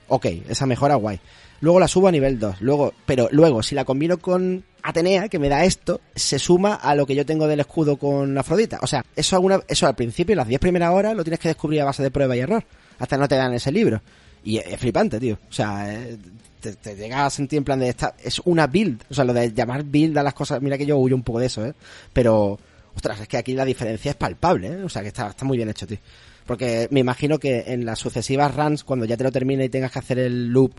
Ok, 0.07 0.25
esa 0.49 0.65
mejora 0.65 0.95
guay. 0.95 1.19
Luego 1.61 1.79
la 1.79 1.87
subo 1.87 2.07
a 2.07 2.11
nivel 2.11 2.39
2. 2.39 2.61
Luego, 2.61 2.93
pero 3.05 3.27
luego, 3.31 3.61
si 3.61 3.75
la 3.75 3.85
combino 3.85 4.17
con 4.17 4.63
Atenea, 4.81 5.27
que 5.27 5.39
me 5.39 5.49
da 5.49 5.65
esto, 5.65 5.99
se 6.15 6.39
suma 6.39 6.75
a 6.75 6.95
lo 6.95 7.05
que 7.05 7.15
yo 7.15 7.25
tengo 7.25 7.47
del 7.47 7.59
escudo 7.59 7.97
con 7.97 8.37
Afrodita. 8.37 8.79
O 8.81 8.87
sea, 8.87 9.03
eso 9.15 9.35
alguna, 9.35 9.59
eso 9.67 9.85
al 9.85 9.95
principio, 9.95 10.35
las 10.35 10.47
10 10.47 10.59
primeras 10.59 10.91
horas, 10.93 11.15
lo 11.15 11.23
tienes 11.23 11.39
que 11.39 11.49
descubrir 11.49 11.81
a 11.81 11.85
base 11.85 12.01
de 12.01 12.11
prueba 12.11 12.35
y 12.35 12.39
error. 12.39 12.63
Hasta 12.97 13.17
no 13.17 13.27
te 13.27 13.35
dan 13.35 13.53
ese 13.53 13.71
libro. 13.71 14.01
Y 14.43 14.57
es, 14.57 14.67
es 14.67 14.79
flipante, 14.79 15.19
tío. 15.19 15.37
O 15.49 15.53
sea, 15.53 15.93
eh, 15.93 16.17
te, 16.59 16.73
te 16.73 16.95
llegas 16.95 17.21
a 17.21 17.29
sentir 17.29 17.57
en 17.57 17.63
plan 17.63 17.79
de 17.79 17.89
esta, 17.89 18.15
es 18.23 18.39
una 18.45 18.67
build. 18.67 19.03
O 19.09 19.13
sea, 19.13 19.23
lo 19.23 19.33
de 19.33 19.53
llamar 19.53 19.83
build 19.83 20.17
a 20.17 20.23
las 20.23 20.33
cosas, 20.33 20.61
mira 20.61 20.77
que 20.77 20.85
yo 20.85 20.97
huyo 20.97 21.15
un 21.15 21.23
poco 21.23 21.39
de 21.39 21.47
eso, 21.47 21.65
eh. 21.65 21.73
Pero, 22.13 22.59
ostras, 22.95 23.19
es 23.21 23.27
que 23.27 23.37
aquí 23.37 23.53
la 23.53 23.65
diferencia 23.65 24.11
es 24.11 24.17
palpable, 24.17 24.67
eh. 24.67 24.83
O 24.83 24.89
sea, 24.89 25.01
que 25.01 25.09
está, 25.09 25.29
está 25.29 25.45
muy 25.45 25.57
bien 25.57 25.69
hecho, 25.69 25.87
tío. 25.87 25.99
Porque 26.45 26.87
me 26.91 26.99
imagino 26.99 27.37
que 27.37 27.65
en 27.67 27.85
las 27.85 27.99
sucesivas 27.99 28.55
runs, 28.55 28.83
cuando 28.83 29.05
ya 29.05 29.15
te 29.15 29.23
lo 29.23 29.31
termine 29.31 29.65
y 29.65 29.69
tengas 29.69 29.91
que 29.91 29.99
hacer 29.99 30.19
el 30.19 30.47
loop 30.47 30.73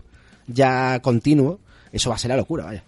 ya 0.47 0.99
continuo, 0.99 1.59
eso 1.91 2.09
va 2.09 2.15
a 2.15 2.19
ser 2.19 2.29
la 2.29 2.37
locura, 2.37 2.65
vaya. 2.65 2.83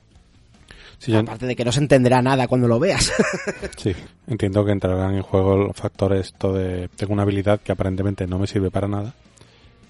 Sí, 0.98 1.14
Aparte 1.14 1.46
de 1.46 1.56
que 1.56 1.66
no 1.66 1.72
se 1.72 1.80
entenderá 1.80 2.22
nada 2.22 2.48
cuando 2.48 2.68
lo 2.68 2.80
veas. 2.80 3.12
sí, 3.78 3.94
entiendo 4.28 4.64
que 4.64 4.72
entrarán 4.72 5.16
en 5.16 5.22
juego 5.22 5.58
los 5.58 5.76
factores 5.76 6.28
esto 6.28 6.54
de 6.54 6.88
tengo 6.96 7.14
una 7.14 7.24
habilidad 7.24 7.60
que 7.60 7.74
aparentemente 7.74 8.26
no 8.26 8.40
me 8.40 8.48
sirve 8.48 8.72
para 8.72 8.88
nada, 8.88 9.14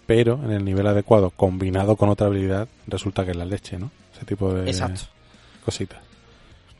pero 0.05 0.39
en 0.43 0.51
el 0.51 0.65
nivel 0.65 0.85
adecuado 0.87 1.29
combinado 1.31 1.95
con 1.95 2.09
otra 2.09 2.27
habilidad 2.27 2.67
resulta 2.87 3.23
que 3.25 3.31
es 3.31 3.37
la 3.37 3.45
leche, 3.45 3.77
¿no? 3.77 3.91
Ese 4.15 4.25
tipo 4.25 4.53
de 4.53 4.69
Exacto. 4.69 5.01
cositas. 5.65 5.99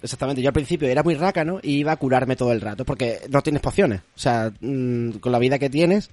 Exactamente, 0.02 0.42
yo 0.42 0.50
al 0.50 0.54
principio 0.54 0.88
era 0.90 1.02
muy 1.02 1.16
rácano 1.16 1.60
y 1.64 1.78
iba 1.78 1.94
a 1.94 1.98
curarme 1.98 2.36
todo 2.36 2.52
el 2.52 2.60
rato, 2.60 2.84
porque 2.84 3.20
no 3.30 3.42
tienes 3.42 3.62
pociones. 3.62 4.02
O 4.16 4.20
sea, 4.20 4.52
mm, 4.60 5.12
con 5.20 5.32
la 5.32 5.40
vida 5.40 5.58
que 5.58 5.70
tienes, 5.70 6.10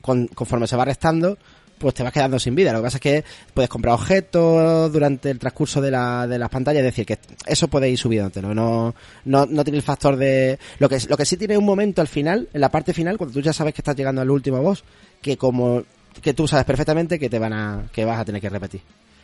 con- 0.00 0.28
conforme 0.28 0.66
se 0.66 0.76
va 0.76 0.86
restando, 0.86 1.36
pues 1.76 1.94
te 1.94 2.02
vas 2.02 2.12
quedando 2.12 2.38
sin 2.38 2.54
vida. 2.54 2.72
Lo 2.72 2.78
que 2.78 2.84
pasa 2.84 2.96
es 2.96 3.00
que 3.02 3.24
puedes 3.52 3.68
comprar 3.68 3.94
objetos 3.94 4.90
durante 4.90 5.30
el 5.30 5.38
transcurso 5.38 5.80
de, 5.82 5.90
la, 5.90 6.26
de 6.26 6.38
las 6.38 6.48
pantallas, 6.48 6.80
es 6.80 6.86
decir, 6.86 7.04
que 7.04 7.18
eso 7.46 7.68
puede 7.68 7.90
ir 7.90 7.98
subiéndotelo. 7.98 8.54
No, 8.54 8.94
no, 9.26 9.44
no 9.46 9.62
tiene 9.62 9.76
el 9.76 9.82
factor 9.84 10.16
de... 10.16 10.58
Lo 10.78 10.88
que, 10.88 10.98
lo 11.08 11.16
que 11.18 11.26
sí 11.26 11.36
tiene 11.36 11.58
un 11.58 11.66
momento 11.66 12.00
al 12.00 12.08
final, 12.08 12.48
en 12.52 12.60
la 12.62 12.70
parte 12.70 12.94
final, 12.94 13.18
cuando 13.18 13.34
tú 13.34 13.42
ya 13.42 13.52
sabes 13.52 13.74
que 13.74 13.82
estás 13.82 13.94
llegando 13.94 14.22
al 14.22 14.30
último 14.30 14.60
boss, 14.62 14.82
que 15.20 15.36
como 15.36 15.82
que 16.22 16.34
tú 16.34 16.46
sabes 16.48 16.64
perfectamente 16.64 17.18
que 17.18 17.28
te 17.30 17.38
van 17.38 17.52
a 17.52 17.82
que 17.92 18.04
vas 18.04 18.18
a 18.18 18.24
tener 18.24 18.40
que 18.40 18.48
repetir. 18.48 18.80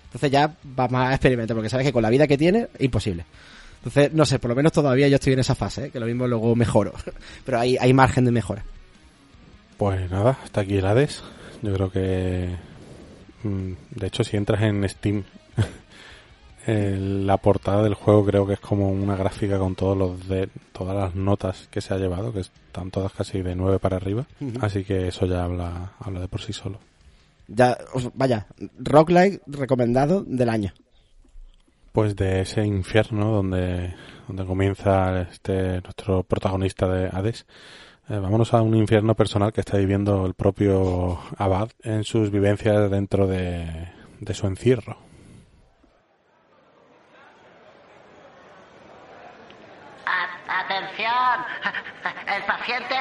Entonces 0.06 0.30
ya 0.30 0.54
vas 0.62 0.90
más 0.90 1.10
a 1.10 1.14
experimentar, 1.14 1.56
porque 1.56 1.68
sabes 1.68 1.86
que 1.86 1.92
con 1.92 2.02
la 2.02 2.10
vida 2.10 2.26
que 2.26 2.38
tienes, 2.38 2.68
imposible. 2.78 3.24
Entonces, 3.78 4.12
no 4.14 4.24
sé, 4.24 4.38
por 4.38 4.48
lo 4.48 4.54
menos 4.54 4.72
todavía 4.72 5.08
yo 5.08 5.16
estoy 5.16 5.32
en 5.34 5.40
esa 5.40 5.54
fase, 5.54 5.86
¿eh? 5.86 5.90
que 5.90 6.00
lo 6.00 6.06
mismo 6.06 6.26
luego 6.26 6.54
mejoro. 6.56 6.92
Pero 7.44 7.58
hay, 7.58 7.76
hay 7.76 7.92
margen 7.92 8.24
de 8.24 8.30
mejora. 8.30 8.64
Pues 9.76 10.10
nada, 10.10 10.38
hasta 10.42 10.60
aquí 10.62 10.76
el 10.76 10.86
Hades. 10.86 11.22
Yo 11.62 11.74
creo 11.74 11.90
que... 11.90 12.56
mm, 13.42 13.72
De 13.90 14.06
hecho, 14.06 14.24
si 14.24 14.36
entras 14.36 14.62
en 14.62 14.88
Steam, 14.88 15.24
el- 16.66 17.26
la 17.26 17.36
portada 17.38 17.82
del 17.82 17.94
juego 17.94 18.24
creo 18.24 18.46
que 18.46 18.54
es 18.54 18.60
como 18.60 18.90
una 18.90 19.16
gráfica 19.16 19.58
con 19.58 19.74
todos 19.74 19.96
los 19.96 20.28
de 20.28 20.48
todas 20.72 20.96
las 20.96 21.14
notas 21.14 21.68
que 21.70 21.80
se 21.80 21.94
ha 21.94 21.98
llevado, 21.98 22.32
que 22.32 22.40
están 22.40 22.90
todas 22.90 23.12
casi 23.12 23.42
de 23.42 23.54
9 23.54 23.78
para 23.78 23.96
arriba. 23.96 24.26
Así 24.60 24.84
que 24.84 25.08
eso 25.08 25.26
ya 25.26 25.44
habla, 25.44 25.92
habla 26.00 26.20
de 26.20 26.28
por 26.28 26.40
sí 26.40 26.52
solo. 26.52 26.78
Ya, 27.48 27.76
vaya, 28.14 28.46
roguelike 28.78 29.42
recomendado 29.46 30.22
del 30.26 30.48
año. 30.48 30.72
Pues 31.92 32.16
de 32.16 32.40
ese 32.40 32.64
infierno 32.66 33.30
donde, 33.30 33.94
donde 34.26 34.44
comienza 34.44 35.22
este 35.22 35.80
nuestro 35.82 36.22
protagonista 36.24 36.88
de 36.88 37.08
Hades. 37.12 37.46
eh, 38.08 38.18
vámonos 38.18 38.52
a 38.52 38.62
un 38.62 38.74
infierno 38.76 39.14
personal 39.14 39.52
que 39.52 39.60
está 39.60 39.76
viviendo 39.76 40.26
el 40.26 40.34
propio 40.34 41.18
Abad 41.38 41.68
en 41.82 42.02
sus 42.04 42.30
vivencias 42.30 42.90
dentro 42.90 43.26
de, 43.26 43.88
de 44.20 44.34
su 44.34 44.46
encierro. 44.46 44.96
Atención, 50.64 51.44
el 52.26 52.42
paciente 52.44 52.96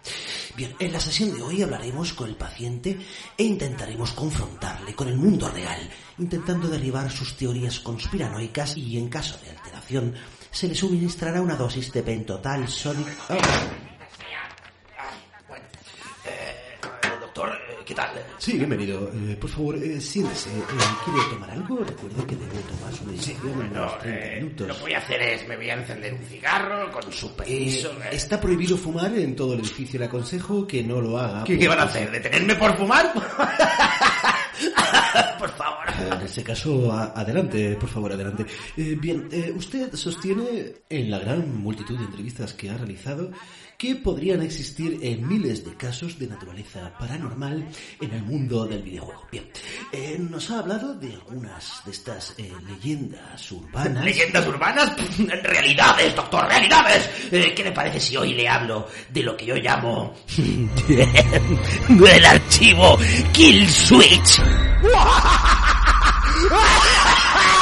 Bien, 0.56 0.74
en 0.78 0.92
la 0.92 1.00
sesión 1.00 1.34
de 1.34 1.40
hoy 1.40 1.62
hablaremos 1.62 2.12
con 2.12 2.28
el 2.28 2.36
paciente 2.36 2.98
e 3.38 3.44
intentaremos 3.44 4.12
confrontarle 4.12 4.94
con 4.94 5.08
el 5.08 5.16
mundo 5.16 5.48
real, 5.48 5.88
intentando 6.18 6.68
derribar 6.68 7.10
sus 7.10 7.36
teorías 7.36 7.80
conspiranoicas 7.80 8.76
y, 8.76 8.98
en 8.98 9.08
caso 9.08 9.38
de 9.42 9.50
alteración, 9.50 10.14
se 10.52 10.68
le 10.68 10.74
suministrará 10.74 11.40
una 11.40 11.56
dosis 11.56 11.92
de 11.92 12.02
pentotal 12.02 12.68
sódico. 12.68 13.10
Eh, 16.24 16.78
doctor, 17.20 17.48
eh, 17.70 17.76
¿qué 17.86 17.94
tal? 17.94 18.10
Sí, 18.38 18.52
bienvenido. 18.58 19.10
Eh, 19.14 19.36
por 19.40 19.48
favor, 19.50 19.76
eh, 19.76 20.00
siéntese. 20.00 20.50
Eh, 20.50 20.62
¿Quiere 21.04 21.20
tomar 21.30 21.50
algo? 21.50 21.78
Recuerde 21.78 22.26
que 22.26 22.36
debe 22.36 22.58
tomar 22.68 22.92
su 22.94 23.04
decisión 23.10 23.60
en 23.62 23.72
No, 23.72 23.80
unos 23.82 23.98
30 24.00 24.08
eh, 24.26 24.40
minutos. 24.42 24.68
lo 24.68 24.74
que 24.76 24.80
voy 24.82 24.92
a 24.94 24.98
hacer 24.98 25.22
es, 25.22 25.48
me 25.48 25.56
voy 25.56 25.70
a 25.70 25.74
encender 25.74 26.14
un 26.14 26.24
cigarro 26.26 26.92
con 26.92 27.12
su 27.12 27.34
permiso. 27.34 27.90
eh. 28.02 28.08
está 28.12 28.40
prohibido 28.40 28.76
fumar 28.76 29.12
en 29.14 29.34
todo 29.34 29.54
el 29.54 29.60
edificio. 29.60 29.98
Le 29.98 30.06
aconsejo 30.06 30.66
que 30.66 30.82
no 30.82 31.00
lo 31.00 31.18
haga. 31.18 31.44
¿Qué, 31.44 31.58
qué 31.58 31.66
van 31.68 31.78
a 31.80 31.84
hacer? 31.84 32.10
¿Detenerme 32.10 32.54
por 32.56 32.76
fumar? 32.76 33.12
por 35.38 35.50
favor. 35.50 35.86
En 35.98 36.20
ese 36.22 36.42
caso, 36.42 36.92
adelante, 36.92 37.76
por 37.76 37.88
favor, 37.88 38.12
adelante. 38.12 38.46
Eh, 38.76 38.96
bien, 39.00 39.28
eh, 39.30 39.52
usted 39.54 39.92
sostiene 39.94 40.74
en 40.88 41.10
la 41.10 41.18
gran 41.18 41.62
multitud 41.62 41.98
de 41.98 42.04
entrevistas 42.04 42.52
que 42.54 42.70
ha 42.70 42.76
realizado 42.76 43.30
que 43.82 43.96
podrían 43.96 44.40
existir 44.42 45.00
eh, 45.02 45.16
miles 45.16 45.64
de 45.64 45.74
casos 45.74 46.16
de 46.16 46.28
naturaleza 46.28 46.96
paranormal 47.00 47.66
en 48.00 48.12
el 48.12 48.22
mundo 48.22 48.64
del 48.64 48.80
videojuego. 48.80 49.26
Bien, 49.32 49.50
eh, 49.90 50.16
nos 50.20 50.48
ha 50.52 50.60
hablado 50.60 50.94
de 50.94 51.12
algunas 51.12 51.82
de 51.84 51.90
estas 51.90 52.32
eh, 52.38 52.52
leyendas 52.64 53.50
urbanas. 53.50 54.04
¿Leyendas 54.04 54.46
urbanas? 54.46 54.92
Realidades, 55.42 56.14
doctor, 56.14 56.46
realidades. 56.46 57.10
Eh, 57.32 57.52
¿Qué 57.56 57.64
le 57.64 57.72
parece 57.72 57.98
si 57.98 58.16
hoy 58.16 58.34
le 58.34 58.48
hablo 58.48 58.86
de 59.10 59.22
lo 59.24 59.36
que 59.36 59.46
yo 59.46 59.56
llamo 59.56 60.14
el 60.88 62.24
archivo 62.24 62.96
Kill 63.32 63.68
Switch? 63.68 64.40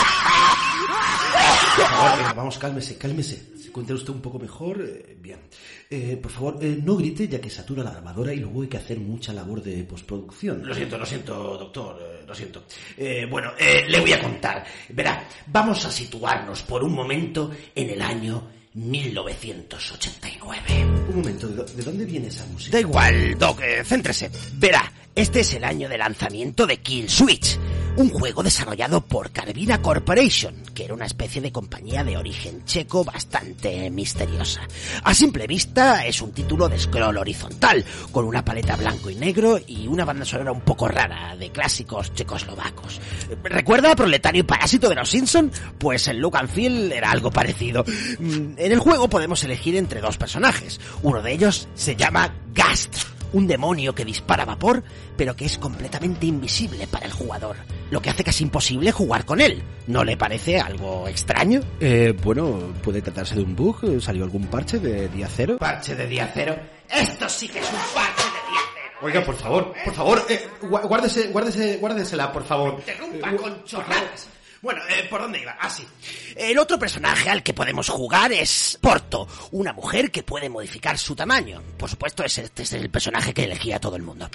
Favor, 1.89 2.17
venga, 2.19 2.33
vamos, 2.35 2.59
cálmese, 2.59 2.97
cálmese. 2.97 3.43
Se 3.61 3.69
encuentra 3.69 3.95
usted 3.95 4.11
un 4.11 4.21
poco 4.21 4.39
mejor. 4.39 4.81
eh, 4.83 5.17
bien. 5.21 5.39
Eh, 5.91 6.17
por 6.23 6.31
favor, 6.31 6.59
eh, 6.61 6.79
no 6.83 6.97
grite 6.97 7.27
ya 7.29 7.41
que 7.41 7.51
satura 7.51 7.83
la 7.83 7.91
grabadora 7.91 8.33
y 8.33 8.37
luego 8.39 8.63
hay 8.63 8.69
que 8.69 8.77
hacer 8.77 8.99
mucha 8.99 9.33
labor 9.33 9.63
de 9.63 9.83
postproducción. 9.85 10.65
Lo 10.67 10.75
siento, 10.75 10.99
lo 10.99 11.07
siento, 11.07 11.35
doctor, 11.59 11.99
eh, 12.01 12.25
lo 12.27 12.35
siento. 12.35 12.65
Eh, 12.97 13.27
bueno, 13.31 13.53
eh, 13.59 13.85
le 13.89 14.01
voy 14.01 14.13
a 14.13 14.21
contar. 14.23 14.65
Verá, 14.91 15.27
vamos 15.47 15.85
a 15.85 15.91
situarnos 15.91 16.63
por 16.63 16.83
un 16.85 16.93
momento 16.95 17.51
en 17.75 17.91
el 17.91 18.01
año 18.03 18.49
1989. 18.75 20.61
Un 21.11 21.17
momento, 21.17 21.49
¿de, 21.49 21.57
dó- 21.57 21.65
de 21.65 21.83
dónde 21.83 22.05
viene 22.05 22.29
esa 22.29 22.47
música? 22.47 22.77
Da 22.77 22.81
igual, 22.81 23.37
Doc, 23.39 23.61
eh, 23.63 23.83
céntrese. 23.85 24.31
Verá, 24.55 24.93
este 25.15 25.41
es 25.41 25.53
el 25.55 25.65
año 25.65 25.89
de 25.89 25.99
lanzamiento 25.99 26.67
de 26.67 26.79
Kill 26.79 27.11
Switch, 27.11 27.59
un 27.97 28.11
juego 28.11 28.43
desarrollado 28.43 29.01
por 29.05 29.31
Carvina 29.33 29.83
Corporation, 29.83 30.55
que 30.75 30.85
era 30.85 30.95
una 30.95 31.07
especie 31.07 31.43
de 31.43 31.53
compañía 31.53 32.05
de 32.05 32.17
origen 32.17 32.65
checo 32.65 33.05
bastante 33.05 33.91
misteriosa. 33.91 34.63
A 35.03 35.13
simple 35.13 35.47
vista 35.47 36.07
es 36.07 36.23
un 36.23 36.33
título 36.33 36.69
de 36.69 36.79
scroll 36.79 37.19
horizontal, 37.19 37.85
con 38.13 38.25
una 38.25 38.45
paleta 38.45 38.77
blanco 38.77 39.11
y 39.11 39.17
negro 39.17 39.59
y 39.67 39.87
una 39.89 40.05
banda 40.05 40.25
sonora 40.25 40.53
un 40.53 40.61
poco 40.61 40.89
rara, 40.89 41.37
de 41.37 41.51
clásicos 41.51 42.15
checoslovacos. 42.15 43.01
¿Recuerda 43.43 43.93
a 43.93 43.97
Proletario 43.97 44.47
Parásito 44.47 44.89
de 44.89 44.95
los 44.95 45.11
Simpson? 45.11 45.51
Pues 45.79 46.07
el 46.09 46.19
look 46.19 46.37
and 46.37 46.49
feel 46.49 46.93
era 46.93 47.11
algo 47.11 47.31
parecido. 47.31 47.85
Mm, 48.19 48.53
En 48.57 48.73
el 48.73 48.79
juego 48.79 49.09
podemos 49.11 49.43
elegir 49.45 49.77
entre 49.77 50.01
dos 50.01 50.17
personajes. 50.17 50.81
Uno 51.03 51.21
de 51.21 51.33
ellos 51.33 51.69
se 51.75 51.97
llama 51.97 52.33
Gast, 52.55 52.95
un 53.33 53.47
demonio 53.47 53.95
que 53.95 54.05
dispara 54.05 54.45
vapor, 54.45 54.83
pero 55.17 55.35
que 55.37 55.45
es 55.45 55.59
completamente 55.59 56.27
invisible 56.27 56.87
para 56.87 57.07
el 57.07 57.13
jugador, 57.13 57.57
lo 57.91 58.01
que 58.01 58.11
hace 58.11 58.25
casi 58.25 58.45
imposible 58.45 58.93
jugar 58.93 59.25
con 59.25 59.41
él. 59.41 59.63
¿No 59.87 60.05
le 60.05 60.17
parece 60.17 60.59
algo 60.61 61.07
extraño? 61.09 61.61
Eh, 61.81 62.15
bueno, 62.23 62.73
puede 62.83 63.03
tratarse 63.03 63.35
de 63.35 63.43
un 63.43 63.55
bug. 63.57 64.01
¿Salió 64.01 64.25
algún 64.25 64.47
parche 64.47 64.79
de 64.79 65.09
día 65.09 65.29
cero? 65.29 65.57
Parche 65.59 65.95
de 65.95 66.07
día 66.07 66.31
cero. 66.33 66.57
Esto 66.89 67.29
sí 67.29 67.49
que 67.49 67.59
es 67.61 67.67
un 67.71 67.79
parche 67.95 68.25
de 68.25 68.51
día 68.51 68.61
cero. 68.75 68.99
Oiga, 69.03 69.25
por 69.25 69.35
favor, 69.37 69.73
por 69.85 69.95
favor, 69.95 70.27
eh, 70.29 70.47
guárdese, 70.63 71.29
guárdese, 71.29 71.77
guárdesela, 71.79 72.31
por 72.33 72.45
favor. 72.45 72.75
Interrumpa 72.79 73.31
Eh, 73.33 73.37
con 73.37 73.65
chorradas. 73.65 74.29
Bueno, 74.63 74.83
eh, 74.91 75.07
¿por 75.09 75.23
dónde 75.23 75.41
iba? 75.41 75.57
Ah, 75.59 75.71
sí. 75.71 75.87
El 76.37 76.59
otro 76.59 76.79
personaje 76.79 77.31
al 77.31 77.43
que 77.43 77.55
podemos 77.55 77.89
jugar 77.89 78.31
es 78.31 78.79
Porto, 78.81 79.27
una 79.53 79.73
mujer 79.73 80.11
que 80.11 80.23
puede 80.23 80.51
modificar 80.51 80.99
su 80.99 81.17
tamaño. 81.17 81.63
Por 81.79 81.89
supuesto, 81.89 82.23
es 82.25 82.37
este 82.37 82.65
es 82.65 82.73
el 82.75 82.91
personaje 82.91 83.33
que 83.33 83.45
elegía 83.45 83.81
todo 83.81 83.97
el 83.97 84.03
mundo. 84.03 84.29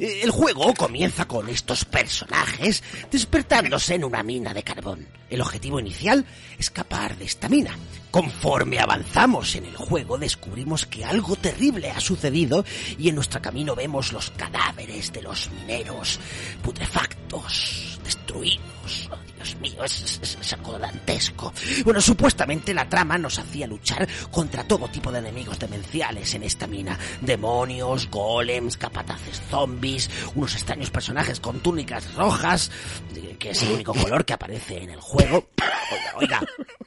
Eh, 0.00 0.20
El 0.22 0.30
juego 0.30 0.72
comienza 0.72 1.26
con 1.28 1.50
estos 1.50 1.84
personajes 1.84 2.82
despertándose 3.10 3.96
en 3.96 4.04
una 4.04 4.22
mina 4.22 4.54
de 4.54 4.62
carbón. 4.62 5.06
El 5.28 5.42
objetivo 5.42 5.78
inicial, 5.78 6.24
escapar 6.58 7.14
de 7.18 7.26
esta 7.26 7.50
mina. 7.50 7.76
Conforme 8.10 8.78
avanzamos 8.78 9.56
en 9.56 9.66
el 9.66 9.76
juego, 9.76 10.16
descubrimos 10.16 10.86
que 10.86 11.04
algo 11.04 11.36
terrible 11.36 11.90
ha 11.90 12.00
sucedido 12.00 12.64
y 12.96 13.10
en 13.10 13.14
nuestro 13.14 13.42
camino 13.42 13.74
vemos 13.74 14.12
los 14.14 14.30
cadáveres 14.30 15.12
de 15.12 15.20
los 15.20 15.50
mineros 15.50 16.18
putrefactos, 16.62 17.98
destruidos. 18.02 19.10
Dios 19.36 19.56
mío, 19.60 19.84
es, 19.84 20.02
es- 20.22 20.38
es 20.40 20.52
algo 20.52 20.78
dantesco. 20.78 21.52
Bueno, 21.84 22.00
supuestamente 22.00 22.72
la 22.74 22.88
trama 22.88 23.18
nos 23.18 23.38
hacía 23.38 23.66
luchar 23.66 24.06
contra 24.30 24.64
todo 24.64 24.88
tipo 24.88 25.12
de 25.12 25.18
enemigos 25.20 25.58
demenciales 25.58 26.34
en 26.34 26.42
esta 26.42 26.66
mina. 26.66 26.98
Demonios, 27.20 28.08
golems, 28.10 28.76
capataces 28.76 29.40
zombies, 29.50 30.10
unos 30.34 30.54
extraños 30.54 30.90
personajes 30.90 31.38
con 31.40 31.60
túnicas 31.60 32.14
rojas, 32.14 32.70
eh, 33.14 33.36
que 33.38 33.50
es 33.50 33.62
el 33.62 33.72
único 33.72 33.94
color 33.94 34.24
que 34.24 34.32
aparece 34.32 34.82
en 34.82 34.90
el 34.90 35.00
juego. 35.00 35.48
Oiga, 36.18 36.40
oiga, 36.40 36.40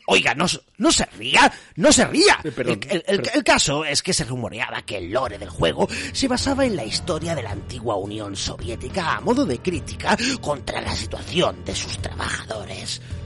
oiga, 0.07 0.35
no, 0.35 0.45
no 0.77 0.91
se 0.91 1.05
ría, 1.17 1.51
no 1.75 1.91
se 1.91 2.05
ría. 2.05 2.39
Perdón, 2.55 2.79
el, 2.89 3.03
el- 3.07 3.19
el- 3.19 3.29
el 3.33 3.43
caso 3.43 3.85
es 3.85 4.01
que 4.01 4.13
se 4.13 4.23
rumoreaba 4.25 4.81
que 4.81 4.97
el 4.97 5.11
lore 5.11 5.37
del 5.37 5.49
juego 5.49 5.87
se 6.13 6.27
basaba 6.27 6.65
en 6.65 6.75
la 6.75 6.83
historia 6.83 7.35
de 7.35 7.43
la 7.43 7.51
antigua 7.51 7.95
Unión 7.95 8.35
Soviética 8.35 9.15
a 9.15 9.21
modo 9.21 9.45
de 9.45 9.59
crítica 9.59 10.17
contra 10.41 10.81
la 10.81 10.95
situación 10.95 11.63
de 11.63 11.75
sus 11.75 11.97
trabajadores. 11.99 12.48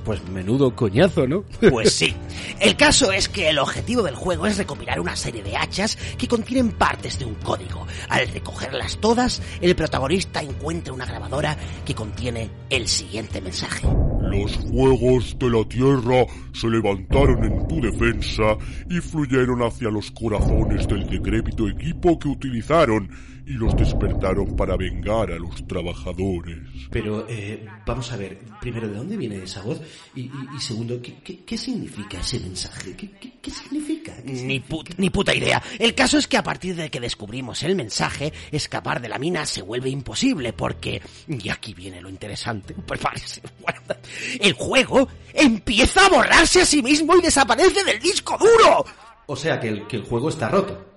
Pues 0.04 0.22
menudo 0.30 0.76
coñazo, 0.76 1.28
¿no? 1.28 1.44
Pues 1.70 1.94
sí. 1.94 2.14
El 2.60 2.76
caso 2.76 3.12
es 3.12 3.30
que 3.30 3.50
el 3.50 3.60
objetivo 3.60 4.04
del 4.04 4.16
juego 4.16 4.48
es 4.48 4.58
recopilar 4.58 5.00
una 5.00 5.16
serie 5.16 5.44
de 5.44 5.56
hachas 5.56 5.98
que 6.18 6.28
contienen 6.28 6.72
partes 6.72 7.20
de 7.20 7.26
un 7.26 7.36
código. 7.36 7.88
Al 8.10 8.28
recogerlas 8.28 8.98
todas, 8.98 9.42
el 9.62 9.76
protagonista 9.76 10.42
encuentra 10.42 10.94
una 10.94 11.06
grabadora 11.06 11.58
que 11.86 11.96
contiene 11.96 12.50
el 12.70 12.88
siguiente 12.88 13.42
mensaje. 13.42 13.88
Los 14.22 14.56
fuegos 14.58 15.38
de 15.40 15.50
la 15.50 15.64
tierra 15.66 16.26
se 16.54 16.68
levantaron 16.68 17.44
en 17.44 17.68
tu 17.68 17.82
defensa 17.82 18.58
y 18.90 19.00
fluyeron 19.00 19.62
hacia 19.62 19.90
los 19.90 20.12
corazones 20.12 20.88
del 20.88 21.08
decrépito 21.08 21.68
equipo 21.68 22.18
que 22.20 22.30
utilizaron 22.30 23.10
y 23.46 23.54
los 23.54 23.76
despertaron 23.76 24.56
para 24.56 24.78
vengar 24.78 25.32
a 25.32 25.38
los 25.38 25.68
trabajadores. 25.68 26.60
Pero, 26.90 27.26
eh, 27.28 27.66
vamos 27.86 28.12
a 28.12 28.18
ver, 28.18 28.40
primero, 28.62 28.88
¿de 28.88 28.96
dónde 28.96 29.18
viene 29.18 29.44
esa 29.44 29.62
voz? 29.62 29.82
Y, 30.16 30.22
y- 30.22 30.32
y 30.56 30.60
segundo, 30.62 31.02
¿qué, 31.02 31.16
qué, 31.24 31.44
qué 31.44 31.58
significa 31.58 32.20
ese 32.20 32.40
mensaje? 32.40 32.96
¿Qué, 32.96 33.12
qué- 33.20 33.34
qué 33.42 33.52
significa? 33.52 34.14
¿Qué 34.26 34.32
Ni, 34.32 34.60
put- 34.62 34.94
ni 34.98 35.10
puta 35.10 35.36
idea. 35.36 35.62
El 35.78 35.94
caso 35.94 36.18
es 36.18 36.28
que 36.28 36.38
a 36.38 36.44
partir 36.44 36.76
de 36.76 36.90
que 36.90 37.00
descubrimos 37.02 37.64
el 37.64 37.76
mensaje, 37.76 38.32
escapar 38.52 39.02
de 39.02 39.10
la 39.10 39.20
mina 39.20 39.46
se 39.46 39.62
vuelve 39.62 39.90
imposible 39.90 40.54
porque... 40.54 41.02
Y 41.28 41.50
aquí 41.50 41.74
viene 41.74 42.02
lo 42.02 42.10
interesante. 42.10 42.74
Prepárese. 42.88 43.42
Bueno, 43.62 43.82
el 44.40 44.54
juego 44.54 45.08
empieza 45.34 46.06
a 46.06 46.10
borrarse 46.10 46.62
a 46.62 46.66
sí 46.66 46.82
mismo 46.82 47.16
y 47.18 47.22
desaparece 47.22 47.84
del 47.84 48.00
disco 48.00 48.38
duro. 48.38 48.86
O 49.26 49.36
sea, 49.36 49.60
que 49.60 49.70
el, 49.70 49.88
que 49.88 49.98
el 49.98 50.04
juego 50.04 50.30
está 50.30 50.50
roto. 50.50 50.93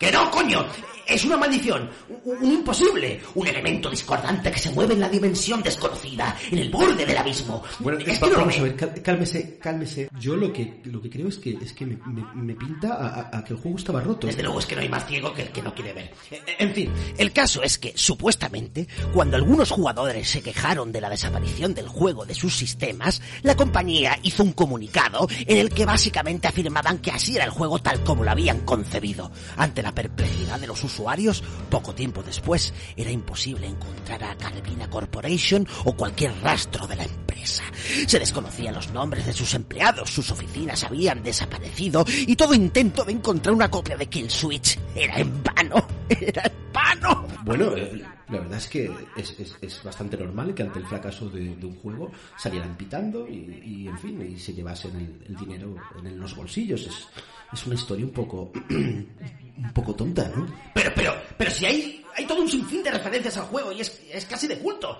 ¡Que 0.00 0.10
no, 0.10 0.30
coño! 0.30 0.64
Es 1.06 1.24
una 1.24 1.36
maldición, 1.36 1.90
un, 2.24 2.36
un 2.36 2.52
imposible, 2.52 3.20
un 3.34 3.44
elemento 3.44 3.90
discordante 3.90 4.48
que 4.52 4.60
se 4.60 4.70
mueve 4.70 4.94
en 4.94 5.00
la 5.00 5.08
dimensión 5.08 5.60
desconocida, 5.60 6.36
en 6.52 6.58
el 6.58 6.70
borde 6.70 7.04
del 7.04 7.18
abismo. 7.18 7.64
Bueno, 7.80 7.98
es 7.98 8.20
no 8.20 8.30
vamos 8.30 8.56
a 8.58 8.62
ve. 8.62 8.70
ver, 8.70 9.02
cálmese, 9.02 9.58
cálmese. 9.58 10.08
Yo 10.20 10.36
lo 10.36 10.52
que, 10.52 10.80
lo 10.84 11.02
que 11.02 11.10
creo 11.10 11.26
es 11.26 11.38
que, 11.38 11.58
es 11.60 11.72
que 11.72 11.84
me, 11.84 11.96
me- 12.06 12.24
me 12.42 12.54
pinta 12.54 13.28
a, 13.36 13.42
que 13.42 13.54
el 13.54 13.58
juego 13.58 13.76
estaba 13.76 14.00
roto. 14.00 14.28
Desde 14.28 14.44
luego 14.44 14.60
es 14.60 14.66
que 14.66 14.76
no 14.76 14.82
hay 14.82 14.88
más 14.88 15.04
ciego 15.08 15.34
que 15.34 15.42
el 15.42 15.48
que 15.50 15.62
no 15.62 15.74
quiere 15.74 15.92
ver. 15.94 16.12
Eh, 16.30 16.40
eh, 16.46 16.54
En 16.60 16.72
fin, 16.72 16.92
el 17.18 17.32
caso 17.32 17.60
es 17.64 17.76
que, 17.76 17.92
supuestamente, 17.96 18.86
cuando 19.12 19.36
algunos 19.36 19.72
jugadores 19.72 20.30
se 20.30 20.42
quejaron 20.42 20.92
de 20.92 21.00
la 21.00 21.10
desaparición 21.10 21.74
del 21.74 21.88
juego 21.88 22.24
de 22.24 22.36
sus 22.36 22.54
sistemas, 22.56 23.20
la 23.42 23.56
compañía 23.56 24.16
hizo 24.22 24.44
un 24.44 24.52
comunicado 24.52 25.26
en 25.44 25.58
el 25.58 25.70
que 25.70 25.84
básicamente 25.86 26.46
afirmaban 26.46 26.98
que 26.98 27.10
así 27.10 27.34
era 27.34 27.46
el 27.46 27.50
juego 27.50 27.80
tal 27.80 28.04
como 28.04 28.22
lo 28.22 28.30
habían 28.30 28.60
concebido. 28.60 29.32
Ante 29.56 29.82
la 29.82 29.89
perplejidad 29.92 30.60
de 30.60 30.66
los 30.66 30.82
usuarios, 30.84 31.42
poco 31.70 31.94
tiempo 31.94 32.22
después, 32.22 32.72
era 32.96 33.10
imposible 33.10 33.66
encontrar 33.66 34.24
a 34.24 34.36
Calvina 34.36 34.88
Corporation 34.88 35.66
o 35.84 35.94
cualquier 35.94 36.32
rastro 36.42 36.86
de 36.86 36.96
la 36.96 37.04
empresa. 37.04 37.64
Se 38.06 38.18
desconocían 38.18 38.74
los 38.74 38.90
nombres 38.92 39.26
de 39.26 39.32
sus 39.32 39.54
empleados, 39.54 40.10
sus 40.10 40.30
oficinas 40.30 40.84
habían 40.84 41.22
desaparecido 41.22 42.04
y 42.08 42.36
todo 42.36 42.54
intento 42.54 43.04
de 43.04 43.12
encontrar 43.12 43.54
una 43.54 43.70
copia 43.70 43.96
de 43.96 44.06
Kill 44.06 44.30
Switch 44.30 44.78
era 44.94 45.18
en 45.18 45.42
vano. 45.42 45.86
Era 46.08 46.42
en 46.42 46.72
vano. 46.72 47.26
Bueno, 47.44 47.76
eh, 47.76 48.02
la 48.30 48.38
verdad 48.40 48.58
es 48.58 48.66
que 48.68 48.90
es, 49.16 49.38
es- 49.38 49.56
es 49.60 49.82
bastante 49.82 50.16
normal 50.16 50.54
que 50.54 50.62
ante 50.62 50.78
el 50.78 50.86
fracaso 50.86 51.28
de, 51.28 51.56
de 51.56 51.66
un 51.66 51.76
juego 51.76 52.10
salieran 52.36 52.76
pitando 52.76 53.26
y, 53.28 53.62
y, 53.64 53.88
en 53.88 53.98
fin, 53.98 54.20
y 54.34 54.38
se 54.38 54.52
llevasen 54.52 54.96
el, 54.96 55.26
el 55.28 55.36
dinero 55.36 55.74
en 56.04 56.18
los 56.18 56.34
bolsillos. 56.36 56.82
Es, 56.86 57.08
es 57.52 57.66
una 57.66 57.74
historia 57.74 58.04
un 58.04 58.12
poco, 58.12 58.52
un 58.70 59.72
poco 59.74 59.94
tonta, 59.94 60.30
¿no? 60.34 60.46
Pero, 60.74 60.90
pero, 60.94 61.14
pero 61.36 61.50
si 61.50 61.66
hay, 61.66 62.04
hay 62.16 62.26
todo 62.26 62.42
un 62.42 62.48
sinfín 62.48 62.82
de 62.82 62.90
referencias 62.92 63.36
al 63.38 63.44
juego 63.44 63.72
y 63.72 63.80
es, 63.80 64.00
es 64.12 64.24
casi 64.24 64.46
de 64.46 64.58
culto. 64.58 64.98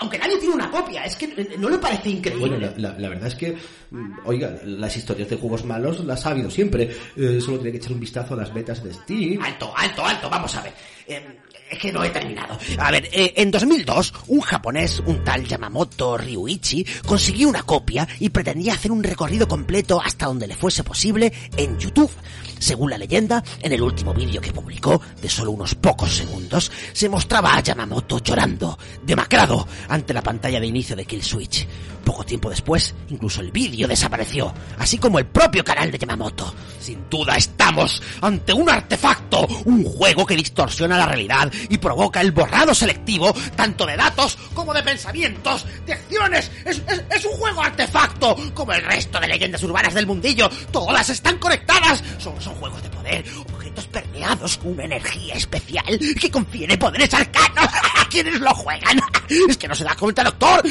Aunque 0.00 0.18
nadie 0.18 0.38
tiene 0.38 0.54
una 0.54 0.70
copia, 0.70 1.04
es 1.04 1.16
que 1.16 1.28
no 1.58 1.68
le 1.70 1.78
parece 1.78 2.10
increíble. 2.10 2.48
Bueno, 2.48 2.58
la, 2.76 2.90
la- 2.92 2.98
la 2.98 3.08
verdad 3.08 3.28
es 3.28 3.34
que, 3.34 3.56
mm, 3.90 4.18
oiga, 4.24 4.58
las 4.64 4.96
historias 4.96 5.28
de 5.30 5.36
juegos 5.36 5.64
malos 5.64 6.04
las 6.04 6.26
ha 6.26 6.30
habido 6.30 6.50
siempre. 6.50 6.90
Eh, 7.16 7.40
solo 7.40 7.58
tiene 7.58 7.72
que 7.72 7.78
echar 7.78 7.92
un 7.92 8.00
vistazo 8.00 8.34
a 8.34 8.38
las 8.38 8.52
betas 8.52 8.82
de 8.82 8.92
Steam. 8.92 9.40
Alto, 9.42 9.72
alto, 9.76 10.04
alto, 10.04 10.28
vamos 10.28 10.54
a 10.56 10.62
ver. 10.62 10.72
Eh, 11.06 11.38
es 11.70 11.78
que 11.78 11.92
no 11.92 12.02
he 12.04 12.10
terminado. 12.10 12.58
A 12.78 12.90
ver, 12.90 13.08
eh, 13.12 13.34
en 13.36 13.50
2002, 13.50 14.14
un 14.28 14.40
japonés, 14.40 15.02
un 15.06 15.22
tal 15.24 15.46
Yamamoto 15.46 16.16
Ryuichi, 16.16 16.84
consiguió 17.06 17.48
una 17.48 17.62
copia 17.62 18.06
y 18.20 18.30
pretendía 18.30 18.74
hacer 18.74 18.92
un 18.92 19.02
recorrido 19.02 19.46
completo 19.46 20.00
hasta 20.00 20.26
donde 20.26 20.46
le 20.46 20.56
fuese 20.56 20.84
posible 20.84 21.32
en 21.56 21.78
YouTube. 21.78 22.10
Según 22.58 22.90
la 22.90 22.98
leyenda, 22.98 23.42
en 23.60 23.72
el 23.72 23.82
último 23.82 24.14
vídeo 24.14 24.40
que 24.40 24.52
publicó, 24.52 25.00
de 25.20 25.28
solo 25.28 25.52
unos 25.52 25.74
pocos 25.74 26.16
segundos, 26.16 26.70
se 26.92 27.08
mostraba 27.08 27.56
a 27.56 27.60
Yamamoto 27.60 28.18
llorando, 28.18 28.78
demacrado, 29.02 29.66
ante 29.88 30.14
la 30.14 30.22
pantalla 30.22 30.60
de 30.60 30.66
inicio 30.66 30.96
de 30.96 31.04
Kill 31.04 31.22
Switch. 31.22 31.66
Poco 32.04 32.24
tiempo 32.24 32.48
después, 32.48 32.94
incluso 33.10 33.42
el 33.42 33.52
vídeo 33.52 33.86
desapareció, 33.86 34.54
así 34.78 34.96
como 34.96 35.18
el 35.18 35.26
propio 35.26 35.62
canal 35.62 35.90
de 35.90 35.98
Yamamoto. 35.98 36.54
Sin 36.80 37.08
duda 37.10 37.36
estamos 37.36 38.02
ante 38.22 38.52
un 38.54 38.70
artefacto, 38.70 39.46
un 39.66 39.84
juego 39.84 40.24
que 40.24 40.36
distorsiona 40.36 40.96
la 40.96 41.04
realidad 41.04 41.52
y 41.68 41.76
provoca 41.76 42.22
el 42.22 42.32
borrado 42.32 42.74
selectivo 42.74 43.34
tanto 43.54 43.84
de 43.84 43.96
datos 43.96 44.38
como 44.54 44.72
de 44.72 44.82
pensamientos, 44.82 45.66
de 45.84 45.92
acciones. 45.92 46.50
Es, 46.64 47.24
un 47.24 47.32
juego 47.32 47.62
artefacto, 47.62 48.36
como 48.54 48.72
el 48.72 48.82
resto 48.82 49.20
de 49.20 49.28
leyendas 49.28 49.62
urbanas 49.62 49.92
del 49.92 50.06
mundillo. 50.06 50.48
Todas 50.72 51.10
están 51.10 51.38
conectadas. 51.38 52.02
Son 52.48 52.54
juegos 52.56 52.82
de 52.82 52.88
poder, 52.90 53.24
objetos 53.52 53.86
permeados 53.88 54.58
con 54.58 54.72
una 54.72 54.84
energía 54.84 55.34
especial 55.34 55.98
que 56.20 56.30
confiere 56.30 56.76
poderes 56.78 57.12
arcanos 57.12 57.68
a 57.96 58.08
quienes 58.08 58.40
lo 58.40 58.54
juegan. 58.54 58.98
Es 59.48 59.58
que 59.58 59.68
no 59.68 59.74
se 59.74 59.84
da 59.84 59.94
cuenta, 59.94 60.24
doctor. 60.24 60.62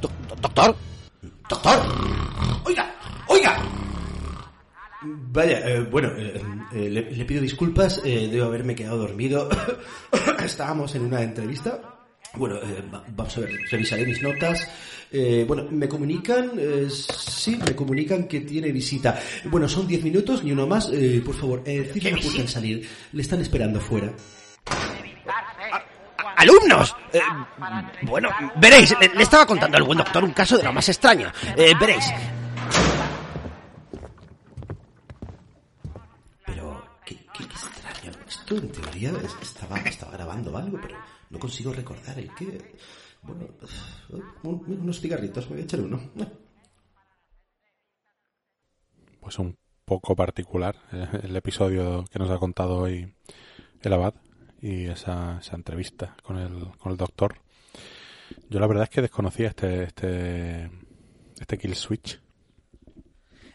Do- 0.00 0.10
do- 0.28 0.36
doctor. 0.40 0.76
Doctor. 1.48 1.80
Oiga, 2.64 2.94
oiga. 3.28 3.58
Vaya, 5.02 5.58
eh, 5.68 5.80
bueno, 5.80 6.08
eh, 6.16 6.40
eh, 6.72 6.88
le, 6.90 7.24
pido 7.24 7.40
disculpas, 7.42 8.00
eh, 8.04 8.28
debo 8.30 8.46
haberme 8.46 8.74
quedado 8.74 8.98
dormido. 8.98 9.48
Estábamos 10.44 10.94
en 10.94 11.02
una 11.06 11.22
entrevista. 11.22 11.80
Bueno, 12.34 12.56
va- 12.92 13.04
vamos 13.08 13.36
a 13.36 13.40
ver, 13.40 13.50
revisaré 13.70 14.04
mis 14.06 14.22
notas. 14.22 14.68
Eh, 15.16 15.44
bueno, 15.46 15.66
me 15.70 15.88
comunican, 15.88 16.50
eh, 16.58 16.88
sí, 16.90 17.56
me 17.64 17.76
comunican 17.76 18.24
que 18.26 18.40
tiene 18.40 18.72
visita. 18.72 19.16
Bueno, 19.44 19.68
son 19.68 19.86
10 19.86 20.02
minutos, 20.02 20.42
ni 20.42 20.50
uno 20.50 20.66
más. 20.66 20.90
Eh, 20.92 21.22
por 21.24 21.36
favor, 21.36 21.62
eh, 21.64 21.88
puerta 22.20 22.40
al 22.42 22.48
salir. 22.48 22.88
Le 23.12 23.22
están 23.22 23.40
esperando 23.40 23.80
fuera. 23.80 24.12
¡Alumnos! 26.36 26.96
Eh, 27.12 27.20
bueno, 28.02 28.28
veréis, 28.56 28.92
le, 29.00 29.08
le 29.14 29.22
estaba 29.22 29.46
contando 29.46 29.76
al 29.76 29.84
buen 29.84 29.98
doctor 29.98 30.24
un 30.24 30.32
caso 30.32 30.58
de 30.58 30.64
lo 30.64 30.72
más 30.72 30.88
extraño. 30.88 31.30
Eh, 31.56 31.72
veréis. 31.78 32.04
Pero, 36.44 36.84
qué, 37.04 37.16
qué- 37.32 37.44
extraño. 37.44 38.10
Esto 38.28 38.56
en 38.56 38.68
teoría 38.72 39.10
es- 39.24 39.36
estaba, 39.48 39.78
estaba 39.78 40.12
grabando 40.12 40.56
algo, 40.56 40.78
pero 40.82 40.96
no 41.30 41.38
consigo 41.38 41.72
recordar 41.72 42.18
el 42.18 42.30
qué. 42.34 42.74
Bueno, 43.26 43.48
un- 44.42 44.78
unos 44.82 45.00
cigarritos, 45.00 45.44
me 45.48 45.54
voy 45.54 45.62
a 45.62 45.64
echar 45.64 45.80
uno. 45.80 46.00
Pues 49.20 49.38
un 49.38 49.56
poco 49.84 50.14
particular 50.16 50.76
eh, 50.92 51.06
el 51.22 51.36
episodio 51.36 52.04
que 52.10 52.18
nos 52.18 52.30
ha 52.30 52.38
contado 52.38 52.78
hoy 52.78 53.14
el 53.82 53.92
Abad 53.92 54.14
y 54.60 54.84
esa, 54.86 55.38
esa 55.40 55.56
entrevista 55.56 56.16
con 56.22 56.38
el, 56.38 56.68
con 56.78 56.92
el 56.92 56.98
doctor. 56.98 57.36
Yo 58.48 58.60
la 58.60 58.66
verdad 58.66 58.84
es 58.84 58.90
que 58.90 59.02
desconocía 59.02 59.48
este, 59.48 59.84
este, 59.84 60.70
este 61.38 61.58
Kill 61.58 61.74
Switch. 61.74 62.20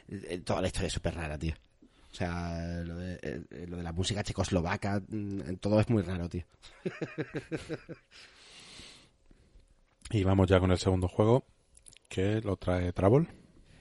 Eh, 0.07 0.39
Toda 0.43 0.61
la 0.61 0.67
historia 0.67 0.87
es 0.87 0.93
súper 0.93 1.15
rara, 1.15 1.37
tío. 1.37 1.53
O 2.11 2.15
sea, 2.15 2.81
lo 2.83 2.95
de, 2.97 3.19
eh, 3.21 3.65
lo 3.67 3.77
de 3.77 3.83
la 3.83 3.91
música 3.91 4.23
checoslovaca, 4.23 5.01
mm, 5.07 5.55
todo 5.59 5.79
es 5.79 5.89
muy 5.89 6.01
raro, 6.01 6.27
tío. 6.29 6.43
Y 10.11 10.23
vamos 10.23 10.47
ya 10.47 10.59
con 10.59 10.71
el 10.71 10.77
segundo 10.77 11.07
juego, 11.07 11.45
que 12.07 12.41
lo 12.41 12.57
trae 12.57 12.91
Trouble. 12.93 13.27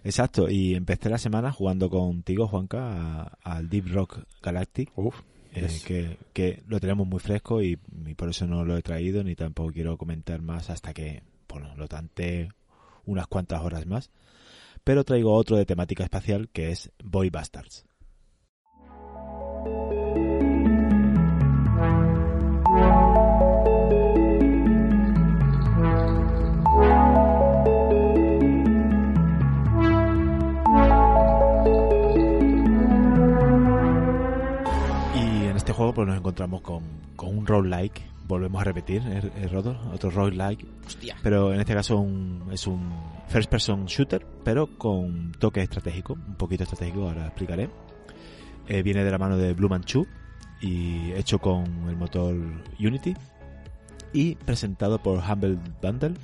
Exacto, 0.04 0.48
y 0.48 0.74
empecé 0.74 1.08
la 1.08 1.18
semana 1.18 1.52
jugando 1.52 1.90
contigo, 1.90 2.46
Juanca, 2.46 3.38
al 3.42 3.68
Deep 3.68 3.88
Rock 3.92 4.20
Galactic, 4.42 4.90
Uf, 4.96 5.20
eh, 5.52 5.62
yes. 5.62 5.84
que, 5.84 6.18
que 6.32 6.62
lo 6.68 6.78
tenemos 6.80 7.06
muy 7.06 7.18
fresco 7.18 7.62
y, 7.62 7.78
y 8.06 8.14
por 8.14 8.28
eso 8.28 8.46
no 8.46 8.64
lo 8.64 8.76
he 8.76 8.82
traído 8.82 9.24
ni 9.24 9.34
tampoco 9.34 9.72
quiero 9.72 9.96
comentar 9.96 10.40
más 10.40 10.70
hasta 10.70 10.94
que 10.94 11.22
bueno, 11.48 11.74
lo 11.76 11.88
tante 11.88 12.50
unas 13.06 13.26
cuantas 13.26 13.62
horas 13.62 13.86
más. 13.86 14.10
Pero 14.84 15.04
traigo 15.04 15.34
otro 15.34 15.56
de 15.56 15.66
temática 15.66 16.04
espacial 16.04 16.48
que 16.50 16.70
es 16.70 16.90
Boy 17.02 17.30
Bastards. 17.30 17.84
Juego 35.78 35.94
pues 35.94 36.06
nos 36.08 36.16
encontramos 36.18 36.60
con, 36.60 36.82
con 37.16 37.36
un 37.36 37.46
roguelike, 37.46 38.02
volvemos 38.26 38.60
a 38.60 38.64
repetir, 38.64 39.02
¿eh, 39.06 39.30
eh, 39.36 39.48
Rodo? 39.48 39.78
Otro 39.92 40.10
roguelike, 40.10 40.66
Hostia. 40.86 41.16
pero 41.22 41.54
en 41.54 41.60
este 41.60 41.72
caso 41.74 41.96
un- 41.98 42.44
es 42.52 42.66
un 42.66 42.90
first 43.28 43.50
person 43.50 43.86
shooter, 43.86 44.26
pero 44.44 44.66
con 44.78 45.32
toque 45.38 45.62
estratégico, 45.62 46.12
un 46.14 46.34
poquito 46.34 46.64
estratégico, 46.64 47.08
ahora 47.08 47.26
explicaré. 47.26 47.70
Eh, 48.68 48.82
viene 48.82 49.02
de 49.02 49.10
la 49.10 49.16
mano 49.18 49.36
de 49.38 49.54
Blue 49.54 49.68
Manchu 49.70 50.06
y 50.60 51.10
hecho 51.12 51.38
con 51.38 51.64
el 51.88 51.96
motor 51.96 52.34
Unity 52.78 53.14
y 54.12 54.34
presentado 54.34 54.98
por 55.02 55.22
Humble 55.22 55.58
Bundle 55.80 56.14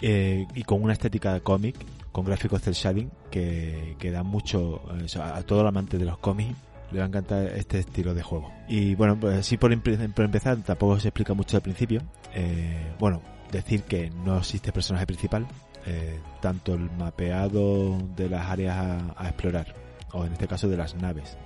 eh, 0.00 0.46
y 0.54 0.62
con 0.64 0.82
una 0.82 0.94
estética 0.94 1.38
cómic, 1.40 1.76
con 2.10 2.24
gráficos 2.24 2.60
cel 2.62 2.74
shading 2.74 3.10
que, 3.30 3.94
que 4.00 4.10
da 4.10 4.22
mucho 4.24 4.80
eh, 4.98 5.04
o 5.04 5.08
sea, 5.08 5.36
a 5.36 5.42
todo 5.42 5.60
el 5.60 5.66
amante 5.68 5.96
de 5.98 6.04
los 6.04 6.18
cómics 6.18 6.56
le 6.92 6.98
va 6.98 7.04
a 7.04 7.08
encantar 7.08 7.46
este 7.46 7.78
estilo 7.78 8.14
de 8.14 8.22
juego. 8.22 8.52
Y 8.68 8.94
bueno, 8.94 9.18
pues 9.18 9.38
así 9.38 9.56
por, 9.56 9.72
empe- 9.72 10.12
por 10.12 10.24
empezar, 10.24 10.58
tampoco 10.58 11.00
se 11.00 11.08
explica 11.08 11.34
mucho 11.34 11.56
al 11.56 11.62
principio. 11.62 12.02
Eh, 12.34 12.92
bueno, 12.98 13.20
decir 13.50 13.82
que 13.82 14.10
no 14.24 14.38
existe 14.38 14.72
personaje 14.72 15.06
principal, 15.06 15.46
eh, 15.86 16.18
tanto 16.40 16.74
el 16.74 16.90
mapeado 16.92 17.98
de 18.16 18.28
las 18.28 18.48
áreas 18.50 18.76
a, 18.76 19.14
a 19.16 19.28
explorar, 19.28 19.74
o 20.12 20.24
en 20.24 20.32
este 20.32 20.46
caso 20.46 20.68
de 20.68 20.76
las 20.76 20.94
naves 20.94 21.36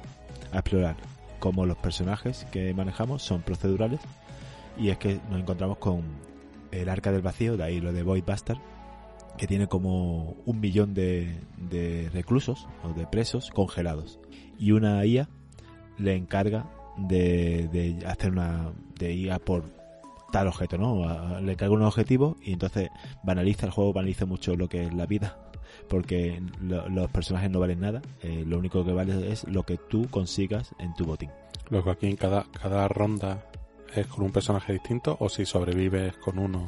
a 0.53 0.59
explorar, 0.59 0.97
como 1.39 1.67
los 1.67 1.77
personajes 1.79 2.47
que 2.51 2.73
manejamos 2.75 3.23
son 3.23 3.43
procedurales, 3.43 4.01
y 4.79 4.91
es 4.91 4.99
que 4.99 5.21
nos 5.31 5.41
encontramos 5.41 5.79
con 5.79 6.03
el 6.71 6.89
arca 6.89 7.13
del 7.13 7.23
vacío, 7.23 7.57
de 7.57 7.65
ahí 7.65 7.81
lo 7.81 7.93
de 7.93 8.03
Void 8.03 8.25
Bastard, 8.25 8.59
que 9.37 9.47
tiene 9.47 9.67
como 9.67 10.37
un 10.47 10.61
millón 10.61 10.95
de, 10.95 11.41
de 11.71 12.09
reclusos 12.13 12.67
o 12.85 12.93
de 12.93 13.07
presos 13.07 13.51
congelados. 13.51 14.19
Y 14.59 14.73
una 14.73 15.05
IA 15.05 15.29
le 15.99 16.15
encarga 16.17 16.71
de, 16.97 17.69
de 17.69 18.07
hacer 18.07 18.33
una. 18.33 18.73
de 18.99 19.13
ir 19.13 19.33
a 19.33 19.39
por 19.39 19.65
tal 20.33 20.49
objeto, 20.49 20.77
¿no? 20.79 21.41
Le 21.41 21.53
encarga 21.53 21.75
un 21.75 21.83
objetivo 21.83 22.37
y 22.43 22.53
entonces 22.53 22.89
banaliza 23.23 23.67
el 23.67 23.73
juego, 23.73 23.93
banaliza 23.93 24.27
mucho 24.27 24.57
lo 24.57 24.69
que 24.69 24.85
es 24.87 24.95
la 24.95 25.07
vida. 25.07 25.39
Porque 25.89 26.43
lo- 26.61 26.89
los 26.89 27.11
personajes 27.11 27.51
no 27.51 27.61
valen 27.61 27.81
nada, 27.81 28.03
eh, 28.23 28.45
lo 28.47 28.59
único 28.59 28.85
que 28.85 28.93
vale 28.93 29.31
es 29.31 29.45
lo 29.45 29.63
que 29.65 29.77
tú 29.77 30.09
consigas 30.11 30.75
en 30.79 30.95
tu 30.95 31.05
botín. 31.05 31.31
Luego 31.71 31.91
aquí 31.91 32.07
en 32.07 32.17
cada, 32.17 32.45
cada 32.61 32.89
ronda 32.89 33.45
es 33.95 34.07
con 34.07 34.25
un 34.25 34.33
personaje 34.33 34.73
distinto 34.73 35.17
o 35.21 35.29
si 35.29 35.45
sobrevives 35.45 36.17
con 36.17 36.39
uno. 36.39 36.67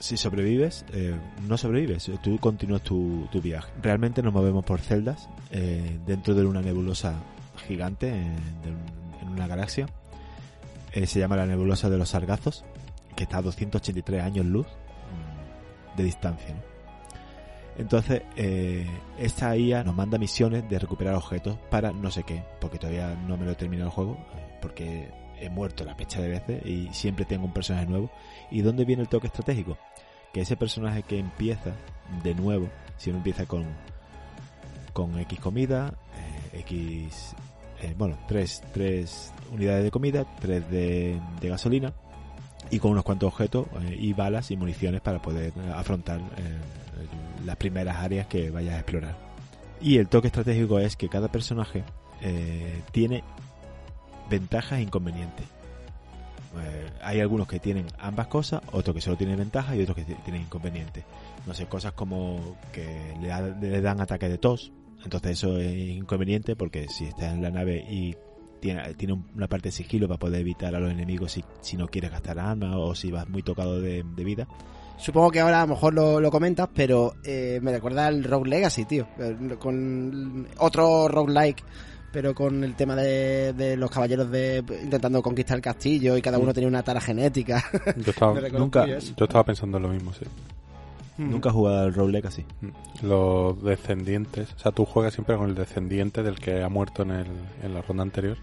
Si 0.00 0.16
sobrevives, 0.16 0.84
eh, 0.92 1.14
no 1.46 1.56
sobrevives, 1.56 2.10
tú 2.22 2.38
continúas 2.38 2.82
tu, 2.82 3.28
viaje. 3.42 3.70
Realmente 3.80 4.22
nos 4.22 4.32
movemos 4.32 4.64
por 4.64 4.80
celdas 4.80 5.28
eh, 5.52 5.98
dentro 6.04 6.34
de 6.34 6.44
una 6.44 6.60
nebulosa 6.60 7.14
gigante 7.68 8.08
en 8.08 9.28
una 9.28 9.46
galaxia. 9.46 9.86
Eh, 10.92 11.06
se 11.06 11.20
llama 11.20 11.36
la 11.36 11.46
nebulosa 11.46 11.88
de 11.88 11.98
los 11.98 12.10
Sargazos, 12.10 12.64
que 13.14 13.24
está 13.24 13.38
a 13.38 13.42
283 13.42 14.22
años 14.22 14.46
luz 14.46 14.66
mm, 14.66 15.96
de 15.96 16.04
distancia. 16.04 16.56
Entonces, 17.78 18.22
eh, 18.36 18.86
esta 19.18 19.56
IA 19.56 19.84
nos 19.84 19.94
manda 19.94 20.18
misiones 20.18 20.68
de 20.68 20.78
recuperar 20.78 21.14
objetos 21.14 21.56
para 21.70 21.92
no 21.92 22.10
sé 22.10 22.24
qué, 22.24 22.42
porque 22.60 22.78
todavía 22.78 23.14
no 23.26 23.36
me 23.36 23.44
lo 23.44 23.52
he 23.52 23.54
terminado 23.54 23.88
el 23.88 23.94
juego, 23.94 24.18
porque 24.60 25.08
he 25.40 25.48
muerto 25.48 25.84
la 25.84 25.96
pecha 25.96 26.20
de 26.20 26.28
veces 26.28 26.64
y 26.66 26.88
siempre 26.92 27.24
tengo 27.24 27.46
un 27.46 27.52
personaje 27.52 27.86
nuevo. 27.86 28.10
¿Y 28.50 28.62
dónde 28.62 28.84
viene 28.84 29.02
el 29.02 29.08
toque 29.08 29.26
estratégico? 29.26 29.78
Que 30.32 30.42
ese 30.42 30.56
personaje 30.56 31.02
que 31.02 31.18
empieza 31.18 31.72
de 32.22 32.34
nuevo, 32.34 32.68
si 32.96 33.10
uno 33.10 33.18
empieza 33.18 33.46
con, 33.46 33.64
con 34.92 35.18
X 35.18 35.40
comida, 35.40 35.94
eh, 36.52 36.60
X, 36.60 37.34
eh, 37.82 37.94
bueno, 37.96 38.18
3, 38.28 38.62
tres 38.72 39.32
unidades 39.52 39.84
de 39.84 39.90
comida, 39.90 40.24
3 40.40 40.70
de, 40.70 41.20
de 41.40 41.48
gasolina 41.48 41.92
y 42.70 42.78
con 42.78 42.92
unos 42.92 43.04
cuantos 43.04 43.28
objetos 43.28 43.66
eh, 43.82 43.96
y 43.98 44.12
balas 44.12 44.50
y 44.50 44.56
municiones 44.56 45.00
para 45.00 45.20
poder 45.20 45.52
afrontar 45.74 46.20
las 47.44 47.56
primeras 47.56 47.96
áreas 47.96 48.26
que 48.26 48.50
vayas 48.50 48.74
a 48.74 48.78
explorar. 48.80 49.16
Y 49.80 49.96
el 49.96 50.08
toque 50.08 50.28
estratégico 50.28 50.78
es 50.78 50.94
que 50.94 51.08
cada 51.08 51.28
personaje 51.28 51.82
tiene 52.92 53.24
ventajas 54.30 54.78
e 54.78 54.82
inconvenientes. 54.82 55.46
Eh, 56.58 56.90
hay 57.02 57.20
algunos 57.20 57.46
que 57.46 57.60
tienen 57.60 57.86
ambas 57.98 58.26
cosas, 58.26 58.60
otros 58.72 58.94
que 58.94 59.00
solo 59.00 59.16
tienen 59.16 59.36
ventajas 59.38 59.76
y 59.76 59.82
otros 59.82 59.96
que 59.96 60.04
tienen 60.04 60.42
inconvenientes. 60.42 61.04
No 61.46 61.54
sé, 61.54 61.66
cosas 61.66 61.92
como 61.92 62.56
que 62.72 63.14
le, 63.20 63.28
da- 63.28 63.40
le 63.60 63.80
dan 63.80 64.00
ataque 64.00 64.28
de 64.28 64.38
tos, 64.38 64.72
entonces 65.04 65.32
eso 65.32 65.58
es 65.58 65.72
inconveniente 65.76 66.56
porque 66.56 66.88
si 66.88 67.04
estás 67.04 67.32
en 67.34 67.42
la 67.42 67.50
nave 67.50 67.84
y 67.88 68.16
tiene, 68.60 68.94
tiene 68.94 69.14
un- 69.14 69.26
una 69.34 69.46
parte 69.46 69.68
de 69.68 69.72
sigilo 69.72 70.08
para 70.08 70.18
poder 70.18 70.40
evitar 70.40 70.74
a 70.74 70.80
los 70.80 70.90
enemigos 70.90 71.38
si, 71.60 71.76
no 71.76 71.86
quieres 71.88 72.10
gastar 72.10 72.38
armas 72.38 72.74
o 72.76 72.94
si 72.94 73.10
vas 73.10 73.28
muy 73.28 73.42
tocado 73.42 73.80
de, 73.80 74.02
vida. 74.02 74.46
Supongo 74.98 75.30
que 75.30 75.40
ahora 75.40 75.62
a 75.62 75.66
lo 75.66 75.72
mejor 75.74 75.94
lo, 75.94 76.20
lo 76.20 76.30
comentas, 76.30 76.68
pero 76.74 77.14
eh, 77.24 77.58
me 77.62 77.70
recuerda 77.72 78.06
al 78.08 78.22
Rogue 78.24 78.50
Legacy, 78.50 78.84
tío. 78.84 79.06
Eh, 79.18 79.56
Con 79.58 80.46
otro 80.58 81.08
roguelike, 81.08 81.62
pero 82.12 82.34
con 82.34 82.64
el 82.64 82.74
tema 82.74 82.96
de, 82.96 83.52
de 83.52 83.76
los 83.76 83.90
caballeros 83.90 84.30
de 84.30 84.64
intentando 84.82 85.22
conquistar 85.22 85.56
el 85.56 85.62
castillo 85.62 86.16
y 86.16 86.22
cada 86.22 86.38
uno 86.38 86.52
tenía 86.52 86.68
una 86.68 86.82
tara 86.82 87.00
genética. 87.00 87.64
Yo 87.96 88.10
estaba, 88.10 88.40
nunca- 88.52 88.86
yo 88.86 89.24
estaba 89.24 89.44
pensando 89.44 89.76
en 89.76 89.82
lo 89.84 89.88
mismo, 89.90 90.12
sí. 90.12 90.24
Nunca 91.18 91.50
he 91.50 91.52
jugado 91.52 91.80
al 91.80 91.92
Rogue 91.94 92.12
Legacy. 92.12 92.46
Los 93.02 93.62
descendientes, 93.62 94.54
o 94.54 94.58
sea, 94.58 94.72
tú 94.72 94.86
juegas 94.86 95.12
siempre 95.12 95.36
con 95.36 95.50
el 95.50 95.54
descendiente 95.54 96.22
del 96.22 96.38
que 96.38 96.62
ha 96.62 96.68
muerto 96.70 97.02
en, 97.02 97.10
el, 97.10 97.26
en 97.62 97.74
la 97.74 97.82
ronda 97.82 98.02
anterior 98.02 98.38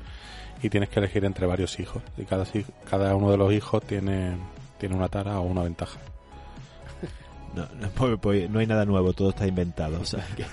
y 0.62 0.70
tienes 0.70 0.90
que 0.90 1.00
elegir 1.00 1.26
entre 1.26 1.48
varios 1.48 1.80
hijos. 1.80 2.04
Y 2.20 2.24
cada, 2.26 2.46
si- 2.46 2.66
cada 2.88 3.16
uno 3.16 3.32
de 3.32 3.38
los 3.38 3.52
hijos 3.52 3.82
tiene, 3.84 4.38
tiene 4.78 4.96
una 4.96 5.08
tara 5.08 5.40
o 5.40 5.44
una 5.44 5.64
ventaja. 5.64 5.98
No, 7.56 7.64
no, 7.82 7.90
pues- 7.90 8.20
pues 8.22 8.50
no 8.52 8.60
hay 8.60 8.68
nada 8.68 8.86
nuevo, 8.86 9.14
todo 9.14 9.30
está 9.32 9.48
inventado. 9.48 10.00
O 10.00 10.06
sea, 10.06 10.24
que 10.36 10.46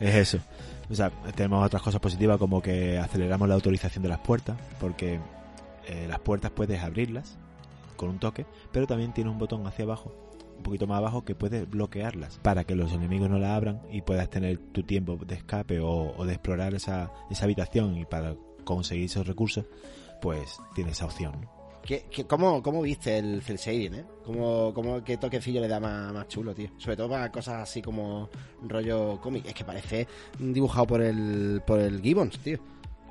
es 0.00 0.14
eso. 0.16 0.38
O 0.90 0.94
sea, 0.94 1.10
tenemos 1.34 1.64
otras 1.64 1.82
cosas 1.82 2.00
positivas 2.00 2.38
como 2.38 2.60
que 2.60 2.98
aceleramos 2.98 3.48
la 3.48 3.54
autorización 3.54 4.02
de 4.02 4.08
las 4.08 4.18
puertas, 4.20 4.56
porque 4.80 5.18
eh, 5.86 6.06
las 6.08 6.20
puertas 6.20 6.50
puedes 6.50 6.82
abrirlas 6.82 7.38
con 7.96 8.10
un 8.10 8.18
toque, 8.18 8.46
pero 8.72 8.86
también 8.86 9.12
tiene 9.12 9.30
un 9.30 9.38
botón 9.38 9.66
hacia 9.66 9.84
abajo, 9.84 10.12
un 10.56 10.62
poquito 10.62 10.86
más 10.86 10.98
abajo, 10.98 11.24
que 11.24 11.34
puedes 11.34 11.68
bloquearlas 11.68 12.38
para 12.42 12.64
que 12.64 12.74
los 12.74 12.92
enemigos 12.92 13.30
no 13.30 13.38
la 13.38 13.54
abran 13.54 13.80
y 13.90 14.02
puedas 14.02 14.28
tener 14.28 14.58
tu 14.58 14.82
tiempo 14.82 15.16
de 15.16 15.36
escape 15.36 15.80
o, 15.80 16.24
de 16.24 16.32
explorar 16.32 16.74
esa, 16.74 17.10
esa 17.30 17.44
habitación 17.44 17.96
y 17.96 18.04
para 18.04 18.34
conseguir 18.64 19.06
esos 19.06 19.26
recursos, 19.26 19.66
pues 20.20 20.58
tiene 20.74 20.90
esa 20.90 21.06
opción. 21.06 21.32
¿no? 21.40 21.53
¿Qué, 21.84 22.06
qué- 22.10 22.24
cómo, 22.26 22.62
¿Cómo 22.62 22.80
viste 22.82 23.18
el 23.18 23.42
cel 23.42 23.58
shading, 23.58 23.94
eh? 23.94 24.04
¿Cómo, 24.24 24.72
cómo, 24.74 25.04
¿Qué 25.04 25.18
toquecillo 25.18 25.60
le 25.60 25.68
da 25.68 25.78
más, 25.80 26.12
más 26.14 26.28
chulo, 26.28 26.54
tío? 26.54 26.70
Sobre 26.78 26.96
todo 26.96 27.10
para 27.10 27.30
cosas 27.30 27.62
así 27.62 27.82
como 27.82 28.30
rollo 28.66 29.20
cómic. 29.20 29.44
Es 29.46 29.54
que 29.54 29.64
parece 29.64 30.08
dibujado 30.38 30.86
por 30.86 31.02
el, 31.02 31.62
por 31.66 31.80
el 31.80 32.00
Gibbons, 32.00 32.38
tío. 32.38 32.58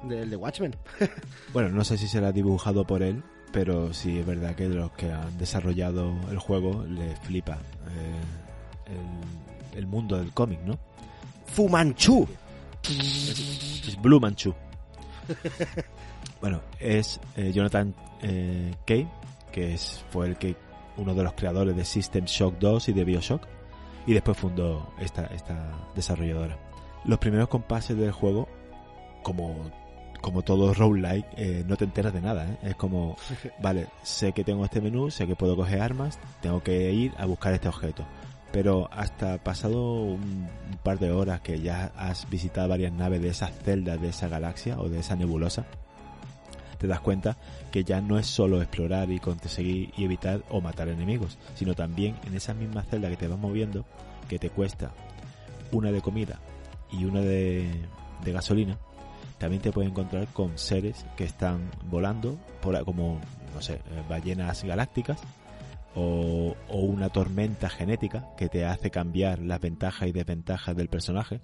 Del 0.04 0.30
de 0.30 0.36
Watchmen. 0.36 0.76
Bueno, 1.54 1.70
no 1.70 1.84
sé 1.84 1.98
si 1.98 2.08
será 2.08 2.32
dibujado 2.32 2.86
por 2.86 3.04
él, 3.04 3.24
pero 3.52 3.94
sí 3.94 4.18
es 4.20 4.26
verdad 4.26 4.56
que 4.56 4.68
los 4.68 4.92
que 4.94 5.12
han 5.12 5.38
desarrollado 5.38 6.12
el 6.32 6.40
juego 6.40 6.84
les 6.88 7.18
flipa 7.20 7.60
eh, 7.90 8.92
el, 9.74 9.78
el 9.78 9.86
mundo 9.88 10.18
del 10.18 10.32
cómic, 10.34 10.60
¿no? 10.66 10.78
Fumanchu. 11.46 12.28
Es 12.90 13.98
Blue 14.02 14.20
Manchu. 14.20 14.54
bueno, 16.42 16.62
es 16.80 17.20
eh, 17.38 17.52
Jonathan 17.54 17.94
eh, 18.24 18.74
Kay, 18.86 19.08
que 19.52 19.74
es, 19.74 20.04
fue 20.10 20.28
el 20.28 20.38
que 20.38 20.56
uno 20.98 21.14
de 21.14 21.24
los 21.24 21.34
creadores 21.34 21.76
de 21.76 21.86
System 21.86 22.26
Shock 22.26 22.56
2 22.60 22.90
y 22.90 22.94
de 22.94 23.04
Bioshock, 23.04 23.48
y 24.06 24.14
después 24.14 24.38
fundó 24.38 24.94
esta, 25.00 25.26
esta 25.28 25.72
desarrolladora. 25.96 26.58
Los 27.06 27.20
primeros 27.20 27.50
compases 27.50 27.98
del 27.98 28.12
juego, 28.12 28.48
como, 29.24 29.56
como 30.22 30.42
todo 30.42 30.74
roguelike, 30.74 31.26
eh, 31.38 31.64
no 31.68 31.78
te 31.78 31.86
enteras 31.86 32.14
de 32.14 32.22
nada, 32.22 32.46
¿eh? 32.46 32.58
Es 32.64 32.76
como, 32.76 33.16
vale, 33.62 33.88
sé 34.04 34.34
que 34.34 34.44
tengo 34.44 34.66
este 34.66 34.82
menú, 34.82 35.12
sé 35.12 35.28
que 35.28 35.36
puedo 35.36 35.56
coger 35.56 35.82
armas, 35.82 36.20
tengo 36.42 36.62
que 36.64 36.92
ir 36.92 37.14
a 37.18 37.26
buscar 37.26 37.54
este 37.54 37.68
objeto. 37.68 38.06
Pero 38.52 38.88
hasta 38.92 39.40
pasado 39.40 40.04
un, 40.04 40.48
un 40.72 40.78
par 40.84 41.00
de 41.00 41.12
horas 41.12 41.42
que 41.42 41.60
ya 41.60 41.92
has 41.98 42.30
visitado 42.30 42.70
varias 42.70 42.94
naves 42.94 43.22
de 43.22 43.30
esas 43.30 43.52
celdas 43.64 44.00
de 44.00 44.10
esa 44.10 44.28
galaxia 44.28 44.80
o 44.80 44.90
de 44.90 45.00
esa 45.00 45.16
nebulosa, 45.16 45.66
te 46.78 46.88
das 46.88 47.00
cuenta 47.00 47.38
que 47.74 47.84
ya 47.84 48.02
no 48.02 48.20
es 48.20 48.28
solo 48.28 48.62
explorar 48.62 49.10
y 49.10 49.20
conseguir 49.20 49.92
y 49.98 50.04
evitar 50.04 50.44
o 50.52 50.62
matar 50.62 50.90
enemigos, 50.90 51.40
sino 51.56 51.74
también 51.74 52.16
en 52.24 52.36
esas 52.36 52.56
mismas 52.56 52.88
celdas 52.88 53.10
que 53.10 53.18
te 53.18 53.28
vas 53.28 53.40
moviendo, 53.40 53.84
que 54.30 54.38
te 54.38 54.52
cuesta 54.52 54.92
una 55.72 55.92
de 55.92 56.00
comida 56.00 56.40
y 56.92 57.06
una 57.06 57.22
de, 57.22 57.68
gasolina, 58.26 58.78
también 59.40 59.60
te 59.60 59.72
puedes 59.72 59.90
encontrar 59.90 60.28
con 60.28 60.56
seres 60.60 61.04
que 61.18 61.24
están 61.24 61.72
volando, 61.90 62.38
por, 62.62 62.80
como, 62.86 63.20
no 63.56 63.62
sé, 63.64 63.74
eh, 63.74 64.04
ballenas 64.08 64.64
galácticas, 64.64 65.20
o, 65.96 66.56
o 66.70 66.78
una 66.78 67.10
tormenta 67.10 67.70
genética 67.70 68.30
que 68.38 68.50
te 68.50 68.66
hace 68.66 68.92
cambiar 68.92 69.40
las 69.40 69.60
ventajas 69.60 70.08
y 70.08 70.12
desventajas 70.12 70.76
del 70.76 70.90
personaje. 70.90 71.42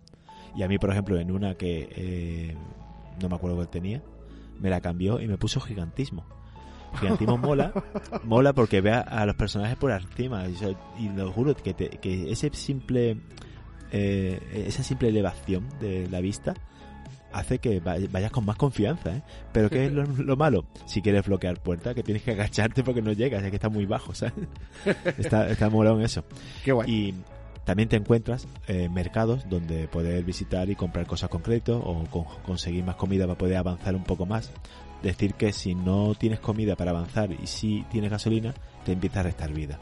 Y 0.56 0.62
a 0.62 0.68
mí, 0.68 0.78
por 0.78 0.92
ejemplo, 0.92 1.20
en 1.20 1.32
una 1.32 1.56
que 1.56 1.90
eh, 1.96 2.56
no 3.20 3.30
me 3.30 3.36
acuerdo 3.36 3.56
cuál 3.56 3.70
tenía, 3.70 4.04
me 4.60 4.70
la 4.70 4.82
cambió 4.82 5.20
y 5.22 5.28
me 5.28 5.38
puso 5.38 5.60
gigantismo. 5.60 6.26
Gigantismo 7.00 7.38
mola, 7.38 7.72
mola 8.24 8.54
porque 8.54 8.82
ve 8.82 8.92
a, 8.92 9.02
a 9.02 9.26
los 9.26 9.36
personajes 9.36 9.78
por 9.78 9.92
encima. 9.92 10.46
Y, 10.48 11.04
y 11.06 11.10
lo 11.10 11.32
juro 11.32 11.56
que, 11.56 11.74
te- 11.74 11.90
que 11.90 12.32
ese 12.32 12.50
simple, 12.54 13.18
eh, 13.92 14.40
esa 14.68 14.84
simple 14.84 15.10
elevación 15.10 15.68
de 15.80 16.08
la 16.10 16.20
vista 16.22 16.54
hace 17.32 17.60
que 17.60 17.80
vay- 17.80 18.08
vayas 18.12 18.32
con 18.32 18.44
más 18.44 18.56
confianza, 18.58 19.16
¿eh? 19.18 19.22
Pero 19.52 19.70
¿qué 19.70 19.86
es 19.86 19.92
lo, 19.94 20.04
lo 20.18 20.36
malo? 20.36 20.66
Si 20.88 21.02
quieres 21.04 21.26
bloquear 21.28 21.62
puertas, 21.62 21.94
que 21.94 22.02
tienes 22.02 22.24
que 22.24 22.32
agacharte 22.32 22.84
porque 22.84 23.04
no 23.04 23.12
llegas, 23.12 23.44
es 23.44 23.50
que 23.52 23.56
está 23.58 23.70
muy 23.70 23.86
bajo, 23.86 24.16
¿sabes? 24.16 24.34
está, 25.18 25.48
está 25.48 25.70
molón 25.70 26.02
eso. 26.02 26.24
Qué 26.66 26.72
guay. 26.72 26.90
Y 26.92 27.14
también 27.70 27.88
te 27.88 27.98
encuentras 27.98 28.48
eh, 28.68 28.90
mercados 28.90 29.48
donde 29.48 29.88
poder 29.88 30.24
visitar 30.24 30.72
y 30.72 30.76
comprar 30.76 31.06
cosas 31.06 31.30
con 31.30 31.44
crédito 31.44 31.78
o 31.78 32.04
con- 32.06 32.26
conseguir 32.42 32.84
más 32.84 32.96
comida 32.96 33.28
para 33.28 33.38
poder 33.38 33.58
avanzar 33.58 33.96
un 33.96 34.04
poco 34.04 34.26
más. 34.26 34.50
Decir 35.04 35.36
que 35.36 35.54
si 35.54 35.76
no 35.76 36.16
tienes 36.16 36.40
comida 36.40 36.76
para 36.76 36.90
avanzar 36.90 37.32
y 37.32 37.46
si 37.46 37.86
tienes 37.92 38.10
gasolina, 38.10 38.56
te 38.86 38.94
empieza 38.94 39.20
a 39.20 39.24
restar 39.24 39.54
vida. 39.54 39.78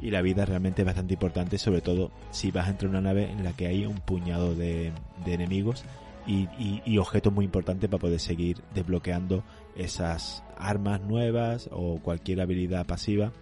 Y 0.00 0.12
la 0.12 0.22
vida 0.22 0.44
realmente 0.44 0.82
es 0.82 0.86
bastante 0.86 1.14
importante, 1.14 1.58
sobre 1.58 1.80
todo 1.80 2.12
si 2.30 2.52
vas 2.52 2.68
a 2.68 2.70
entrar 2.70 2.84
en 2.84 2.98
una 2.98 3.08
nave 3.08 3.28
en 3.28 3.42
la 3.42 3.54
que 3.54 3.66
hay 3.66 3.86
un 3.86 3.96
puñado 3.96 4.54
de, 4.54 4.92
enemigos 5.26 5.82
y 6.28 6.98
objetos 6.98 7.32
muy 7.32 7.44
importantes 7.44 7.90
para 7.90 8.00
poder 8.00 8.20
seguir 8.20 8.62
desbloqueando 8.72 9.42
esas 9.74 10.44
armas 10.56 11.00
nuevas 11.00 11.68
o 11.72 11.98
cualquier 11.98 12.40
habilidad 12.40 12.86
pasiva 12.86 13.32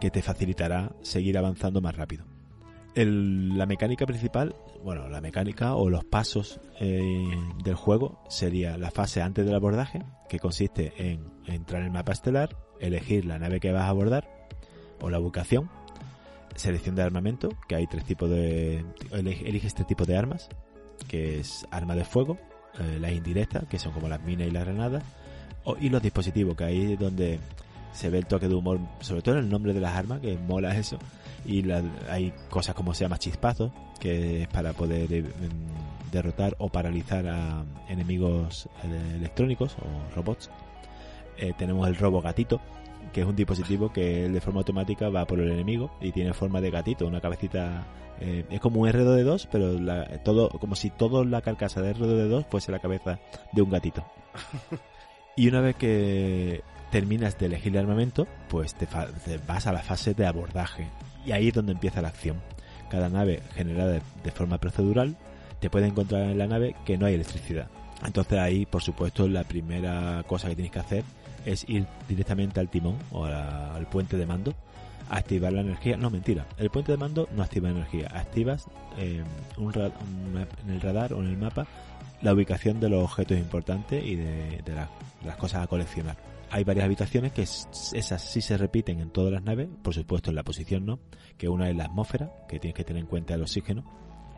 que 0.00 0.10
te 0.10 0.22
facilitará 0.22 0.92
seguir 1.02 1.36
avanzando 1.36 1.82
más 1.82 1.94
rápido. 1.94 2.33
El- 2.94 3.58
la 3.58 3.66
mecánica 3.66 4.06
principal, 4.06 4.54
bueno, 4.84 5.08
la 5.08 5.20
mecánica 5.20 5.74
o 5.74 5.90
los 5.90 6.04
pasos 6.04 6.60
eh, 6.80 7.02
del 7.64 7.74
juego 7.74 8.20
sería 8.28 8.76
la 8.78 8.90
fase 8.92 9.20
antes 9.20 9.44
del 9.44 9.54
abordaje, 9.54 10.02
que 10.28 10.38
consiste 10.38 10.92
en 10.96 11.28
entrar 11.46 11.80
en 11.80 11.86
el 11.88 11.92
mapa 11.92 12.12
estelar, 12.12 12.56
elegir 12.80 13.24
la 13.24 13.38
nave 13.38 13.58
que 13.58 13.72
vas 13.72 13.82
a 13.82 13.88
abordar 13.88 14.28
o 15.00 15.10
la 15.10 15.18
ubicación, 15.18 15.68
selección 16.54 16.94
de 16.94 17.02
armamento, 17.02 17.48
que 17.68 17.74
hay 17.74 17.86
tres 17.88 18.04
tipos 18.04 18.30
de... 18.30 18.84
elige- 19.10 19.46
Eliges 19.48 19.74
tres 19.74 19.88
tipos 19.88 20.06
de 20.06 20.16
armas, 20.16 20.48
que 21.08 21.40
es 21.40 21.66
arma 21.72 21.96
de 21.96 22.04
fuego, 22.04 22.38
eh, 22.78 22.98
las 23.00 23.10
indirectas, 23.12 23.64
que 23.68 23.78
son 23.80 23.92
como 23.92 24.08
las 24.08 24.22
minas 24.22 24.46
y 24.46 24.50
las 24.52 24.64
granadas, 24.64 25.02
o- 25.64 25.76
y 25.80 25.88
los 25.88 26.00
dispositivos, 26.00 26.54
que 26.56 26.64
ahí 26.64 26.92
es 26.92 26.98
donde 27.00 27.40
se 27.92 28.08
ve 28.10 28.18
el 28.18 28.26
toque 28.26 28.46
de 28.48 28.54
humor, 28.54 28.78
sobre 29.00 29.22
todo 29.22 29.36
en 29.38 29.44
el 29.44 29.50
nombre 29.50 29.72
de 29.72 29.80
las 29.80 29.94
armas, 29.94 30.20
que 30.20 30.36
mola 30.38 30.76
eso. 30.76 30.96
Y 31.46 31.62
la- 31.62 31.82
hay 32.08 32.32
cosas 32.50 32.74
como 32.74 32.94
se 32.94 33.04
llama 33.04 33.18
chispazo, 33.18 33.72
que 34.00 34.42
es 34.42 34.48
para 34.48 34.72
poder 34.72 35.12
eh, 35.12 35.22
mm, 35.22 36.10
derrotar 36.10 36.54
o 36.58 36.68
paralizar 36.68 37.26
a 37.26 37.64
enemigos 37.88 38.68
eh, 38.84 39.14
electrónicos 39.16 39.76
o 39.80 40.14
robots. 40.14 40.50
Eh, 41.36 41.52
tenemos 41.58 41.86
el 41.88 41.96
robo 41.96 42.22
gatito, 42.22 42.60
que 43.12 43.20
es 43.22 43.26
un 43.26 43.36
dispositivo 43.36 43.92
que 43.92 44.28
de 44.28 44.40
forma 44.40 44.60
automática 44.60 45.08
va 45.08 45.26
por 45.26 45.40
el 45.40 45.50
enemigo 45.52 45.90
y 46.00 46.12
tiene 46.12 46.32
forma 46.32 46.60
de 46.60 46.70
gatito, 46.70 47.06
una 47.06 47.20
cabecita. 47.20 47.84
eh, 48.20 48.44
es 48.48 48.60
como 48.60 48.80
un 48.82 48.88
R2D2, 48.88 49.48
pero 49.50 49.72
la- 49.78 50.06
todo, 50.22 50.48
como 50.48 50.76
si 50.76 50.90
toda 50.90 51.24
la 51.24 51.42
carcasa 51.42 51.82
de 51.82 51.90
R2D2 51.96 52.46
fuese 52.48 52.70
la 52.72 52.78
cabeza 52.78 53.18
de 53.52 53.62
un 53.62 53.70
gatito. 53.70 54.04
Y 55.36 55.48
una 55.48 55.60
vez 55.60 55.74
que 55.74 56.62
terminas 56.92 57.36
de 57.40 57.46
elegir 57.46 57.72
el 57.74 57.80
armamento, 57.80 58.28
pues 58.48 58.72
te, 58.76 58.86
te 58.86 59.38
vas 59.48 59.66
a 59.66 59.72
la 59.72 59.80
fase 59.82 60.14
de 60.14 60.26
abordaje. 60.26 60.86
Y 61.24 61.32
ahí 61.32 61.48
es 61.48 61.54
donde 61.54 61.72
empieza 61.72 62.02
la 62.02 62.08
acción. 62.08 62.40
Cada 62.90 63.08
nave 63.08 63.40
generada 63.54 64.00
de, 64.22 64.30
forma 64.30 64.58
procedural 64.58 65.16
te 65.60 65.70
puede 65.70 65.86
encontrar 65.86 66.22
en 66.22 66.38
la 66.38 66.46
nave 66.46 66.76
que 66.84 66.98
no 66.98 67.06
hay 67.06 67.14
electricidad. 67.14 67.68
Entonces 68.04 68.38
ahí, 68.38 68.66
por 68.66 68.82
supuesto, 68.82 69.26
la 69.28 69.44
primera 69.44 70.22
cosa 70.26 70.48
que 70.48 70.56
tienes 70.56 70.72
que 70.72 70.78
hacer 70.78 71.04
es 71.46 71.68
ir 71.68 71.86
directamente 72.08 72.60
al 72.60 72.68
timón 72.68 72.96
o 73.12 73.24
al 73.24 73.86
puente 73.86 74.16
de 74.16 74.26
mando, 74.26 74.54
activar 75.08 75.52
la 75.52 75.62
energía. 75.62 75.96
No, 75.96 76.10
mentira. 76.10 76.46
El 76.58 76.70
puente 76.70 76.92
de 76.92 76.98
mando 76.98 77.28
no 77.34 77.42
activa 77.42 77.70
energía. 77.70 78.08
Activas 78.12 78.66
eh, 78.98 79.22
un 79.56 79.72
en 79.74 80.70
el 80.70 80.80
radar 80.80 81.14
o 81.14 81.20
en 81.20 81.28
el 81.28 81.36
mapa 81.36 81.66
la 82.22 82.32
ubicación 82.32 82.80
de 82.80 82.88
los 82.88 83.04
objetos 83.04 83.38
importantes 83.38 84.04
y 84.04 84.16
de 84.16 84.62
las 85.24 85.36
cosas 85.36 85.62
a 85.62 85.66
coleccionar. 85.66 86.16
Hay 86.54 86.62
varias 86.62 86.84
habitaciones 86.84 87.32
que 87.32 87.42
esas 87.42 88.22
sí 88.22 88.40
se 88.40 88.56
repiten 88.56 89.00
en 89.00 89.10
todas 89.10 89.32
las 89.32 89.42
naves, 89.42 89.68
por 89.82 89.92
supuesto 89.92 90.30
en 90.30 90.36
la 90.36 90.44
posición 90.44 90.86
no, 90.86 91.00
que 91.36 91.48
una 91.48 91.68
es 91.68 91.74
la 91.74 91.86
atmósfera, 91.86 92.30
que 92.48 92.60
tienes 92.60 92.76
que 92.76 92.84
tener 92.84 93.02
en 93.02 93.08
cuenta 93.08 93.34
el 93.34 93.42
oxígeno, 93.42 93.82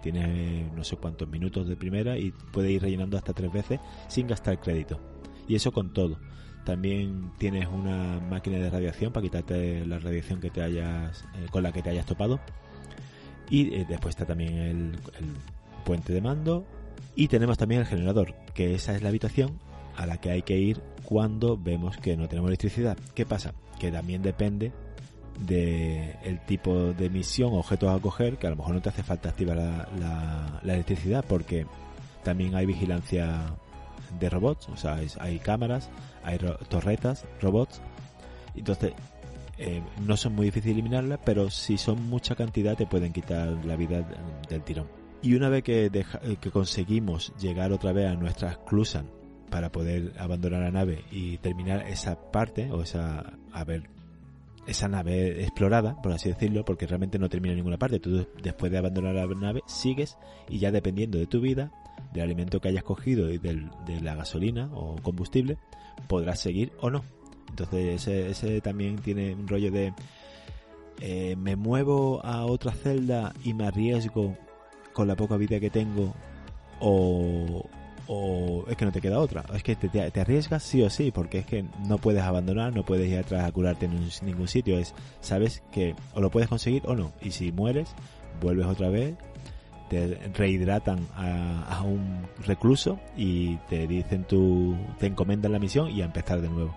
tiene 0.00 0.70
no 0.74 0.82
sé 0.82 0.96
cuántos 0.96 1.28
minutos 1.28 1.68
de 1.68 1.76
primera 1.76 2.16
y 2.16 2.32
puede 2.54 2.70
ir 2.70 2.80
rellenando 2.80 3.18
hasta 3.18 3.34
tres 3.34 3.52
veces 3.52 3.80
sin 4.08 4.28
gastar 4.28 4.58
crédito. 4.58 4.98
Y 5.46 5.56
eso 5.56 5.72
con 5.72 5.92
todo. 5.92 6.18
También 6.64 7.32
tienes 7.36 7.68
una 7.68 8.18
máquina 8.18 8.56
de 8.60 8.70
radiación 8.70 9.12
para 9.12 9.24
quitarte 9.24 9.84
la 9.84 9.98
radiación 9.98 10.40
que 10.40 10.48
te 10.48 10.62
hayas 10.62 11.22
eh, 11.34 11.48
con 11.50 11.62
la 11.62 11.70
que 11.70 11.82
te 11.82 11.90
hayas 11.90 12.06
topado. 12.06 12.40
Y 13.50 13.74
eh, 13.74 13.86
después 13.86 14.14
está 14.14 14.24
también 14.24 14.54
el 14.54 14.96
puente 15.84 16.14
de 16.14 16.22
mando. 16.22 16.64
Y 17.14 17.28
tenemos 17.28 17.58
también 17.58 17.82
el 17.82 17.86
generador, 17.86 18.34
que 18.54 18.74
esa 18.74 18.96
es 18.96 19.02
la 19.02 19.10
habitación 19.10 19.58
a 19.96 20.06
la 20.06 20.18
que 20.18 20.30
hay 20.30 20.40
que 20.40 20.56
ir 20.56 20.80
cuando 21.06 21.56
vemos 21.56 21.96
que 21.96 22.16
no 22.16 22.28
tenemos 22.28 22.48
electricidad. 22.48 22.98
¿Qué 23.14 23.24
pasa? 23.24 23.54
Que 23.78 23.90
también 23.90 24.22
depende 24.22 24.72
de 25.40 26.14
tipo 26.46 26.92
de 26.92 27.10
misión 27.10 27.52
o 27.52 27.58
objetos 27.58 27.94
a 27.94 28.00
coger, 28.00 28.38
que 28.38 28.46
a 28.46 28.50
lo 28.50 28.56
mejor 28.56 28.74
no 28.74 28.82
te 28.82 28.88
hace 28.88 29.02
falta 29.02 29.28
activar 29.28 29.56
la, 29.56 30.60
electricidad 30.64 31.24
porque 31.26 31.66
también 32.24 32.54
hay 32.54 32.66
vigilancia 32.66 33.56
de 34.18 34.30
robots, 34.30 34.68
o 34.68 34.76
sea, 34.76 34.98
hay 35.20 35.38
cámaras, 35.38 35.90
hay 36.24 36.38
torretas, 36.68 37.24
robots, 37.40 37.80
entonces 38.54 38.94
eh, 39.58 39.82
no 40.06 40.16
son 40.16 40.34
muy 40.34 40.46
difíciles 40.46 40.74
eliminarlas, 40.74 41.20
pero 41.24 41.50
si 41.50 41.78
son 41.78 42.08
mucha 42.08 42.34
cantidad 42.34 42.76
te 42.76 42.86
pueden 42.86 43.12
quitar 43.12 43.48
la 43.64 43.76
vida 43.76 43.98
de- 43.98 44.16
del 44.48 44.62
tirón. 44.62 44.86
Y 45.22 45.34
una 45.34 45.48
vez 45.48 45.62
que, 45.62 45.86
eh, 45.92 46.50
conseguimos 46.52 47.32
llegar 47.38 47.72
otra 47.72 47.92
vez 47.92 48.10
a 48.10 48.14
nuestra 48.14 48.58
Clusan 48.64 49.15
para 49.50 49.70
poder 49.70 50.12
abandonar 50.18 50.62
la 50.62 50.70
nave 50.70 51.04
y 51.10 51.38
terminar 51.38 51.86
esa 51.88 52.16
parte 52.30 52.70
o 52.70 52.82
esa 52.82 53.32
a 53.52 53.64
ver 53.64 53.88
esa 54.66 54.88
nave 54.88 55.42
explorada, 55.42 56.00
por 56.02 56.10
así 56.12 56.28
decirlo, 56.28 56.64
porque 56.64 56.86
realmente 56.86 57.18
no 57.20 57.28
termina 57.28 57.52
en 57.52 57.58
ninguna 57.58 57.78
parte. 57.78 58.00
Tú 58.00 58.26
después 58.42 58.72
de 58.72 58.78
abandonar 58.78 59.14
la 59.14 59.26
nave 59.26 59.62
sigues 59.66 60.16
y 60.48 60.58
ya 60.58 60.72
dependiendo 60.72 61.18
de 61.18 61.26
tu 61.28 61.40
vida, 61.40 61.70
del 62.12 62.24
alimento 62.24 62.60
que 62.60 62.68
hayas 62.68 62.82
cogido 62.82 63.30
y 63.32 63.38
del- 63.38 63.70
de 63.86 64.00
la 64.00 64.16
gasolina 64.16 64.68
o 64.74 64.96
combustible, 65.02 65.56
podrás 66.08 66.40
seguir 66.40 66.72
o 66.80 66.90
no. 66.90 67.04
Entonces 67.48 68.02
ese, 68.02 68.30
ese 68.30 68.60
también 68.60 68.96
tiene 68.96 69.34
un 69.34 69.46
rollo 69.46 69.70
de 69.70 69.92
eh, 71.00 71.36
me 71.36 71.56
muevo 71.56 72.24
a 72.24 72.44
otra 72.46 72.72
celda 72.72 73.34
y 73.44 73.54
me 73.54 73.66
arriesgo 73.66 74.36
con 74.94 75.06
la 75.06 75.14
poca 75.14 75.36
vida 75.36 75.60
que 75.60 75.70
tengo 75.70 76.14
o, 76.80 77.68
o 78.08 78.64
es 78.68 78.76
que 78.76 78.84
no 78.84 78.92
te 78.92 79.00
queda 79.00 79.18
otra. 79.18 79.44
Es 79.54 79.62
que 79.62 79.76
te, 79.76 79.88
te- 79.88 80.20
arriesgas 80.20 80.62
sí 80.62 80.82
o 80.82 80.90
sí, 80.90 81.10
porque 81.10 81.38
es 81.40 81.46
que 81.46 81.64
no 81.86 81.98
puedes 81.98 82.22
abandonar, 82.22 82.74
no 82.74 82.84
puedes 82.84 83.08
ir 83.10 83.18
atrás 83.18 83.44
a 83.44 83.52
curarte 83.52 83.86
en 83.86 84.08
ningún 84.22 84.48
sitio. 84.48 84.78
Es, 84.78 84.94
sabes 85.20 85.62
que 85.72 85.94
o 86.14 86.20
lo 86.20 86.30
puedes 86.30 86.48
conseguir 86.48 86.82
o 86.86 86.94
no. 86.94 87.12
Y 87.20 87.30
si 87.32 87.52
mueres, 87.52 87.94
vuelves 88.40 88.66
otra 88.66 88.88
vez, 88.88 89.14
te 89.88 90.16
rehidratan 90.34 91.06
a, 91.14 91.62
a 91.78 91.82
un 91.82 92.26
recluso 92.44 92.98
y 93.16 93.56
te 93.68 93.86
dicen 93.86 94.24
tu, 94.24 94.76
te 94.98 95.06
encomendan 95.06 95.52
la 95.52 95.58
misión 95.58 95.90
y 95.90 96.02
a 96.02 96.06
empezar 96.06 96.40
de 96.40 96.48
nuevo. 96.48 96.74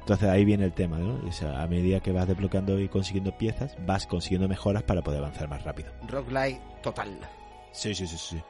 Entonces 0.00 0.28
ahí 0.30 0.44
viene 0.46 0.64
el 0.64 0.72
tema, 0.72 0.98
¿no? 0.98 1.20
O 1.28 1.32
sea, 1.32 1.62
a 1.62 1.66
medida 1.68 2.00
que 2.00 2.10
vas 2.10 2.26
desbloqueando 2.26 2.80
y 2.80 2.88
consiguiendo 2.88 3.36
piezas, 3.36 3.76
vas 3.86 4.06
consiguiendo 4.06 4.48
mejoras 4.48 4.82
para 4.82 5.02
poder 5.02 5.20
avanzar 5.20 5.48
más 5.48 5.62
rápido. 5.62 5.90
Roguelike 6.08 6.60
total. 6.82 7.18
Sí, 7.72 7.94
sí, 7.94 8.06
sí, 8.06 8.16
sí. 8.18 8.40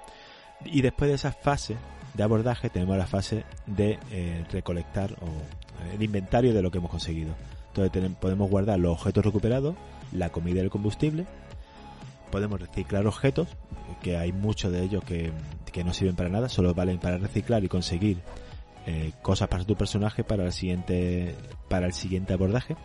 Y 0.65 0.83
después 0.83 1.09
de 1.09 1.15
esa 1.15 1.33
fase 1.33 1.77
de 2.15 2.23
abordaje 2.23 2.71
tenemos 2.71 2.97
la 2.97 3.07
fase 3.07 3.45
de 3.67 3.99
eh, 4.11 4.45
recolectar 4.51 5.13
o 5.21 5.27
eh, 5.27 5.95
el 5.95 6.03
inventario 6.03 6.53
de 6.53 6.63
lo 6.63 6.71
que 6.71 6.79
hemos 6.79 6.91
conseguido. 6.91 7.35
Entonces 7.69 8.17
podemos 8.21 8.51
guardar 8.51 8.79
los 8.79 8.93
objetos 8.93 9.25
recuperados, 9.25 9.77
la 10.13 10.31
comida 10.31 10.57
y 10.57 10.65
el 10.65 10.71
combustible. 10.71 11.27
Podemos 12.31 12.61
reciclar 12.61 13.07
objetos, 13.07 13.49
que 14.03 14.17
hay 14.17 14.33
muchos 14.33 14.73
de 14.73 14.83
ellos 14.83 15.05
que, 15.05 15.33
que 15.73 15.85
no 15.85 15.93
sirven 15.93 16.17
para 16.17 16.29
nada, 16.29 16.49
solo 16.49 16.75
valen 16.75 16.99
para 16.99 17.19
reciclar 17.19 17.65
y 17.65 17.69
conseguir 17.69 18.19
eh, 18.87 19.13
cosas 19.23 19.49
para 19.49 19.65
tu 19.65 19.77
personaje 19.77 20.25
para 20.25 20.45
el 20.45 20.53
siguiente 20.53 21.35
para 21.69 21.87
el 21.87 21.93
siguiente 21.93 22.33
abordaje. 22.33 22.77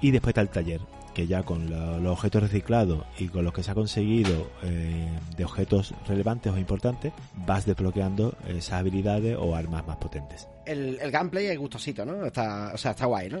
Y 0.00 0.10
después 0.10 0.30
está 0.30 0.40
el 0.42 0.48
taller, 0.48 0.80
que 1.16 1.26
ya 1.26 1.44
con 1.44 1.70
los 1.70 2.12
objetos 2.12 2.42
reciclados 2.42 3.06
y 3.18 3.28
con 3.28 3.42
los 3.42 3.54
que 3.54 3.62
se 3.62 3.70
ha 3.70 3.74
conseguido 3.74 4.50
eh, 4.62 5.08
de 5.34 5.44
objetos 5.46 5.94
relevantes 6.06 6.52
o 6.52 6.58
importantes, 6.58 7.14
vas 7.46 7.64
desbloqueando 7.64 8.36
esas 8.46 8.74
habilidades 8.74 9.34
o 9.40 9.56
armas 9.56 9.86
más 9.86 9.96
potentes. 9.96 10.46
El, 10.66 10.98
el 11.00 11.10
gameplay 11.10 11.46
es 11.46 11.58
gustosito, 11.58 12.04
¿no? 12.04 12.26
Está, 12.26 12.72
o 12.74 12.76
sea, 12.76 12.90
está 12.90 13.06
guay, 13.06 13.30
¿no? 13.30 13.40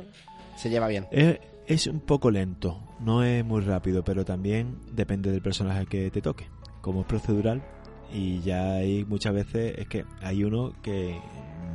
Se 0.56 0.70
lleva 0.70 0.88
bien. 0.88 1.06
Es, 1.10 1.38
es 1.66 1.86
un 1.86 2.00
poco 2.00 2.30
lento, 2.30 2.80
no 3.00 3.22
es 3.22 3.44
muy 3.44 3.60
rápido, 3.60 4.02
pero 4.02 4.24
también 4.24 4.78
depende 4.92 5.30
del 5.30 5.42
personaje 5.42 5.84
que 5.84 6.10
te 6.10 6.22
toque. 6.22 6.46
Como 6.80 7.02
es 7.02 7.06
procedural, 7.06 7.62
y 8.10 8.40
ya 8.40 8.76
hay 8.76 9.04
muchas 9.04 9.34
veces, 9.34 9.74
es 9.76 9.86
que 9.86 10.06
hay 10.22 10.44
uno 10.44 10.72
que 10.82 11.20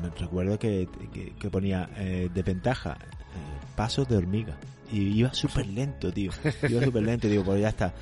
me 0.01 0.09
recuerdo 0.09 0.57
que, 0.57 0.89
que, 1.13 1.35
que 1.35 1.49
ponía 1.51 1.91
eh, 1.95 2.27
de 2.33 2.41
ventaja 2.41 2.97
eh, 2.99 3.65
pasos 3.75 4.09
de 4.09 4.17
hormiga. 4.17 4.57
Y 4.91 5.19
iba 5.19 5.33
súper 5.33 5.67
lento, 5.67 6.11
tío. 6.11 6.31
Iba 6.69 6.83
súper 6.83 7.03
lento, 7.03 7.27
digo, 7.27 7.43
pues 7.43 7.61
ya 7.61 7.69
está. 7.69 7.93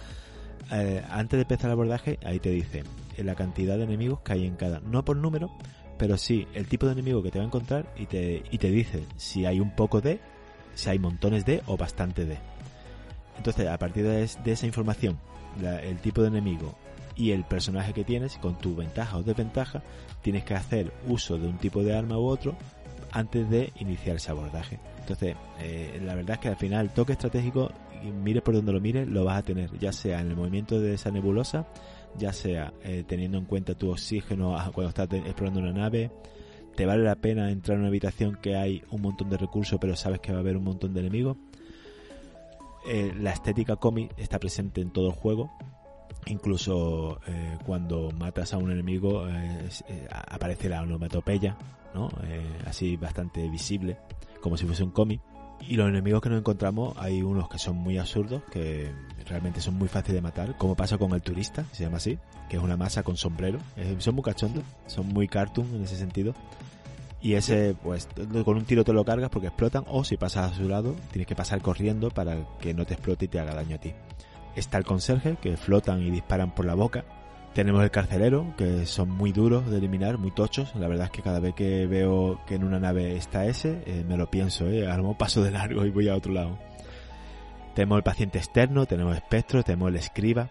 Eh, 0.72 1.04
antes 1.10 1.38
de 1.38 1.42
empezar 1.42 1.68
el 1.68 1.74
abordaje, 1.74 2.20
ahí 2.24 2.40
te 2.40 2.50
dice, 2.50 2.84
la 3.18 3.36
cantidad 3.36 3.78
de 3.78 3.84
enemigos 3.84 4.22
que 4.22 4.34
hay 4.34 4.46
en 4.46 4.56
cada. 4.56 4.80
No 4.80 5.04
por 5.06 5.18
número, 5.18 5.52
pero 5.98 6.18
sí 6.18 6.48
el 6.54 6.68
tipo 6.68 6.86
de 6.86 6.94
enemigo 6.94 7.22
que 7.22 7.32
te 7.32 7.40
va 7.40 7.44
a 7.44 7.48
encontrar 7.48 7.94
y 7.98 8.06
te, 8.06 8.44
y 8.50 8.58
te 8.58 8.70
dice 8.70 9.04
si 9.18 9.46
hay 9.46 9.60
un 9.60 9.76
poco 9.76 10.02
de, 10.02 10.20
si 10.76 10.90
hay 10.90 11.00
montones 11.00 11.46
de 11.46 11.62
o 11.68 11.78
bastante 11.78 12.26
de. 12.26 12.38
Entonces, 13.38 13.68
a 13.68 13.78
partir 13.78 14.06
de, 14.06 14.24
esa 14.24 14.66
información, 14.66 15.18
el 15.62 15.98
tipo 16.00 16.22
de 16.22 16.28
enemigo 16.28 16.76
y 17.16 17.32
el 17.32 17.46
personaje 17.46 17.94
que 17.94 18.04
tienes, 18.04 18.38
con 18.38 18.58
tu 18.58 18.76
ventaja 18.76 19.18
o 19.18 19.24
desventaja, 19.24 19.82
tienes 20.22 20.44
que 20.44 20.56
hacer 20.56 20.94
uso 21.08 21.38
de 21.38 21.48
un 21.48 21.58
tipo 21.58 21.84
de 21.84 21.96
arma 21.96 22.18
u 22.18 22.26
otro 22.26 22.58
antes 23.12 23.50
de 23.50 23.72
iniciar 23.80 24.18
ese 24.18 24.32
abordaje. 24.32 24.80
Entonces, 25.10 25.38
eh, 25.60 26.00
la 26.04 26.14
verdad 26.14 26.36
es 26.36 26.40
que 26.40 26.48
al 26.50 26.56
final 26.56 26.86
el 26.86 26.92
toque 26.92 27.14
estratégico, 27.14 27.72
mire 28.24 28.44
por 28.44 28.54
donde 28.54 28.72
lo 28.72 28.80
mire, 28.80 29.08
lo 29.08 29.26
vas 29.26 29.40
a 29.40 29.42
tener, 29.42 29.76
ya 29.80 29.92
sea 29.92 30.22
en 30.22 30.30
el 30.30 30.36
movimiento 30.36 30.80
de 30.80 30.94
esa 30.94 31.10
nebulosa, 31.10 31.66
ya 32.16 32.32
sea 32.32 32.74
eh, 32.84 33.04
teniendo 33.08 33.40
en 33.40 33.46
cuenta 33.46 33.74
tu 33.74 33.90
oxígeno 33.90 34.56
cuando 34.72 34.90
estás 34.90 35.12
explorando 35.12 35.62
una 35.62 35.72
nave, 35.72 36.12
te 36.76 36.86
vale 36.86 37.04
la 37.04 37.16
pena 37.16 37.50
entrar 37.50 37.76
en 37.76 37.80
una 37.80 37.88
habitación 37.88 38.38
que 38.40 38.56
hay 38.56 38.84
un 38.92 39.02
montón 39.02 39.32
de 39.32 39.38
recursos 39.38 39.80
pero 39.82 39.96
sabes 39.96 40.20
que 40.20 40.32
va 40.32 40.38
a 40.38 40.42
haber 40.42 40.58
un 40.58 40.64
montón 40.64 40.94
de 40.94 41.00
enemigos. 41.00 41.38
Eh, 42.88 43.12
la 43.20 43.32
estética 43.32 43.78
cómic 43.78 44.14
está 44.16 44.38
presente 44.38 44.80
en 44.80 44.92
todo 44.92 45.08
el 45.08 45.14
juego. 45.14 45.52
Incluso 46.28 47.20
cuando 47.66 48.12
matas 48.12 48.54
a 48.54 48.58
un 48.58 48.72
enemigo 48.72 49.26
aparece 50.12 50.70
la 50.70 50.82
onomatopeya, 50.82 51.58
¿no? 51.96 52.10
así 52.68 52.98
bastante 52.98 53.48
visible, 53.50 53.98
como 54.42 54.58
si 54.58 54.66
fuese 54.66 54.84
un 54.84 54.92
cómic. 54.92 55.22
Y 55.68 55.76
los 55.76 55.90
enemigos 55.90 56.22
que 56.22 56.30
nos 56.30 56.40
encontramos, 56.40 56.96
hay 56.98 57.22
unos 57.22 57.50
que 57.50 57.60
son 57.60 57.76
muy 57.76 57.98
absurdos, 57.98 58.42
que 58.52 58.92
realmente 59.28 59.62
son 59.62 59.76
muy 59.76 59.88
fáciles 59.88 60.16
de 60.16 60.22
matar, 60.22 60.58
como 60.58 60.76
pasa 60.76 60.98
con 60.98 61.12
el 61.12 61.22
turista, 61.22 61.66
se 61.72 61.84
llama 61.84 61.98
así, 61.98 62.18
que 62.50 62.58
es 62.58 62.64
una 62.64 62.78
masa 62.78 63.04
con 63.04 63.18
sombrero. 63.18 63.60
son 64.00 64.16
muy 64.16 64.24
cachondos, 64.24 64.64
son 64.88 65.08
muy 65.08 65.28
cartoon 65.28 65.68
en 65.76 65.84
ese 65.84 65.98
sentido. 65.98 66.34
Y 67.22 67.34
ese, 67.34 67.76
pues, 67.84 68.08
con 68.46 68.56
un 68.56 68.64
tiro 68.64 68.86
te 68.86 68.94
lo 68.94 69.04
cargas 69.04 69.30
porque 69.30 69.48
explotan, 69.48 69.84
o 69.88 70.06
si 70.06 70.16
pasas 70.16 70.54
a 70.54 70.56
su 70.56 70.70
lado, 70.70 70.96
tienes 71.12 71.28
que 71.28 71.36
pasar 71.36 71.62
corriendo 71.62 72.10
para 72.10 72.38
que 72.60 72.74
no 72.74 72.86
te 72.86 72.94
explote 72.94 73.26
y 73.26 73.28
te 73.28 73.40
haga 73.40 73.54
daño 73.54 73.76
a 73.76 73.80
ti. 73.80 73.94
Está 74.56 74.78
el 74.78 74.86
conserje, 74.86 75.36
que 75.42 75.58
flotan 75.58 76.02
y 76.02 76.10
disparan 76.10 76.56
por 76.56 76.66
la 76.66 76.76
boca, 76.76 77.04
tenemos 77.54 77.84
el 77.84 77.92
carcelero, 77.92 78.54
que 78.58 78.86
son 78.86 79.10
muy 79.10 79.32
duros 79.32 79.70
de 79.70 79.78
eliminar, 79.78 80.18
muy 80.18 80.32
tochos. 80.32 80.74
La 80.76 80.88
verdad 80.88 81.06
es 81.06 81.12
que 81.12 81.22
cada 81.22 81.40
vez 81.40 81.56
que 81.56 81.88
veo 81.88 82.40
que 82.46 82.56
en 82.56 82.64
una 82.64 82.80
nave 82.80 83.16
está 83.16 83.46
ese, 83.46 83.82
eh, 83.86 84.06
me 84.08 84.18
lo 84.18 84.30
pienso, 84.30 84.68
¿eh? 84.68 84.88
Algo 84.88 85.18
paso 85.18 85.44
de 85.44 85.52
largo 85.52 85.86
y 85.86 85.90
voy 85.90 86.10
a 86.10 86.16
otro 86.16 86.34
lado. 86.34 86.58
Tenemos 87.74 87.98
el 87.98 88.04
paciente 88.04 88.38
externo, 88.38 88.86
tenemos 88.86 89.16
espectro, 89.16 89.64
tenemos 89.64 89.90
el 89.90 89.96
escriba, 89.96 90.50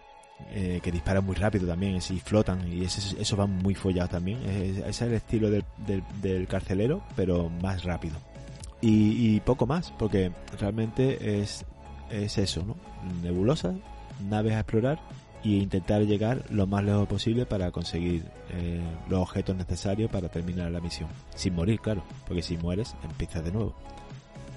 eh, 0.51 0.79
que 0.81 0.91
dispara 0.91 1.21
muy 1.21 1.35
rápido 1.35 1.67
también, 1.67 1.95
y 1.95 2.19
flotan, 2.19 2.71
y 2.71 2.83
eso, 2.83 3.15
eso 3.19 3.35
van 3.35 3.57
muy 3.57 3.75
follados 3.75 4.11
también. 4.11 4.41
Ese 4.43 4.89
es 4.89 5.01
el 5.01 5.13
estilo 5.13 5.49
del, 5.49 6.47
carcelero, 6.47 7.03
pero 7.15 7.49
más 7.61 7.83
rápido. 7.83 8.15
Y, 8.81 9.35
y, 9.35 9.39
poco 9.41 9.65
más, 9.67 9.91
porque 9.91 10.31
realmente 10.57 11.41
es, 11.41 11.65
es 12.09 12.37
eso, 12.37 12.63
¿no? 12.65 12.75
Nebulosa, 13.21 13.75
naves 14.29 14.53
a 14.53 14.59
explorar 14.61 14.99
y 15.43 15.57
intentar 15.57 16.01
llegar 16.03 16.43
lo 16.49 16.67
más 16.67 16.83
lejos 16.83 17.07
posible 17.07 17.45
para 17.45 17.71
conseguir 17.71 18.23
eh, 18.51 18.81
los 19.09 19.21
objetos 19.21 19.55
necesarios 19.55 20.11
para 20.11 20.29
terminar 20.29 20.71
la 20.71 20.81
misión. 20.81 21.09
Sin 21.35 21.55
morir, 21.55 21.79
claro, 21.79 22.03
porque 22.27 22.41
si 22.41 22.57
mueres 22.57 22.95
empiezas 23.03 23.43
de 23.43 23.51
nuevo. 23.51 23.75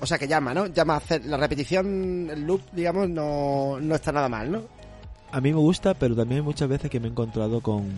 O 0.01 0.07
sea 0.07 0.19
que 0.19 0.27
llama, 0.27 0.53
¿no? 0.53 0.67
Llama 0.67 0.95
a 0.95 0.97
hacer 0.97 1.25
la 1.27 1.37
repetición, 1.37 2.29
el 2.31 2.45
loop, 2.45 2.61
digamos, 2.73 3.09
no, 3.09 3.79
no 3.81 3.95
está 3.95 4.11
nada 4.11 4.29
mal, 4.29 4.51
¿no? 4.51 4.63
A 5.31 5.41
mí 5.41 5.53
me 5.53 5.61
gusta, 5.61 5.95
pero 5.95 6.17
también 6.17 6.43
muchas 6.45 6.69
veces 6.69 6.91
que 6.91 6.99
me 6.99 7.07
he 7.07 7.11
encontrado 7.11 7.61
con... 7.61 7.89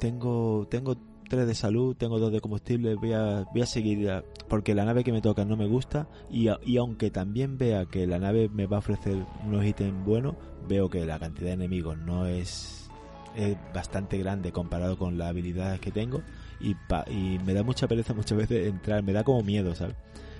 tengo, 0.00 0.66
tengo 0.70 0.96
tres 1.28 1.46
de 1.46 1.54
salud, 1.54 1.96
tengo 1.96 2.18
dos 2.18 2.32
de 2.32 2.40
combustible, 2.40 2.94
voy 2.94 3.12
a, 3.12 3.44
voy 3.52 3.62
a 3.62 3.66
seguir 3.66 4.10
porque 4.48 4.74
la 4.74 4.84
nave 4.84 5.04
que 5.04 5.12
me 5.12 5.20
toca 5.20 5.44
no 5.44 5.56
me 5.56 5.66
gusta 5.66 6.08
y, 6.30 6.48
y 6.64 6.76
aunque 6.76 7.10
también 7.10 7.58
vea 7.58 7.86
que 7.86 8.06
la 8.06 8.18
nave 8.18 8.48
me 8.48 8.66
va 8.66 8.76
a 8.76 8.80
ofrecer 8.80 9.16
unos 9.46 9.64
ítems 9.64 10.04
buenos, 10.04 10.36
veo 10.68 10.88
que 10.88 11.04
la 11.04 11.18
cantidad 11.18 11.48
de 11.48 11.54
enemigos 11.54 11.98
no 11.98 12.26
es, 12.26 12.88
es 13.36 13.56
bastante 13.74 14.18
grande 14.18 14.52
comparado 14.52 14.98
con 14.98 15.18
las 15.18 15.28
habilidades 15.28 15.80
que 15.80 15.90
tengo 15.90 16.22
y, 16.60 16.76
y 17.10 17.38
me 17.44 17.54
da 17.54 17.62
mucha 17.62 17.86
pereza 17.88 18.14
muchas 18.14 18.38
veces 18.38 18.66
entrar, 18.68 19.02
me 19.02 19.12
da 19.12 19.24
como 19.24 19.42
miedo, 19.42 19.74
¿sabes? 19.74 19.96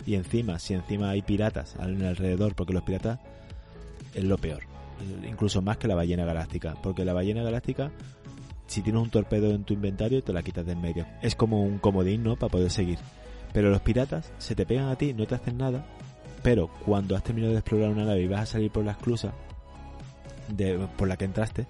Y 0.06 0.14
encima, 0.14 0.58
si 0.58 0.74
encima 0.74 1.10
hay 1.10 1.22
piratas 1.22 1.76
alrededor, 1.76 2.54
porque 2.54 2.72
los 2.72 2.82
piratas 2.82 3.18
es 4.14 4.24
lo 4.24 4.38
peor, 4.38 4.62
incluso 5.28 5.62
más 5.62 5.78
que 5.78 5.88
la 5.88 5.94
ballena 5.94 6.24
galáctica, 6.24 6.74
porque 6.82 7.04
la 7.04 7.12
ballena 7.12 7.42
galáctica 7.42 7.90
si 8.66 8.82
tienes 8.82 9.02
un 9.02 9.10
torpedo 9.10 9.52
en 9.52 9.64
tu 9.64 9.74
inventario 9.74 10.22
te 10.22 10.32
la 10.32 10.42
quitas 10.42 10.66
de 10.66 10.72
en 10.72 10.80
medio. 10.80 11.06
Es 11.22 11.36
como 11.36 11.62
un 11.62 11.78
comodín, 11.78 12.22
¿no? 12.22 12.36
Para 12.36 12.50
poder 12.50 12.70
seguir. 12.70 12.98
Pero 13.52 13.70
los 13.70 13.80
piratas 13.80 14.32
se 14.38 14.54
te 14.54 14.66
pegan 14.66 14.88
a 14.88 14.96
ti, 14.96 15.14
no 15.14 15.26
te 15.26 15.36
hacen 15.36 15.56
nada, 15.56 15.86
pero 16.42 16.68
cuando 16.84 17.16
has 17.16 17.22
terminado 17.22 17.52
de 17.52 17.60
explorar 17.60 17.90
una 17.90 18.04
nave 18.04 18.22
y 18.22 18.28
vas 18.28 18.42
a 18.42 18.46
salir 18.46 18.70
por 18.70 18.84
la 18.84 18.92
esclusa 18.92 19.32
de, 20.48 20.88
por 20.96 21.08
la 21.08 21.16
que 21.16 21.24
entraste, 21.24 21.66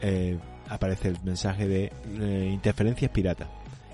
eh, 0.00 0.38
aparece 0.68 1.08
el 1.08 1.18
mensaje 1.22 1.68
de 1.68 1.92
eh, 2.20 2.50
interferencias 2.52 3.10
pirata 3.10 3.48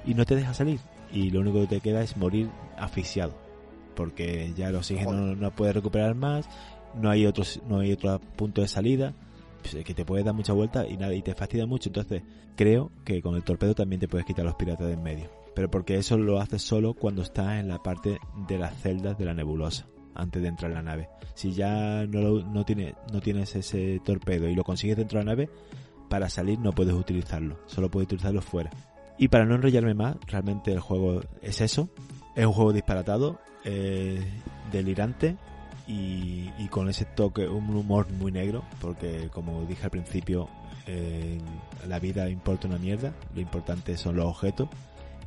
y 0.05 0.15
no 0.15 0.25
te 0.25 0.37
deja 0.37 0.55
salir. 0.55 0.81
Y 1.13 1.31
lo 1.31 1.41
único 1.41 1.61
que 1.63 1.67
te 1.67 1.81
queda 1.81 2.03
es 2.03 2.17
morir 2.17 2.51
asfixiado. 2.77 3.35
Porque 3.95 4.53
ya 4.57 4.69
el 4.69 4.77
oxígeno 4.77 5.13
no, 5.13 5.35
no 5.35 5.51
puede 5.51 5.73
recuperar 5.73 6.15
más, 6.15 6.49
no 6.95 7.11
hay 7.11 7.27
otros, 7.27 7.61
no 7.69 7.81
hay 7.81 7.93
otro 7.93 8.21
punto 8.37 8.61
de 8.61 8.69
salida 8.69 9.15
pues, 9.63 9.85
que 9.85 9.95
te 9.95 10.05
puedes 10.05 10.25
dar 10.25 10.35
mucha 10.35 10.53
vuelta 10.53 10.87
y 10.87 10.97
nada, 10.97 11.15
y 11.15 11.23
te 11.23 11.35
fastidia 11.35 11.67
mucho. 11.67 11.89
Entonces, 11.89 12.23
creo 12.57 12.91
que 13.05 13.21
con 13.23 13.35
el 13.35 13.43
torpedo 13.43 13.75
también 13.75 14.01
te 14.01 14.09
puedes 14.09 14.27
quitar 14.27 14.45
los 14.45 14.55
piratas 14.55 14.87
de 14.87 14.95
en 14.95 15.03
medio. 15.03 15.31
Pero 15.55 15.71
porque 15.71 15.97
eso 15.97 16.17
lo 16.17 16.41
haces 16.41 16.63
solo 16.63 16.95
cuando 16.95 17.23
estás 17.23 17.59
en 17.59 17.69
la 17.69 17.83
parte 17.83 18.19
de 18.47 18.59
las 18.59 18.81
celdas 18.81 19.19
de 19.19 19.25
la 19.25 19.35
nebulosa, 19.35 19.87
antes 20.19 20.43
de 20.43 20.49
entrar 20.49 20.71
en 20.71 20.77
la 20.77 20.83
nave. 20.83 21.09
Si 21.35 21.53
ya 21.53 22.05
no, 22.07 22.41
no, 22.45 22.65
tiene, 22.65 22.95
no 23.13 23.21
tienes 23.21 23.57
ese 23.57 24.01
torpedo 24.05 24.49
y 24.49 24.55
lo 24.55 24.65
consigues 24.65 24.99
dentro 24.99 25.19
de 25.19 25.25
la 25.25 25.33
nave, 25.33 25.49
para 26.11 26.29
salir 26.29 26.59
no 26.59 26.73
puedes 26.73 26.95
utilizarlo, 26.95 27.59
solo 27.67 27.91
puedes 27.91 28.07
utilizarlo 28.07 28.43
fuera. 28.43 28.71
Y 29.17 29.29
para 29.29 29.47
no 29.47 29.55
enrollarme 29.55 29.95
más, 29.95 30.17
realmente 30.27 30.73
el 30.73 30.81
juego 30.81 31.23
es 31.43 31.61
eso. 31.61 31.89
Es 32.37 32.47
un 32.47 32.53
juego 32.53 32.73
disparatado, 32.73 33.41
eh, 33.65 34.23
delirante, 34.71 35.37
y, 35.89 36.69
con 36.69 36.89
ese 36.89 37.07
toque, 37.07 37.49
un 37.49 37.75
humor 37.75 38.13
muy 38.13 38.31
negro, 38.31 38.63
porque 38.81 39.31
como 39.33 39.65
dije 39.65 39.85
al 39.85 39.91
principio, 39.91 40.49
eh, 40.87 41.39
la 41.87 41.99
vida 41.99 42.29
importa 42.29 42.69
una 42.69 42.79
mierda, 42.79 43.15
lo 43.35 43.41
importante 43.41 43.97
son 43.97 44.17
los 44.17 44.27
objetos. 44.27 44.69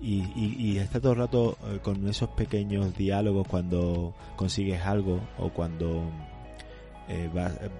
Y, 0.01 0.77
está 0.79 0.99
todo 0.99 1.11
el 1.11 1.19
rato 1.19 1.57
eh, 1.67 1.79
con 1.81 2.07
esos 2.07 2.29
pequeños 2.29 2.95
diálogos 2.97 3.47
cuando 3.47 4.13
consigues 4.35 4.81
algo 4.81 5.19
o 5.37 5.49
cuando 5.49 6.09
eh, 7.07 7.29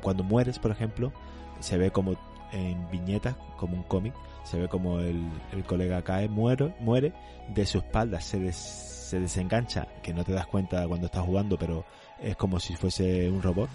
cuando 0.04 0.24
mueres 0.24 0.60
por 0.60 0.70
ejemplo 0.70 1.12
se 1.60 1.80
ve 1.80 1.90
como 1.90 2.16
en 2.52 2.90
viñetas 2.92 3.36
como 3.58 3.76
un 3.76 3.84
cómic 3.84 4.14
se 4.44 4.60
ve 4.60 4.68
como 4.68 5.00
el, 5.00 5.28
el 5.52 5.64
colega 5.64 6.04
cae 6.04 6.30
muere 6.30 6.76
muere 6.80 7.12
de 7.56 7.66
su 7.66 7.80
espalda 7.80 8.22
se, 8.22 8.52
se 8.54 9.20
desengancha 9.20 9.88
que 10.04 10.14
no 10.14 10.24
te 10.24 10.34
das 10.34 10.46
cuenta 10.46 10.88
cuando 10.88 11.08
estás 11.08 11.26
jugando 11.26 11.58
pero 11.58 11.86
es 12.22 12.36
como 12.36 12.60
si 12.60 12.76
fuese 12.76 13.30
un 13.30 13.42
robot. 13.42 13.70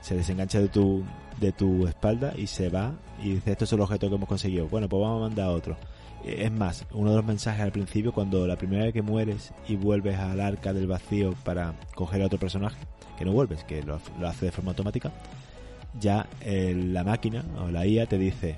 Se 0.00 0.14
desengancha 0.14 0.60
de 0.60 0.68
tu, 0.68 1.04
de 1.40 1.52
tu 1.52 1.86
espalda 1.86 2.32
y 2.36 2.46
se 2.46 2.68
va 2.68 2.92
y 3.20 3.34
dice, 3.34 3.52
esto 3.52 3.64
es 3.64 3.72
el 3.72 3.80
objeto 3.80 4.08
que 4.08 4.14
hemos 4.14 4.28
conseguido. 4.28 4.68
Bueno, 4.68 4.88
pues 4.88 5.02
vamos 5.02 5.18
a 5.18 5.28
mandar 5.28 5.48
otro. 5.48 5.76
Eh, 6.24 6.44
es 6.44 6.52
más, 6.52 6.86
uno 6.92 7.10
de 7.10 7.16
los 7.16 7.24
mensajes 7.24 7.62
al 7.62 7.72
principio, 7.72 8.12
cuando 8.12 8.46
la 8.46 8.56
primera 8.56 8.84
vez 8.84 8.92
que 8.92 9.02
mueres 9.02 9.52
y 9.68 9.76
vuelves 9.76 10.18
al 10.18 10.40
arca 10.40 10.72
del 10.72 10.86
vacío 10.86 11.34
para 11.44 11.74
coger 11.94 12.22
a 12.22 12.26
otro 12.26 12.38
personaje, 12.38 12.78
que 13.18 13.24
no 13.24 13.32
vuelves, 13.32 13.64
que 13.64 13.82
lo, 13.82 14.00
hace 14.26 14.46
de 14.46 14.52
forma 14.52 14.70
automática, 14.70 15.12
ya 15.98 16.26
eh, 16.40 16.74
la 16.76 17.04
máquina 17.04 17.44
o 17.60 17.70
la 17.70 17.86
IA 17.86 18.06
te 18.06 18.18
dice, 18.18 18.56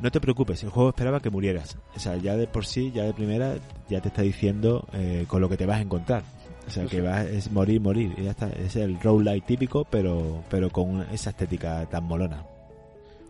no 0.00 0.10
te 0.10 0.20
preocupes, 0.20 0.62
el 0.62 0.70
juego 0.70 0.90
esperaba 0.90 1.20
que 1.20 1.30
murieras. 1.30 1.78
O 1.94 1.98
sea, 1.98 2.16
ya 2.16 2.36
de 2.36 2.46
por 2.46 2.66
sí, 2.66 2.92
ya 2.94 3.04
de 3.04 3.14
primera, 3.14 3.56
ya 3.88 4.00
te 4.00 4.08
está 4.08 4.22
diciendo 4.22 4.86
eh, 4.92 5.24
con 5.26 5.40
lo 5.40 5.48
que 5.48 5.56
te 5.56 5.66
vas 5.66 5.78
a 5.78 5.82
encontrar. 5.82 6.22
O 6.66 6.70
sea, 6.70 6.86
que 6.86 7.00
va, 7.00 7.22
es 7.22 7.50
morir, 7.52 7.80
morir. 7.80 8.12
Y 8.18 8.24
ya 8.24 8.32
está. 8.32 8.48
Es 8.48 8.74
el 8.76 9.00
roguelike 9.00 9.46
típico, 9.46 9.86
pero, 9.88 10.42
pero 10.50 10.70
con 10.70 11.02
esa 11.12 11.30
estética 11.30 11.86
tan 11.86 12.04
molona. 12.04 12.44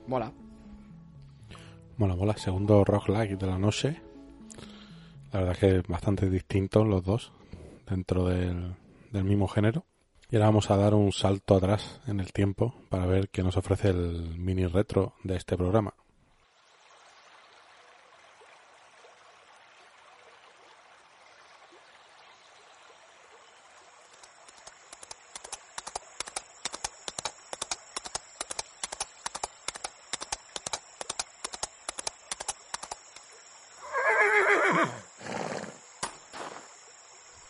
Mola. 0.06 0.32
Mola, 1.98 2.14
mola. 2.14 2.36
Segundo 2.36 2.84
roguelike 2.84 3.38
de 3.38 3.46
la 3.46 3.58
noche. 3.58 4.02
La 5.32 5.40
verdad 5.40 5.54
es 5.54 5.58
que 5.58 5.90
bastante 5.90 6.28
distintos 6.28 6.86
los 6.86 7.02
dos 7.02 7.32
dentro 7.88 8.26
del, 8.26 8.74
del 9.12 9.24
mismo 9.24 9.48
género. 9.48 9.86
Y 10.30 10.36
ahora 10.36 10.48
vamos 10.48 10.70
a 10.70 10.76
dar 10.76 10.92
un 10.92 11.10
salto 11.12 11.56
atrás 11.56 12.02
en 12.06 12.20
el 12.20 12.34
tiempo 12.34 12.74
para 12.90 13.06
ver 13.06 13.30
qué 13.30 13.42
nos 13.42 13.56
ofrece 13.56 13.88
el 13.88 14.38
mini 14.38 14.66
retro 14.66 15.14
de 15.24 15.36
este 15.36 15.56
programa. 15.56 15.94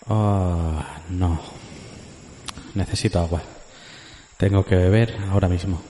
Ah, 0.09 1.01
no. 1.11 1.41
Necesito 2.97 3.19
agua. 3.19 3.43
Tengo 4.39 4.65
que 4.65 4.75
beber 4.75 5.15
ahora 5.31 5.51
mismo. 5.51 5.83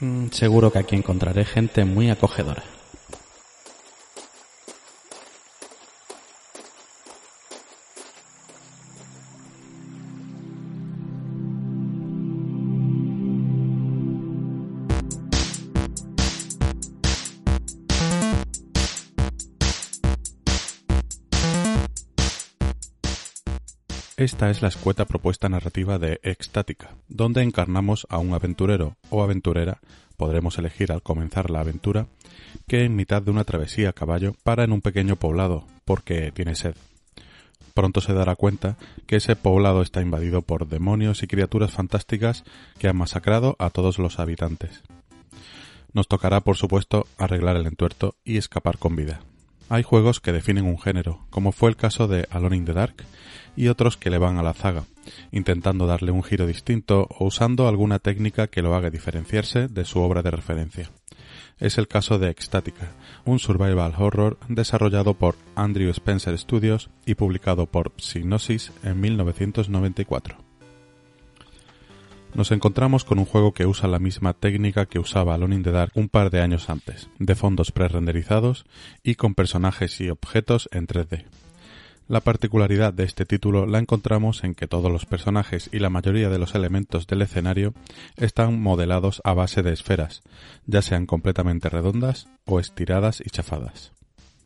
Mm, 0.00 0.26
seguro 0.32 0.72
que 0.72 0.80
aquí 0.80 0.96
encontraré 0.96 1.44
gente 1.44 1.84
muy 1.84 2.10
acogedora. 2.10 2.64
Esta 24.28 24.50
es 24.50 24.60
la 24.60 24.68
escueta 24.68 25.06
propuesta 25.06 25.48
narrativa 25.48 25.98
de 25.98 26.20
Extática, 26.22 26.90
donde 27.08 27.42
encarnamos 27.42 28.06
a 28.10 28.18
un 28.18 28.34
aventurero 28.34 28.98
o 29.08 29.22
aventurera, 29.22 29.80
podremos 30.18 30.58
elegir 30.58 30.92
al 30.92 31.00
comenzar 31.00 31.48
la 31.48 31.60
aventura, 31.60 32.08
que 32.66 32.84
en 32.84 32.94
mitad 32.94 33.22
de 33.22 33.30
una 33.30 33.44
travesía 33.44 33.88
a 33.88 33.92
caballo 33.94 34.34
para 34.42 34.64
en 34.64 34.72
un 34.72 34.82
pequeño 34.82 35.16
poblado 35.16 35.64
porque 35.86 36.30
tiene 36.30 36.56
sed. 36.56 36.74
Pronto 37.72 38.02
se 38.02 38.12
dará 38.12 38.36
cuenta 38.36 38.76
que 39.06 39.16
ese 39.16 39.34
poblado 39.34 39.80
está 39.80 40.02
invadido 40.02 40.42
por 40.42 40.68
demonios 40.68 41.22
y 41.22 41.26
criaturas 41.26 41.70
fantásticas 41.70 42.44
que 42.78 42.88
han 42.88 42.98
masacrado 42.98 43.56
a 43.58 43.70
todos 43.70 43.98
los 43.98 44.18
habitantes. 44.18 44.82
Nos 45.94 46.06
tocará, 46.06 46.42
por 46.42 46.58
supuesto, 46.58 47.06
arreglar 47.16 47.56
el 47.56 47.66
entuerto 47.66 48.14
y 48.24 48.36
escapar 48.36 48.76
con 48.76 48.94
vida. 48.94 49.20
Hay 49.70 49.82
juegos 49.82 50.20
que 50.20 50.32
definen 50.32 50.64
un 50.64 50.78
género, 50.78 51.26
como 51.28 51.52
fue 51.52 51.68
el 51.68 51.76
caso 51.76 52.08
de 52.08 52.26
Alone 52.30 52.56
in 52.56 52.64
the 52.64 52.72
Dark, 52.72 53.04
y 53.54 53.68
otros 53.68 53.98
que 53.98 54.08
le 54.08 54.16
van 54.16 54.38
a 54.38 54.42
la 54.42 54.54
zaga, 54.54 54.84
intentando 55.30 55.86
darle 55.86 56.10
un 56.10 56.22
giro 56.22 56.46
distinto 56.46 57.06
o 57.10 57.26
usando 57.26 57.68
alguna 57.68 57.98
técnica 57.98 58.46
que 58.46 58.62
lo 58.62 58.74
haga 58.74 58.88
diferenciarse 58.88 59.68
de 59.68 59.84
su 59.84 60.00
obra 60.00 60.22
de 60.22 60.30
referencia. 60.30 60.90
Es 61.58 61.76
el 61.76 61.86
caso 61.86 62.18
de 62.18 62.30
Extática, 62.30 62.92
un 63.26 63.38
survival 63.38 63.94
horror 63.98 64.38
desarrollado 64.48 65.14
por 65.14 65.36
Andrew 65.54 65.90
Spencer 65.90 66.38
Studios 66.38 66.88
y 67.04 67.16
publicado 67.16 67.66
por 67.66 67.92
Psygnosis 67.98 68.72
en 68.84 69.00
1994 69.00 70.47
nos 72.38 72.52
encontramos 72.52 73.04
con 73.04 73.18
un 73.18 73.24
juego 73.24 73.52
que 73.52 73.66
usa 73.66 73.88
la 73.88 73.98
misma 73.98 74.32
técnica 74.32 74.86
que 74.86 75.00
usaba 75.00 75.34
Alone 75.34 75.56
in 75.56 75.64
the 75.64 75.72
Dark 75.72 75.90
un 75.96 76.08
par 76.08 76.30
de 76.30 76.40
años 76.40 76.70
antes, 76.70 77.10
de 77.18 77.34
fondos 77.34 77.72
pre-renderizados 77.72 78.64
y 79.02 79.16
con 79.16 79.34
personajes 79.34 80.00
y 80.00 80.08
objetos 80.08 80.68
en 80.70 80.86
3D. 80.86 81.24
La 82.06 82.20
particularidad 82.20 82.94
de 82.94 83.02
este 83.02 83.26
título 83.26 83.66
la 83.66 83.80
encontramos 83.80 84.44
en 84.44 84.54
que 84.54 84.68
todos 84.68 84.92
los 84.92 85.04
personajes 85.04 85.68
y 85.72 85.80
la 85.80 85.90
mayoría 85.90 86.28
de 86.28 86.38
los 86.38 86.54
elementos 86.54 87.08
del 87.08 87.22
escenario 87.22 87.74
están 88.16 88.62
modelados 88.62 89.20
a 89.24 89.34
base 89.34 89.64
de 89.64 89.72
esferas, 89.72 90.22
ya 90.64 90.80
sean 90.80 91.06
completamente 91.06 91.68
redondas 91.68 92.28
o 92.44 92.60
estiradas 92.60 93.20
y 93.20 93.30
chafadas. 93.30 93.97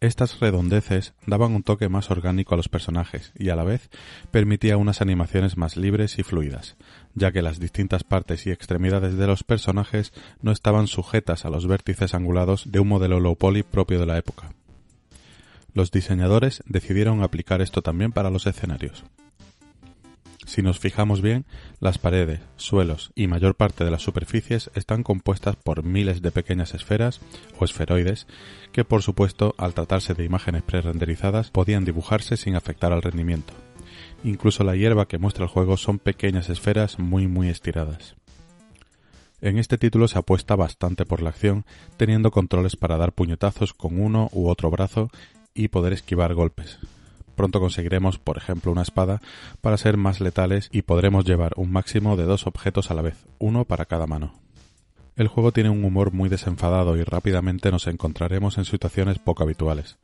Estas 0.02 0.40
redondeces 0.40 1.14
daban 1.28 1.54
un 1.54 1.62
toque 1.62 1.88
más 1.88 2.10
orgánico 2.10 2.54
a 2.54 2.56
los 2.56 2.68
personajes 2.68 3.32
y 3.38 3.50
a 3.50 3.54
la 3.54 3.62
vez 3.62 3.88
permitía 4.32 4.76
unas 4.76 5.00
animaciones 5.00 5.56
más 5.56 5.76
libres 5.76 6.18
y 6.18 6.24
fluidas, 6.24 6.74
ya 7.14 7.30
que 7.30 7.40
las 7.40 7.60
distintas 7.60 8.02
partes 8.02 8.44
y 8.48 8.50
extremidades 8.50 9.16
de 9.16 9.28
los 9.28 9.44
personajes 9.44 10.12
no 10.40 10.50
estaban 10.50 10.88
sujetas 10.88 11.44
a 11.44 11.50
los 11.50 11.68
vértices 11.68 12.14
angulados 12.14 12.72
de 12.72 12.80
un 12.80 12.88
modelo 12.88 13.20
low 13.20 13.36
poly 13.36 13.62
propio 13.62 14.00
de 14.00 14.06
la 14.06 14.18
época. 14.18 14.52
Los 15.72 15.92
diseñadores 15.92 16.64
decidieron 16.66 17.22
aplicar 17.22 17.62
esto 17.62 17.80
también 17.80 18.10
para 18.10 18.30
los 18.30 18.48
escenarios. 18.48 19.04
Si 20.44 20.60
nos 20.60 20.80
fijamos 20.80 21.22
bien, 21.22 21.46
las 21.78 21.98
paredes, 21.98 22.40
suelos 22.56 23.12
y 23.14 23.26
mayor 23.26 23.54
parte 23.54 23.84
de 23.84 23.90
las 23.90 24.02
superficies 24.02 24.70
están 24.74 25.02
compuestas 25.02 25.56
por 25.56 25.84
miles 25.84 26.20
de 26.20 26.32
pequeñas 26.32 26.74
esferas 26.74 27.20
o 27.58 27.64
esferoides 27.64 28.26
que 28.72 28.84
por 28.84 29.02
supuesto 29.02 29.54
al 29.56 29.74
tratarse 29.74 30.14
de 30.14 30.24
imágenes 30.24 30.62
pre-renderizadas 30.62 31.50
podían 31.50 31.84
dibujarse 31.84 32.36
sin 32.36 32.56
afectar 32.56 32.92
al 32.92 33.02
rendimiento. 33.02 33.54
Incluso 34.24 34.64
la 34.64 34.76
hierba 34.76 35.06
que 35.06 35.18
muestra 35.18 35.44
el 35.44 35.50
juego 35.50 35.76
son 35.76 35.98
pequeñas 35.98 36.50
esferas 36.50 36.98
muy 36.98 37.28
muy 37.28 37.48
estiradas. 37.48 38.16
En 39.40 39.58
este 39.58 39.78
título 39.78 40.06
se 40.06 40.18
apuesta 40.18 40.54
bastante 40.54 41.04
por 41.04 41.20
la 41.20 41.30
acción, 41.30 41.64
teniendo 41.96 42.30
controles 42.30 42.76
para 42.76 42.96
dar 42.96 43.12
puñetazos 43.12 43.72
con 43.72 44.00
uno 44.00 44.28
u 44.32 44.48
otro 44.48 44.70
brazo 44.70 45.10
y 45.52 45.68
poder 45.68 45.92
esquivar 45.92 46.34
golpes, 46.34 46.78
Pronto 47.34 47.60
conseguiremos, 47.60 48.18
por 48.18 48.36
ejemplo, 48.36 48.72
una 48.72 48.82
espada 48.82 49.20
para 49.60 49.78
ser 49.78 49.96
más 49.96 50.20
letales 50.20 50.68
y 50.72 50.82
podremos 50.82 51.24
llevar 51.24 51.52
un 51.56 51.72
máximo 51.72 52.16
de 52.16 52.24
dos 52.24 52.46
objetos 52.46 52.90
a 52.90 52.94
la 52.94 53.02
vez, 53.02 53.26
uno 53.38 53.64
para 53.64 53.86
cada 53.86 54.06
mano. 54.06 54.34
El 55.16 55.28
juego 55.28 55.52
tiene 55.52 55.70
un 55.70 55.84
humor 55.84 56.12
muy 56.12 56.28
desenfadado 56.28 56.96
y 56.96 57.04
rápidamente 57.04 57.70
nos 57.70 57.86
encontraremos 57.86 58.56
en 58.56 58.64
situaciones 58.64 59.18
poco 59.18 59.42
habituales, 59.42 59.98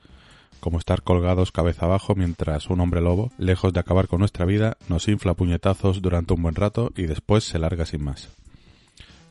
como 0.61 0.79
estar 0.79 1.03
colgados 1.03 1.53
cabeza 1.53 1.87
abajo 1.87 2.15
mientras 2.15 2.69
un 2.69 2.81
hombre 2.81 3.01
lobo, 3.01 3.31
lejos 3.39 3.73
de 3.73 3.81
acabar 3.81 4.09
con 4.09 4.19
nuestra 4.19 4.45
vida, 4.45 4.77
nos 4.89 5.09
infla 5.09 5.35
puñetazos 5.35 6.03
durante 6.03 6.35
un 6.35 6.43
buen 6.43 6.55
rato 6.55 6.93
y 6.97 7.07
después 7.07 7.45
se 7.45 7.59
larga 7.59 7.87
sin 7.87 8.05
más. 8.05 8.29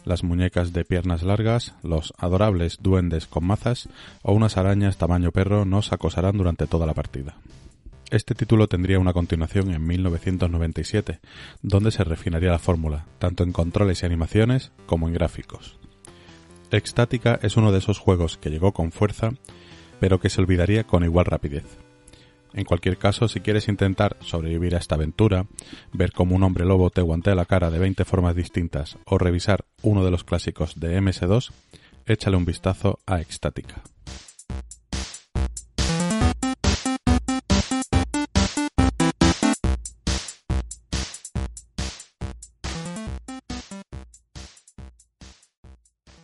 Las 0.04 0.24
muñecas 0.24 0.72
de 0.72 0.86
piernas 0.86 1.22
largas, 1.22 1.76
los 1.84 2.14
adorables 2.18 2.78
duendes 2.82 3.28
con 3.28 3.46
mazas 3.46 3.90
o 4.24 4.32
unas 4.32 4.56
arañas 4.56 4.98
tamaño 4.98 5.32
perro 5.32 5.66
nos 5.66 5.92
acosarán 5.92 6.38
durante 6.38 6.66
toda 6.66 6.86
la 6.86 6.94
partida. 6.94 7.36
Este 8.10 8.36
título 8.36 8.68
tendría 8.68 9.00
una 9.00 9.12
continuación 9.12 9.74
en 9.74 9.86
1997, 9.86 11.20
donde 11.62 11.92
se 11.92 12.06
refinaría 12.06 12.52
la 12.52 12.60
fórmula, 12.60 13.06
tanto 13.20 13.44
en 13.44 13.52
controles 13.52 14.02
y 14.02 14.06
animaciones 14.06 14.72
como 14.86 15.10
en 15.10 15.14
gráficos. 15.14 15.78
Extática 16.72 17.38
es 17.42 17.58
uno 17.58 17.74
de 17.74 17.80
esos 17.80 18.00
juegos 18.00 18.38
que 18.38 18.50
llegó 18.50 18.72
con 18.72 18.94
fuerza, 18.94 19.32
pero 20.00 20.22
que 20.22 20.30
se 20.30 20.40
olvidaría 20.40 20.86
con 20.86 21.04
igual 21.04 21.26
rapidez. 21.26 21.66
En 22.54 22.64
cualquier 22.64 22.98
caso, 22.98 23.28
si 23.28 23.42
quieres 23.42 23.68
intentar 23.68 24.16
sobrevivir 24.22 24.76
a 24.76 24.80
esta 24.80 24.96
aventura, 24.96 25.46
ver 25.92 26.14
cómo 26.14 26.34
un 26.34 26.44
hombre 26.44 26.64
lobo 26.64 26.90
te 26.90 27.02
guantea 27.02 27.36
la 27.36 27.46
cara 27.46 27.70
de 27.70 27.80
20 27.80 28.06
formas 28.06 28.38
distintas 28.38 28.98
o 29.06 29.18
revisar 29.18 29.66
uno 29.82 30.06
de 30.06 30.12
los 30.12 30.24
clásicos 30.24 30.80
de 30.80 30.98
MS2, 31.02 31.52
échale 32.06 32.38
un 32.38 32.46
vistazo 32.46 33.00
a 33.06 33.20
Extática. 33.20 33.84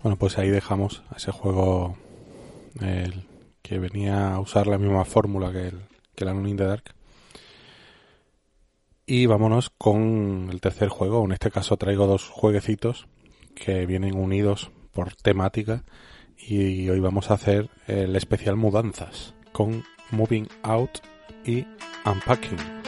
Bueno, 0.04 0.18
pues 0.18 0.38
ahí 0.38 0.50
dejamos 0.50 1.02
ese 1.16 1.32
juego 1.32 1.96
el, 2.82 3.24
que 3.62 3.80
venía 3.80 4.34
a 4.34 4.40
usar 4.42 4.68
la 4.68 4.78
misma 4.78 5.06
fórmula 5.06 5.54
que 5.54 5.70
el, 5.70 5.80
que 6.14 6.26
la 6.26 6.34
in 6.34 6.58
the 6.58 6.66
Dark. 6.66 6.84
Y 9.06 9.26
vámonos 9.28 9.70
con 9.70 10.50
el 10.52 10.60
tercer 10.60 10.90
juego. 10.90 11.24
En 11.24 11.32
este 11.32 11.52
caso 11.52 11.78
traigo 11.78 12.06
dos 12.06 12.28
jueguecitos 12.28 13.08
que 13.56 13.86
vienen 13.86 14.18
unidos 14.18 14.72
por 14.92 15.16
temática. 15.16 15.86
Y 16.38 16.90
hoy 16.90 17.00
vamos 17.00 17.32
a 17.32 17.36
hacer 17.36 17.70
el 17.88 18.18
especial 18.18 18.58
mudanzas 18.58 19.34
con 19.54 19.86
Moving 20.12 20.50
Out 20.64 21.00
y 21.46 21.66
Unpacking. 22.06 22.83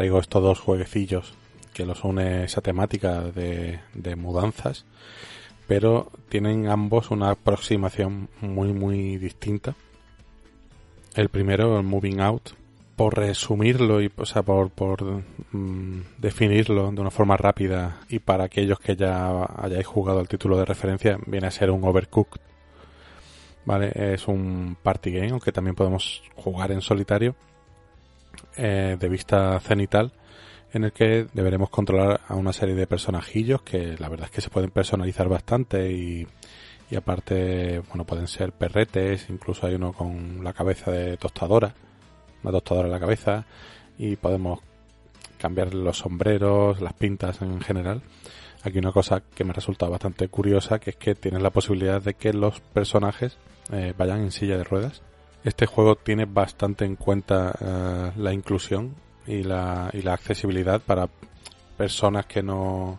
Traigo 0.00 0.18
estos 0.18 0.42
dos 0.42 0.58
jueguecillos 0.58 1.34
que 1.74 1.84
los 1.84 2.04
une 2.04 2.44
esa 2.44 2.62
temática 2.62 3.20
de, 3.20 4.16
mudanzas, 4.16 4.86
pero 5.68 6.10
tienen 6.30 6.68
ambos 6.68 7.10
una 7.10 7.28
aproximación 7.28 8.30
muy 8.40 8.72
muy 8.72 9.18
distinta. 9.18 9.74
El 11.14 11.28
primero, 11.28 11.76
el 11.76 11.84
Moving 11.84 12.18
Out, 12.22 12.52
por 12.96 13.18
resumirlo 13.18 14.00
y 14.00 14.10
o 14.16 14.24
sea, 14.24 14.42
por, 14.42 14.70
mm, 15.52 16.00
definirlo 16.16 16.90
de 16.92 17.00
una 17.02 17.10
forma 17.10 17.36
rápida 17.36 18.00
y 18.08 18.20
para 18.20 18.44
aquellos 18.44 18.80
que 18.80 18.96
ya 18.96 19.44
hayáis 19.58 19.86
jugado 19.86 20.20
el 20.20 20.28
título 20.28 20.56
de 20.56 20.64
referencia, 20.64 21.18
viene 21.26 21.48
a 21.48 21.50
ser 21.50 21.70
un 21.70 21.84
Overcooked. 21.84 22.40
¿Vale? 23.66 23.92
Es 24.14 24.26
un 24.28 24.78
party 24.82 25.10
game, 25.10 25.28
aunque 25.32 25.52
también 25.52 25.76
podemos 25.76 26.22
jugar 26.36 26.72
en 26.72 26.80
solitario 26.80 27.36
eh, 28.56 28.96
de 28.98 29.08
vista 29.08 29.58
cenital 29.60 30.12
en 30.72 30.84
el 30.84 30.92
que 30.92 31.26
deberemos 31.32 31.70
controlar 31.70 32.20
a 32.28 32.34
una 32.34 32.52
serie 32.52 32.74
de 32.74 32.86
personajillos 32.86 33.62
que 33.62 33.96
la 33.98 34.08
verdad 34.08 34.26
es 34.26 34.30
que 34.30 34.40
se 34.40 34.50
pueden 34.50 34.70
personalizar 34.70 35.28
bastante 35.28 35.90
y, 35.90 36.26
y 36.90 36.96
aparte, 36.96 37.80
bueno, 37.88 38.04
pueden 38.04 38.28
ser 38.28 38.52
perretes, 38.52 39.28
incluso 39.30 39.66
hay 39.66 39.74
uno 39.74 39.92
con 39.92 40.42
la 40.42 40.52
cabeza 40.52 40.90
de 40.90 41.16
tostadora, 41.16 41.74
una 42.42 42.52
tostadora 42.52 42.86
en 42.86 42.92
la 42.92 43.00
cabeza 43.00 43.46
y 43.98 44.16
podemos 44.16 44.60
cambiar 45.38 45.74
los 45.74 45.98
sombreros, 45.98 46.80
las 46.80 46.92
pintas 46.92 47.42
en 47.42 47.60
general. 47.60 48.02
Aquí 48.62 48.78
una 48.78 48.92
cosa 48.92 49.22
que 49.34 49.44
me 49.44 49.52
resulta 49.54 49.88
bastante 49.88 50.28
curiosa, 50.28 50.78
que 50.78 50.90
es 50.90 50.96
que 50.96 51.14
tienes 51.14 51.42
la 51.42 51.50
posibilidad 51.50 52.02
de 52.02 52.14
que 52.14 52.32
los 52.32 52.60
personajes 52.60 53.38
eh, 53.72 53.94
vayan 53.96 54.20
en 54.20 54.32
silla 54.32 54.58
de 54.58 54.64
ruedas. 54.64 55.02
Este 55.44 55.66
juego 55.66 55.96
tiene 55.96 56.26
bastante 56.26 56.84
en 56.84 56.96
cuenta 56.96 57.54
eh, 57.60 58.12
la 58.16 58.32
inclusión 58.32 58.94
y 59.26 59.42
la, 59.42 59.90
y 59.92 60.02
la 60.02 60.14
accesibilidad 60.14 60.80
para 60.80 61.08
personas 61.76 62.26
que 62.26 62.42
no 62.42 62.98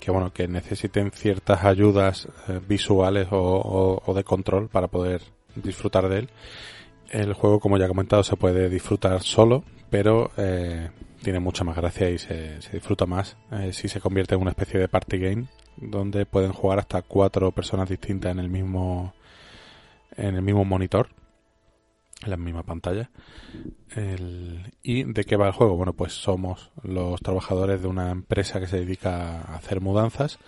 que 0.00 0.10
bueno 0.10 0.32
que 0.32 0.48
necesiten 0.48 1.12
ciertas 1.12 1.62
ayudas 1.64 2.26
eh, 2.48 2.60
visuales 2.66 3.28
o, 3.30 4.02
o, 4.04 4.14
de 4.14 4.24
control 4.24 4.68
para 4.68 4.88
poder 4.88 5.22
disfrutar 5.54 6.08
de 6.08 6.18
él. 6.20 6.30
El 7.10 7.34
juego 7.34 7.60
como 7.60 7.78
ya 7.78 7.84
he 7.84 7.88
comentado 7.88 8.24
se 8.24 8.36
puede 8.36 8.68
disfrutar 8.68 9.22
solo 9.22 9.62
pero 9.90 10.30
eh, 10.38 10.90
tiene 11.22 11.38
mucha 11.38 11.64
más 11.64 11.76
gracia 11.76 12.08
y 12.08 12.18
se, 12.18 12.60
se 12.62 12.72
disfruta 12.72 13.04
más 13.06 13.36
eh, 13.52 13.72
si 13.72 13.88
se 13.88 14.00
convierte 14.00 14.34
en 14.34 14.40
una 14.40 14.50
especie 14.50 14.80
de 14.80 14.88
party 14.88 15.18
game 15.18 15.46
donde 15.76 16.26
pueden 16.26 16.52
jugar 16.52 16.78
hasta 16.78 17.02
cuatro 17.02 17.52
personas 17.52 17.88
distintas 17.88 18.32
en 18.32 18.38
el 18.38 18.48
mismo 18.48 19.14
en 20.16 20.34
el 20.36 20.42
mismo 20.42 20.64
monitor 20.64 21.08
en 22.24 22.30
la 22.30 22.36
misma 22.36 22.62
pantalla. 22.62 23.10
¿Y 24.82 25.04
de 25.04 25.24
qué 25.24 25.36
va 25.36 25.48
el 25.48 25.52
juego? 25.52 25.76
Bueno, 25.76 25.92
pues 25.92 26.12
somos 26.12 26.70
los 26.82 27.20
trabajadores 27.20 27.82
de 27.82 27.88
una 27.88 28.10
empresa 28.10 28.60
que 28.60 28.66
se 28.66 28.78
dedica 28.78 29.40
a 29.40 29.56
hacer 29.56 29.80
mudanzas 29.80 30.38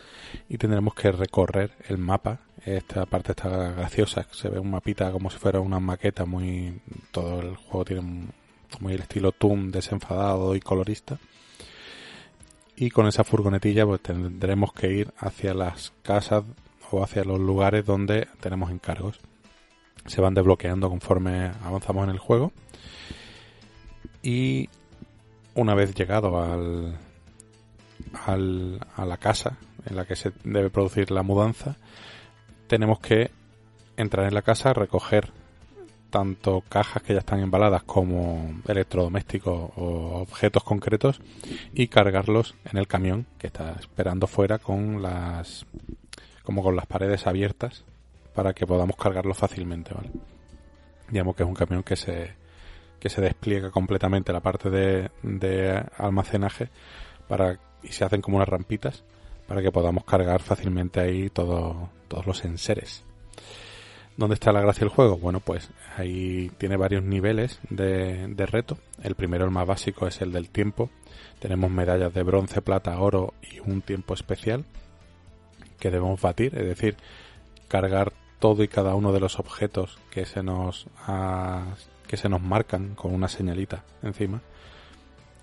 y 0.48 0.58
tendremos 0.58 0.94
que 0.94 1.12
recorrer 1.12 1.72
el 1.88 1.98
mapa. 1.98 2.40
Esta 2.64 3.04
parte 3.06 3.32
está 3.32 3.48
graciosa, 3.72 4.26
se 4.30 4.48
ve 4.48 4.58
un 4.58 4.70
mapita 4.70 5.12
como 5.12 5.30
si 5.30 5.38
fuera 5.38 5.60
una 5.60 5.80
maqueta 5.80 6.24
muy... 6.24 6.80
Todo 7.10 7.40
el 7.40 7.56
juego 7.56 7.84
tiene 7.84 8.28
muy 8.80 8.94
el 8.94 9.02
estilo 9.02 9.32
Toon 9.32 9.70
desenfadado 9.70 10.54
y 10.54 10.60
colorista. 10.60 11.18
Y 12.76 12.90
con 12.90 13.06
esa 13.06 13.24
furgonetilla 13.24 13.84
pues 13.86 14.00
tendremos 14.00 14.72
que 14.72 14.92
ir 14.92 15.12
hacia 15.18 15.54
las 15.54 15.92
casas 16.02 16.44
o 16.90 17.02
hacia 17.02 17.24
los 17.24 17.38
lugares 17.38 17.84
donde 17.84 18.28
tenemos 18.40 18.70
encargos 18.70 19.20
se 20.06 20.20
van 20.20 20.34
desbloqueando 20.34 20.88
conforme 20.88 21.52
avanzamos 21.62 22.04
en 22.04 22.10
el 22.10 22.18
juego. 22.18 22.52
Y 24.22 24.68
una 25.54 25.74
vez 25.74 25.94
llegado 25.94 26.42
al, 26.42 26.96
al, 28.26 28.80
a 28.96 29.04
la 29.04 29.16
casa 29.16 29.58
en 29.86 29.96
la 29.96 30.04
que 30.06 30.16
se 30.16 30.32
debe 30.44 30.70
producir 30.70 31.10
la 31.10 31.22
mudanza, 31.22 31.76
tenemos 32.66 33.00
que 33.00 33.30
entrar 33.96 34.26
en 34.26 34.34
la 34.34 34.42
casa, 34.42 34.72
recoger 34.72 35.30
tanto 36.10 36.62
cajas 36.68 37.02
que 37.02 37.12
ya 37.12 37.18
están 37.18 37.40
embaladas 37.40 37.82
como 37.82 38.60
electrodomésticos 38.68 39.72
o 39.76 40.20
objetos 40.20 40.62
concretos 40.62 41.20
y 41.72 41.88
cargarlos 41.88 42.54
en 42.70 42.78
el 42.78 42.86
camión 42.86 43.26
que 43.36 43.48
está 43.48 43.72
esperando 43.80 44.28
fuera 44.28 44.58
con 44.58 45.02
las 45.02 45.66
como 46.44 46.62
con 46.62 46.76
las 46.76 46.86
paredes 46.86 47.26
abiertas 47.26 47.84
para 48.34 48.52
que 48.52 48.66
podamos 48.66 48.96
cargarlo 48.96 49.34
fácilmente, 49.34 49.94
¿vale? 49.94 50.10
Digamos 51.08 51.36
que 51.36 51.42
es 51.42 51.48
un 51.48 51.54
camión 51.54 51.82
que 51.82 51.96
se, 51.96 52.34
que 52.98 53.08
se 53.08 53.20
despliega 53.20 53.70
completamente 53.70 54.32
la 54.32 54.40
parte 54.40 54.70
de, 54.70 55.10
de 55.22 55.82
almacenaje 55.96 56.68
para, 57.28 57.58
y 57.82 57.88
se 57.88 58.04
hacen 58.04 58.20
como 58.20 58.36
unas 58.36 58.48
rampitas 58.48 59.04
para 59.46 59.62
que 59.62 59.70
podamos 59.70 60.04
cargar 60.04 60.40
fácilmente 60.42 61.00
ahí 61.00 61.30
todo, 61.30 61.90
todos 62.08 62.26
los 62.26 62.44
enseres. 62.44 63.04
¿Dónde 64.16 64.34
está 64.34 64.52
la 64.52 64.60
gracia 64.60 64.80
del 64.80 64.94
juego? 64.94 65.18
Bueno, 65.18 65.40
pues 65.40 65.70
ahí 65.96 66.50
tiene 66.56 66.76
varios 66.76 67.02
niveles 67.02 67.58
de, 67.68 68.28
de, 68.28 68.46
reto. 68.46 68.78
El 69.02 69.16
primero, 69.16 69.44
el 69.44 69.50
más 69.50 69.66
básico, 69.66 70.06
es 70.06 70.20
el 70.20 70.32
del 70.32 70.50
tiempo. 70.50 70.88
Tenemos 71.40 71.70
medallas 71.70 72.14
de 72.14 72.22
bronce, 72.22 72.62
plata, 72.62 72.98
oro 73.00 73.34
y 73.42 73.58
un 73.58 73.82
tiempo 73.82 74.14
especial 74.14 74.64
que 75.80 75.90
debemos 75.90 76.20
batir, 76.20 76.56
es 76.56 76.66
decir, 76.66 76.96
cargar 77.68 78.12
todo 78.38 78.62
y 78.62 78.68
cada 78.68 78.94
uno 78.94 79.12
de 79.12 79.20
los 79.20 79.38
objetos 79.38 79.98
que 80.10 80.26
se 80.26 80.42
nos 80.42 80.86
que 82.06 82.16
se 82.16 82.28
nos 82.28 82.42
marcan 82.42 82.94
con 82.94 83.14
una 83.14 83.28
señalita 83.28 83.84
encima 84.02 84.40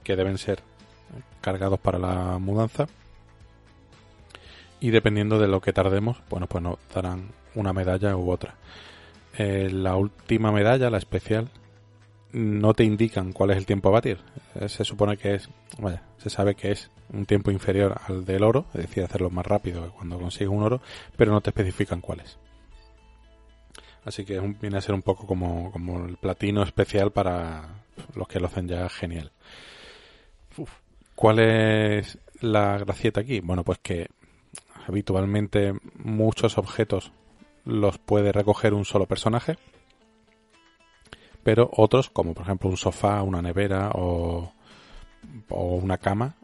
que 0.04 0.16
deben 0.16 0.38
ser 0.38 0.62
cargados 1.42 1.80
para 1.80 2.00
la 2.00 2.38
mudanza. 2.40 2.88
Y 4.80 4.90
dependiendo 4.90 5.40
de 5.40 5.48
lo 5.48 5.62
que 5.62 5.74
tardemos 5.74 6.18
bueno 6.30 6.48
pues 6.48 6.64
nos 6.64 6.78
darán 6.94 7.30
una 7.56 7.74
medalla 7.74 8.16
u 8.16 8.32
otra. 8.32 8.56
Eh, 9.38 9.70
la 9.72 9.96
última 9.96 10.52
medalla 10.52 10.90
la 10.90 10.98
especial 10.98 11.50
no 12.34 12.74
te 12.74 12.84
indican 12.84 13.34
cuál 13.34 13.52
es 13.52 13.58
el 13.58 13.66
tiempo 13.66 13.90
a 13.90 13.94
batir. 13.94 14.20
Eh, 14.56 14.70
se 14.70 14.86
supone 14.86 15.18
que 15.18 15.36
es 15.36 15.50
vaya 15.80 16.04
se 16.18 16.30
sabe 16.30 16.56
que 16.56 16.72
es 16.72 16.92
un 17.12 17.26
tiempo 17.26 17.52
inferior 17.52 18.00
al 18.08 18.26
del 18.26 18.44
oro 18.44 18.66
es 18.74 18.82
decir 18.82 19.04
hacerlo 19.04 19.30
más 19.30 19.46
rápido 19.46 19.92
cuando 19.94 20.20
consigues 20.20 20.50
un 20.50 20.64
oro 20.64 20.82
pero 21.18 21.32
no 21.32 21.42
te 21.42 21.50
especifican 21.50 22.02
cuál 22.02 22.22
es 22.22 22.38
Así 24.04 24.26
que 24.26 24.40
viene 24.40 24.78
a 24.78 24.82
ser 24.82 24.96
un 24.96 25.04
poco 25.04 25.28
como, 25.28 25.72
como 25.72 26.06
el 26.06 26.18
platino 26.18 26.64
especial 26.64 27.12
para 27.12 27.84
los 28.16 28.28
que 28.28 28.40
lo 28.40 28.48
hacen 28.48 28.68
ya 28.68 28.90
genial. 28.90 29.32
¿Cuál 31.16 31.40
es 31.40 32.18
la 32.40 32.78
gracieta 32.80 33.22
aquí? 33.22 33.42
Bueno, 33.42 33.64
pues 33.64 33.78
que 33.80 34.10
habitualmente 34.88 35.74
muchos 35.96 36.58
objetos 36.58 37.12
los 37.64 38.00
puede 38.00 38.32
recoger 38.32 38.74
un 38.74 38.86
solo 38.86 39.06
personaje, 39.06 39.58
pero 41.44 41.70
otros, 41.74 42.10
como 42.10 42.34
por 42.34 42.44
ejemplo 42.44 42.70
un 42.70 42.78
sofá, 42.78 43.22
una 43.22 43.42
nevera 43.42 43.92
o, 43.94 44.52
o 45.50 45.76
una 45.76 46.00
cama, 46.00 46.36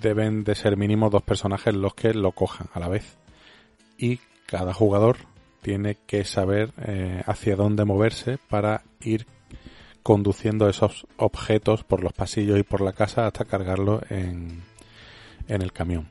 deben 0.00 0.44
de 0.44 0.54
ser 0.54 0.76
mínimo 0.76 1.10
dos 1.10 1.22
personajes 1.22 1.74
los 1.74 1.94
que 1.94 2.14
lo 2.14 2.32
cojan 2.32 2.68
a 2.72 2.80
la 2.80 2.88
vez. 2.88 3.18
Y 3.98 4.20
cada 4.46 4.72
jugador 4.72 5.18
tiene 5.60 5.96
que 6.06 6.24
saber 6.24 6.72
eh, 6.78 7.22
hacia 7.26 7.56
dónde 7.56 7.84
moverse 7.84 8.38
para 8.48 8.82
ir 9.00 9.26
conduciendo 10.02 10.68
esos 10.68 11.06
objetos 11.16 11.84
por 11.84 12.02
los 12.02 12.12
pasillos 12.12 12.58
y 12.58 12.62
por 12.62 12.80
la 12.80 12.92
casa 12.92 13.26
hasta 13.26 13.44
cargarlo 13.44 14.00
en, 14.08 14.62
en 15.48 15.62
el 15.62 15.72
camión. 15.72 16.08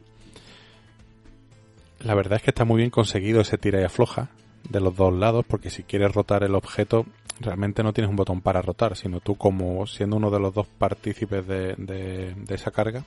La 2.00 2.16
verdad 2.16 2.38
es 2.38 2.44
que 2.44 2.52
está 2.52 2.66
muy 2.66 2.78
bien 2.78 2.92
conseguido 2.92 3.42
ese 3.42 3.58
tira 3.58 3.82
y 3.82 3.84
afloja 3.84 4.30
de 4.70 4.80
los 4.80 4.96
dos 4.96 5.14
lados 5.14 5.46
porque 5.48 5.70
si 5.70 5.84
quieres 5.84 6.14
rotar 6.14 6.44
el 6.44 6.56
objeto 6.56 7.06
realmente 7.40 7.84
no 7.84 7.94
tienes 7.94 8.10
un 8.10 8.18
botón 8.18 8.42
para 8.42 8.62
rotar 8.62 8.96
sino 8.98 9.22
tú 9.22 9.36
como 9.36 9.88
siendo 9.88 10.18
uno 10.18 10.30
de 10.30 10.40
los 10.40 10.54
dos 10.54 10.68
partícipes 10.68 11.48
de, 11.48 11.76
de, 11.78 12.36
de 12.36 12.56
esa 12.56 12.72
carga 12.72 13.06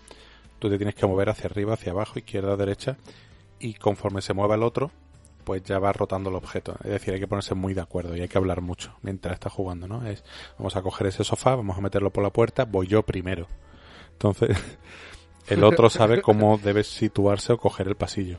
tú 0.59 0.71
te 0.71 0.79
tienes 0.79 0.95
que 0.95 1.07
mover 1.07 1.29
hacia 1.29 1.47
arriba, 1.47 1.75
hacia 1.75 1.93
abajo, 1.93 2.19
izquierda, 2.19 2.57
derecha 2.57 2.97
y 3.61 3.75
conforme 3.75 4.23
se 4.23 4.33
mueva 4.33 4.55
el 4.55 4.63
otro 4.63 4.91
pues 5.45 5.63
ya 5.63 5.79
va 5.79 5.93
rotando 5.93 6.31
el 6.31 6.37
objeto. 6.37 6.77
Es 6.85 6.91
decir, 6.91 7.15
hay 7.15 7.21
que 7.21 7.29
ponerse 7.29 7.55
muy 7.55 7.75
de 7.75 7.81
acuerdo 7.81 8.17
y 8.17 8.21
hay 8.21 8.29
que 8.29 8.39
hablar 8.39 8.61
mucho 8.61 8.95
mientras 9.03 9.35
está 9.35 9.51
jugando, 9.51 9.89
¿no? 9.89 10.07
Es, 10.07 10.25
vamos 10.59 10.77
a 10.77 10.83
coger 10.83 11.09
ese 11.09 11.25
sofá, 11.25 11.57
vamos 11.57 11.77
a 11.77 11.81
meterlo 11.81 12.11
por 12.11 12.23
la 12.23 12.31
puerta, 12.31 12.65
voy 12.65 12.87
yo 12.87 13.03
primero. 13.03 13.47
Entonces, 14.13 14.57
el 15.49 15.65
otro 15.65 15.91
sabe 15.91 16.23
cómo 16.23 16.59
debe 16.59 16.85
situarse 16.85 17.53
o 17.53 17.59
coger 17.59 17.89
el 17.89 17.97
pasillo. 17.97 18.39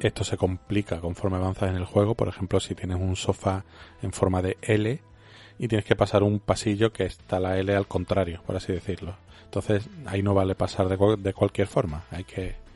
Esto 0.00 0.24
se 0.24 0.36
complica 0.36 1.00
conforme 1.00 1.36
avanzas 1.36 1.70
en 1.70 1.76
el 1.76 1.84
juego. 1.84 2.14
Por 2.14 2.28
ejemplo, 2.28 2.60
si 2.60 2.74
tienes 2.74 2.98
un 2.98 3.16
sofá 3.16 3.64
en 4.02 4.12
forma 4.12 4.42
de 4.42 4.56
L 4.62 5.00
y 5.58 5.68
tienes 5.68 5.84
que 5.84 5.96
pasar 5.96 6.22
un 6.22 6.38
pasillo 6.38 6.92
que 6.92 7.04
está 7.04 7.40
la 7.40 7.58
L 7.58 7.74
al 7.74 7.88
contrario, 7.88 8.42
por 8.46 8.56
así 8.56 8.72
decirlo. 8.72 9.16
Entonces, 9.44 9.88
ahí 10.06 10.22
no 10.22 10.34
vale 10.34 10.54
pasar 10.54 10.88
de, 10.88 11.16
de 11.16 11.32
cualquier 11.32 11.66
forma. 11.66 12.04
Hay 12.10 12.24
que 12.24 12.67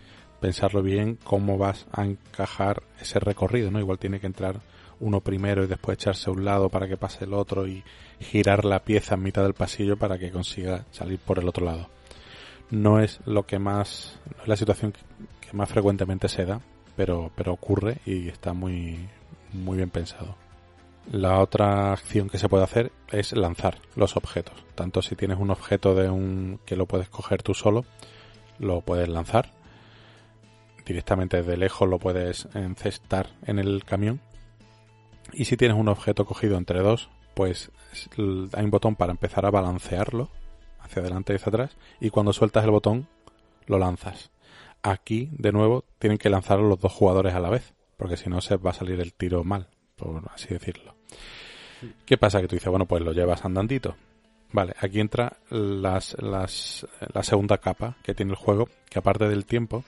pensarlo 0.43 0.83
bien 0.83 1.19
cómo 1.23 1.57
vas 1.57 1.87
a 1.93 2.05
encajar 2.05 2.83
ese 3.01 3.21
recorrido, 3.21 3.71
¿no? 3.71 3.79
Igual 3.79 4.01
tiene 4.01 4.19
que 4.19 4.27
entrar 4.27 4.61
uno 4.99 5.21
primero 5.21 5.63
y 5.63 5.69
después 5.69 5.97
echarse 5.97 6.29
a 6.29 6.33
un 6.33 6.45
lado 6.45 6.69
para 6.69 6.89
que 6.89 6.97
pase 6.97 7.25
el 7.25 7.33
otro 7.33 7.67
y 7.67 7.85
girar 8.19 8.65
la 8.65 8.81
pieza 8.81 9.15
en 9.15 9.23
mitad 9.23 9.45
del 9.45 9.55
pasillo 9.55 9.97
para 9.97 10.19
que 10.19 10.33
consiga 10.33 10.85
salir 10.91 11.21
por 11.21 11.39
el 11.39 11.49
otro 11.49 11.65
lado. 11.65 11.89
No 12.71 12.99
es 12.99 13.21
lo 13.25 13.47
que 13.47 13.61
más, 13.61 14.19
no 14.37 14.43
es 14.43 14.49
la 14.49 14.57
situación 14.57 14.93
que 15.41 15.53
más 15.53 15.69
frecuentemente 15.69 16.29
se 16.29 16.45
da, 16.45 16.61
pero, 16.97 17.31
pero 17.37 17.53
ocurre 17.53 17.99
y 18.05 18.29
está 18.29 18.53
muy, 18.53 19.09
muy 19.53 19.77
bien 19.77 19.91
pensado. 19.91 20.35
La 21.13 21.39
otra 21.39 21.93
acción 21.93 22.29
que 22.29 22.39
se 22.39 22.49
puede 22.49 22.65
hacer 22.65 22.91
es 23.13 23.33
lanzar 23.33 23.79
los 23.95 24.17
objetos. 24.17 24.57
Tanto 24.75 25.03
si 25.03 25.15
tienes 25.15 25.39
un 25.39 25.51
objeto 25.51 25.95
de 25.95 26.11
un 26.11 26.59
que 26.67 26.75
lo 26.77 26.87
puedes 26.87 27.09
coger 27.09 27.45
tú 27.45 27.55
solo, 27.55 27.85
lo 28.59 28.81
puedes 28.81 29.09
lanzar 29.09 29.62
directamente 30.87 31.39
desde 31.39 31.57
lejos 31.57 31.89
lo 31.89 31.99
puedes 31.99 32.49
encestar 32.55 33.31
en 33.47 33.59
el 33.59 33.85
camión. 33.85 34.21
Y 35.33 35.45
si 35.47 35.57
tienes 35.57 35.77
un 35.77 35.89
objeto 35.89 36.25
cogido 36.25 36.57
entre 36.57 36.81
dos, 36.81 37.09
pues 37.35 37.71
hay 38.53 38.65
un 38.65 38.71
botón 38.71 38.97
para 38.97 39.13
empezar 39.13 39.47
a 39.47 39.51
balancearlo 39.51 40.29
hacia 40.81 41.01
adelante 41.01 41.33
y 41.33 41.37
hacia 41.37 41.51
atrás. 41.51 41.77
Y 42.01 42.11
cuando 42.11 42.33
sueltas 42.33 42.65
el 42.65 42.71
botón, 42.71 43.09
lo 43.67 43.79
lanzas. 43.79 44.31
Aquí, 44.83 45.31
de 45.33 45.53
nuevo, 45.53 45.85
tienen 45.99 46.19
que 46.19 46.29
lanzarlo 46.29 46.69
los 46.69 46.81
dos 46.81 46.93
jugadores 46.93 47.35
a 47.35 47.41
la 47.41 47.51
vez. 47.51 47.75
porque 47.97 48.17
si 48.17 48.29
no 48.29 48.41
se 48.41 48.57
va 48.57 48.71
a 48.71 48.75
salir 48.75 49.01
el 49.01 49.13
tiro 49.15 49.45
mal, 49.45 49.69
por 49.95 50.23
así 50.35 50.49
decirlo. 50.49 50.97
¿Qué 52.05 52.19
pasa? 52.19 52.41
Que 52.41 52.49
tú 52.49 52.57
dices, 52.57 52.69
bueno, 52.69 52.87
pues 52.87 53.01
lo 53.01 53.13
llevas 53.13 53.45
andandito. 53.45 53.95
Vale, 54.53 54.75
aquí 54.81 54.99
entra 54.99 55.37
las, 55.51 56.17
las, 56.21 56.85
la 57.15 57.23
segunda 57.23 57.59
capa 57.59 57.97
que 58.03 58.13
tiene 58.13 58.33
el 58.33 58.37
juego, 58.37 58.69
que 58.91 58.99
aparte 58.99 59.29
del 59.29 59.47
tiempo, 59.47 59.85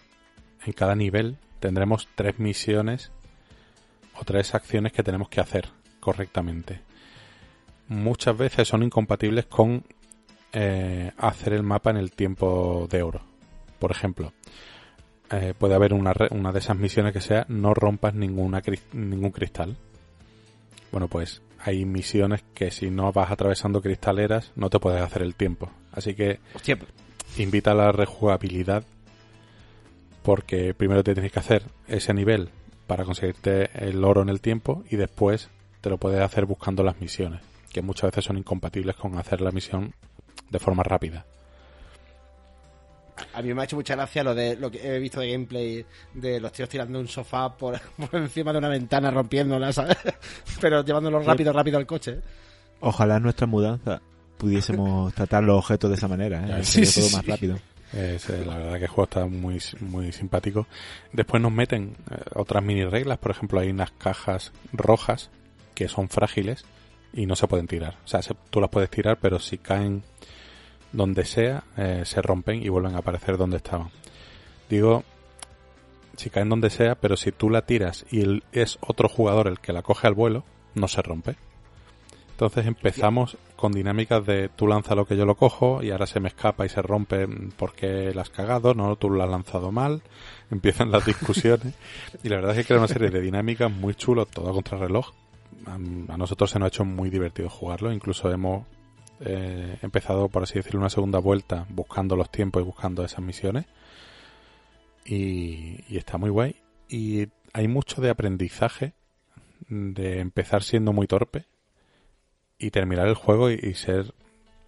en 0.66 0.72
cada 0.72 0.94
nivel 0.94 1.36
tendremos 1.60 2.08
tres 2.14 2.38
misiones 2.38 3.10
o 4.18 4.24
tres 4.24 4.54
acciones 4.54 4.92
que 4.92 5.02
tenemos 5.02 5.28
que 5.28 5.40
hacer 5.40 5.68
correctamente. 6.00 6.80
Muchas 7.88 8.36
veces 8.36 8.68
son 8.68 8.82
incompatibles 8.82 9.46
con 9.46 9.84
eh, 10.52 11.10
hacer 11.18 11.52
el 11.52 11.62
mapa 11.62 11.90
en 11.90 11.96
el 11.96 12.12
tiempo 12.12 12.86
de 12.90 13.02
oro. 13.02 13.22
Por 13.78 13.90
ejemplo, 13.90 14.32
eh, 15.30 15.54
puede 15.58 15.74
haber 15.74 15.92
una, 15.92 16.12
una 16.30 16.52
de 16.52 16.58
esas 16.58 16.78
misiones 16.78 17.12
que 17.12 17.20
sea 17.20 17.44
no 17.48 17.74
rompas 17.74 18.14
ninguna, 18.14 18.62
ningún 18.92 19.30
cristal. 19.30 19.76
Bueno, 20.92 21.08
pues 21.08 21.42
hay 21.58 21.84
misiones 21.84 22.44
que 22.54 22.70
si 22.70 22.90
no 22.90 23.10
vas 23.10 23.30
atravesando 23.30 23.80
cristaleras 23.80 24.52
no 24.54 24.70
te 24.70 24.78
puedes 24.78 25.02
hacer 25.02 25.22
el 25.22 25.34
tiempo. 25.34 25.70
Así 25.92 26.14
que 26.14 26.40
invita 27.36 27.72
a 27.72 27.74
la 27.74 27.90
rejugabilidad 27.90 28.84
porque 30.24 30.72
primero 30.72 31.04
te 31.04 31.12
tienes 31.12 31.30
que 31.30 31.38
hacer 31.38 31.64
ese 31.86 32.14
nivel 32.14 32.48
para 32.86 33.04
conseguirte 33.04 33.68
el 33.74 34.02
oro 34.02 34.22
en 34.22 34.30
el 34.30 34.40
tiempo 34.40 34.82
y 34.90 34.96
después 34.96 35.50
te 35.82 35.90
lo 35.90 35.98
puedes 35.98 36.20
hacer 36.22 36.46
buscando 36.46 36.82
las 36.82 36.98
misiones, 36.98 37.42
que 37.70 37.82
muchas 37.82 38.10
veces 38.10 38.24
son 38.24 38.38
incompatibles 38.38 38.96
con 38.96 39.18
hacer 39.18 39.42
la 39.42 39.50
misión 39.50 39.92
de 40.50 40.58
forma 40.58 40.82
rápida. 40.82 41.26
A 43.34 43.42
mí 43.42 43.52
me 43.52 43.60
ha 43.60 43.64
hecho 43.64 43.76
mucha 43.76 43.94
gracia 43.94 44.24
lo 44.24 44.34
de 44.34 44.56
lo 44.56 44.70
que 44.70 44.96
he 44.96 44.98
visto 44.98 45.20
de 45.20 45.30
gameplay 45.30 45.84
de 46.14 46.40
los 46.40 46.52
tíos 46.52 46.70
tirando 46.70 46.98
un 46.98 47.06
sofá 47.06 47.54
por, 47.54 47.78
encima 48.12 48.50
de 48.50 48.58
una 48.58 48.70
ventana, 48.70 49.10
rompiéndola, 49.10 49.74
¿sabes? 49.74 49.98
Pero 50.60 50.82
llevándolo 50.82 51.20
rápido, 51.20 51.52
rápido 51.52 51.76
al 51.76 51.86
coche. 51.86 52.20
Ojalá 52.80 53.18
en 53.18 53.24
nuestra 53.24 53.46
mudanza 53.46 54.00
pudiésemos 54.38 55.12
tratar 55.14 55.44
los 55.44 55.58
objetos 55.58 55.90
de 55.90 55.96
esa 55.96 56.08
manera, 56.08 56.60
¿eh? 56.60 56.64
Sería 56.64 56.90
todo 56.90 57.10
más 57.10 57.26
rápido. 57.26 57.58
Eh, 57.96 58.18
la 58.44 58.56
verdad 58.56 58.78
que 58.78 58.84
el 58.84 58.88
juego 58.88 59.04
está 59.04 59.26
muy, 59.26 59.60
muy 59.80 60.12
simpático. 60.12 60.66
Después 61.12 61.40
nos 61.40 61.52
meten 61.52 61.96
eh, 62.10 62.16
otras 62.34 62.62
mini 62.62 62.84
reglas, 62.84 63.18
por 63.18 63.30
ejemplo, 63.30 63.60
hay 63.60 63.70
unas 63.70 63.92
cajas 63.92 64.52
rojas 64.72 65.30
que 65.74 65.88
son 65.88 66.08
frágiles 66.08 66.64
y 67.12 67.26
no 67.26 67.36
se 67.36 67.46
pueden 67.46 67.68
tirar. 67.68 67.96
O 68.04 68.08
sea, 68.08 68.20
tú 68.50 68.60
las 68.60 68.70
puedes 68.70 68.90
tirar, 68.90 69.18
pero 69.20 69.38
si 69.38 69.58
caen 69.58 70.02
donde 70.92 71.24
sea, 71.24 71.64
eh, 71.76 72.02
se 72.04 72.20
rompen 72.20 72.62
y 72.62 72.68
vuelven 72.68 72.96
a 72.96 72.98
aparecer 72.98 73.36
donde 73.36 73.58
estaban. 73.58 73.90
Digo, 74.68 75.04
si 76.16 76.30
caen 76.30 76.48
donde 76.48 76.70
sea, 76.70 76.96
pero 76.96 77.16
si 77.16 77.30
tú 77.30 77.48
la 77.50 77.62
tiras 77.62 78.06
y 78.10 78.42
es 78.52 78.78
otro 78.80 79.08
jugador 79.08 79.46
el 79.46 79.60
que 79.60 79.72
la 79.72 79.82
coge 79.82 80.08
al 80.08 80.14
vuelo, 80.14 80.44
no 80.74 80.88
se 80.88 81.02
rompe. 81.02 81.36
Entonces 82.34 82.66
empezamos 82.66 83.36
con 83.54 83.70
dinámicas 83.70 84.26
de 84.26 84.48
tú 84.48 84.66
lanza 84.66 84.96
lo 84.96 85.06
que 85.06 85.16
yo 85.16 85.24
lo 85.24 85.36
cojo 85.36 85.84
y 85.84 85.92
ahora 85.92 86.06
se 86.08 86.18
me 86.18 86.26
escapa 86.26 86.66
y 86.66 86.68
se 86.68 86.82
rompe 86.82 87.28
porque 87.56 88.12
la 88.12 88.22
has 88.22 88.30
cagado, 88.30 88.74
no, 88.74 88.96
tú 88.96 89.08
lo 89.08 89.22
has 89.22 89.30
lanzado 89.30 89.70
mal, 89.70 90.02
empiezan 90.50 90.90
las 90.90 91.06
discusiones 91.06 91.74
y 92.24 92.28
la 92.28 92.36
verdad 92.36 92.50
es 92.52 92.58
que 92.58 92.64
crea 92.64 92.78
una 92.78 92.88
serie 92.88 93.10
de 93.10 93.20
dinámicas 93.20 93.70
muy 93.70 93.94
chulos, 93.94 94.28
todo 94.28 94.50
a 94.50 94.52
contrarreloj. 94.52 95.12
A, 95.66 95.74
a 95.74 96.16
nosotros 96.18 96.50
se 96.50 96.58
nos 96.58 96.66
ha 96.66 96.68
hecho 96.68 96.84
muy 96.84 97.08
divertido 97.08 97.48
jugarlo, 97.48 97.92
incluso 97.92 98.28
hemos 98.32 98.66
eh, 99.20 99.78
empezado, 99.80 100.28
por 100.28 100.42
así 100.42 100.54
decirlo, 100.54 100.80
una 100.80 100.90
segunda 100.90 101.20
vuelta 101.20 101.66
buscando 101.68 102.16
los 102.16 102.30
tiempos 102.30 102.62
y 102.62 102.66
buscando 102.66 103.04
esas 103.04 103.20
misiones. 103.20 103.66
Y, 105.04 105.96
está 105.96 106.18
muy 106.18 106.30
guay. 106.30 106.56
Y 106.88 107.28
hay 107.52 107.68
mucho 107.68 108.02
de 108.02 108.10
aprendizaje, 108.10 108.94
de 109.68 110.18
empezar 110.18 110.64
siendo 110.64 110.92
muy 110.92 111.06
torpe 111.06 111.46
y 112.64 112.70
terminar 112.70 113.06
el 113.08 113.14
juego 113.14 113.50
y, 113.50 113.74
ser 113.74 114.14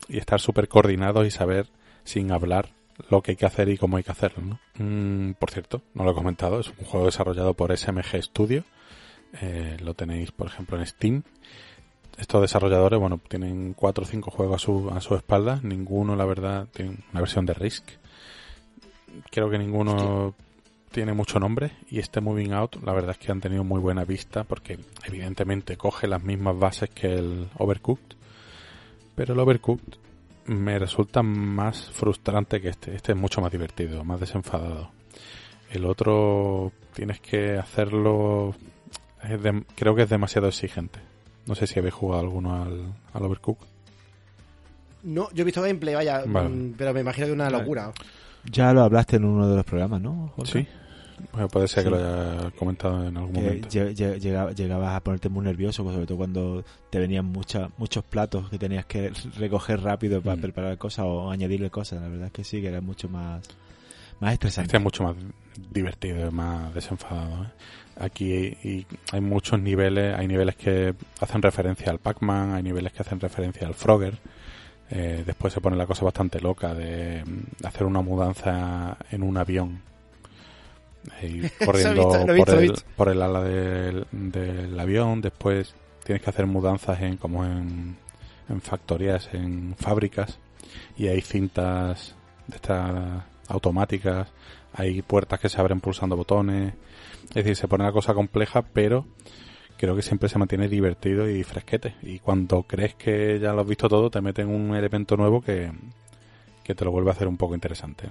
y 0.08 0.18
estar 0.18 0.40
súper 0.40 0.68
coordinados 0.68 1.26
y 1.26 1.30
saber 1.30 1.66
sin 2.04 2.32
hablar 2.32 2.70
lo 3.10 3.22
que 3.22 3.32
hay 3.32 3.36
que 3.36 3.46
hacer 3.46 3.68
y 3.68 3.78
cómo 3.78 3.96
hay 3.96 4.02
que 4.02 4.12
hacerlo. 4.12 4.58
Mm, 4.78 5.32
por 5.32 5.50
cierto, 5.50 5.82
no 5.94 6.04
lo 6.04 6.12
he 6.12 6.14
comentado, 6.14 6.60
es 6.60 6.68
un 6.68 6.84
juego 6.84 7.06
desarrollado 7.06 7.54
por 7.54 7.76
SMG 7.76 8.22
Studio. 8.22 8.64
Eh, 9.40 9.76
lo 9.82 9.94
tenéis, 9.94 10.30
por 10.30 10.46
ejemplo, 10.46 10.78
en 10.78 10.86
Steam 10.86 11.22
estos 12.18 12.40
desarrolladores, 12.40 12.98
bueno, 12.98 13.20
tienen 13.28 13.74
cuatro 13.74 14.04
o 14.04 14.06
cinco 14.06 14.30
juegos 14.30 14.56
a 14.56 14.58
su, 14.64 14.90
a 14.90 15.00
su 15.00 15.14
espalda. 15.14 15.60
Ninguno, 15.62 16.16
la 16.16 16.24
verdad, 16.24 16.66
tiene 16.72 16.96
una 17.12 17.20
versión 17.20 17.44
de 17.44 17.54
Risk. 17.54 17.84
Creo 19.30 19.50
que 19.50 19.58
ninguno 19.58 20.34
tiene 20.96 21.12
mucho 21.12 21.38
nombre. 21.38 21.72
Y 21.90 21.98
este 21.98 22.20
Moving 22.20 22.52
Out, 22.52 22.82
la 22.82 22.92
verdad 22.92 23.12
es 23.12 23.18
que 23.18 23.30
han 23.30 23.40
tenido 23.40 23.64
muy 23.64 23.80
buena 23.80 24.04
vista 24.04 24.44
porque 24.44 24.78
evidentemente 25.04 25.76
coge 25.76 26.08
las 26.08 26.22
mismas 26.22 26.58
bases 26.58 26.90
que 26.90 27.14
el 27.14 27.48
Overcooked. 27.58 28.16
Pero 29.14 29.34
el 29.34 29.40
Overcooked 29.40 29.94
me 30.46 30.78
resulta 30.78 31.22
más 31.22 31.90
frustrante 31.90 32.60
que 32.60 32.70
este. 32.70 32.94
Este 32.94 33.12
es 33.12 33.18
mucho 33.18 33.40
más 33.40 33.52
divertido, 33.52 34.04
más 34.04 34.20
desenfadado. 34.20 34.90
El 35.70 35.84
otro 35.84 36.72
tienes 36.94 37.20
que 37.20 37.58
hacerlo... 37.58 38.54
creo 39.74 39.94
que 39.94 40.02
es 40.02 40.08
demasiado 40.08 40.48
exigente 40.48 41.00
no 41.46 41.54
sé 41.54 41.66
si 41.66 41.78
habéis 41.78 41.94
jugado 41.94 42.20
alguno 42.20 42.62
al, 42.62 42.92
al 43.12 43.22
Overcook. 43.22 43.58
No, 45.04 45.28
yo 45.32 45.42
he 45.42 45.44
visto 45.44 45.62
gameplay, 45.62 45.94
vaya, 45.94 46.24
mm, 46.26 46.74
pero 46.76 46.92
me 46.92 47.00
imagino 47.00 47.26
que 47.26 47.32
es 47.32 47.34
una 47.34 47.48
locura. 47.48 47.92
Ya 48.50 48.72
lo 48.72 48.82
hablaste 48.82 49.16
en 49.16 49.24
uno 49.24 49.48
de 49.48 49.56
los 49.56 49.64
programas, 49.64 50.00
¿no? 50.00 50.32
Sí. 50.44 50.66
Puede 51.50 51.68
ser 51.68 51.84
que 51.84 51.90
lo 51.90 51.96
haya 51.96 52.50
comentado 52.52 53.06
en 53.06 53.16
algún 53.16 53.32
momento. 53.32 53.68
llegabas 53.68 54.96
a 54.96 55.00
ponerte 55.00 55.28
muy 55.28 55.44
nervioso, 55.44 55.82
pues, 55.82 55.94
sobre 55.94 56.06
todo 56.06 56.18
cuando 56.18 56.64
te 56.90 56.98
venían 56.98 57.26
mucha, 57.26 57.70
muchos 57.78 58.04
platos 58.04 58.48
que 58.50 58.58
tenías 58.58 58.86
que 58.86 59.12
recoger 59.36 59.80
rápido 59.82 60.20
para 60.22 60.36
mm. 60.36 60.40
preparar 60.40 60.78
cosas 60.78 61.06
o 61.06 61.30
añadirle 61.30 61.70
cosas. 61.70 62.00
La 62.00 62.08
verdad 62.08 62.26
es 62.26 62.32
que 62.32 62.44
sí, 62.44 62.60
que 62.60 62.68
era 62.68 62.80
mucho 62.80 63.08
más, 63.08 63.46
más 64.20 64.32
estresante. 64.32 64.68
Este 64.68 64.76
es 64.76 64.82
mucho 64.82 65.04
más 65.04 65.16
divertido, 65.70 66.30
más 66.30 66.74
desenfadado. 66.74 67.44
¿eh? 67.44 67.48
Aquí 67.98 68.86
hay 69.12 69.20
muchos 69.20 69.60
niveles, 69.60 70.14
hay 70.18 70.28
niveles 70.28 70.56
que 70.56 70.94
hacen 71.20 71.40
referencia 71.40 71.90
al 71.90 71.98
Pac-Man, 71.98 72.52
hay 72.52 72.62
niveles 72.62 72.92
que 72.92 73.02
hacen 73.02 73.20
referencia 73.20 73.66
al 73.66 73.74
Frogger. 73.74 74.18
Eh, 74.90 75.24
después 75.26 75.52
se 75.52 75.60
pone 75.60 75.76
la 75.76 75.86
cosa 75.86 76.04
bastante 76.04 76.40
loca 76.40 76.72
de 76.74 77.24
mm, 77.24 77.66
hacer 77.66 77.86
una 77.86 78.02
mudanza 78.02 78.98
en 79.10 79.22
un 79.22 79.36
avión. 79.36 79.80
corriendo 81.64 82.08
por, 82.96 83.08
el, 83.08 83.22
ala 83.22 83.42
del, 83.42 84.78
avión. 84.78 85.20
Después 85.20 85.74
tienes 86.04 86.22
que 86.22 86.30
hacer 86.30 86.46
mudanzas 86.46 87.00
en 87.02 87.16
como 87.16 87.44
en, 87.44 87.96
en 88.48 88.60
factorías, 88.60 89.28
en 89.32 89.74
fábricas. 89.78 90.38
Y 90.96 91.08
hay 91.08 91.20
cintas 91.20 92.14
de 92.46 92.56
estas 92.56 93.24
automáticas. 93.48 94.28
Hay 94.72 95.02
puertas 95.02 95.40
que 95.40 95.48
se 95.48 95.60
abren 95.60 95.80
pulsando 95.80 96.16
botones 96.16 96.74
es 97.30 97.34
decir, 97.34 97.56
se 97.56 97.68
pone 97.68 97.84
la 97.84 97.92
cosa 97.92 98.14
compleja, 98.14 98.62
pero 98.62 99.04
creo 99.76 99.96
que 99.96 100.02
siempre 100.02 100.28
se 100.28 100.38
mantiene 100.38 100.68
divertido 100.68 101.28
y 101.28 101.42
fresquete. 101.42 101.94
Y 102.02 102.18
cuando 102.18 102.62
crees 102.62 102.94
que 102.94 103.38
ya 103.40 103.52
lo 103.52 103.62
has 103.62 103.68
visto 103.68 103.88
todo, 103.88 104.10
te 104.10 104.20
meten 104.20 104.48
un 104.48 104.74
elemento 104.74 105.16
nuevo 105.16 105.40
que, 105.40 105.72
te 106.64 106.84
lo 106.84 106.90
vuelve 106.90 107.10
a 107.10 107.12
hacer 107.12 107.28
un 107.28 107.36
poco 107.36 107.54
interesante. 107.54 108.08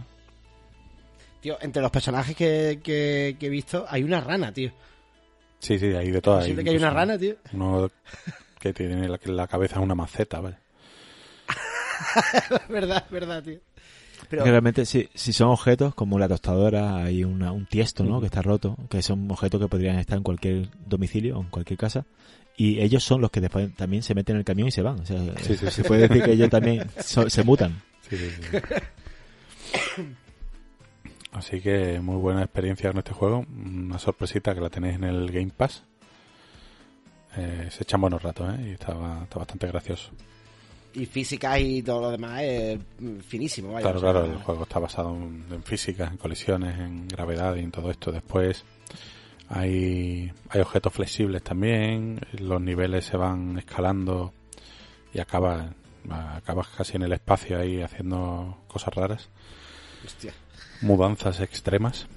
Tío, 1.46 1.60
entre 1.62 1.80
los 1.80 1.92
personajes 1.92 2.36
que, 2.36 2.80
que, 2.82 3.38
he 3.40 3.50
visto, 3.50 3.86
hay 3.88 4.02
una 4.02 4.20
rana, 4.20 4.52
tío. 4.52 4.72
Sí, 5.60 5.78
sí, 5.78 5.94
hay 5.94 6.10
de 6.10 6.20
todas. 6.20 6.44
Siempre 6.44 6.64
que 6.64 6.72
hay 6.72 6.78
una 6.78 6.90
rana, 6.90 7.20
tío. 7.20 7.36
Uno 7.54 7.92
que 8.60 8.74
tiene 8.74 9.08
la, 9.08 9.20
la 9.26 9.46
cabeza 9.46 9.80
una 9.80 9.94
maceta, 9.94 10.40
¿vale? 10.40 10.58
verdad, 12.68 13.06
verdad, 13.12 13.44
tío. 13.44 13.60
Realmente, 14.32 14.88
si, 14.88 15.08
si 15.14 15.34
son 15.34 15.50
objetos 15.50 15.94
como 15.94 16.18
la 16.18 16.28
tostadora, 16.28 17.04
hay 17.04 17.24
un 17.24 17.68
tiesto, 17.70 18.04
¿no? 18.04 18.20
Que 18.20 18.26
está 18.26 18.42
roto, 18.42 18.76
que 18.90 19.04
son 19.04 19.30
objetos 19.30 19.62
que 19.62 19.68
podrían 19.68 20.00
estar 20.00 20.18
en 20.18 20.24
cualquier 20.24 20.70
domicilio 20.88 21.38
o 21.38 21.44
en 21.44 21.52
cualquier 21.52 21.78
casa. 21.78 22.08
Y 22.58 22.80
ellos 22.80 23.04
son 23.04 23.22
los 23.22 23.30
que 23.30 23.42
después 23.42 23.72
también 23.76 24.02
se 24.02 24.16
meten 24.16 24.38
en 24.38 24.40
el 24.40 24.46
camión 24.46 24.70
y 24.70 24.72
se 24.72 24.82
van. 24.82 25.02
O 25.02 25.06
sea, 25.06 25.20
se 25.38 25.84
puede 25.84 26.08
decir 26.08 26.24
que 26.24 26.32
ellos 26.32 26.50
también 26.50 26.90
se 26.98 27.44
mutan. 27.44 27.84
Así 31.36 31.62
que 31.62 32.00
muy 32.00 32.16
buena 32.16 32.44
experiencia 32.44 32.90
con 32.90 33.00
este 33.00 33.14
juego. 33.14 33.46
Una 33.50 34.00
sorpresita 34.00 34.56
que 34.56 34.62
la 34.62 34.70
tenéis 34.70 34.96
en 34.96 35.04
el 35.04 35.32
Game 35.32 35.52
Pass. 35.56 35.84
Eh, 37.38 37.68
se 37.70 37.84
echan 37.84 38.00
buenos 38.00 38.24
ratos, 38.24 38.56
¿eh? 38.56 38.70
Y 38.70 38.72
está, 38.72 38.94
está 39.24 39.40
bastante 39.40 39.68
gracioso 39.68 40.12
y 40.96 41.06
física 41.06 41.60
y 41.60 41.82
todo 41.82 42.02
lo 42.02 42.12
demás 42.12 42.42
es 42.42 42.80
finísimo. 43.28 43.78
claro, 43.78 44.00
claro, 44.00 44.26
el 44.26 44.38
juego 44.38 44.64
está 44.64 44.80
basado 44.80 45.14
en, 45.14 45.64
física, 45.64 46.08
en 46.08 46.18
colisiones, 46.18 46.80
en 46.80 47.08
gravedad 47.08 47.56
y 47.56 47.60
en 47.60 47.72
todo 47.72 47.92
esto. 47.92 48.12
Después 48.12 48.64
hay, 49.50 50.32
hay 50.50 50.62
objetos 50.62 50.94
flexibles 50.94 51.44
también, 51.44 52.22
los 52.40 52.62
niveles 52.62 53.06
se 53.06 53.18
van 53.18 53.58
escalando 53.58 54.34
y 55.14 55.20
acabas, 55.20 55.68
acabas 56.10 56.68
casi 56.70 56.96
en 56.96 57.04
el 57.04 57.14
espacio 57.14 57.60
ahí 57.60 57.82
haciendo 57.82 58.58
cosas 58.68 58.94
raras. 58.94 59.30
Mudanzas 60.82 61.40
extremas. 61.40 62.08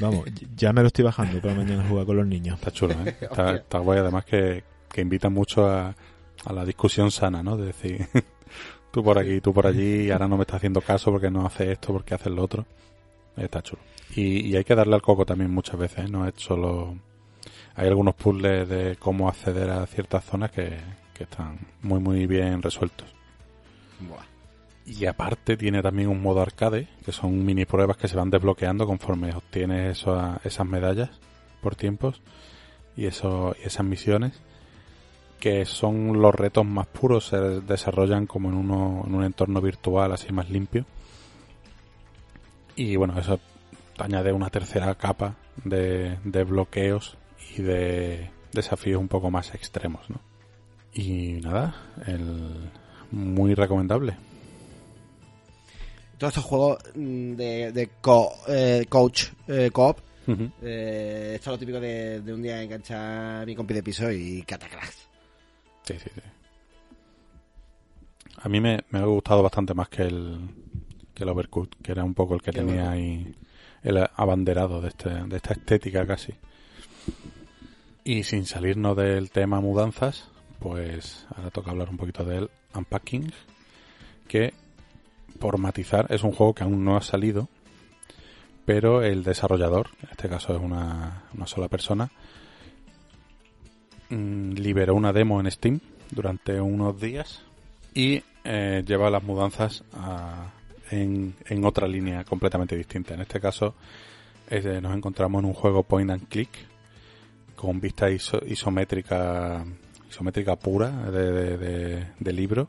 Vamos, 0.00 0.26
ya 0.56 0.72
me 0.72 0.82
lo 0.82 0.88
estoy 0.88 1.04
bajando 1.04 1.40
para 1.40 1.54
mañana 1.54 1.86
jugar 1.88 2.06
con 2.06 2.16
los 2.16 2.26
niños. 2.26 2.58
Está 2.58 2.70
chulo, 2.70 2.94
¿eh? 3.04 3.16
Está, 3.20 3.56
está 3.56 3.78
guay, 3.78 4.00
además 4.00 4.24
que, 4.24 4.64
que 4.90 5.00
invita 5.00 5.28
mucho 5.28 5.66
a, 5.66 5.94
a 6.44 6.52
la 6.52 6.64
discusión 6.64 7.10
sana, 7.10 7.42
¿no? 7.42 7.56
De 7.56 7.66
decir, 7.66 8.06
tú 8.92 9.02
por 9.02 9.18
aquí, 9.18 9.40
tú 9.40 9.52
por 9.52 9.66
allí, 9.66 10.06
y 10.06 10.10
ahora 10.10 10.28
no 10.28 10.36
me 10.36 10.42
estás 10.42 10.56
haciendo 10.56 10.80
caso 10.80 11.10
porque 11.10 11.30
no 11.30 11.46
haces 11.46 11.68
esto, 11.68 11.92
porque 11.92 12.14
haces 12.14 12.32
lo 12.32 12.42
otro. 12.42 12.66
Está 13.36 13.62
chulo. 13.62 13.82
Y, 14.14 14.46
y 14.48 14.56
hay 14.56 14.64
que 14.64 14.74
darle 14.74 14.94
al 14.94 15.02
coco 15.02 15.24
también 15.24 15.50
muchas 15.50 15.78
veces, 15.78 16.06
¿eh? 16.06 16.08
No 16.08 16.26
es 16.26 16.34
solo... 16.36 16.96
Hay 17.74 17.88
algunos 17.88 18.14
puzzles 18.14 18.68
de 18.68 18.96
cómo 18.96 19.28
acceder 19.28 19.70
a 19.70 19.86
ciertas 19.86 20.24
zonas 20.24 20.50
que, 20.50 20.78
que 21.14 21.24
están 21.24 21.58
muy, 21.80 22.00
muy 22.00 22.26
bien 22.26 22.60
resueltos. 22.60 23.08
Y 24.84 25.06
aparte 25.06 25.56
tiene 25.56 25.80
también 25.82 26.08
un 26.08 26.20
modo 26.20 26.40
arcade, 26.40 26.88
que 27.04 27.12
son 27.12 27.44
mini 27.44 27.64
pruebas 27.64 27.96
que 27.96 28.08
se 28.08 28.16
van 28.16 28.30
desbloqueando 28.30 28.86
conforme 28.86 29.32
obtienes 29.32 30.04
esas 30.44 30.66
medallas 30.66 31.10
por 31.60 31.76
tiempos 31.76 32.20
y, 32.96 33.06
eso, 33.06 33.54
y 33.62 33.66
esas 33.66 33.86
misiones, 33.86 34.40
que 35.38 35.64
son 35.64 36.20
los 36.20 36.34
retos 36.34 36.66
más 36.66 36.86
puros, 36.88 37.26
se 37.26 37.38
desarrollan 37.60 38.26
como 38.26 38.48
en, 38.48 38.56
uno, 38.56 39.04
en 39.06 39.14
un 39.14 39.24
entorno 39.24 39.60
virtual 39.60 40.12
así 40.12 40.32
más 40.32 40.50
limpio. 40.50 40.84
Y 42.74 42.96
bueno, 42.96 43.18
eso 43.18 43.38
añade 43.98 44.32
una 44.32 44.50
tercera 44.50 44.94
capa 44.96 45.36
de, 45.64 46.18
de 46.24 46.44
bloqueos 46.44 47.16
y 47.56 47.62
de 47.62 48.30
desafíos 48.52 49.00
un 49.00 49.08
poco 49.08 49.30
más 49.30 49.54
extremos, 49.54 50.08
¿no? 50.10 50.20
Y 50.94 51.40
nada, 51.42 51.74
el, 52.06 52.70
muy 53.10 53.54
recomendable. 53.54 54.16
Todos 56.22 56.34
estos 56.36 56.44
juegos 56.44 56.78
mm, 56.94 57.32
de, 57.32 57.72
de 57.72 57.90
co- 58.00 58.32
eh, 58.46 58.86
coach, 58.88 59.24
eh, 59.48 59.70
co-op, 59.72 59.98
eh, 60.62 61.32
esto 61.34 61.50
es 61.50 61.54
lo 61.54 61.58
típico 61.58 61.80
de, 61.80 62.20
de 62.20 62.32
un 62.32 62.40
día 62.40 62.62
enganchar 62.62 63.44
mi 63.44 63.56
compi 63.56 63.74
de 63.74 63.82
piso 63.82 64.08
y 64.08 64.42
catacrash. 64.42 64.94
Sí, 65.82 65.94
sí, 65.98 66.10
sí. 66.14 66.20
A 68.36 68.48
mí 68.48 68.60
me, 68.60 68.84
me 68.90 69.00
ha 69.00 69.04
gustado 69.04 69.42
bastante 69.42 69.74
más 69.74 69.88
que 69.88 70.02
el, 70.02 70.38
que 71.12 71.24
el 71.24 71.28
Overcooked, 71.28 71.78
que 71.82 71.90
era 71.90 72.04
un 72.04 72.14
poco 72.14 72.34
el 72.34 72.40
que 72.40 72.52
Que 72.52 72.58
tenía 72.60 72.88
ahí 72.92 73.34
el 73.82 74.08
abanderado 74.14 74.80
de, 74.80 74.90
este, 74.90 75.08
de 75.10 75.36
esta 75.36 75.54
estética 75.54 76.06
casi. 76.06 76.34
Y 78.04 78.22
sin 78.22 78.46
salirnos 78.46 78.96
del 78.96 79.32
tema 79.32 79.60
mudanzas, 79.60 80.28
pues 80.60 81.26
ahora 81.34 81.50
toca 81.50 81.72
hablar 81.72 81.88
un 81.90 81.96
poquito 81.96 82.24
del 82.24 82.48
Unpacking, 82.76 83.32
que 84.28 84.54
por 85.38 85.58
matizar 85.58 86.06
es 86.10 86.22
un 86.22 86.32
juego 86.32 86.54
que 86.54 86.64
aún 86.64 86.84
no 86.84 86.96
ha 86.96 87.02
salido, 87.02 87.48
pero 88.64 89.02
el 89.02 89.24
desarrollador, 89.24 89.88
en 90.02 90.08
este 90.10 90.28
caso 90.28 90.54
es 90.54 90.60
una, 90.62 91.24
una 91.34 91.46
sola 91.46 91.68
persona, 91.68 92.10
mm, 94.10 94.52
liberó 94.52 94.94
una 94.94 95.12
demo 95.12 95.40
en 95.40 95.50
Steam 95.50 95.80
durante 96.10 96.60
unos 96.60 97.00
días 97.00 97.42
y 97.94 98.22
eh, 98.44 98.82
lleva 98.86 99.10
las 99.10 99.22
mudanzas 99.22 99.84
en, 100.90 101.34
en 101.46 101.64
otra 101.64 101.86
línea 101.86 102.24
completamente 102.24 102.76
distinta. 102.76 103.14
En 103.14 103.20
este 103.20 103.40
caso 103.40 103.74
eh, 104.50 104.80
nos 104.82 104.94
encontramos 104.96 105.40
en 105.40 105.46
un 105.46 105.54
juego 105.54 105.82
point 105.82 106.10
and 106.10 106.28
click 106.28 106.50
con 107.56 107.80
vista 107.80 108.10
iso- 108.10 108.42
isométrica 108.46 109.64
isométrica 110.10 110.56
pura 110.56 110.90
de- 111.10 112.06
de 112.18 112.32
libro 112.32 112.68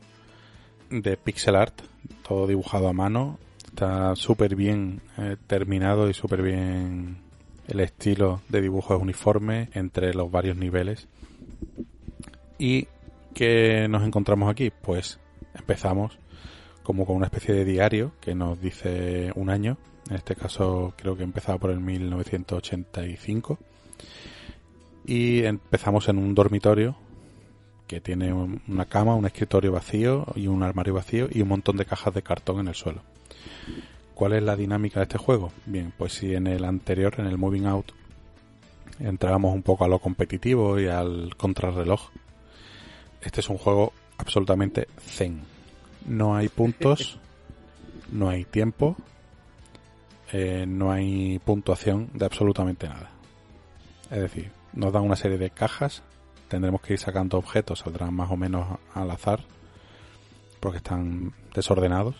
de 1.02 1.16
pixel 1.16 1.56
art 1.56 1.82
todo 2.26 2.46
dibujado 2.46 2.88
a 2.88 2.92
mano 2.92 3.38
está 3.66 4.14
súper 4.16 4.54
bien 4.56 5.00
eh, 5.18 5.36
terminado 5.46 6.08
y 6.08 6.14
súper 6.14 6.42
bien 6.42 7.18
el 7.66 7.80
estilo 7.80 8.40
de 8.48 8.60
dibujo 8.60 8.94
es 8.94 9.02
uniforme 9.02 9.68
entre 9.72 10.14
los 10.14 10.30
varios 10.30 10.56
niveles 10.56 11.08
y 12.58 12.86
¿qué 13.34 13.88
nos 13.88 14.04
encontramos 14.04 14.50
aquí? 14.50 14.70
Pues 14.70 15.18
empezamos 15.54 16.18
como 16.82 17.06
con 17.06 17.16
una 17.16 17.26
especie 17.26 17.54
de 17.54 17.64
diario 17.64 18.12
que 18.20 18.34
nos 18.34 18.60
dice 18.60 19.32
un 19.34 19.50
año. 19.50 19.76
En 20.08 20.16
este 20.16 20.36
caso 20.36 20.94
creo 20.96 21.16
que 21.16 21.24
empezaba 21.24 21.58
por 21.58 21.70
el 21.70 21.80
1985. 21.80 23.58
Y 25.06 25.44
empezamos 25.44 26.08
en 26.08 26.18
un 26.18 26.34
dormitorio 26.34 26.96
que 27.86 28.00
tiene 28.00 28.32
un- 28.32 28.62
una 28.68 28.86
cama, 28.86 29.14
un 29.14 29.26
escritorio 29.26 29.72
vacío 29.72 30.26
y 30.34 30.46
un 30.46 30.62
armario 30.62 30.94
vacío 30.94 31.28
y 31.30 31.42
un 31.42 31.48
montón 31.48 31.76
de 31.76 31.84
cajas 31.84 32.14
de 32.14 32.22
cartón 32.22 32.60
en 32.60 32.68
el 32.68 32.74
suelo. 32.74 33.02
¿Cuál 34.14 34.32
es 34.34 34.42
la 34.42 34.56
dinámica 34.56 35.00
de 35.00 35.04
este 35.04 35.18
juego? 35.18 35.52
Bien, 35.66 35.92
pues 35.98 36.12
si 36.14 36.34
en 36.34 36.46
el 36.46 36.64
anterior, 36.64 37.14
en 37.18 37.26
el 37.26 37.36
Moving 37.36 37.66
Out, 37.66 37.92
entrábamos 39.00 39.54
un 39.54 39.62
poco 39.62 39.84
a 39.84 39.88
lo 39.88 39.98
competitivo 39.98 40.78
y 40.78 40.86
al 40.86 41.34
contrarreloj, 41.36 42.10
este 43.22 43.40
es 43.40 43.48
un 43.48 43.58
juego 43.58 43.92
absolutamente 44.18 44.86
zen. 45.00 45.40
No 46.06 46.36
hay 46.36 46.48
puntos, 46.48 47.18
no 48.12 48.28
hay 48.28 48.44
tiempo, 48.44 48.96
eh, 50.32 50.64
no 50.66 50.92
hay 50.92 51.38
puntuación 51.40 52.08
de 52.14 52.24
absolutamente 52.24 52.88
nada. 52.88 53.10
Es 54.10 54.20
decir, 54.20 54.52
nos 54.72 54.92
dan 54.92 55.02
una 55.04 55.16
serie 55.16 55.38
de 55.38 55.50
cajas, 55.50 56.02
tendremos 56.48 56.80
que 56.80 56.94
ir 56.94 56.98
sacando 56.98 57.38
objetos, 57.38 57.80
saldrán 57.80 58.14
más 58.14 58.30
o 58.30 58.36
menos 58.36 58.78
al 58.94 59.10
azar, 59.10 59.40
porque 60.60 60.78
están 60.78 61.32
desordenados, 61.54 62.16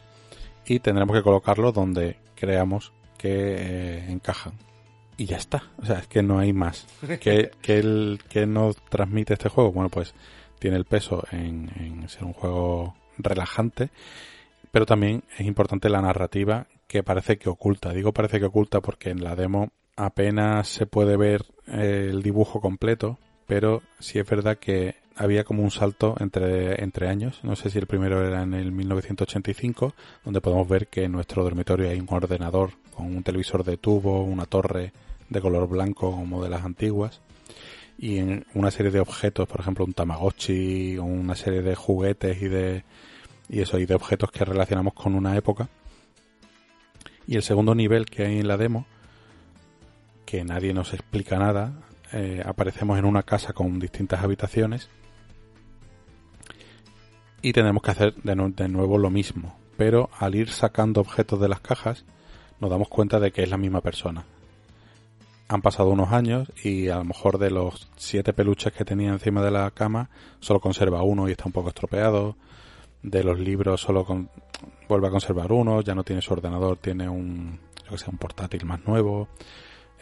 y 0.67 0.81
tendremos 0.81 1.17
que 1.17 1.23
colocarlos 1.23 1.75
donde 1.75 2.17
creamos 2.35 2.93
que 3.19 3.29
eh, 3.31 4.11
encajan. 4.11 4.55
Y 5.17 5.27
ya 5.27 5.37
está, 5.37 5.71
o 5.81 5.87
sea, 5.87 6.01
es 6.01 6.09
que 6.09 6.23
no 6.23 6.39
hay 6.39 6.53
más. 6.53 6.87
¿Qué, 7.21 7.51
qué 7.63 7.79
el, 7.79 8.21
qué 8.29 8.47
nos 8.47 8.77
transmite 8.77 9.35
este 9.35 9.49
juego? 9.49 9.73
Bueno, 9.73 9.89
pues 9.89 10.15
tiene 10.59 10.77
el 10.77 10.85
peso 10.85 11.25
en, 11.31 11.71
en 11.77 12.09
ser 12.09 12.25
un 12.25 12.33
juego 12.33 12.95
relajante, 13.19 13.91
pero 14.73 14.87
también 14.87 15.23
es 15.39 15.47
importante 15.47 15.89
la 15.89 16.03
narrativa 16.03 16.67
que 16.89 17.03
parece 17.03 17.39
que 17.39 17.49
oculta. 17.49 17.93
Digo 17.93 18.13
parece 18.13 18.41
que 18.41 18.47
oculta 18.47 18.81
porque 18.81 19.11
en 19.11 19.23
la 19.23 19.37
demo 19.37 19.71
apenas 19.97 20.69
se 20.69 20.87
puede 20.87 21.17
ver 21.17 21.45
eh, 21.67 22.09
el 22.11 22.23
dibujo 22.23 22.61
completo, 22.61 23.19
pero 23.47 23.83
sí 23.99 24.19
es 24.19 24.29
verdad 24.29 24.59
que 24.59 24.97
había 25.17 25.45
como 25.45 25.63
un 25.63 25.71
salto 25.71 26.17
entre, 26.21 26.83
entre 26.83 27.09
años. 27.09 27.41
No 27.43 27.57
sé 27.57 27.71
si 27.71 27.79
el 27.79 27.87
primero 27.87 28.27
era 28.27 28.43
en 28.43 28.55
el 28.55 28.73
1985, 28.73 29.95
donde 30.25 30.41
podemos 30.41 30.69
ver 30.69 30.89
que 30.89 31.05
en 31.05 31.13
nuestro 31.13 31.45
dormitorio 31.45 31.89
hay 31.89 32.01
un 32.01 32.09
ordenador 32.11 32.71
con 32.95 33.07
un 33.07 33.23
televisor 33.23 33.65
de 33.65 33.77
tubo, 33.77 34.23
una 34.23 34.47
torre 34.47 34.93
de 35.29 35.41
color 35.41 35.69
blanco 35.69 36.11
como 36.11 36.43
de 36.43 36.51
las 36.51 36.65
antiguas 36.65 37.21
y 37.99 38.19
en 38.19 38.47
una 38.55 38.71
serie 38.71 38.91
de 38.91 39.01
objetos, 39.01 39.49
por 39.49 39.61
ejemplo, 39.61 39.85
un 39.85 39.93
Tamagotchi 39.93 40.99
una 40.99 41.35
serie 41.35 41.63
de 41.63 41.75
juguetes 41.75 42.43
y 42.43 42.49
de 42.49 42.85
y 43.49 43.61
eso 43.61 43.79
y 43.79 43.87
de 43.87 43.95
objetos 43.95 44.31
que 44.31 44.45
relacionamos 44.45 44.95
con 44.95 45.15
una 45.15 45.37
época. 45.37 45.69
Y 47.27 47.37
el 47.37 47.43
segundo 47.43 47.75
nivel 47.75 48.07
que 48.07 48.25
hay 48.25 48.39
en 48.39 48.49
la 48.49 48.57
demo, 48.57 48.87
que 50.27 50.45
nadie 50.45 50.73
nos 50.73 50.93
explica 50.93 51.39
nada, 51.39 51.73
eh, 52.15 52.43
aparecemos 52.45 52.99
en 52.99 53.05
una 53.05 53.23
casa 53.23 53.53
con 53.53 53.79
distintas 53.79 54.23
habitaciones 54.23 54.89
y 57.43 57.53
tenemos 57.53 57.83
que 57.83 57.91
hacer 57.91 58.15
de, 58.23 58.35
nu- 58.37 58.55
de 58.55 58.69
nuevo 58.69 58.97
lo 58.99 59.11
mismo. 59.11 59.57
Pero 59.77 60.09
al 60.19 60.35
ir 60.35 60.49
sacando 60.51 61.01
objetos 61.01 61.41
de 61.41 61.49
las 61.49 61.61
cajas, 61.61 62.05
nos 62.61 62.71
damos 62.71 62.89
cuenta 62.89 63.19
de 63.21 63.33
que 63.33 63.43
es 63.43 63.51
la 63.51 63.59
misma 63.59 63.81
persona 63.81 64.25
han 65.47 65.61
pasado 65.61 65.91
unos 65.91 66.11
años 66.11 66.51
y 66.65 66.89
a 66.89 66.97
lo 66.97 67.05
mejor 67.05 67.37
de 67.39 67.51
los 67.51 67.89
siete 67.97 68.33
peluches 68.33 68.73
que 68.73 68.85
tenía 68.87 69.11
encima 69.11 69.43
de 69.43 69.51
la 69.51 69.71
cama 69.71 70.09
solo 70.41 70.59
conserva 70.59 71.03
uno 71.03 71.29
y 71.29 71.33
está 71.33 71.45
un 71.45 71.53
poco 71.53 71.69
estropeado. 71.69 72.35
De 73.03 73.23
los 73.23 73.39
libros 73.39 73.83
solo 73.83 74.07
vuelve 74.89 75.07
a 75.07 75.11
conservar 75.11 75.53
uno, 75.53 75.83
ya 75.83 75.95
no 75.95 76.03
tiene 76.03 76.23
su 76.23 76.33
ordenador, 76.33 76.79
tiene 76.79 77.11
un, 77.11 77.61
yo 77.85 77.91
que 77.91 77.99
sé, 77.99 78.07
un 78.11 78.17
portátil 78.17 78.65
más 78.65 78.85
nuevo. 78.87 79.29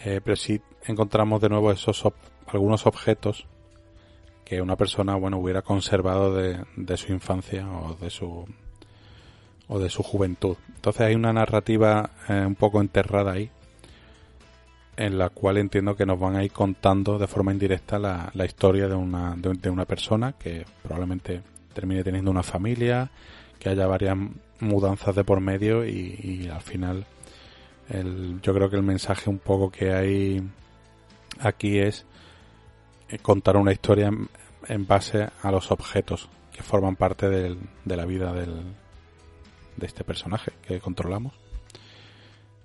Eh, 0.05 0.21
pero 0.25 0.37
sí 0.37 0.61
encontramos 0.87 1.41
de 1.41 1.49
nuevo 1.49 1.71
esos 1.71 2.05
ob- 2.05 2.15
algunos 2.49 2.87
objetos 2.87 3.47
que 4.45 4.61
una 4.61 4.77
persona 4.77 5.15
bueno 5.15 5.39
hubiera 5.39 5.63
conservado 5.63 6.35
de, 6.35 6.65
de 6.77 6.97
su 6.97 7.13
infancia 7.13 7.69
o 7.71 7.95
de 7.95 8.11
su 8.11 8.45
o 9.69 9.79
de 9.79 9.89
su 9.89 10.03
juventud. 10.03 10.57
Entonces 10.75 11.03
hay 11.03 11.15
una 11.15 11.33
narrativa 11.33 12.11
eh, 12.29 12.45
un 12.45 12.57
poco 12.57 12.81
enterrada 12.81 13.33
ahí 13.33 13.49
en 14.97 15.17
la 15.17 15.31
cual 15.31 15.57
entiendo 15.57 15.97
que 15.97 16.05
nos 16.05 16.21
van 16.21 16.37
a 16.37 16.45
ir 16.45 16.53
contando 16.53 17.19
de 17.19 17.27
forma 17.27 17.53
indirecta 17.53 17.99
la, 17.99 18.31
la 18.35 18.45
historia 18.45 18.89
de 18.89 18.95
una, 18.95 19.35
de, 19.37 19.71
una 19.71 19.87
persona 19.87 20.33
que 20.33 20.67
probablemente 20.83 21.43
termine 21.73 22.05
teniendo 22.05 22.31
una 22.31 22.43
familia, 22.43 23.11
que 23.59 23.71
haya 23.71 23.87
varias 23.87 24.19
mudanzas 24.61 25.15
de 25.15 25.25
por 25.25 25.41
medio 25.41 25.87
y 25.87 26.51
al 26.53 26.61
final 26.61 27.07
yo 28.41 28.55
creo 28.55 28.71
que 28.71 28.77
el 28.77 28.83
mensaje 28.83 29.29
un 29.29 29.39
poco 29.39 29.71
que 29.71 29.93
hay 29.93 30.43
aquí 31.41 31.79
es 31.79 32.07
eh, 33.09 33.19
contar 33.19 33.57
una 33.57 33.73
historia 33.73 34.11
en, 34.69 34.87
base 34.87 35.29
a 35.43 35.51
los 35.51 35.71
objetos 35.71 36.29
que 36.53 36.63
forman 36.63 36.97
parte 36.97 37.29
del- 37.29 37.59
de 37.85 37.97
la 37.97 38.07
vida 38.07 38.33
del, 38.33 38.63
de 39.77 39.87
este 39.87 40.05
personaje 40.05 40.53
que 40.67 40.81
controlamos, 40.81 41.35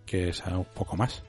que 0.05 0.29
es 0.29 0.41
un 0.45 0.65
poco 0.65 0.95
más. 0.95 1.23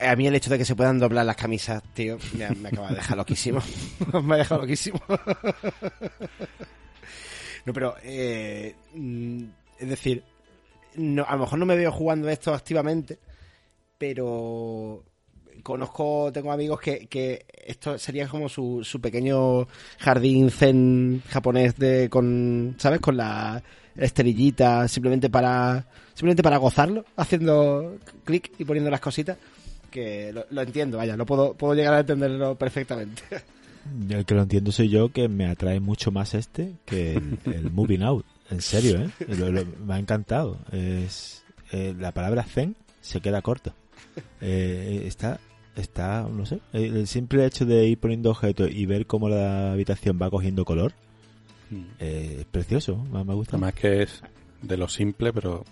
A 0.00 0.16
mí 0.16 0.26
el 0.26 0.34
hecho 0.34 0.50
de 0.50 0.58
que 0.58 0.64
se 0.64 0.74
puedan 0.76 0.98
doblar 0.98 1.24
las 1.24 1.36
camisas, 1.36 1.82
tío, 1.94 2.18
me, 2.36 2.48
me 2.50 2.68
acaba 2.68 2.88
de 2.88 2.96
dejar 2.96 3.16
loquísimo. 3.16 3.60
me 4.22 4.34
ha 4.34 4.38
dejado 4.38 4.62
loquísimo. 4.62 5.00
no, 7.64 7.72
pero, 7.72 7.94
eh, 8.02 8.74
mm, 8.94 9.44
es 9.78 9.88
decir, 9.88 10.24
no, 10.96 11.24
a 11.24 11.32
lo 11.34 11.40
mejor 11.40 11.58
no 11.58 11.66
me 11.66 11.76
veo 11.76 11.92
jugando 11.92 12.28
esto 12.28 12.54
activamente, 12.54 13.18
pero 13.98 15.02
conozco, 15.62 16.30
tengo 16.32 16.52
amigos 16.52 16.80
que, 16.80 17.06
que 17.06 17.46
esto 17.66 17.98
sería 17.98 18.28
como 18.28 18.48
su, 18.48 18.82
su 18.84 19.00
pequeño 19.00 19.66
jardín 19.98 20.50
zen 20.50 21.22
japonés 21.28 21.76
de 21.76 22.08
con, 22.10 22.76
¿sabes? 22.78 23.00
Con 23.00 23.16
la 23.16 23.62
esterillita, 23.96 24.88
simplemente 24.88 25.30
para 25.30 25.86
simplemente 26.14 26.42
para 26.42 26.58
gozarlo, 26.58 27.04
haciendo 27.16 27.96
clic 28.24 28.52
y 28.58 28.64
poniendo 28.64 28.90
las 28.90 29.00
cositas, 29.00 29.36
que 29.90 30.32
lo, 30.32 30.46
lo 30.50 30.62
entiendo, 30.62 30.98
vaya, 30.98 31.16
lo 31.16 31.26
puedo, 31.26 31.54
puedo 31.54 31.74
llegar 31.74 31.94
a 31.94 32.00
entenderlo 32.00 32.56
perfectamente. 32.56 33.22
El 34.08 34.24
que 34.24 34.34
lo 34.34 34.42
entiendo 34.42 34.72
soy 34.72 34.88
yo, 34.88 35.10
que 35.10 35.28
me 35.28 35.46
atrae 35.46 35.78
mucho 35.80 36.10
más 36.10 36.34
este 36.34 36.74
que 36.84 37.14
el, 37.14 37.38
el 37.46 37.70
Moving 37.70 38.02
Out. 38.02 38.24
En 38.50 38.60
serio, 38.60 39.00
¿eh? 39.00 39.10
Lo- 39.28 39.50
lo- 39.50 39.64
me 39.64 39.94
ha 39.94 39.98
encantado. 39.98 40.58
Es, 40.72 41.44
eh, 41.72 41.94
la 41.98 42.12
palabra 42.12 42.42
zen 42.44 42.76
se 43.00 43.20
queda 43.20 43.42
corta. 43.42 43.74
Eh, 44.40 45.04
está, 45.06 45.40
está, 45.76 46.22
no 46.30 46.46
sé, 46.46 46.60
el 46.72 47.06
simple 47.06 47.44
hecho 47.46 47.64
de 47.64 47.86
ir 47.86 47.98
poniendo 47.98 48.30
objetos 48.30 48.70
y 48.70 48.86
ver 48.86 49.06
cómo 49.06 49.28
la 49.28 49.72
habitación 49.72 50.18
va 50.20 50.30
cogiendo 50.30 50.64
color 50.64 50.92
eh, 51.98 52.36
es 52.40 52.44
precioso. 52.46 52.96
Me, 53.10 53.24
me 53.24 53.34
gusta. 53.34 53.56
Además 53.56 53.74
que 53.74 54.02
es 54.02 54.22
de 54.62 54.76
lo 54.76 54.88
simple, 54.88 55.32
pero 55.32 55.64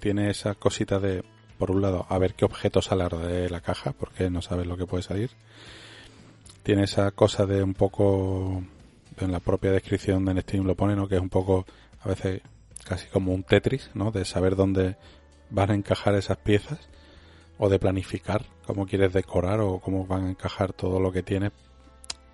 tiene 0.00 0.30
esa 0.30 0.54
cosita 0.54 0.98
de, 1.00 1.24
por 1.58 1.70
un 1.70 1.82
lado, 1.82 2.06
a 2.08 2.18
ver 2.18 2.34
qué 2.34 2.44
objeto 2.44 2.80
sale 2.80 3.04
de 3.08 3.50
la 3.50 3.60
caja, 3.60 3.92
porque 3.92 4.30
no 4.30 4.40
sabes 4.40 4.66
lo 4.66 4.76
que 4.76 4.86
puede 4.86 5.02
salir. 5.02 5.30
Tiene 6.62 6.84
esa 6.84 7.10
cosa 7.10 7.44
de 7.46 7.62
un 7.62 7.74
poco, 7.74 8.62
en 9.18 9.32
la 9.32 9.40
propia 9.40 9.72
descripción 9.72 10.24
de 10.24 10.40
Steam 10.42 10.64
lo 10.64 10.74
pone, 10.74 10.96
¿no? 10.96 11.08
Que 11.08 11.16
es 11.16 11.20
un 11.20 11.30
poco, 11.30 11.66
a 12.00 12.08
veces, 12.08 12.42
casi 12.84 13.08
como 13.08 13.32
un 13.32 13.42
Tetris, 13.42 13.90
¿no? 13.94 14.10
De 14.10 14.24
saber 14.24 14.56
dónde 14.56 14.96
van 15.50 15.70
a 15.70 15.74
encajar 15.74 16.14
esas 16.14 16.36
piezas, 16.38 16.88
o 17.58 17.68
de 17.68 17.78
planificar 17.78 18.44
cómo 18.66 18.86
quieres 18.86 19.12
decorar 19.12 19.60
o 19.60 19.78
cómo 19.78 20.06
van 20.06 20.26
a 20.26 20.30
encajar 20.30 20.72
todo 20.72 21.00
lo 21.00 21.12
que 21.12 21.22
tienes 21.22 21.52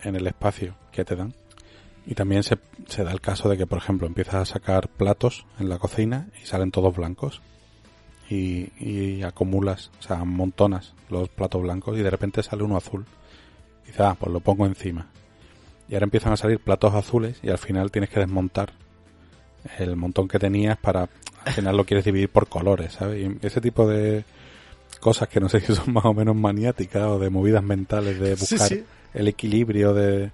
en 0.02 0.16
el 0.16 0.26
espacio 0.26 0.74
que 0.90 1.04
te 1.04 1.16
dan. 1.16 1.34
Y 2.04 2.14
también 2.14 2.42
se, 2.42 2.58
se 2.88 3.04
da 3.04 3.12
el 3.12 3.20
caso 3.20 3.48
de 3.48 3.56
que, 3.56 3.66
por 3.66 3.78
ejemplo, 3.78 4.08
empiezas 4.08 4.34
a 4.34 4.44
sacar 4.44 4.88
platos 4.88 5.46
en 5.60 5.68
la 5.68 5.78
cocina 5.78 6.28
y 6.42 6.46
salen 6.46 6.72
todos 6.72 6.96
blancos. 6.96 7.42
Y, 8.28 8.72
y 8.78 9.22
acumulas, 9.22 9.90
o 10.00 10.02
sea, 10.02 10.20
amontonas 10.20 10.94
los 11.10 11.28
platos 11.28 11.62
blancos 11.62 11.98
y 11.98 12.02
de 12.02 12.10
repente 12.10 12.42
sale 12.42 12.64
uno 12.64 12.76
azul. 12.76 13.04
Dices, 13.86 14.00
ah, 14.00 14.16
pues 14.18 14.32
lo 14.32 14.40
pongo 14.40 14.66
encima. 14.66 15.10
Y 15.88 15.94
ahora 15.94 16.04
empiezan 16.04 16.32
a 16.32 16.36
salir 16.36 16.58
platos 16.58 16.94
azules 16.94 17.38
y 17.42 17.50
al 17.50 17.58
final 17.58 17.90
tienes 17.90 18.10
que 18.10 18.20
desmontar 18.20 18.72
el 19.78 19.96
montón 19.96 20.28
que 20.28 20.38
tenías 20.38 20.76
para, 20.78 21.08
al 21.44 21.52
final 21.52 21.76
lo 21.76 21.84
quieres 21.84 22.04
dividir 22.04 22.28
por 22.28 22.48
colores, 22.48 22.94
¿sabes? 22.94 23.20
Y 23.20 23.46
ese 23.46 23.60
tipo 23.60 23.86
de 23.86 24.24
cosas 25.00 25.28
que 25.28 25.40
no 25.40 25.48
sé 25.48 25.60
si 25.66 25.74
son 25.74 25.92
más 25.92 26.04
o 26.04 26.14
menos 26.14 26.36
maniáticas 26.36 27.04
o 27.04 27.18
de 27.18 27.30
movidas 27.30 27.62
mentales 27.62 28.18
de 28.18 28.34
buscar 28.34 28.68
sí. 28.68 28.84
el 29.14 29.28
equilibrio 29.28 29.94
de... 29.94 30.26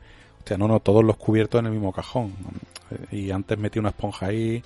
O 0.45 0.49
sea, 0.49 0.57
no, 0.57 0.69
no, 0.69 0.81
todos 0.81 1.05
los 1.05 1.17
cubiertos 1.17 1.59
en 1.59 1.67
el 1.67 1.73
mismo 1.73 1.93
cajón. 1.93 2.33
Y 3.11 3.31
antes 3.33 3.59
metí 3.59 3.79
una 3.79 3.91
esponja 3.91 4.27
ahí, 4.27 4.63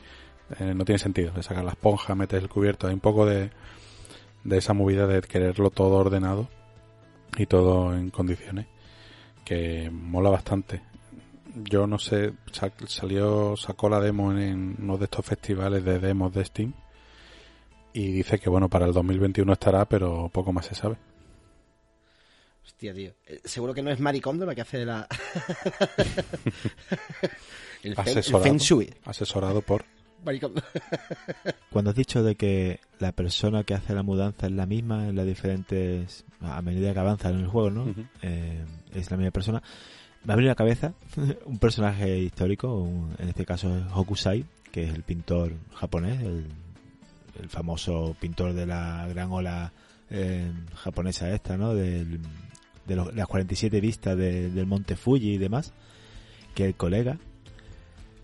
eh, 0.61 0.75
no 0.75 0.85
tiene 0.85 1.01
sentido. 1.01 1.33
Le 1.35 1.43
sacas 1.43 1.65
la 1.65 1.73
esponja, 1.73 2.15
metes 2.15 2.41
el 2.41 2.49
cubierto. 2.49 2.87
Hay 2.87 2.95
un 2.95 3.01
poco 3.01 3.27
de, 3.27 3.51
de 4.45 4.59
esa 4.59 4.75
movida 4.75 5.09
de 5.09 5.23
quererlo 5.23 5.71
todo 5.71 5.97
ordenado 5.97 6.49
y 7.37 7.47
todo 7.47 7.97
en 7.97 8.11
condiciones 8.11 8.67
que 9.45 9.91
mola 9.91 10.31
bastante. 10.31 10.81
Yo 11.55 11.87
no 11.87 11.99
sé, 11.99 12.33
sa- 12.53 12.73
salió, 12.87 13.57
sacó 13.57 13.89
la 13.89 14.01
demo 14.01 14.33
en 14.33 14.77
uno 14.79 14.97
de 14.97 15.05
estos 15.05 15.25
festivales 15.27 15.85
de 15.85 15.99
demos 15.99 16.33
de 16.33 16.45
Steam 16.45 16.73
y 17.93 18.11
dice 18.13 18.39
que 18.39 18.49
bueno, 18.49 18.69
para 18.71 18.87
el 18.87 18.93
2021 18.95 19.53
estará, 19.53 19.85
pero 19.85 20.31
poco 20.31 20.53
más 20.53 20.65
se 20.67 20.75
sabe. 20.75 20.97
Hostia, 22.65 22.95
tío. 22.95 23.13
Eh, 23.27 23.41
Seguro 23.45 23.75
que 23.75 23.83
no 23.83 23.91
es 23.91 24.01
Maricondo 24.01 24.47
la 24.47 24.55
que 24.55 24.63
hace 24.63 24.85
la... 24.87 25.07
el, 27.83 27.95
Asesorado, 27.99 28.45
Feng 28.45 28.59
Shui. 28.59 28.95
asesorado 29.05 29.61
por 29.63 29.85
Maricondo. 30.25 30.63
Cuando 31.71 31.91
has 31.91 31.97
dicho 31.97 32.23
de 32.23 32.37
que 32.37 32.81
la 32.99 33.13
persona 33.13 33.65
que 33.65 33.75
hace 33.75 33.95
la 33.95 34.03
mudanza 34.03 34.47
es 34.47 34.53
la 34.53 34.67
misma 34.67 35.09
en 35.09 35.17
las 35.17 35.27
diferentes 35.27 36.25
a 36.41 36.61
medida 36.63 36.93
que 36.93 36.99
avanzan 37.01 37.35
en 37.35 37.41
el 37.41 37.47
juego, 37.49 37.71
¿no? 37.71 37.95
Eh, 38.23 38.65
es 38.95 39.11
la 39.11 39.17
misma 39.17 39.31
persona. 39.33 39.63
Me 40.25 40.33
ha 40.33 40.37
venido 40.37 40.51
a 40.51 40.55
la 40.55 40.57
cabeza 40.57 40.95
un 41.47 41.59
personaje 41.59 42.19
histórico, 42.19 42.75
un- 42.83 43.15
en 43.19 43.29
este 43.29 43.45
caso 43.45 43.77
es 43.77 43.85
Hokusai, 43.93 44.45
que 44.71 44.85
es 44.85 44.95
el 44.95 45.03
pintor 45.03 45.53
japonés, 45.75 46.21
el, 46.23 46.47
el 47.41 47.49
famoso 47.49 48.15
pintor 48.21 48.53
de 48.53 48.67
la 48.67 49.07
gran 49.09 49.31
ola 49.33 49.73
eh, 50.11 50.53
japonesa 50.77 51.31
esta, 51.33 51.57
¿no? 51.57 51.75
Del- 51.75 52.21
de 52.87 52.97
los- 52.97 53.15
las 53.15 53.27
47 53.27 53.81
vistas 53.81 54.17
de- 54.17 54.51
del 54.51 54.67
monte 54.67 54.95
Fuji 54.97 55.35
y 55.35 55.39
demás, 55.39 55.73
que 56.55 56.67
el 56.67 56.75
colega 56.75 57.19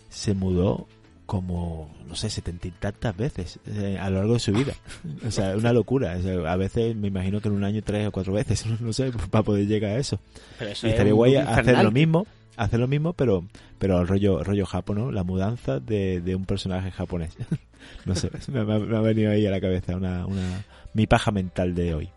se 0.08 0.34
mudó 0.34 0.86
como, 1.28 1.94
no 2.08 2.14
sé, 2.14 2.30
setenta 2.30 2.68
y 2.68 2.70
tantas 2.70 3.14
veces 3.14 3.58
eh, 3.66 3.98
a 4.00 4.08
lo 4.08 4.16
largo 4.16 4.32
de 4.32 4.40
su 4.40 4.50
vida. 4.50 4.72
O 5.26 5.30
sea, 5.30 5.54
una 5.58 5.74
locura. 5.74 6.16
O 6.18 6.22
sea, 6.22 6.50
a 6.50 6.56
veces 6.56 6.96
me 6.96 7.08
imagino 7.08 7.42
que 7.42 7.48
en 7.48 7.54
un 7.54 7.64
año 7.64 7.82
tres 7.84 8.08
o 8.08 8.12
cuatro 8.12 8.32
veces, 8.32 8.64
no 8.80 8.94
sé, 8.94 9.12
para 9.30 9.44
poder 9.44 9.66
llegar 9.66 9.90
a 9.90 9.98
eso. 9.98 10.18
Pero 10.58 10.70
eso 10.70 10.86
Y 10.86 10.88
es 10.88 10.94
estaría 10.94 11.12
guay 11.12 11.36
hacer 11.36 11.84
lo 11.84 11.90
mismo, 11.90 12.26
hacer 12.56 12.80
lo 12.80 12.88
mismo, 12.88 13.12
pero 13.12 13.44
pero 13.78 14.00
el 14.00 14.08
rollo 14.08 14.42
rollo 14.42 14.64
japo, 14.64 14.94
¿no? 14.94 15.12
La 15.12 15.22
mudanza 15.22 15.80
de, 15.80 16.22
de 16.22 16.34
un 16.34 16.46
personaje 16.46 16.90
japonés. 16.90 17.36
no 18.06 18.14
sé, 18.14 18.30
me, 18.50 18.64
me 18.64 18.96
ha 18.96 19.00
venido 19.02 19.30
ahí 19.30 19.46
a 19.46 19.50
la 19.50 19.60
cabeza 19.60 19.96
una, 19.96 20.24
una 20.24 20.64
mi 20.94 21.06
paja 21.06 21.30
mental 21.30 21.74
de 21.74 21.92
hoy. 21.92 22.10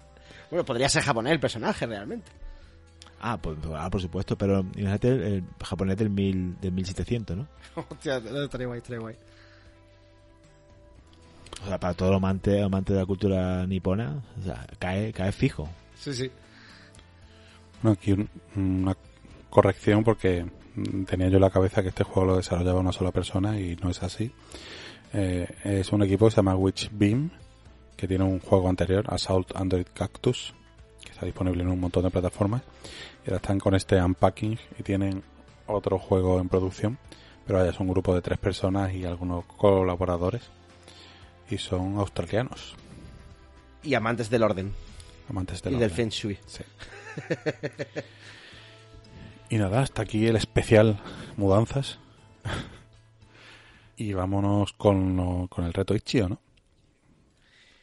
Bueno, 0.49 0.63
podría 0.63 0.87
ser 0.87 1.03
japonés 1.03 1.33
el 1.33 1.41
personaje 1.41 1.85
realmente. 1.85 2.31
Ah, 3.23 3.37
pues, 3.39 3.57
ah, 3.75 3.87
por 3.91 4.01
supuesto, 4.01 4.35
pero 4.35 4.61
imagínate 4.61 5.09
el, 5.09 5.21
el 5.21 5.43
japonés 5.63 5.95
del 5.97 6.09
mil 6.09 6.59
del 6.59 6.71
1700, 6.71 7.37
¿no? 7.37 7.47
Hostia, 7.89 8.17
estaría 8.17 8.65
guay, 8.67 8.77
estaría 8.79 8.99
guay. 8.99 9.15
O 11.63 11.67
sea, 11.67 11.79
para 11.79 11.93
todo 11.93 12.15
amante 12.15 12.61
amante 12.63 12.93
de 12.93 12.99
la 12.99 13.05
cultura 13.05 13.65
nipona, 13.67 14.21
o 14.39 14.43
sea, 14.43 14.65
cae 14.79 15.13
cae 15.13 15.31
fijo. 15.31 15.69
Sí, 15.95 16.13
sí. 16.13 16.31
Bueno, 17.83 17.97
aquí 17.99 18.13
un- 18.13 18.29
una 18.55 18.97
corrección 19.49 20.03
porque 20.03 20.45
tenía 21.05 21.27
yo 21.29 21.35
en 21.35 21.41
la 21.41 21.49
cabeza 21.51 21.83
que 21.83 21.89
este 21.89 22.03
juego 22.03 22.31
lo 22.31 22.37
desarrollaba 22.37 22.79
una 22.79 22.91
sola 22.91 23.11
persona 23.11 23.59
y 23.59 23.75
no 23.75 23.89
es 23.91 24.01
así. 24.01 24.31
Eh, 25.13 25.47
es 25.63 25.91
un 25.91 26.01
equipo 26.01 26.25
que 26.25 26.31
se 26.31 26.37
llama 26.37 26.55
Witch 26.55 26.89
Beam, 26.91 27.29
que 27.97 28.07
tiene 28.07 28.23
un 28.23 28.39
juego 28.39 28.67
anterior, 28.69 29.03
Assault 29.09 29.51
Under 29.59 29.85
Cactus, 29.85 30.53
que 31.03 31.11
está 31.11 31.25
disponible 31.25 31.61
en 31.61 31.69
un 31.69 31.79
montón 31.79 32.03
de 32.03 32.09
plataformas. 32.09 32.63
Y 33.25 33.29
ahora 33.29 33.37
están 33.37 33.59
con 33.59 33.75
este 33.75 34.01
Unpacking 34.01 34.57
y 34.79 34.83
tienen 34.83 35.23
otro 35.67 35.99
juego 35.99 36.39
en 36.39 36.49
producción. 36.49 36.97
Pero 37.45 37.59
vaya, 37.59 37.71
es 37.71 37.79
un 37.79 37.87
grupo 37.89 38.13
de 38.15 38.21
tres 38.21 38.37
personas 38.39 38.93
y 38.93 39.05
algunos 39.05 39.45
colaboradores. 39.45 40.43
Y 41.49 41.57
son 41.57 41.97
australianos, 41.97 42.75
Y 43.83 43.93
amantes 43.95 44.29
del 44.29 44.43
orden. 44.43 44.73
amantes 45.29 45.59
y 45.59 45.63
del 45.63 45.73
del 45.73 45.83
orden. 45.83 45.95
Feng 45.95 46.09
Shui. 46.09 46.39
Sí. 46.47 46.63
y 49.49 49.57
nada, 49.57 49.81
hasta 49.81 50.01
aquí 50.03 50.25
el 50.27 50.35
especial 50.37 50.99
mudanzas. 51.37 51.99
y 53.97 54.13
vámonos 54.13 54.73
con, 54.73 55.15
lo- 55.17 55.47
con 55.49 55.65
el 55.65 55.73
reto 55.73 55.93
Ichio, 55.93 56.29
¿no? 56.29 56.39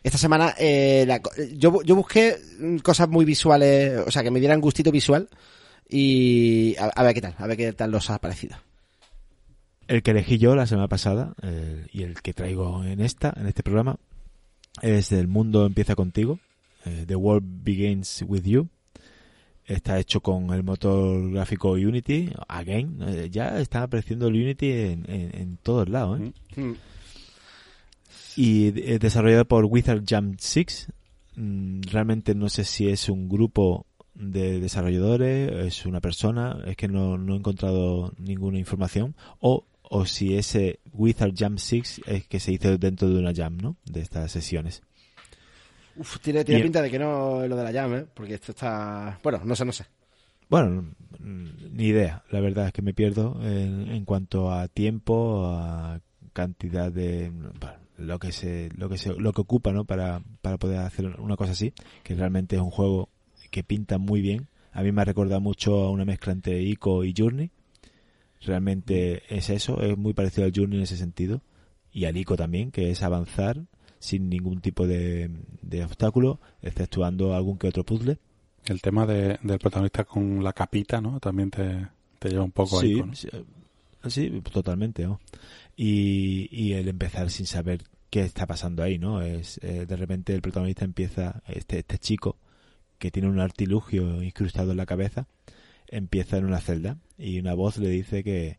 Esta 0.09 0.17
semana 0.19 0.55
eh, 0.59 1.05
la 1.07 1.21
co- 1.21 1.31
yo, 1.55 1.83
yo 1.83 1.95
busqué 1.95 2.35
mm, 2.59 2.79
cosas 2.79 3.11
muy 3.11 3.27
visuales, 3.27 3.99
o 4.07 4.11
sea, 4.11 4.23
que 4.23 4.31
me 4.31 4.41
dieran 4.41 4.59
gustito 4.63 4.91
visual. 4.91 5.29
Y 5.87 6.75
a, 6.79 6.87
a 6.87 7.03
ver 7.03 7.13
qué 7.15 7.21
tal, 7.21 7.35
a 7.37 7.47
ver 7.47 7.57
qué 7.59 7.73
tal 7.75 7.91
los 7.91 8.09
ha 8.09 8.19
parecido. 8.19 8.57
El 9.87 10.03
que 10.03 10.13
elegí 10.13 10.39
yo 10.39 10.57
la 10.57 10.67
semana 10.67 10.89
pasada 10.89 11.35
eh, 11.43 11.87
y 11.93 12.05
el 12.05 12.21
que 12.23 12.33
traigo 12.33 12.85
en 12.85 13.01
esta, 13.01 13.35
en 13.39 13.47
este 13.47 13.63
programa, 13.63 13.97
es 14.83 15.13
El 15.13 15.29
mundo 15.29 15.67
empieza 15.67 15.95
contigo. 15.95 16.39
eh, 16.87 17.05
The 17.07 17.15
World 17.17 17.47
Begins 17.65 18.25
With 18.27 18.45
You. 18.45 18.69
Está 19.67 19.99
hecho 19.99 20.21
con 20.23 20.51
el 20.55 20.63
motor 20.63 21.31
gráfico 21.33 21.73
Unity. 21.73 22.33
Again, 22.49 22.99
eh, 23.07 23.29
ya 23.31 23.59
está 23.61 23.83
apareciendo 23.83 24.29
el 24.29 24.35
Unity 24.37 24.71
en, 24.71 25.05
en- 25.11 25.31
en 25.39 25.57
todos 25.59 25.87
lados. 25.91 26.19
¿eh? 26.21 26.33
Mm. 26.57 26.73
Y 28.39 28.69
es 28.89 29.01
desarrollado 29.01 29.47
por 29.47 29.65
Wizard 29.65 30.05
Jam 30.06 30.36
6. 30.39 30.93
Mm, 31.35 31.81
Realmente 31.90 32.36
no 32.36 32.48
sé 32.48 32.62
si 32.62 32.89
es 32.89 33.09
un 33.09 33.28
grupo 33.28 33.85
de 34.15 34.60
desarrolladores, 34.60 35.51
es 35.66 35.86
una 35.86 36.01
persona, 36.01 36.62
es 36.65 36.77
que 36.77 36.86
no, 36.86 37.19
no 37.19 37.35
he 37.35 37.36
encontrado 37.36 38.12
ninguna 38.16 38.60
información. 38.60 39.16
O, 39.40 39.66
o 39.82 40.06
si 40.06 40.36
ese 40.36 40.78
Wizard 40.93 41.32
Jam 41.36 41.59
6 41.59 42.02
es 42.06 42.28
que 42.28 42.39
se 42.39 42.52
hizo 42.52 42.78
dentro 42.78 43.09
de 43.09 43.19
una 43.19 43.35
jam, 43.35 43.56
¿no? 43.56 43.74
De 43.85 44.02
estas 44.02 44.31
sesiones. 44.31 44.82
Uf, 45.97 46.20
tiene, 46.20 46.44
tiene 46.44 46.62
pinta 46.62 46.81
de 46.81 46.93
que 46.93 46.98
no 47.01 47.43
es 47.43 47.51
lo 47.51 47.56
de 47.56 47.65
la 47.65 47.73
llave, 47.73 47.98
¿eh? 47.98 48.06
porque 48.15 48.35
esto 48.35 48.52
está... 48.52 49.19
Bueno, 49.20 49.40
no 49.44 49.56
sé, 49.56 49.65
no 49.65 49.73
sé. 49.73 49.85
Bueno, 50.48 50.94
mm, 51.19 51.47
ni 51.73 51.86
idea. 51.86 52.23
La 52.31 52.39
verdad 52.39 52.69
es 52.69 52.73
que 52.73 52.82
me 52.82 52.94
pierdo 52.94 53.40
en, 53.43 53.89
en 53.89 54.05
cuanto 54.05 54.52
a 54.52 54.69
tiempo, 54.69 55.44
a 55.48 56.01
cantidad 56.32 56.93
de 56.93 57.32
bueno, 57.32 57.88
lo 57.99 58.19
que 58.19 58.33
se, 58.33 58.70
lo 58.77 58.89
que 58.89 58.97
se, 58.97 59.12
lo 59.15 59.33
que 59.33 59.41
ocupa, 59.43 59.73
¿no? 59.73 59.85
Para, 59.85 60.23
para 60.41 60.57
poder 60.57 60.79
hacer 60.79 61.07
una 61.20 61.37
cosa 61.37 61.53
así, 61.53 61.73
que 62.05 62.15
realmente 62.15 62.57
es 62.57 62.62
un 62.62 62.70
juego 62.70 63.09
que 63.51 63.62
pinta 63.62 63.99
muy 63.99 64.20
bien. 64.23 64.47
A 64.73 64.83
mí 64.83 64.93
me 64.93 65.03
ha 65.03 65.05
recordado 65.05 65.41
mucho 65.41 65.83
a 65.85 65.91
una 65.91 66.05
mezcla 66.05 66.33
entre 66.33 66.62
Ico 66.62 67.05
y 67.05 67.12
Journey. 67.16 67.51
Realmente 68.41 69.23
es 69.35 69.51
eso, 69.51 69.81
es 69.83 69.97
muy 69.99 70.12
parecido 70.15 70.47
al 70.47 70.53
Journey 70.55 70.79
en 70.79 70.85
ese 70.85 70.97
sentido. 70.97 71.43
Y 71.93 72.05
al 72.05 72.16
Ico 72.16 72.37
también, 72.37 72.70
que 72.70 72.91
es 72.91 73.03
avanzar 73.03 73.65
sin 73.99 74.29
ningún 74.29 74.61
tipo 74.61 74.87
de, 74.87 75.31
de 75.62 75.83
obstáculo, 75.85 76.39
exceptuando 76.62 77.35
algún 77.35 77.59
que 77.59 77.66
otro 77.69 77.85
puzzle. 77.85 78.19
El 78.66 78.81
tema 78.81 79.07
de- 79.07 79.39
del 79.43 79.59
protagonista 79.59 80.05
con 80.05 80.45
la 80.45 80.53
capita, 80.53 81.01
¿no? 81.01 81.19
También 81.19 81.51
te, 81.51 81.89
te 82.20 82.29
lleva 82.29 82.45
un 82.45 82.53
poco 82.53 82.81
sí, 82.81 83.01
con- 83.01 83.16
sí, 83.16 83.29
sí, 84.07 84.41
totalmente. 84.53 85.05
¿no? 85.05 85.19
Y, 85.81 86.49
y 86.51 86.73
el 86.73 86.89
empezar 86.89 87.31
sin 87.31 87.47
saber 87.47 87.85
qué 88.11 88.23
está 88.23 88.47
pasando 88.49 88.83
ahí, 88.83 88.99
¿no? 88.99 89.23
Es 89.23 89.61
eh, 89.63 89.87
de 89.87 89.97
repente 89.97 90.35
el 90.35 90.43
protagonista 90.43 90.85
empieza, 90.85 91.41
este, 91.47 91.79
este 91.79 91.99
chico 91.99 92.37
que 92.99 93.13
tiene 93.13 93.29
un 93.29 93.39
artilugio 93.39 94.21
incrustado 94.25 94.73
en 94.73 94.77
la 94.77 94.87
cabeza, 94.87 95.29
empieza 95.87 96.37
en 96.37 96.47
una 96.47 96.59
celda 96.61 96.99
y 97.17 97.39
una 97.39 97.55
voz 97.55 97.79
le 97.79 97.91
dice 97.91 98.25
que, 98.25 98.59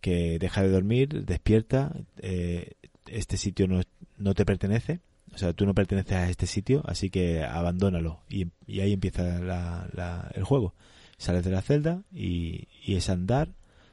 que 0.00 0.38
deja 0.38 0.62
de 0.62 0.68
dormir, 0.68 1.24
despierta, 1.24 1.92
eh, 2.18 2.74
este 3.08 3.36
sitio 3.36 3.66
no, 3.66 3.80
no 4.16 4.34
te 4.34 4.44
pertenece, 4.44 5.00
o 5.34 5.38
sea, 5.38 5.52
tú 5.54 5.66
no 5.66 5.74
perteneces 5.74 6.12
a 6.12 6.30
este 6.30 6.46
sitio, 6.46 6.82
así 6.86 7.10
que 7.10 7.42
abandónalo. 7.42 8.20
Y, 8.28 8.46
y 8.66 8.78
ahí 8.80 8.92
empieza 8.92 9.40
la- 9.40 9.88
la- 9.92 10.30
el 10.34 10.44
juego. 10.44 10.72
Sales 11.16 11.44
de 11.44 11.50
la 11.50 11.62
celda 11.62 12.02
y, 12.12 12.68
y 12.84 12.94
es 12.94 13.10
andar, 13.10 13.48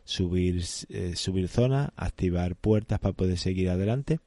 subir, 0.06 0.64
eh, 0.90 1.14
subir 1.16 1.48
zonas, 1.50 1.90
activar 1.98 2.56
puertas 2.56 3.00
para 3.00 3.14
poder 3.14 3.38
seguir 3.38 3.70
adelante, 3.70 4.20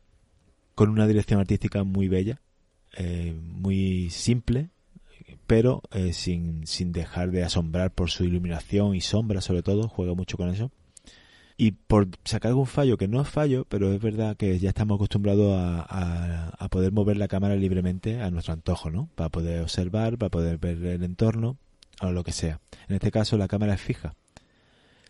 con 0.74 0.90
una 0.90 1.06
dirección 1.06 1.40
artística 1.40 1.82
muy 1.84 2.08
bella, 2.08 2.40
eh, 2.96 3.34
muy 3.42 4.10
simple, 4.10 4.68
pero 5.46 5.82
eh, 5.92 6.12
sin, 6.12 6.66
sin 6.66 6.92
dejar 6.92 7.30
de 7.30 7.42
asombrar 7.44 7.90
por 7.92 8.10
su 8.10 8.24
iluminación 8.24 8.94
y 8.94 9.00
sombra 9.00 9.40
sobre 9.40 9.62
todo, 9.62 9.88
juega 9.88 10.14
mucho 10.14 10.36
con 10.36 10.50
eso. 10.50 10.70
Y 11.56 11.72
por 11.72 12.06
sacar 12.24 12.50
algún 12.50 12.66
fallo, 12.66 12.96
que 12.96 13.08
no 13.08 13.20
es 13.20 13.28
fallo, 13.28 13.64
pero 13.68 13.92
es 13.92 14.00
verdad 14.00 14.36
que 14.36 14.58
ya 14.60 14.68
estamos 14.68 14.94
acostumbrados 14.96 15.56
a, 15.58 15.80
a- 15.88 16.48
a 16.50 16.68
poder 16.68 16.92
mover 16.92 17.16
la 17.16 17.26
cámara 17.26 17.56
libremente 17.56 18.20
a 18.20 18.30
nuestro 18.30 18.52
antojo, 18.52 18.90
¿no? 18.90 19.08
Para 19.16 19.28
poder 19.30 19.62
observar, 19.62 20.18
para 20.18 20.30
poder 20.30 20.58
ver 20.58 20.84
el 20.84 21.02
entorno, 21.02 21.56
o 22.00 22.12
lo 22.12 22.22
que 22.22 22.30
sea. 22.30 22.60
En 22.88 22.94
este 22.94 23.10
caso 23.10 23.36
la 23.36 23.48
cámara 23.48 23.74
es 23.74 23.80
fija. 23.80 24.14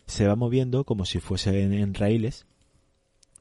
Se 0.09 0.27
va 0.27 0.35
moviendo 0.35 0.83
como 0.83 1.05
si 1.05 1.19
fuese 1.19 1.61
en, 1.61 1.73
en 1.73 1.93
raíles 1.93 2.45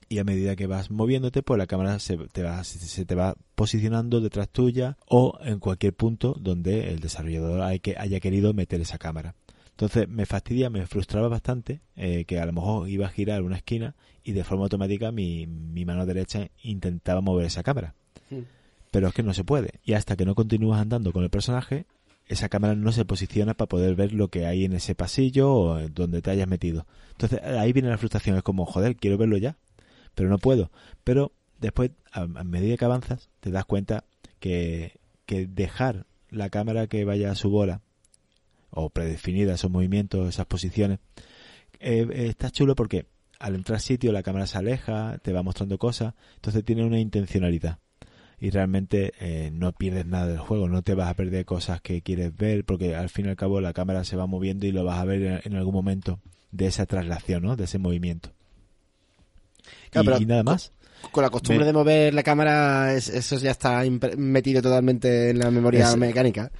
y 0.08 0.18
a 0.18 0.24
medida 0.24 0.56
que 0.56 0.66
vas 0.66 0.90
moviéndote, 0.90 1.42
pues 1.42 1.58
la 1.58 1.66
cámara 1.66 1.98
se 1.98 2.16
te, 2.16 2.42
va, 2.42 2.64
se, 2.64 2.78
se 2.78 3.04
te 3.04 3.14
va 3.14 3.34
posicionando 3.54 4.20
detrás 4.20 4.48
tuya 4.48 4.96
o 5.06 5.38
en 5.42 5.58
cualquier 5.58 5.92
punto 5.92 6.34
donde 6.40 6.90
el 6.90 7.00
desarrollador 7.00 7.60
hay 7.60 7.80
que, 7.80 7.96
haya 7.98 8.20
querido 8.20 8.54
meter 8.54 8.80
esa 8.80 8.98
cámara. 8.98 9.34
Entonces 9.70 10.08
me 10.08 10.26
fastidia, 10.26 10.70
me 10.70 10.86
frustraba 10.86 11.28
bastante 11.28 11.80
eh, 11.94 12.24
que 12.24 12.40
a 12.40 12.46
lo 12.46 12.52
mejor 12.52 12.88
iba 12.88 13.06
a 13.06 13.10
girar 13.10 13.42
una 13.42 13.56
esquina 13.56 13.94
y 14.24 14.32
de 14.32 14.44
forma 14.44 14.64
automática 14.64 15.12
mi, 15.12 15.46
mi 15.46 15.84
mano 15.84 16.04
derecha 16.04 16.48
intentaba 16.62 17.20
mover 17.20 17.46
esa 17.46 17.62
cámara. 17.62 17.94
Hmm. 18.30 18.40
Pero 18.90 19.08
es 19.08 19.14
que 19.14 19.22
no 19.22 19.34
se 19.34 19.44
puede. 19.44 19.80
Y 19.84 19.92
hasta 19.92 20.16
que 20.16 20.24
no 20.24 20.34
continúas 20.34 20.80
andando 20.80 21.12
con 21.12 21.22
el 21.22 21.30
personaje, 21.30 21.86
esa 22.28 22.48
cámara 22.48 22.74
no 22.74 22.92
se 22.92 23.04
posiciona 23.04 23.54
para 23.54 23.68
poder 23.68 23.94
ver 23.94 24.12
lo 24.12 24.28
que 24.28 24.46
hay 24.46 24.64
en 24.64 24.74
ese 24.74 24.94
pasillo 24.94 25.52
o 25.52 25.88
donde 25.88 26.22
te 26.22 26.30
hayas 26.30 26.46
metido. 26.46 26.86
Entonces 27.12 27.42
ahí 27.42 27.72
viene 27.72 27.88
la 27.88 27.98
frustración. 27.98 28.36
Es 28.36 28.42
como, 28.42 28.66
joder, 28.66 28.96
quiero 28.96 29.16
verlo 29.16 29.38
ya, 29.38 29.56
pero 30.14 30.28
no 30.28 30.38
puedo. 30.38 30.70
Pero 31.04 31.32
después, 31.58 31.90
a, 32.12 32.26
medida 32.26 32.76
que 32.76 32.84
avanzas, 32.84 33.30
te 33.40 33.50
das 33.50 33.64
cuenta 33.64 34.04
que, 34.40 35.00
que 35.24 35.46
dejar 35.46 36.06
la 36.30 36.50
cámara 36.50 36.86
que 36.86 37.04
vaya 37.04 37.30
a 37.30 37.34
su 37.34 37.48
bola 37.48 37.80
o 38.70 38.90
predefinida 38.90 39.54
esos 39.54 39.70
movimientos, 39.70 40.28
esas 40.28 40.46
posiciones, 40.46 40.98
eh, 41.80 42.06
eh, 42.10 42.26
está 42.28 42.50
chulo 42.50 42.74
porque 42.74 43.06
al 43.38 43.54
entrar 43.54 43.80
sitio 43.80 44.12
la 44.12 44.22
cámara 44.22 44.46
se 44.46 44.58
aleja, 44.58 45.18
te 45.22 45.32
va 45.32 45.42
mostrando 45.42 45.78
cosas, 45.78 46.14
entonces 46.36 46.64
tiene 46.64 46.84
una 46.84 47.00
intencionalidad 47.00 47.78
y 48.40 48.50
realmente 48.50 49.12
eh, 49.20 49.50
no 49.52 49.72
pierdes 49.72 50.06
nada 50.06 50.26
del 50.28 50.38
juego, 50.38 50.68
no 50.68 50.82
te 50.82 50.94
vas 50.94 51.08
a 51.08 51.14
perder 51.14 51.44
cosas 51.44 51.80
que 51.80 52.02
quieres 52.02 52.36
ver 52.36 52.64
porque 52.64 52.94
al 52.94 53.08
fin 53.08 53.26
y 53.26 53.28
al 53.30 53.36
cabo 53.36 53.60
la 53.60 53.72
cámara 53.72 54.04
se 54.04 54.16
va 54.16 54.26
moviendo 54.26 54.66
y 54.66 54.72
lo 54.72 54.84
vas 54.84 54.98
a 54.98 55.04
ver 55.04 55.42
en, 55.44 55.56
algún 55.56 55.74
momento 55.74 56.20
de 56.52 56.66
esa 56.66 56.86
traslación, 56.86 57.42
¿no? 57.42 57.56
de 57.56 57.64
ese 57.64 57.78
movimiento. 57.78 58.30
Claro, 59.90 60.18
y, 60.20 60.26
nada 60.26 60.42
más. 60.42 60.72
Con 61.12 61.22
la 61.22 61.30
costumbre 61.30 61.60
Me- 61.60 61.66
de 61.66 61.72
mover 61.72 62.14
la 62.14 62.22
cámara, 62.22 62.94
es- 62.94 63.08
eso 63.08 63.36
ya 63.38 63.50
está 63.52 63.82
metido 64.16 64.62
totalmente 64.62 65.30
en 65.30 65.38
la 65.38 65.50
memoria 65.50 65.88
Es- 65.90 65.96
mecánica. 65.96 66.50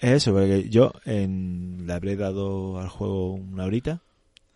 Es 0.00 0.10
eso, 0.10 0.32
porque 0.32 0.68
yo 0.68 0.92
en, 1.04 1.86
le 1.86 1.92
habré 1.92 2.16
dado 2.16 2.78
al 2.78 2.88
juego 2.88 3.32
una 3.34 3.64
horita. 3.64 4.02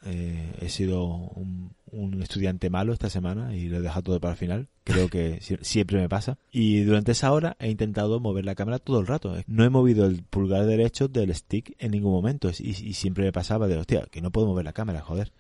Eh, 0.04 0.52
he 0.60 0.68
sido 0.68 1.04
un, 1.04 1.72
un 1.92 2.22
estudiante 2.22 2.70
malo 2.70 2.92
esta 2.92 3.10
semana 3.10 3.54
y 3.56 3.68
lo 3.68 3.78
he 3.78 3.80
dejado 3.80 4.02
todo 4.02 4.20
para 4.20 4.32
el 4.32 4.38
final. 4.38 4.68
Creo 4.84 5.08
que 5.08 5.38
sie- 5.40 5.62
siempre 5.62 5.98
me 5.98 6.08
pasa. 6.08 6.38
Y 6.52 6.80
durante 6.82 7.12
esa 7.12 7.32
hora 7.32 7.56
he 7.60 7.70
intentado 7.70 8.20
mover 8.20 8.44
la 8.44 8.54
cámara 8.54 8.78
todo 8.78 9.00
el 9.00 9.06
rato. 9.06 9.34
No 9.46 9.64
he 9.64 9.70
movido 9.70 10.06
el 10.06 10.22
pulgar 10.22 10.66
derecho 10.66 11.08
del 11.08 11.34
stick 11.34 11.74
en 11.78 11.90
ningún 11.92 12.12
momento. 12.12 12.50
Y, 12.58 12.70
y 12.70 12.94
siempre 12.94 13.24
me 13.24 13.32
pasaba 13.32 13.66
de, 13.68 13.76
hostia, 13.76 14.06
que 14.10 14.20
no 14.20 14.30
puedo 14.30 14.46
mover 14.46 14.64
la 14.64 14.72
cámara, 14.72 15.00
joder. 15.00 15.32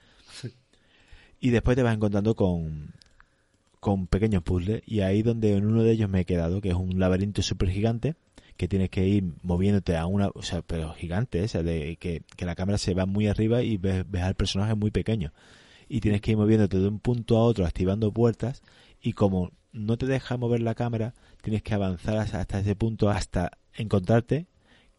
Y 1.40 1.50
después 1.50 1.76
te 1.76 1.82
vas 1.82 1.94
encontrando 1.94 2.34
con, 2.34 2.92
con 3.80 4.06
pequeños 4.06 4.42
puzzles. 4.42 4.82
Y 4.86 5.00
ahí 5.00 5.22
donde 5.22 5.54
en 5.56 5.66
uno 5.66 5.82
de 5.82 5.92
ellos 5.92 6.10
me 6.10 6.20
he 6.20 6.24
quedado, 6.24 6.60
que 6.60 6.70
es 6.70 6.74
un 6.74 6.98
laberinto 6.98 7.42
súper 7.42 7.70
gigante 7.70 8.14
que 8.56 8.66
tienes 8.66 8.90
que 8.90 9.06
ir 9.06 9.22
moviéndote 9.42 9.96
a 9.96 10.06
una, 10.06 10.30
o 10.34 10.42
sea, 10.42 10.62
pero 10.62 10.92
gigante, 10.94 11.44
esa 11.44 11.62
de 11.62 11.94
que, 12.00 12.22
que 12.36 12.44
la 12.44 12.56
cámara 12.56 12.76
se 12.76 12.92
va 12.92 13.06
muy 13.06 13.28
arriba 13.28 13.62
y 13.62 13.76
ves, 13.76 14.04
ves 14.10 14.22
al 14.22 14.34
personaje 14.34 14.74
muy 14.74 14.90
pequeño. 14.90 15.32
Y 15.88 16.00
tienes 16.00 16.20
que 16.20 16.32
ir 16.32 16.36
moviéndote 16.36 16.78
de 16.78 16.88
un 16.88 17.00
punto 17.00 17.36
a 17.36 17.42
otro, 17.42 17.66
activando 17.66 18.12
puertas, 18.12 18.62
y 19.00 19.12
como 19.12 19.52
no 19.72 19.96
te 19.96 20.06
deja 20.06 20.36
mover 20.36 20.60
la 20.60 20.74
cámara, 20.74 21.14
tienes 21.42 21.62
que 21.62 21.74
avanzar 21.74 22.18
hasta 22.18 22.60
ese 22.60 22.74
punto 22.74 23.10
hasta 23.10 23.52
encontrarte 23.74 24.46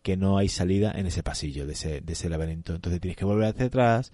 que 0.02 0.18
no 0.18 0.38
hay 0.38 0.50
salida 0.50 0.92
en 0.96 1.06
ese 1.06 1.24
pasillo 1.24 1.66
de 1.66 1.74
ese, 1.74 2.02
de 2.02 2.14
ese 2.14 2.30
laberinto. 2.30 2.74
Entonces 2.74 3.02
tienes 3.02 3.18
que 3.18 3.26
volver 3.26 3.50
hacia 3.50 3.66
atrás, 3.66 4.12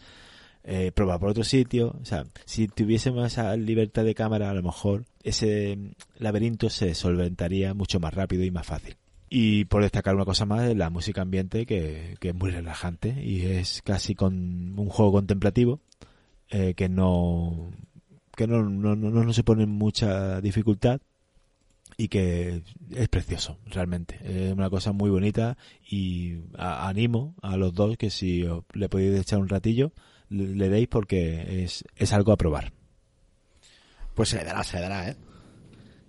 eh, 0.63 0.91
probar 0.91 1.19
por 1.19 1.29
otro 1.29 1.43
sitio. 1.43 1.95
O 2.01 2.05
sea, 2.05 2.25
si 2.45 2.67
tuviésemos 2.67 3.25
esa 3.27 3.55
libertad 3.55 4.03
de 4.03 4.15
cámara, 4.15 4.49
a 4.49 4.53
lo 4.53 4.63
mejor 4.63 5.05
ese 5.23 5.75
mm, 5.77 5.91
laberinto 6.17 6.69
se 6.69 6.95
solventaría 6.95 7.73
mucho 7.73 7.99
más 7.99 8.13
rápido 8.13 8.43
y 8.43 8.51
más 8.51 8.65
fácil. 8.65 8.95
Y 9.29 9.65
por 9.65 9.83
destacar 9.83 10.15
una 10.15 10.25
cosa 10.25 10.45
más, 10.45 10.75
la 10.75 10.89
música 10.89 11.21
ambiente, 11.21 11.65
que, 11.65 12.15
que 12.19 12.29
es 12.29 12.35
muy 12.35 12.51
relajante 12.51 13.23
y 13.23 13.41
es 13.45 13.81
casi 13.83 14.15
con 14.15 14.77
un 14.77 14.89
juego 14.89 15.13
contemplativo 15.13 15.81
eh, 16.49 16.73
que 16.75 16.89
no 16.89 17.71
que 18.35 18.47
no, 18.47 18.63
no, 18.63 18.95
no, 18.95 19.09
no 19.23 19.33
se 19.33 19.43
pone 19.43 19.63
en 19.63 19.69
mucha 19.69 20.41
dificultad 20.41 20.99
y 21.97 22.09
que 22.09 22.61
es 22.91 23.07
precioso, 23.07 23.57
realmente. 23.67 24.19
Es 24.23 24.51
una 24.51 24.69
cosa 24.69 24.91
muy 24.91 25.09
bonita 25.09 25.57
y 25.89 26.39
a- 26.57 26.89
animo 26.89 27.33
a 27.41 27.55
los 27.55 27.73
dos 27.73 27.95
que 27.97 28.09
si 28.09 28.43
os- 28.43 28.65
le 28.73 28.89
podéis 28.89 29.17
echar 29.21 29.39
un 29.39 29.47
ratillo, 29.47 29.93
le, 30.29 30.47
le 30.55 30.67
deis 30.69 30.87
porque 30.89 31.63
es, 31.63 31.85
es 31.95 32.11
algo 32.11 32.33
a 32.33 32.37
probar. 32.37 32.73
Pues 34.15 34.29
se 34.29 34.37
le 34.37 34.43
dará, 34.43 34.63
se 34.65 34.75
le 34.77 34.81
dará, 34.83 35.09
¿eh? 35.09 35.15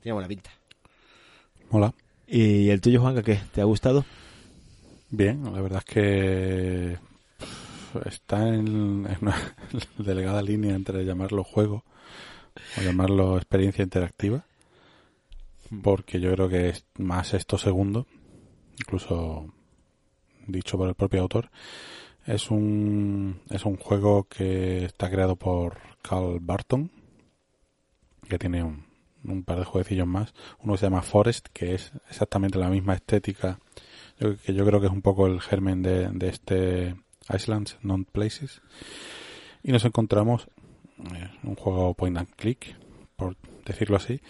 Tiene 0.02 0.14
buena 0.14 0.28
pinta. 0.28 0.50
Mola. 1.70 1.94
¿Y 2.26 2.68
el 2.70 2.80
tuyo, 2.80 3.00
Juanca, 3.00 3.22
qué? 3.22 3.38
¿Te 3.52 3.60
ha 3.60 3.64
gustado? 3.64 4.04
Bien, 5.10 5.44
la 5.44 5.60
verdad 5.60 5.82
es 5.86 5.94
que 5.94 6.98
está 8.04 8.48
en, 8.48 9.06
en 9.06 9.18
una 9.20 9.36
delegada 9.98 10.42
línea 10.42 10.74
entre 10.74 11.04
llamarlo 11.04 11.44
juego 11.44 11.84
o 12.78 12.82
llamarlo 12.82 13.36
experiencia 13.36 13.82
interactiva, 13.82 14.44
porque 15.82 16.20
yo 16.20 16.32
creo 16.32 16.48
que 16.48 16.70
es 16.70 16.86
más 16.96 17.34
esto 17.34 17.58
segundo, 17.58 18.06
incluso 18.78 19.52
dicho 20.46 20.78
por 20.78 20.88
el 20.88 20.94
propio 20.94 21.22
autor. 21.22 21.50
Es 22.24 22.50
un, 22.50 23.40
es 23.50 23.64
un 23.64 23.76
juego 23.76 24.24
que 24.24 24.84
está 24.84 25.10
creado 25.10 25.36
por 25.36 25.78
Carl 26.02 26.38
Barton, 26.40 26.90
que 28.28 28.38
tiene 28.38 28.64
un, 28.64 28.84
un 29.24 29.44
par 29.44 29.58
de 29.58 29.64
jueguecillos 29.64 30.06
más. 30.06 30.34
Uno 30.60 30.76
se 30.76 30.86
llama 30.86 31.02
Forest, 31.02 31.48
que 31.52 31.74
es 31.74 31.92
exactamente 32.08 32.58
la 32.58 32.68
misma 32.68 32.94
estética 32.94 33.58
yo, 34.18 34.36
que 34.36 34.54
yo 34.54 34.64
creo 34.64 34.80
que 34.80 34.86
es 34.86 34.92
un 34.92 35.02
poco 35.02 35.26
el 35.26 35.40
germen 35.40 35.82
de, 35.82 36.08
de 36.08 36.28
este 36.28 36.96
Islands 37.34 37.78
Non 37.82 38.04
Places. 38.04 38.62
Y 39.62 39.72
nos 39.72 39.84
encontramos 39.84 40.48
eh, 40.98 41.30
un 41.42 41.56
juego 41.56 41.94
point 41.94 42.16
and 42.18 42.30
click, 42.36 42.76
por 43.16 43.36
decirlo 43.64 43.96
así, 43.96 44.20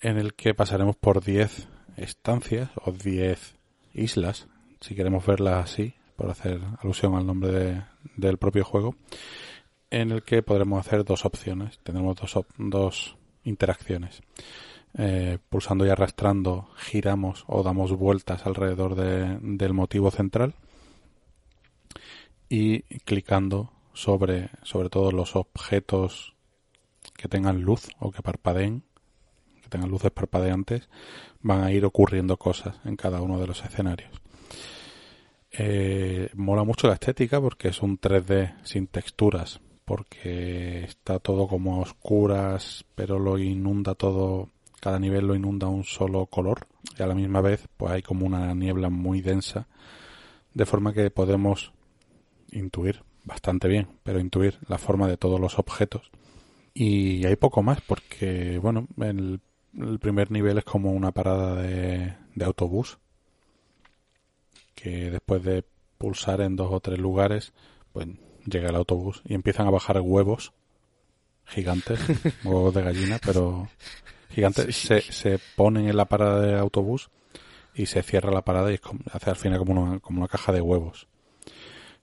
en 0.00 0.18
el 0.18 0.34
que 0.34 0.54
pasaremos 0.54 0.96
por 0.96 1.22
10 1.22 1.68
estancias 1.96 2.70
o 2.84 2.92
10 2.92 3.56
islas, 3.94 4.48
si 4.80 4.94
queremos 4.94 5.24
verlas 5.26 5.64
así, 5.64 5.94
por 6.16 6.30
hacer 6.30 6.60
alusión 6.82 7.14
al 7.14 7.26
nombre 7.26 7.50
de, 7.50 7.82
del 8.16 8.38
propio 8.38 8.64
juego, 8.64 8.94
en 9.90 10.12
el 10.12 10.22
que 10.22 10.42
podremos 10.42 10.86
hacer 10.86 11.04
dos 11.04 11.24
opciones. 11.24 11.78
Tenemos 11.82 12.16
dos, 12.16 12.38
dos 12.56 13.16
interacciones. 13.44 14.22
Eh, 14.96 15.38
pulsando 15.48 15.84
y 15.84 15.88
arrastrando 15.88 16.68
giramos 16.76 17.44
o 17.48 17.64
damos 17.64 17.92
vueltas 17.92 18.46
alrededor 18.46 18.94
de, 18.94 19.38
del 19.42 19.72
motivo 19.72 20.12
central 20.12 20.54
y 22.54 22.82
clicando 23.00 23.72
sobre, 23.94 24.48
sobre 24.62 24.88
todo 24.88 25.10
los 25.10 25.34
objetos 25.34 26.36
que 27.16 27.26
tengan 27.26 27.62
luz 27.62 27.88
o 27.98 28.12
que 28.12 28.22
parpadeen, 28.22 28.84
que 29.60 29.68
tengan 29.68 29.90
luces 29.90 30.12
parpadeantes, 30.12 30.88
van 31.40 31.64
a 31.64 31.72
ir 31.72 31.84
ocurriendo 31.84 32.36
cosas 32.36 32.76
en 32.84 32.94
cada 32.94 33.20
uno 33.22 33.40
de 33.40 33.48
los 33.48 33.64
escenarios. 33.64 34.12
Eh, 35.50 36.30
mola 36.34 36.62
mucho 36.62 36.86
la 36.86 36.94
estética 36.94 37.40
porque 37.40 37.68
es 37.68 37.82
un 37.82 37.98
3D 37.98 38.54
sin 38.62 38.86
texturas, 38.86 39.60
porque 39.84 40.84
está 40.84 41.18
todo 41.18 41.48
como 41.48 41.74
a 41.74 41.78
oscuras, 41.80 42.84
pero 42.94 43.18
lo 43.18 43.36
inunda 43.36 43.96
todo, 43.96 44.50
cada 44.80 45.00
nivel 45.00 45.26
lo 45.26 45.34
inunda 45.34 45.66
un 45.66 45.82
solo 45.82 46.26
color 46.26 46.68
y 46.96 47.02
a 47.02 47.06
la 47.08 47.16
misma 47.16 47.40
vez 47.40 47.66
pues 47.76 47.90
hay 47.90 48.02
como 48.02 48.26
una 48.26 48.54
niebla 48.54 48.90
muy 48.90 49.22
densa, 49.22 49.66
de 50.52 50.66
forma 50.66 50.92
que 50.92 51.10
podemos 51.10 51.73
intuir 52.50 53.02
bastante 53.24 53.68
bien, 53.68 53.88
pero 54.02 54.20
intuir 54.20 54.58
la 54.68 54.78
forma 54.78 55.08
de 55.08 55.16
todos 55.16 55.40
los 55.40 55.58
objetos. 55.58 56.10
Y 56.74 57.24
hay 57.26 57.36
poco 57.36 57.62
más 57.62 57.80
porque, 57.80 58.58
bueno, 58.58 58.86
el, 59.00 59.40
el 59.78 59.98
primer 59.98 60.30
nivel 60.30 60.58
es 60.58 60.64
como 60.64 60.92
una 60.92 61.12
parada 61.12 61.62
de, 61.62 62.14
de 62.34 62.44
autobús 62.44 62.98
que 64.74 65.10
después 65.10 65.42
de 65.42 65.64
pulsar 65.98 66.40
en 66.40 66.56
dos 66.56 66.68
o 66.72 66.80
tres 66.80 66.98
lugares, 66.98 67.52
pues 67.92 68.08
llega 68.44 68.68
el 68.68 68.76
autobús 68.76 69.22
y 69.24 69.34
empiezan 69.34 69.66
a 69.66 69.70
bajar 69.70 70.00
huevos 70.00 70.52
gigantes, 71.46 72.00
huevos 72.44 72.74
de 72.74 72.82
gallina, 72.82 73.18
pero 73.24 73.68
gigantes, 74.30 74.76
se, 74.76 75.00
se 75.00 75.38
ponen 75.56 75.88
en 75.88 75.96
la 75.96 76.06
parada 76.06 76.40
de 76.40 76.58
autobús 76.58 77.10
y 77.74 77.86
se 77.86 78.02
cierra 78.02 78.30
la 78.30 78.42
parada 78.42 78.72
y 78.72 78.80
hace 79.12 79.30
al 79.30 79.36
final 79.36 79.58
como 79.58 79.80
una, 79.80 80.00
como 80.00 80.20
una 80.20 80.28
caja 80.28 80.52
de 80.52 80.60
huevos. 80.60 81.08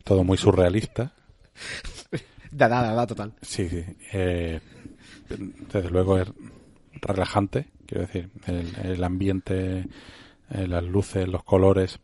Todo 0.04 0.24
muy 0.24 0.38
surrealista. 0.38 1.14
Da, 2.54 2.68
da, 2.68 2.94
da, 2.94 3.08
total. 3.08 3.32
Sí, 3.42 3.70
sí. 3.70 3.82
Eh, 4.12 4.60
desde 5.30 5.90
luego 5.90 6.18
es 6.18 6.28
relajante, 7.02 7.68
quiero 7.86 8.06
decir, 8.06 8.30
el, 8.46 8.76
el 8.76 9.04
ambiente, 9.06 9.88
eh, 10.50 10.68
las 10.68 10.84
luces, 10.84 11.30
los 11.30 11.46
colores, 11.46 12.02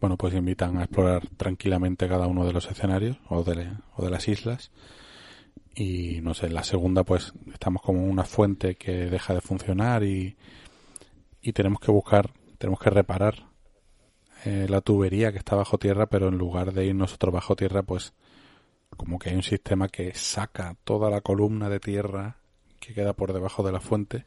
bueno, 0.00 0.16
pues 0.16 0.34
invitan 0.34 0.76
a 0.78 0.84
explorar 0.84 1.26
tranquilamente 1.36 2.08
cada 2.08 2.26
uno 2.26 2.44
de 2.44 2.52
los 2.52 2.70
escenarios 2.70 3.18
o 3.28 3.42
de, 3.44 3.72
o 3.94 4.04
de 4.04 4.10
las 4.10 4.28
islas. 4.28 4.70
Y 5.74 6.20
no 6.22 6.34
sé, 6.34 6.46
en 6.46 6.54
la 6.54 6.64
segunda 6.64 7.04
pues 7.04 7.32
estamos 7.52 7.82
como 7.82 8.04
una 8.04 8.24
fuente 8.24 8.76
que 8.76 9.06
deja 9.06 9.34
de 9.34 9.40
funcionar 9.40 10.02
y, 10.04 10.36
y 11.42 11.52
tenemos 11.52 11.80
que 11.80 11.92
buscar, 11.92 12.30
tenemos 12.58 12.80
que 12.80 12.90
reparar 12.90 13.44
eh, 14.46 14.66
la 14.68 14.80
tubería 14.80 15.32
que 15.32 15.38
está 15.38 15.56
bajo 15.56 15.76
tierra, 15.76 16.06
pero 16.06 16.28
en 16.28 16.38
lugar 16.38 16.72
de 16.72 16.86
ir 16.86 16.94
nosotros 16.94 17.34
bajo 17.34 17.56
tierra, 17.56 17.82
pues 17.82 18.14
como 18.96 19.18
que 19.18 19.30
hay 19.30 19.36
un 19.36 19.42
sistema 19.42 19.88
que 19.88 20.14
saca 20.14 20.76
toda 20.84 21.10
la 21.10 21.20
columna 21.20 21.68
de 21.68 21.80
tierra 21.80 22.36
que 22.78 22.94
queda 22.94 23.12
por 23.12 23.32
debajo 23.32 23.62
de 23.64 23.72
la 23.72 23.80
fuente 23.80 24.24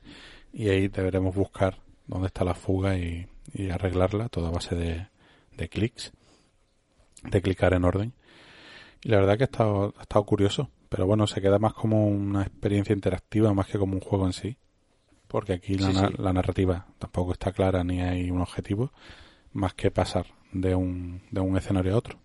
y 0.52 0.68
ahí 0.70 0.90
deberemos 0.90 1.34
buscar 1.36 1.78
dónde 2.08 2.28
está 2.28 2.44
la 2.44 2.54
fuga 2.54 2.98
y, 2.98 3.28
y 3.54 3.70
arreglarla, 3.70 4.28
toda 4.30 4.50
base 4.52 4.76
de, 4.76 5.08
de 5.56 5.70
clics, 5.70 6.12
de 7.24 7.42
clicar 7.42 7.74
en 7.74 7.86
orden. 7.86 8.14
Y 9.02 9.10
la 9.10 9.18
verdad 9.20 9.38
que 9.38 9.44
ha 9.44 9.46
estado, 9.46 9.94
ha 9.98 10.02
estado 10.02 10.26
curioso, 10.26 10.70
pero 10.90 11.08
bueno, 11.08 11.28
se 11.28 11.42
queda 11.42 11.60
más 11.60 11.74
como 11.74 12.08
una 12.08 12.42
experiencia 12.42 12.94
interactiva 12.94 13.54
más 13.54 13.68
que 13.68 13.80
como 13.80 13.94
un 13.94 14.02
juego 14.02 14.26
en 14.26 14.34
sí. 14.34 14.58
Porque 15.30 15.54
aquí 15.54 15.76
la, 15.78 15.92
Sí, 15.92 15.98
sí. 15.98 16.14
la 16.18 16.34
narrativa 16.34 16.88
tampoco 16.98 17.32
está 17.34 17.52
clara 17.54 17.84
ni 17.84 18.02
hay 18.02 18.32
un 18.32 18.42
objetivo, 18.42 18.92
más 19.54 19.74
que 19.74 19.92
pasar 19.92 20.26
de 20.52 20.76
un, 20.76 21.22
de 21.32 21.42
un 21.42 21.58
escenario 21.58 21.94
a 21.94 21.98
otro. 21.98 22.20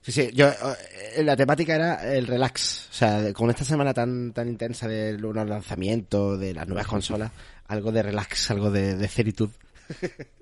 Sí, 0.00 0.12
sí, 0.12 0.30
yo, 0.32 0.48
eh, 0.48 1.24
la 1.24 1.36
temática 1.36 1.74
era 1.74 2.14
el 2.14 2.28
relax. 2.28 2.88
O 2.90 2.94
sea, 2.94 3.32
con 3.32 3.50
esta 3.50 3.64
semana 3.64 3.92
tan, 3.92 4.32
tan 4.32 4.48
intensa 4.48 4.86
de 4.86 5.18
los 5.18 5.34
lanzamientos, 5.34 6.38
de 6.38 6.54
las 6.54 6.68
nuevas 6.68 6.86
consolas, 6.86 7.32
algo 7.66 7.90
de 7.90 8.02
relax, 8.04 8.50
algo 8.52 8.70
de, 8.70 8.94
de 8.94 9.08
ceritud. 9.08 9.50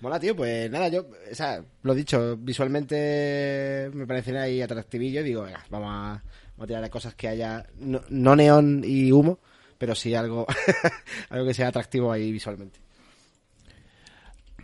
Mola, 0.00 0.20
tío, 0.20 0.36
pues 0.36 0.70
nada, 0.70 0.88
yo, 0.88 1.06
o 1.30 1.34
sea, 1.34 1.64
lo 1.82 1.94
dicho, 1.94 2.36
visualmente 2.36 3.90
me 3.94 4.06
parecen 4.06 4.36
ahí 4.36 4.60
atractivillo 4.60 5.20
y 5.20 5.24
digo, 5.24 5.42
venga, 5.44 5.64
vamos 5.70 5.88
a, 5.90 6.22
vamos 6.58 6.76
a 6.76 6.90
cosas 6.90 7.14
que 7.14 7.28
haya, 7.28 7.66
no, 7.78 8.02
no 8.10 8.36
neón 8.36 8.82
y 8.84 9.12
humo, 9.12 9.38
pero 9.78 9.94
sí 9.94 10.14
algo, 10.14 10.46
algo 11.30 11.46
que 11.46 11.54
sea 11.54 11.68
atractivo 11.68 12.12
ahí 12.12 12.30
visualmente. 12.32 12.83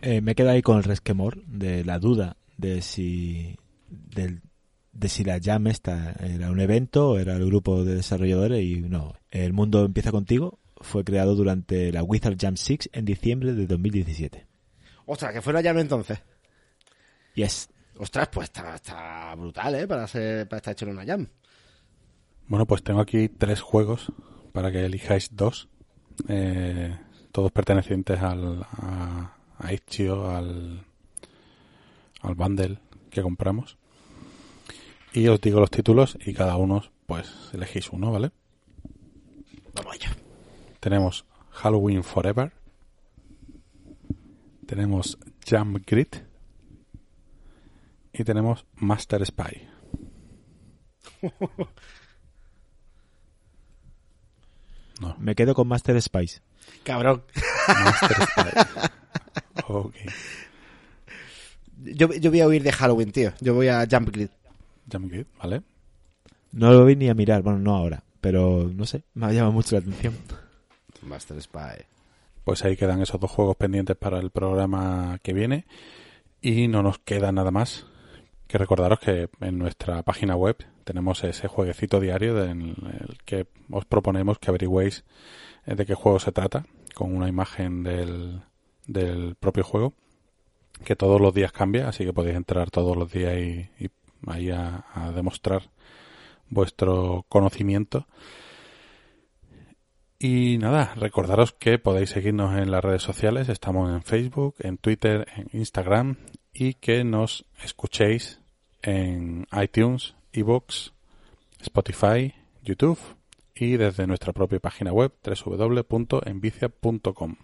Eh, 0.01 0.21
me 0.21 0.35
queda 0.35 0.51
ahí 0.51 0.61
con 0.61 0.77
el 0.77 0.83
resquemor 0.83 1.43
de 1.45 1.83
la 1.85 1.99
duda 1.99 2.37
de 2.57 2.81
si 2.81 3.57
del, 3.89 4.41
de 4.93 5.09
si 5.09 5.23
la 5.23 5.39
Jam 5.41 5.67
esta 5.67 6.13
era 6.19 6.49
un 6.51 6.59
evento 6.59 7.11
o 7.11 7.19
era 7.19 7.35
el 7.35 7.45
grupo 7.45 7.83
de 7.83 7.95
desarrolladores 7.95 8.63
y 8.63 8.81
no. 8.81 9.13
El 9.29 9.53
mundo 9.53 9.85
empieza 9.85 10.11
contigo 10.11 10.59
fue 10.81 11.03
creado 11.03 11.35
durante 11.35 11.91
la 11.91 12.03
Wizard 12.03 12.37
Jam 12.39 12.57
6 12.57 12.89
en 12.93 13.05
diciembre 13.05 13.53
de 13.53 13.67
2017. 13.67 14.47
Ostras, 15.05 15.33
que 15.33 15.41
fuera 15.41 15.61
llame 15.61 15.81
entonces. 15.81 16.19
Yes. 17.35 17.69
Ostras, 17.97 18.29
pues 18.29 18.45
está, 18.45 18.75
está 18.75 19.35
brutal, 19.35 19.75
¿eh? 19.75 19.87
Para, 19.87 20.07
ser, 20.07 20.47
para 20.47 20.57
estar 20.57 20.71
hecho 20.71 20.85
en 20.85 20.91
una 20.91 21.05
jam. 21.05 21.27
Bueno, 22.47 22.65
pues 22.65 22.83
tengo 22.83 22.99
aquí 22.99 23.29
tres 23.29 23.61
juegos 23.61 24.11
para 24.51 24.71
que 24.71 24.85
elijáis 24.85 25.29
dos. 25.35 25.69
Eh, 26.27 26.97
todos 27.31 27.51
pertenecientes 27.51 28.19
al, 28.21 28.65
a, 28.71 29.35
a 29.61 29.73
Itch.io, 29.73 30.29
al, 30.29 30.83
al 32.21 32.35
bundle 32.35 32.79
que 33.09 33.21
compramos. 33.21 33.77
Y 35.13 35.27
os 35.27 35.41
digo 35.41 35.59
los 35.59 35.71
títulos 35.71 36.17
y 36.25 36.33
cada 36.33 36.55
uno, 36.57 36.83
pues, 37.05 37.49
elegís 37.53 37.89
uno, 37.91 38.11
¿vale? 38.11 38.31
Vamos 39.75 39.93
allá. 39.93 40.15
Tenemos 40.79 41.25
Halloween 41.51 42.03
Forever. 42.03 42.53
Tenemos 44.65 45.17
Jump 45.49 45.83
Grid. 45.85 46.07
Y 48.13 48.23
tenemos 48.23 48.65
Master 48.75 49.25
Spy. 49.25 49.67
No, 54.99 55.15
Me 55.17 55.33
quedo 55.33 55.55
con 55.55 55.67
Master 55.67 55.99
Spice. 55.99 56.41
Cabrón. 56.83 57.23
Master 57.67 58.17
Spy. 58.27 58.91
Ok. 59.67 59.95
Yo, 61.83 62.13
yo 62.13 62.29
voy 62.29 62.41
a 62.41 62.47
huir 62.47 62.63
de 62.63 62.71
Halloween, 62.71 63.11
tío. 63.11 63.33
Yo 63.41 63.55
voy 63.55 63.67
a 63.67 63.87
Jump 63.89 64.09
Grid. 64.11 64.29
Jump 64.91 65.11
Grid, 65.11 65.25
¿vale? 65.39 65.63
No 66.51 66.71
lo 66.71 66.85
vi 66.85 66.95
ni 66.95 67.09
a 67.09 67.13
mirar, 67.13 67.41
bueno, 67.41 67.59
no 67.59 67.75
ahora, 67.75 68.03
pero 68.19 68.69
no 68.73 68.85
sé, 68.85 69.03
me 69.13 69.25
ha 69.27 69.31
llamado 69.31 69.53
mucho 69.53 69.75
la 69.75 69.79
atención. 69.79 70.13
Master 71.01 71.41
Spy. 71.41 71.85
Pues 72.43 72.63
ahí 72.65 72.75
quedan 72.75 73.01
esos 73.01 73.19
dos 73.19 73.31
juegos 73.31 73.55
pendientes 73.55 73.95
para 73.95 74.19
el 74.19 74.31
programa 74.31 75.19
que 75.23 75.33
viene. 75.33 75.65
Y 76.41 76.67
no 76.67 76.83
nos 76.83 76.99
queda 76.99 77.31
nada 77.31 77.51
más 77.51 77.85
que 78.47 78.57
recordaros 78.57 78.99
que 78.99 79.29
en 79.39 79.57
nuestra 79.57 80.03
página 80.03 80.35
web 80.35 80.57
tenemos 80.83 81.23
ese 81.23 81.47
jueguecito 81.47 81.99
diario 81.99 82.43
en 82.43 82.61
el 82.61 83.17
que 83.23 83.47
os 83.69 83.85
proponemos 83.85 84.39
que 84.39 84.49
averigüéis 84.49 85.05
de 85.65 85.85
qué 85.85 85.93
juego 85.93 86.19
se 86.19 86.31
trata, 86.31 86.65
con 86.93 87.15
una 87.15 87.29
imagen 87.29 87.83
del, 87.83 88.41
del 88.87 89.35
propio 89.35 89.63
juego, 89.63 89.93
que 90.83 90.95
todos 90.95 91.21
los 91.21 91.33
días 91.33 91.51
cambia, 91.51 91.87
así 91.87 92.05
que 92.05 92.13
podéis 92.13 92.37
entrar 92.37 92.71
todos 92.71 92.97
los 92.97 93.11
días 93.11 93.37
y, 93.37 93.89
ahí 94.27 94.49
a, 94.51 95.11
demostrar 95.15 95.69
vuestro 96.49 97.25
conocimiento. 97.29 98.07
Y 100.19 100.57
nada, 100.59 100.93
recordaros 100.95 101.53
que 101.53 101.79
podéis 101.79 102.11
seguirnos 102.11 102.55
en 102.57 102.69
las 102.69 102.83
redes 102.83 103.01
sociales, 103.01 103.49
estamos 103.49 103.91
en 103.91 104.03
Facebook, 104.03 104.55
en 104.59 104.77
Twitter, 104.77 105.27
en 105.35 105.47
Instagram 105.53 106.17
y 106.53 106.75
que 106.75 107.03
nos 107.03 107.45
escuchéis 107.63 108.39
en 108.83 109.47
iTunes, 109.59 110.15
iVoox, 110.33 110.91
Spotify, 111.59 112.35
YouTube 112.61 112.99
y 113.55 113.77
desde 113.77 114.07
nuestra 114.07 114.33
propia 114.33 114.59
página 114.59 114.91
web 114.91 115.13
www.envicia.com. 115.23 117.35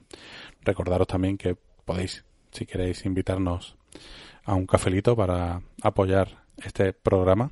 Recordaros 0.61 1.07
también 1.07 1.37
que 1.37 1.55
podéis, 1.85 2.25
si 2.51 2.65
queréis, 2.65 3.05
invitarnos 3.05 3.77
a 4.43 4.55
un 4.55 4.65
cafelito 4.65 5.15
para 5.15 5.61
apoyar 5.81 6.43
este 6.63 6.93
programa. 6.93 7.51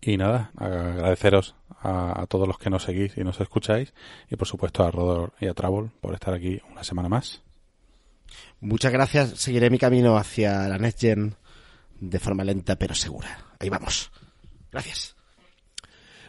Y 0.00 0.16
nada, 0.16 0.50
agradeceros 0.56 1.54
a, 1.80 2.26
todos 2.28 2.48
los 2.48 2.58
que 2.58 2.70
nos 2.70 2.82
seguís 2.82 3.16
y 3.16 3.24
nos 3.24 3.40
escucháis 3.40 3.94
y 4.30 4.36
por 4.36 4.48
supuesto 4.48 4.84
a 4.84 4.90
Rodor 4.90 5.32
y 5.40 5.46
a 5.46 5.54
Travel 5.54 5.90
por 6.00 6.14
estar 6.14 6.34
aquí 6.34 6.60
una 6.70 6.82
semana 6.82 7.08
más. 7.08 7.42
Muchas 8.60 8.92
gracias. 8.92 9.40
Seguiré 9.40 9.70
mi 9.70 9.78
camino 9.78 10.16
hacia 10.16 10.68
la 10.68 10.78
Next 10.78 11.00
Gen 11.00 11.36
de 12.00 12.18
forma 12.18 12.44
lenta 12.44 12.76
pero 12.76 12.94
segura. 12.94 13.52
Ahí 13.60 13.68
vamos. 13.68 14.10
Gracias. 14.72 15.14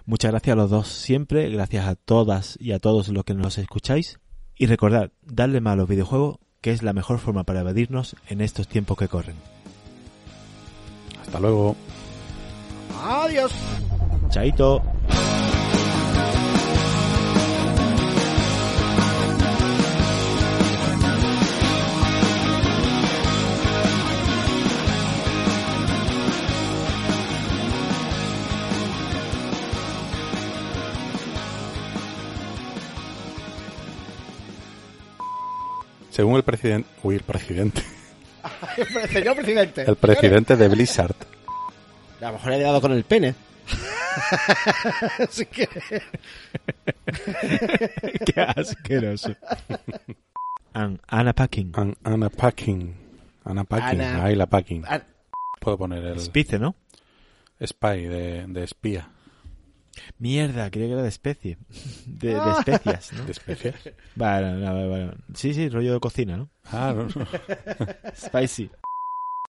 Muchas 0.05 0.31
gracias 0.31 0.53
a 0.53 0.57
los 0.57 0.69
dos 0.69 0.88
siempre, 0.88 1.49
gracias 1.49 1.88
a 1.88 1.95
todas 1.95 2.57
y 2.59 2.73
a 2.73 2.80
todos 2.80 3.07
los 3.07 3.23
que 3.23 3.34
nos 3.34 3.57
escucháis. 3.57 4.19
Y 4.57 4.67
recordad, 4.67 5.11
darle 5.21 5.61
mal 5.61 5.73
a 5.73 5.75
los 5.77 5.89
videojuegos, 5.89 6.39
que 6.61 6.71
es 6.71 6.84
la 6.84 6.93
mejor 6.93 7.19
forma 7.19 7.43
para 7.43 7.61
evadirnos 7.61 8.15
en 8.27 8.41
estos 8.41 8.67
tiempos 8.67 8.97
que 8.97 9.07
corren. 9.07 9.35
Hasta 11.21 11.39
luego. 11.39 11.75
Adiós. 13.01 13.51
Chaito. 14.30 14.81
Según 36.14 36.35
el 36.35 36.44
presidente... 36.44 36.88
Uy, 37.02 37.15
el 37.15 37.23
presidente. 37.23 37.81
Señor 39.11 39.35
presidente. 39.35 39.81
El 39.81 39.95
presidente 39.95 40.56
de 40.56 40.68
Blizzard. 40.68 41.15
A 42.22 42.26
lo 42.27 42.34
mejor 42.34 42.52
le 42.52 42.57
he 42.57 42.61
dado 42.61 42.80
con 42.81 42.91
el 42.91 43.03
pene. 43.03 43.34
Así 45.19 45.48
que... 45.48 45.68
Qué 48.26 48.41
asqueroso. 48.41 49.35
Anna 51.07 51.34
Packing. 51.34 51.72
An- 51.73 51.98
Anna 52.03 52.30
Packing. 52.30 52.95
Anna 53.44 53.64
Packing. 53.64 54.02
Ahí 54.02 54.35
la 54.35 54.45
Packing. 54.45 54.84
Puedo 55.60 55.80
poner 55.80 56.06
el 56.06 56.19
Spice, 56.19 56.60
¿no? 56.60 56.76
spy 57.60 58.03
de, 58.03 58.45
de 58.48 58.64
espía. 58.64 59.10
Mierda, 60.17 60.69
creía 60.71 60.87
que 60.87 60.93
era 60.93 61.03
de 61.03 61.09
especie. 61.09 61.57
De, 62.05 62.33
de 62.33 62.51
especias, 62.51 63.13
¿no? 63.13 63.25
¿De 63.25 63.31
especias? 63.31 63.75
Vale, 64.15 64.59
vale, 64.61 64.87
vale. 64.87 65.13
Sí, 65.33 65.53
sí, 65.53 65.69
rollo 65.69 65.93
de 65.93 65.99
cocina, 65.99 66.37
¿no? 66.37 66.49
Ah, 66.65 66.93
no, 66.95 67.03
no. 67.03 67.27
Spicy. 68.15 68.69